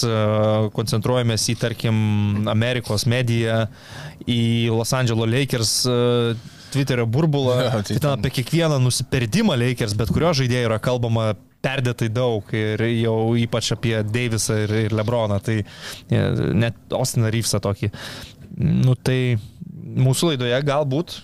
koncentruojamės 0.74 1.46
į, 1.54 1.58
tarkim, 1.62 1.96
Amerikos 2.50 3.06
mediją, 3.06 3.68
į 4.26 4.42
Los 4.74 4.90
Angeles 4.98 5.30
Lakers 5.30 5.76
Twitterio 6.74 7.06
burbulą, 7.06 7.60
Jo, 7.62 7.70
tai 7.78 7.84
tai 7.94 8.00
ten 8.02 8.16
apie 8.18 8.34
kiekvieną 8.40 8.82
nusiperdimą 8.82 9.54
Lakers, 9.62 9.94
bet 10.02 10.10
kurio 10.10 10.34
žaidėjo 10.34 10.66
yra 10.72 10.82
kalbama 10.82 11.36
perdėtai 11.66 12.12
daug 12.14 12.54
ir 12.56 12.84
jau 13.02 13.18
ypač 13.42 13.72
apie 13.76 13.98
Davisą 14.06 14.62
ir, 14.66 14.76
ir 14.86 14.96
Lebroną, 14.96 15.40
tai 15.44 15.60
e, 15.64 16.22
net 16.54 16.78
Austiną 16.94 17.32
Reevesą 17.34 17.62
tokį. 17.66 17.92
Nu 18.86 18.96
tai 18.96 19.38
mūsų 20.06 20.34
laidoje 20.34 20.62
galbūt, 20.68 21.18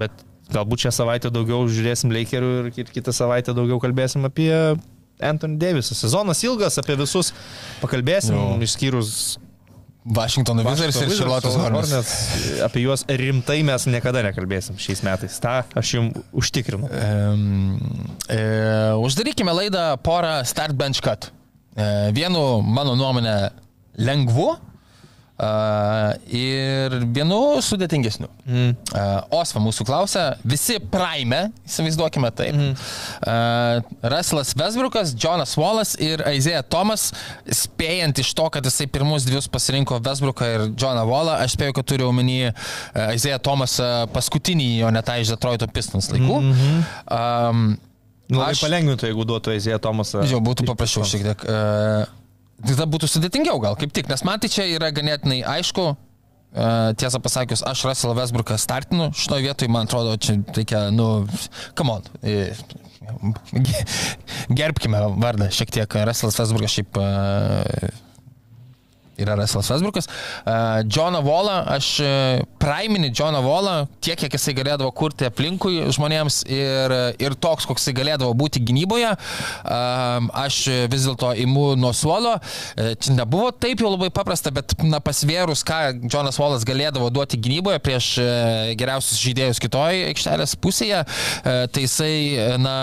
bet 0.00 0.24
galbūt 0.54 0.86
šią 0.86 0.94
savaitę 1.02 1.32
daugiau 1.34 1.66
žiūrėsim 1.68 2.12
Lakerių 2.14 2.52
ir, 2.62 2.70
ir 2.84 2.92
kitą 2.94 3.12
savaitę 3.12 3.52
daugiau 3.56 3.80
kalbėsim 3.82 4.24
apie 4.28 4.52
Anthony 5.20 5.58
Davisą. 5.60 5.96
Sezonas 5.98 6.40
ilgas, 6.46 6.78
apie 6.80 6.96
visus 7.00 7.32
pakalbėsim, 7.82 8.36
Jo. 8.38 8.56
išskyrus 8.64 9.12
Washington 10.16 10.62
Wizards 10.64 10.96
ir 10.96 11.08
Wizards, 11.08 11.18
Charlotte 11.18 11.46
Hornets. 11.46 12.12
Apie 12.64 12.82
juos 12.84 13.04
rimtai 13.08 13.60
mes 13.66 13.84
niekada 13.90 14.22
nekalbėsim 14.24 14.78
šiais 14.80 15.02
metais. 15.04 15.36
Ta 15.42 15.60
aš 15.76 15.94
jums 15.98 16.22
užtikrinu. 16.32 16.88
Um, 16.88 17.80
e, 18.28 18.40
uždarykime 19.04 19.52
laidą 19.60 19.90
porą 20.04 20.38
Start 20.48 20.76
Bench 20.78 21.02
Cut. 21.04 21.30
E, 21.76 22.08
vienu, 22.16 22.62
mano 22.64 22.96
nuomonė, 22.98 23.36
lengvu 24.00 24.54
ir 25.38 26.94
vienu 27.14 27.38
sudėtingesniu. 27.62 28.26
Mm. 28.42 28.72
Osva 29.34 29.62
mūsų 29.62 29.86
klausia, 29.86 30.24
visi 30.42 30.78
Prime, 30.92 31.44
įsivaizduokime 31.68 32.30
taip. 32.34 32.58
Mm. 32.58 32.74
Russellas 34.14 34.54
Westbrookas, 34.58 35.14
Jonas 35.14 35.54
Wallas 35.60 35.94
ir 36.02 36.24
Aizėja 36.26 36.64
Tomas, 36.66 37.12
spėjant 37.46 38.18
iš 38.18 38.34
to, 38.34 38.48
kad 38.54 38.66
jisai 38.66 38.88
pirmus 38.90 39.26
dvius 39.28 39.50
pasirinko 39.52 40.00
Westbrooką 40.02 40.52
ir 40.56 40.66
Johną 40.74 41.06
Wallą, 41.08 41.38
aš 41.44 41.54
spėjau, 41.54 41.78
kad 41.78 41.90
turiu 41.94 42.10
omeny 42.10 42.50
Aizėja 43.08 43.38
Tomasą 43.38 44.08
paskutinį, 44.14 44.72
o 44.88 44.94
ne 44.94 45.04
tą 45.06 45.20
iš 45.22 45.36
Detroito 45.36 45.70
Pistons 45.70 46.10
laikų. 46.14 46.40
Mm 46.42 46.54
-hmm. 46.54 46.88
um, 47.14 47.68
Labai 48.28 48.52
Aš- 48.52 48.60
palengvintų, 48.60 49.08
jeigu 49.08 49.24
duotų 49.24 49.54
Ezija 49.56 49.78
Tomasą. 49.80 50.20
Jau 50.28 50.40
būtų 50.44 50.66
paprasčiau 50.68 51.06
šiek 51.08 51.22
tiek. 51.24 51.44
Uh, 51.48 52.17
tada 52.64 52.86
būtų 52.90 53.08
sudėtingiau 53.10 53.60
gal, 53.62 53.76
kaip 53.78 53.92
tik, 53.94 54.08
nes 54.10 54.24
man 54.26 54.40
tai 54.42 54.50
čia 54.52 54.66
yra 54.74 54.90
ganėtinai 54.94 55.42
aišku. 55.58 55.94
Uh, 56.48 56.94
tiesą 56.96 57.18
pasakius, 57.20 57.60
aš 57.60 57.82
Russell 57.84 58.14
Westbrooką 58.16 58.56
startinu, 58.56 59.10
šitoje 59.12 59.44
vietoje, 59.44 59.68
man 59.68 59.84
atrodo, 59.84 60.14
čia 60.16 60.38
reikia, 60.56 60.86
nu, 60.96 61.26
come 61.76 61.98
on. 61.98 62.06
e, 62.24 62.54
ge- 63.52 63.82
Gerbkime 64.56 65.02
vardą 65.20 65.50
šiek 65.52 65.74
tiek. 65.76 65.98
Russell 66.08 66.32
Westbrookas 66.32 66.72
šiaip 66.78 66.96
uh, 66.96 67.92
yra 69.18 69.36
Russellas 69.38 69.70
Westbrookas. 69.72 70.08
Uh, 70.08 70.82
Johną 70.88 71.22
Wallą, 71.26 71.56
aš 71.74 71.90
uh, 72.04 72.42
praiminį 72.62 73.12
Johną 73.12 73.42
Wallą, 73.44 73.74
tiek, 74.04 74.18
kiek 74.20 74.34
jisai 74.36 74.54
galėdavo 74.58 74.90
kurti 74.96 75.26
aplinkui 75.28 75.84
žmonėms 75.94 76.42
ir, 76.52 76.94
ir 77.22 77.36
toks, 77.38 77.66
koks 77.68 77.86
jisai 77.86 77.96
galėdavo 77.98 78.34
būti 78.38 78.62
gynyboje, 78.68 79.12
um, 79.64 80.30
aš 80.38 80.60
vis 80.92 81.06
dėlto 81.08 81.32
imu 81.44 81.72
nuo 81.80 81.92
suolo. 81.96 82.36
Čia 82.76 83.14
nebuvo 83.16 83.50
taip 83.54 83.82
jau 83.82 83.92
labai 83.92 84.10
paprasta, 84.14 84.52
bet 84.54 84.74
na, 84.84 85.00
pasvėrus, 85.04 85.64
ką 85.66 85.80
Johnas 86.10 86.38
Wallas 86.40 86.66
galėdavo 86.68 87.10
duoti 87.14 87.38
gynyboje 87.40 87.80
prieš 87.84 88.10
geriausius 88.78 89.20
žaidėjus 89.22 89.62
kitoje 89.62 90.08
aikštelės 90.10 90.54
pusėje, 90.62 91.02
tai 91.44 91.84
jisai, 91.84 92.12
na, 92.60 92.76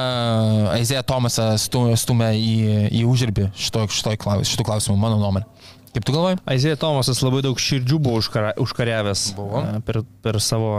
Aizėja 0.75 1.03
Tomasą 1.07 1.51
stu- 1.61 1.87
stumia 1.99 2.31
į, 2.35 2.89
į 2.95 3.05
užribį 3.09 3.49
šito, 3.59 3.85
šito 3.91 4.15
šitų 4.51 4.67
klausimų, 4.67 4.97
mano 4.99 5.19
nuomonė. 5.21 5.47
Kaip 5.95 6.03
tu 6.03 6.11
galvoji? 6.11 6.41
Aizėja 6.51 6.75
Tomasas 6.79 7.21
labai 7.23 7.39
daug 7.45 7.59
širdžių 7.61 7.97
buvo 8.03 8.19
užkara, 8.19 8.51
užkariavęs 8.59 9.29
Buvo. 9.37 9.61
per, 9.87 10.01
per 10.25 10.39
savo 10.43 10.71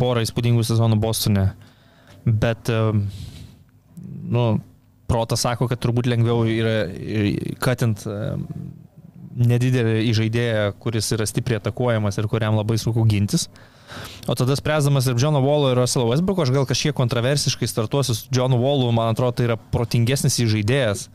porą 0.00 0.24
įspūdingų 0.26 0.64
sezonų 0.66 0.98
Bostone. 0.98 1.52
Bet, 2.26 2.66
nu, 4.26 4.46
protas 5.06 5.44
sako, 5.46 5.68
kad 5.70 5.78
turbūt 5.84 6.10
lengviau 6.10 6.42
yra 6.50 6.74
katint 7.62 8.02
nedidelį 9.36 10.00
įžaidėją, 10.10 10.66
kuris 10.82 11.12
yra 11.14 11.28
stipriai 11.28 11.60
atakuojamas 11.60 12.18
ir 12.18 12.26
kuriam 12.32 12.58
labai 12.58 12.80
sunku 12.80 13.04
gintis. 13.06 13.46
O 14.26 14.34
tada 14.34 14.56
spręsdamas 14.58 15.06
ir 15.06 15.20
Johno 15.20 15.44
Wallo 15.44 15.70
ir 15.70 15.78
Russell 15.78 16.08
Westbrook, 16.08 16.42
aš 16.42 16.50
gal 16.50 16.66
kažkiek 16.66 16.96
kontroversiškai 16.96 17.68
startuosiu 17.70 18.16
su 18.18 18.26
Johnu 18.34 18.58
Wallu, 18.58 18.90
man 18.96 19.12
atrodo, 19.12 19.36
tai 19.38 19.46
yra 19.46 19.60
protingesnis 19.70 20.40
įžaidėjas 20.42 21.06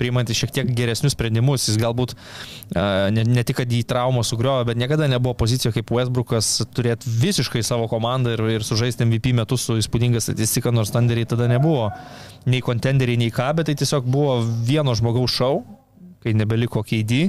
priimantis 0.00 0.40
šiek 0.40 0.54
tiek 0.56 0.70
geresnius 0.76 1.14
sprendimus. 1.14 1.68
Jis 1.68 1.78
galbūt 1.80 2.16
a, 2.16 3.10
ne, 3.14 3.24
ne 3.28 3.44
tik, 3.46 3.60
kad 3.60 3.70
jį 3.70 3.82
traumą 3.88 4.24
sugriovė, 4.26 4.70
bet 4.72 4.80
niekada 4.80 5.08
nebuvo 5.10 5.36
pozicijoje 5.42 5.76
kaip 5.78 5.92
Westbrookas 5.94 6.52
turėti 6.74 7.12
visiškai 7.20 7.62
savo 7.66 7.88
komandą 7.92 8.34
ir, 8.36 8.44
ir 8.56 8.66
sužaisti 8.66 9.06
MVP 9.06 9.34
metus 9.36 9.68
su 9.68 9.76
įspūdinga 9.80 10.22
statistika, 10.24 10.72
nors 10.74 10.92
standardiai 10.92 11.28
tada 11.28 11.50
nebuvo 11.50 11.90
nei 12.50 12.64
kontenderiai, 12.64 13.20
nei 13.20 13.34
ką, 13.34 13.52
bet 13.58 13.70
tai 13.70 13.76
tiesiog 13.78 14.08
buvo 14.08 14.40
vieno 14.66 14.96
žmogaus 14.96 15.36
šau, 15.36 15.60
kai 16.24 16.34
nebeliko 16.36 16.82
KD. 16.86 17.28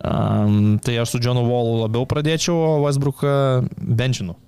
Um, 0.00 0.78
tai 0.80 0.96
aš 0.96 1.12
su 1.12 1.18
Johnu 1.20 1.42
Wallu 1.44 1.82
labiau 1.82 2.06
pradėčiau, 2.08 2.56
o 2.56 2.76
Westbrooką 2.86 3.32
benčinu. 3.76 4.38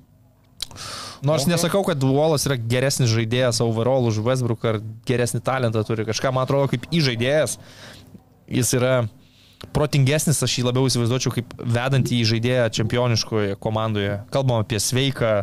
Nors 1.22 1.44
okay. 1.44 1.54
nesakau, 1.54 1.84
kad 1.86 2.02
Wallas 2.02 2.48
yra 2.48 2.58
geresnis 2.58 3.12
žaidėjas 3.14 3.62
overall 3.62 4.08
už 4.10 4.18
Westbrooką 4.26 4.74
ar 4.74 4.78
geresnį 5.06 5.42
talentą 5.46 5.84
turi. 5.86 6.06
Kažką, 6.08 6.32
man 6.34 6.48
atrodo, 6.48 6.70
kaip 6.72 6.88
įžaidėjas. 6.90 7.60
Jis 8.50 8.72
yra 8.74 8.94
protingesnis, 9.70 10.40
aš 10.42 10.58
jį 10.58 10.64
labiau 10.66 10.88
įsivaizduočiau 10.90 11.34
kaip 11.36 11.52
vedantį 11.62 12.18
į 12.18 12.24
žaidėją 12.32 12.64
čempioniškoje 12.80 13.60
komandoje. 13.62 14.18
Kalbam 14.34 14.64
apie 14.64 14.80
sveiką 14.82 15.36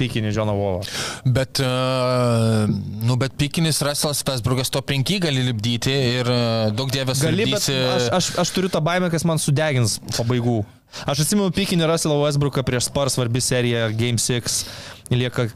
pikinį 0.00 0.32
Johną 0.34 0.56
Wallą. 0.56 0.82
Bet, 1.28 1.60
uh, 1.62 2.66
nu, 3.04 3.16
bet 3.20 3.36
pikinis 3.38 3.82
Russellas 3.84 4.24
Westbrookas 4.26 4.72
to 4.72 4.82
5 4.86 5.16
gali 5.26 5.44
lipdyti 5.50 5.94
ir 5.94 6.30
uh, 6.30 6.74
daug 6.74 6.90
dievės 6.92 7.22
Gali, 7.22 7.44
lipdysi. 7.44 7.76
aš, 7.94 8.10
aš, 8.18 8.30
aš 8.44 8.54
turiu 8.56 8.72
tą 8.72 8.82
baimę, 8.84 9.10
kas 9.12 9.26
man 9.28 9.42
sudegins 9.42 9.98
pabaigų. 10.16 10.62
Aš 11.06 11.22
atsimenu 11.22 11.52
pikinį 11.54 11.86
Russellą 11.86 12.16
Westbrooką 12.24 12.64
prieš 12.66 12.88
Spars 12.88 13.14
svarbi 13.14 13.42
serija 13.44 13.90
Game 13.94 14.18
6. 14.18 14.64
Lieka 15.10 15.48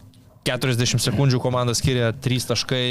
40 0.44 1.00
sekundžių 1.00 1.40
komanda 1.40 1.74
skiria 1.76 2.12
3 2.12 2.48
taškai, 2.50 2.86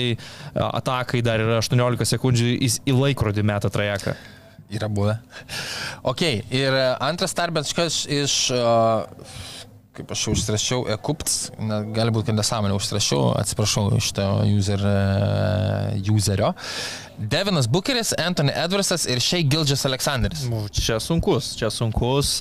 atakai 0.55 1.21
dar 1.25 1.43
yra 1.43 1.59
18 1.61 2.09
sekundžių, 2.15 2.53
jis 2.57 2.79
į 2.89 2.95
laikrodį 2.97 3.45
metą 3.45 3.71
trajeką. 3.73 4.15
Yra 4.73 4.89
buvę. 4.89 5.17
Ok, 6.11 6.23
ir 6.51 6.73
uh, 6.73 6.95
antras 7.05 7.35
tarbenškas 7.37 8.03
iš, 8.11 8.33
uh, 8.51 9.05
kaip 9.95 10.09
aš 10.11 10.23
jau 10.25 10.33
užsirašiau, 10.33 10.81
Ekupts, 10.95 11.37
gali 11.95 12.11
būti, 12.11 12.31
kad 12.31 12.39
nesąmonė 12.39 12.75
užsirašiau, 12.75 13.35
atsiprašau 13.39 13.85
iš 13.99 14.09
to 14.17 14.25
user, 14.49 14.83
uh, 14.83 16.11
userio. 16.15 16.51
Devinas 17.17 17.69
Bucheris, 17.71 18.15
Anthony 18.17 18.55
Edwardsas 18.65 19.05
ir 19.05 19.21
Shea 19.21 19.45
Gildžas 19.45 19.85
Aleksandris. 19.87 20.47
Čia 20.73 20.97
sunkus, 21.03 21.53
čia 21.59 21.69
sunkus. 21.71 22.39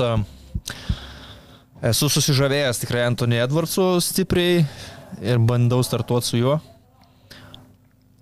Esu 1.82 2.06
susižavėjęs 2.12 2.78
tikrai 2.84 3.06
Antony 3.08 3.40
Edwardsu 3.42 3.96
stipriai 4.04 4.62
ir 5.22 5.40
bandau 5.42 5.80
startuoti 5.82 6.26
su 6.30 6.38
juo. 6.38 6.60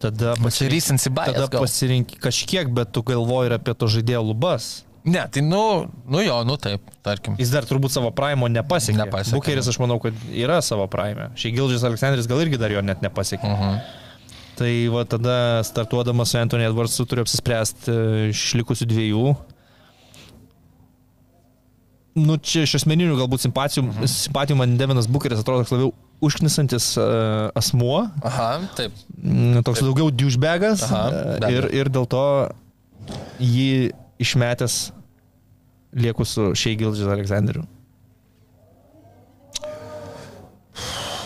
Tada, 0.01 0.32
Čia 0.49 0.70
recency 0.73 1.11
bias. 1.12 1.35
tada 1.35 1.45
gal. 1.53 1.61
pasirink 1.61 2.15
kažkiek, 2.24 2.70
bet 2.73 2.89
tu 2.97 3.03
galvoji 3.05 3.51
ir 3.51 3.57
apie 3.59 3.74
to 3.77 3.85
žaidėjo 3.93 4.23
lubas. 4.31 4.70
Ne, 5.05 5.27
tai 5.32 5.43
nu, 5.45 5.89
nu 6.09 6.20
jo, 6.24 6.39
nu 6.45 6.57
taip, 6.61 6.81
tarkim. 7.05 7.37
Jis 7.41 7.53
dar 7.53 7.65
turbūt 7.69 7.93
savo 7.93 8.09
primo 8.16 8.49
nepasiekė. 8.49 8.97
Nepasiekė. 9.01 9.37
Bukeris, 9.37 9.69
aš 9.69 9.78
manau, 9.81 9.99
kad 10.01 10.16
yra 10.32 10.61
savo 10.65 10.87
prime. 10.93 11.28
Šiai 11.41 11.53
Gildžis 11.57 11.85
Aleksandris 11.89 12.28
gal 12.28 12.41
irgi 12.45 12.61
dar 12.61 12.73
jo 12.73 12.81
net 12.85 13.05
nepasiekė. 13.05 13.45
Uh 13.45 13.57
Mhm. 13.61 13.74
-huh. 13.77 13.99
Tai 14.61 14.73
va 14.93 15.05
tada 15.09 15.62
startuodamas 15.65 16.28
su 16.28 16.37
Anthony 16.39 16.65
Edwardsu 16.69 17.07
turiu 17.07 17.23
apsispręsti 17.24 17.91
e, 17.91 18.28
iš 18.28 18.55
likusių 18.61 18.85
dviejų. 18.87 19.37
Nu, 22.19 22.37
čia 22.43 22.65
iš 22.66 22.78
asmeninių 22.81 23.19
galbūt 23.20 23.45
simpatijų, 23.47 23.85
mhm. 23.87 24.11
simpatijų 24.11 24.59
man 24.61 24.77
Devinas 24.81 25.09
Bukeris 25.11 25.43
atrodo 25.43 25.65
toks 25.65 25.74
labiau 25.74 25.93
užknisantis 26.20 26.93
uh, 27.01 27.49
asmuo, 27.57 28.05
Aha, 28.28 28.51
taip. 28.77 28.97
mm, 29.16 29.62
toks 29.65 29.81
daugiau 29.87 30.11
douchebagas 30.12 30.85
Aha, 30.85 31.03
uh, 31.09 31.35
abejo. 31.39 31.62
ir, 31.62 31.69
ir 31.81 31.93
dėl 31.93 32.09
to 32.11 32.24
jį 33.41 33.93
išmetęs 34.20 34.81
lieku 35.97 36.27
su 36.28 36.53
Shea 36.55 36.77
Gildžis 36.78 37.09
Aleksandriu. 37.11 37.65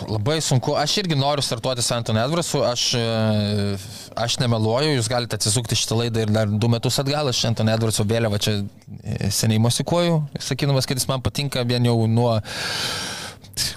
Labai 0.09 0.41
sunku. 0.45 0.75
Aš 0.77 0.99
irgi 1.03 1.17
noriu 1.17 1.43
startuoti 1.45 1.83
su 1.83 1.95
Antonu 1.95 2.21
Edvarsu. 2.21 2.61
Aš, 2.67 2.83
e, 2.99 3.77
aš 4.17 4.37
nemeluoju, 4.43 4.95
jūs 4.99 5.09
galite 5.11 5.39
atsisukti 5.39 5.77
šitą 5.79 5.99
laidą 6.03 6.25
ir 6.27 6.33
dar 6.35 6.47
du 6.51 6.69
metus 6.73 6.99
atgal. 7.03 7.29
Aš 7.33 7.45
Antonu 7.51 7.73
Edvarsu 7.75 8.05
vėliavą 8.09 8.39
čia 8.43 8.59
e, 8.61 9.31
seniai 9.35 9.61
mosikuoju, 9.63 10.21
sakydamas, 10.41 10.87
kad 10.89 11.01
jis 11.01 11.09
man 11.11 11.23
patinka 11.25 11.65
vien 11.69 11.85
jau 11.91 11.99
nuo 12.11 12.37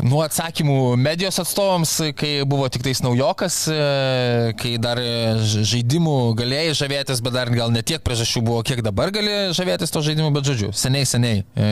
Nuo 0.01 0.23
atsakymų 0.25 0.95
medijos 0.97 1.37
atstovams, 1.37 1.91
kai 2.17 2.39
buvo 2.49 2.65
tik 2.73 2.81
tais 2.81 2.97
naujokas, 3.05 3.57
e, 3.69 4.53
kai 4.57 4.71
dar 4.81 4.97
ž- 4.97 5.61
žaidimų 5.69 6.15
galėjai 6.39 6.71
žavėtis, 6.79 7.21
bet 7.21 7.35
dar 7.35 7.51
gal 7.53 7.69
ne 7.69 7.83
tiek 7.85 8.01
priežasčių 8.01 8.41
buvo, 8.47 8.63
kiek 8.65 8.81
dabar 8.81 9.11
gali 9.13 9.35
žavėtis 9.53 9.93
to 9.93 10.01
žaidimu, 10.01 10.31
bet 10.33 10.49
žodžiu, 10.49 10.71
seniai, 10.73 11.05
seniai. 11.05 11.43
e, 11.53 11.69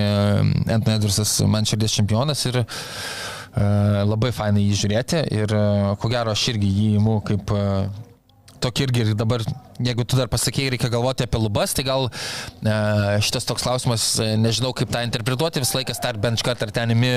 Anthony 0.75 0.99
Edwardsas 0.99 1.33
man 1.49 1.65
širdies 1.65 1.97
čempionas 1.97 2.45
ir 2.45 2.61
e, 2.61 2.65
labai 4.05 4.29
fainai 4.37 4.67
jį 4.67 4.77
žiūrėti 4.83 5.23
ir 5.41 5.57
e, 5.57 5.65
ko 5.97 6.13
gero 6.13 6.37
aš 6.37 6.45
irgi 6.53 6.69
jį 6.77 6.89
imu 7.01 7.17
kaip 7.25 7.55
e, 8.65 8.67
tokį 8.67 8.87
irgi 8.87 9.03
ir 9.05 9.17
dabar, 9.17 9.43
jeigu 9.83 10.05
tu 10.07 10.19
dar 10.19 10.29
pasakėjai, 10.31 10.75
reikia 10.75 10.91
galvoti 10.93 11.25
apie 11.25 11.41
lubas, 11.41 11.73
tai 11.75 11.85
gal 11.87 12.07
e, 12.07 12.75
šitas 13.25 13.47
toks 13.49 13.65
klausimas, 13.65 14.07
e, 14.23 14.31
nežinau 14.39 14.71
kaip 14.77 14.91
tą 14.93 15.03
interpretuoti, 15.07 15.63
visą 15.63 15.79
laiką 15.81 15.95
start 15.97 16.21
bench 16.23 16.45
cut 16.45 16.63
ar 16.63 16.71
ten 16.75 16.93
imi 16.95 17.11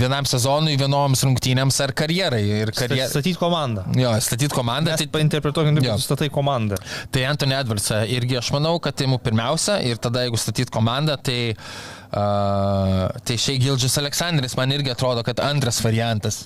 vienam 0.00 0.28
sezonui, 0.28 0.76
vienoms 0.80 1.24
rungtynėms 1.26 1.80
ar 1.86 1.94
karjerai. 1.96 2.42
Ir 2.62 2.74
karjer... 2.76 3.08
Statyti 3.12 3.38
komandą. 3.40 3.86
Jo, 3.98 4.12
statyti 4.24 4.52
komandą. 4.54 4.92
Mes 4.92 5.02
Tai, 5.02 5.08
painterpretuokim, 5.16 5.80
kaip 5.80 6.04
statai 6.04 6.28
komandą. 6.32 6.78
tai 7.14 7.24
Anthony 7.30 7.56
Edwardsą 7.56 8.04
irgi 8.12 8.38
aš 8.42 8.52
manau, 8.54 8.76
kad 8.82 8.98
tai 8.98 9.08
mūsų 9.10 9.24
pirmiausia 9.24 9.80
ir 9.88 10.00
tada 10.02 10.26
jeigu 10.26 10.40
statyti 10.40 10.72
komandą, 10.72 11.18
tai 11.18 11.40
Uh, 12.12 13.06
tai 13.24 13.38
šiai 13.40 13.56
Gildžis 13.56 13.94
Aleksandris 13.96 14.52
man 14.58 14.68
irgi 14.74 14.90
atrodo, 14.92 15.22
kad 15.24 15.38
antras 15.40 15.78
variantas. 15.80 16.42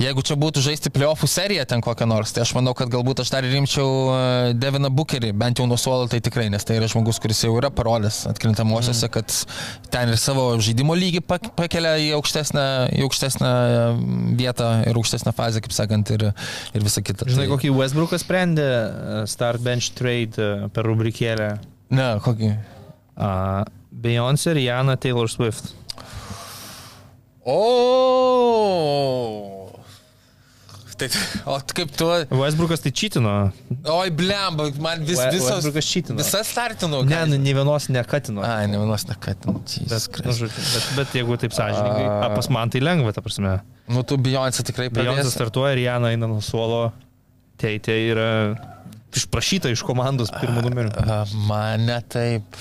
Jeigu 0.00 0.22
čia 0.24 0.32
būtų 0.40 0.62
žaisti 0.64 0.88
playoffų 0.94 1.28
seriją 1.28 1.66
ten 1.68 1.84
kokią 1.84 2.06
nors, 2.08 2.32
tai 2.32 2.40
aš 2.46 2.54
manau, 2.56 2.72
kad 2.72 2.88
galbūt 2.88 3.20
aš 3.20 3.34
dar 3.34 3.44
rimčiau 3.44 3.84
uh, 3.84 4.54
Deviną 4.56 4.88
Bukerį, 4.94 5.32
bent 5.36 5.58
jau 5.60 5.66
nuo 5.68 5.78
suolo 5.80 6.06
tai 6.10 6.20
tikrai, 6.24 6.46
nes 6.52 6.64
tai 6.66 6.78
yra 6.78 6.88
žmogus, 6.90 7.18
kuris 7.22 7.40
jau 7.44 7.52
yra 7.58 7.70
parodęs 7.74 8.24
atkrintamosiose, 8.30 9.08
kad 9.12 9.34
ten 9.92 10.12
ir 10.12 10.18
savo 10.20 10.46
žaidimo 10.62 10.96
lygį 10.98 11.22
pak- 11.26 11.50
pakelia 11.58 11.96
į 12.02 12.12
aukštesnę, 12.18 12.66
į 12.98 13.04
aukštesnę 13.08 13.50
um, 13.50 14.34
vietą 14.38 14.70
ir 14.86 15.00
aukštesnę 15.00 15.34
fazę, 15.36 15.62
kaip 15.64 15.74
sakant, 15.76 16.14
ir, 16.14 16.28
ir 16.74 16.86
visa 16.86 17.02
kita. 17.04 17.26
Žinai, 17.28 17.46
tai, 17.46 17.52
kokį 17.54 17.72
Westbrookas 17.74 18.24
sprendė 18.24 18.68
e, 18.70 19.24
start 19.30 19.64
bench 19.64 19.92
trade 19.98 20.38
e, 20.38 20.68
per 20.74 20.86
rubrikėlę. 20.88 21.48
Ne, 21.94 22.08
kokį. 22.24 22.54
Uh, 23.14 23.62
Beyoncé, 24.04 24.54
Rihanna, 24.56 24.96
Taylor 24.98 25.30
Swift. 25.30 25.74
O. 27.44 27.58
Tai, 30.94 31.08
o 31.50 31.56
kaip 31.74 31.90
tu. 31.98 32.06
Westbrookas 32.38 32.82
tai 32.84 32.92
čitino. 32.94 33.32
Oi, 33.90 34.10
blemba, 34.14 34.68
man 34.84 35.02
vis, 35.02 35.18
visos. 35.32 35.48
Westbrookas 35.50 35.88
cheatino. 35.90 36.18
Visas 36.20 36.50
startino. 36.54 37.00
Ne, 37.08 37.22
nu, 37.30 37.38
ne 37.42 37.54
vienos 37.56 37.88
nekatino. 37.90 38.44
Ai, 38.46 38.68
ne 38.70 38.78
vienos 38.78 39.06
nekatin. 39.10 39.56
Bet, 39.90 40.06
nu, 40.22 40.36
bet, 40.44 40.86
bet 41.00 41.16
jeigu 41.18 41.38
taip 41.42 41.56
sąžininkai, 41.56 42.04
A. 42.06 42.30
pas 42.36 42.50
man 42.54 42.70
tai 42.70 42.82
lengva, 42.84 43.10
ta 43.16 43.24
prasme. 43.24 43.56
Nu, 43.90 44.04
tu 44.06 44.16
Beyoncé 44.22 44.62
tikrai 44.64 44.86
Beyoncé 44.88 45.24
pradės. 45.26 45.34
startuoja, 45.34 45.74
Rihanna 45.80 46.14
eina 46.14 46.30
nuo 46.30 46.38
suolo, 46.44 46.84
Teitė 47.60 47.94
yra 48.12 48.28
išprašyta 49.14 49.70
iš 49.74 49.82
komandos 49.86 50.30
pirmų 50.34 50.62
numerių. 50.68 50.94
A, 51.02 51.20
Mane 51.50 51.98
taip. 52.10 52.56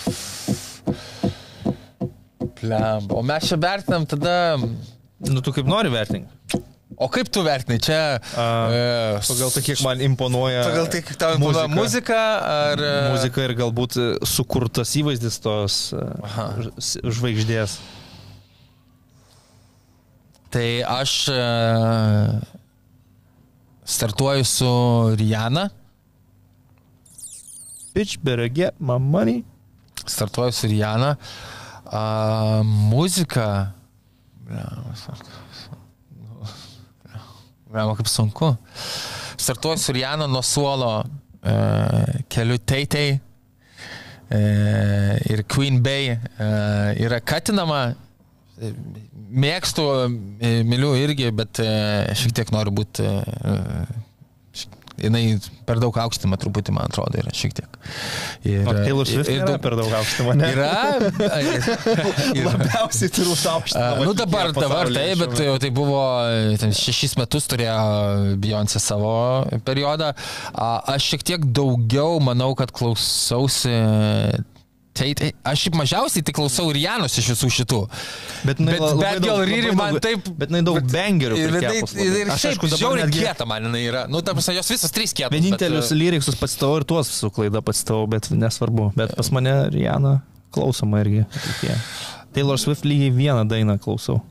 Blemba. 2.61 3.15
O 3.17 3.23
mes 3.25 3.47
čia 3.49 3.57
vertinam 3.61 4.05
tada. 4.09 4.57
Nu, 5.23 5.41
tu 5.41 5.53
kaip 5.55 5.67
nori 5.69 5.91
vertinti. 5.93 6.59
O 6.97 7.07
kaip 7.11 7.29
tu 7.33 7.41
vertinai 7.45 7.79
čia? 7.81 7.99
A, 8.37 8.45
e, 8.69 8.81
Pagal 9.27 9.51
tai, 9.55 9.61
kiek 9.65 9.81
man 9.85 10.01
imponuoja. 10.03 10.63
Pagal 10.67 10.87
tai, 10.93 11.01
kaip 11.05 11.17
tau 11.19 11.35
imponuoja 11.37 11.67
muzika 11.71 12.19
ar... 12.47 12.81
e, 12.83 12.93
Muzika 13.13 13.43
ir 13.47 13.53
galbūt 13.59 13.97
e, 13.97 14.07
sukurtas 14.27 14.91
įvaizdis 14.99 15.39
tos 15.43 15.77
e, 15.97 16.03
Aha. 16.29 16.47
žvaigždės. 17.03 17.77
Tai 20.53 20.67
aš 20.99 21.13
startuoju 23.89 24.45
su 24.45 24.69
Rihanna. 25.17 25.69
Bitch, 27.95 28.19
better 28.21 28.49
get 28.49 28.77
my 28.79 28.99
money. 29.01 29.41
Startuoju 30.05 30.51
su 30.53 30.67
Rihanna. 30.69 31.15
A, 31.89 32.61
muzika. 32.63 33.73
Vėliau 37.73 37.97
kaip 37.97 38.09
sunku. 38.11 38.51
Startuoju 39.41 39.81
su 39.81 39.93
Rihanna 39.95 40.27
nuo 40.29 40.43
suolo 40.45 40.91
e, 41.01 41.53
keliu 42.29 42.59
Teitei 42.61 43.15
e, 43.17 44.41
ir 45.33 45.41
Queen 45.49 45.81
Bay 45.81 46.11
e, 46.13 46.19
yra 47.01 47.17
katinama. 47.19 47.81
E, 48.61 48.73
Mėgstu, 49.33 49.83
e, 50.37 50.51
myliu 50.69 50.91
irgi, 50.93 51.31
bet 51.33 51.57
e, 51.63 51.69
šiek 52.19 52.35
tiek 52.37 52.53
noriu 52.53 52.75
būti. 52.77 53.07
Jinai 55.01 55.39
per 55.65 55.79
daug 55.81 55.95
aukštima 55.97 56.37
truputį, 56.37 56.73
man 56.75 56.85
atrodo, 56.85 57.17
yra 57.17 57.31
šiek 57.33 57.55
tiek. 57.57 57.77
Ir, 58.45 58.61
Taylor 58.67 59.07
Swift 59.09 59.29
ir- 59.29 59.33
ir 59.33 59.41
yra 59.41 59.47
daug- 59.55 59.63
per 59.63 59.75
daug 59.79 59.95
aukštumą, 59.99 60.35
ne? 60.37 60.51
Yra. 60.53 60.69
ir- 62.37 62.45
Labiausiai 62.45 63.09
turbūt 63.15 63.41
aukštumą. 63.55 63.87
A, 63.89 64.05
Nu 64.05 64.13
dabar, 64.13 64.51
dabar 64.53 64.91
taip, 64.93 65.23
bet 65.23 65.41
jau 65.47 65.57
tai 65.63 65.71
buvo, 65.73 66.03
ten 66.61 66.75
šešis 66.77 67.17
metus 67.17 67.49
turėjo 67.49 68.37
Beyoncé 68.43 68.79
savo 68.83 69.15
periodą. 69.65 70.13
A, 70.53 70.69
Aš 70.93 71.09
šiek 71.13 71.25
tiek 71.33 71.45
daugiau 71.57 72.19
manau, 72.23 72.53
kad 72.59 72.71
klausausi. 72.75 73.73
Tai, 74.93 75.07
tai 75.17 75.31
aš 75.49 75.63
šiaip 75.63 75.75
mažiausiai 75.79 76.21
tik 76.21 76.35
klausau 76.37 76.67
Rianos 76.69 77.15
iš 77.17 77.31
visų 77.33 77.47
šitų. 77.55 77.77
Bet, 78.45 78.59
jinai 78.61 78.75
Bet 78.75 78.83
labai 78.83 79.45
Riri 79.49 79.71
daug- 79.71 79.77
man 79.79 79.95
taip- 79.97 80.27
Bet 80.37 80.51
jinai 80.53 80.61
daug 80.67 80.77
bangerių. 80.85 81.37
Ir, 81.39 81.49
ir, 81.49 81.63
ir, 81.97 82.17
ir 82.21 82.29
Aš 82.35 82.45
aišku 82.51 82.69
dabar 82.69 82.99
netgi 83.01 83.23
kieta 83.23 83.47
man 83.49 83.63
jinai 83.65 83.81
yra. 83.89 84.03
Nu, 84.07 84.21
ta 84.21 84.35
prasme, 84.37 84.53
jos 84.59 84.69
visos 84.69 84.91
trys 84.93 85.13
kietos. 85.17 85.33
vienintelius 85.33 85.89
bet, 85.89 85.97
e, 85.97 85.99
lyriksus 86.01 86.37
pacitavau 86.37 86.77
ir 86.77 86.85
tuos 86.85 87.09
su 87.09 87.31
klaida 87.33 87.61
pacitavau, 87.65 88.05
bet 88.07 88.29
nesvarbu. 88.29 88.91
Bet 88.95 89.15
pas 89.17 89.31
mane 89.33 89.55
Rihanna 89.73 90.21
klausoma 90.53 91.01
irgi. 91.01 91.25
Taylor 92.33 92.57
Swift 92.61 92.85
lygiai 92.85 93.09
vieną 93.11 93.47
dainą 93.49 93.79
klausau. 93.81 94.21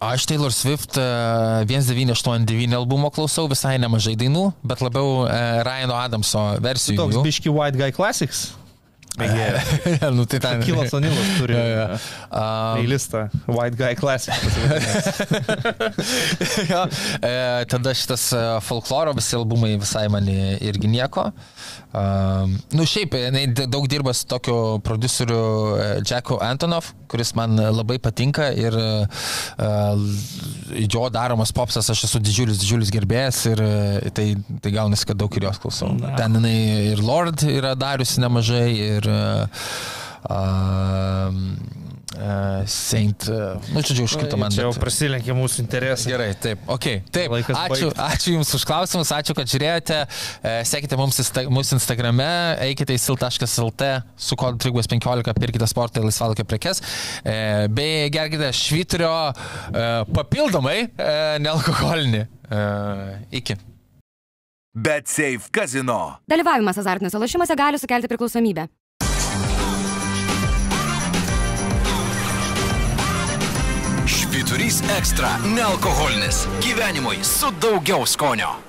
Aš 0.00 0.26
Taylor 0.26 0.50
Swift 0.52 0.96
e, 0.98 1.64
1989 1.66 2.74
albumo 2.74 3.10
klausau, 3.10 3.48
visai 3.50 3.78
nemažai 3.78 4.14
dainų, 4.18 4.52
bet 4.66 4.78
labiau 4.82 5.26
e, 5.26 5.62
Ryano 5.66 5.94
Adamso 5.98 6.42
versijų. 6.62 6.96
Toks 7.02 7.22
biški 7.26 7.50
White 7.54 7.78
Guy 7.78 7.90
Classics. 7.94 8.48
Mėgėja. 9.18 10.10
nu, 10.16 10.24
tai 10.30 10.40
ten. 10.42 10.62
Kilas 10.64 10.94
Onilas 10.96 11.32
turi 11.38 11.56
Jo, 11.58 11.64
jo. 11.72 11.86
A, 12.30 12.42
playlistą 12.78 13.24
White 13.46 13.76
Guy 13.78 13.94
Classics. 13.98 14.58
jo, 16.70 16.84
e, 17.22 17.34
tada 17.70 17.94
šitas 17.96 18.28
e, 18.36 18.44
folkloro 18.64 19.14
visi 19.16 19.36
albumai 19.38 19.74
visai 19.80 20.06
man 20.12 20.28
irgi 20.28 20.90
nieko. 20.90 21.28
Um, 21.88 22.52
nu 22.76 22.84
šiaip, 22.84 23.14
jinai 23.16 23.46
daug 23.56 23.86
dirba 23.88 24.12
su 24.12 24.26
tokiu 24.28 24.78
produceriu 24.84 25.40
e, 25.80 25.86
Jacku 26.04 26.36
Antonov, 26.44 26.92
kuris 27.08 27.32
man 27.38 27.56
labai 27.56 27.96
patinka 28.04 28.50
ir 28.52 28.74
uh, 28.76 30.02
jo 30.84 31.06
daromas 31.08 31.48
popsas 31.56 31.88
aš 31.88 32.02
esu 32.04 32.20
didžiulis, 32.20 32.60
didžiulis 32.60 32.92
gerbėjas 32.92 33.38
ir 33.48 33.62
tai, 34.12 34.26
tai 34.60 34.72
gaunasi, 34.74 35.08
kad 35.08 35.16
daug 35.18 35.32
ir 35.40 35.48
jos 35.48 35.62
klausau. 35.62 35.94
Na. 35.96 36.12
Ten 36.20 36.36
jinai 36.36 36.92
ir 36.92 37.00
Lord 37.00 37.46
yra 37.48 37.72
dariusi 37.78 38.20
nemažai 38.20 38.68
ir 38.76 39.07
uh, 39.08 39.48
Saint, 42.66 43.22
uh, 43.30 43.54
nu, 43.70 43.78
žodžiu, 43.84 44.02
už 44.08 44.16
kitą 44.18 44.34
man. 44.40 44.50
Čia 44.50 44.64
jau 44.66 44.72
bet- 44.72 44.80
prasilenkė 44.82 45.34
mūsų 45.38 45.60
interesai. 45.62 46.10
Gerai, 46.10 46.32
taip, 46.40 46.58
ok. 46.66 46.86
Taip, 47.14 47.30
Laikas 47.30 47.54
ačiū, 47.60 47.90
baigt. 47.92 48.00
ačiū 48.16 48.32
Jums 48.34 48.50
už 48.58 48.64
klausimus, 48.66 49.12
ačiū, 49.14 49.36
kad 49.38 49.46
žiūrėjote. 49.50 49.98
E, 50.42 50.54
Sekite 50.66 50.98
mums 50.98 51.20
mūsų 51.20 51.76
Instagrame, 51.78 52.26
eikite 52.64 52.96
į 52.96 52.98
sil.lt 53.04 53.82
su 54.18 54.34
kodu 54.40 54.58
315, 54.66 55.30
pirkite 55.38 55.68
sportą 55.70 56.02
ir 56.02 56.08
laisvalokio 56.08 56.44
prekes. 56.48 56.82
E, 57.22 57.68
Bei 57.70 58.08
gerkite 58.10 58.50
švitrio 58.56 59.12
e, 59.30 59.32
papildomai 60.10 60.78
nealkoholinį. 61.44 62.24
Iki. 63.38 63.54
Bet 64.78 65.08
Safe 65.10 65.48
Casino. 65.52 66.18
Dalyvavimas 66.30 66.78
azartiniuose 66.80 67.18
lošimuose 67.20 67.54
gali 67.58 67.78
sukelti 67.80 68.08
priklausomybę. 68.10 68.66
Vidurys 74.58 74.82
ekstra- 74.98 75.28
nealkoholinis. 75.56 76.48
Gyvenimui 76.60 77.24
su 77.24 77.46
daugiau 77.60 78.06
skonio. 78.06 78.67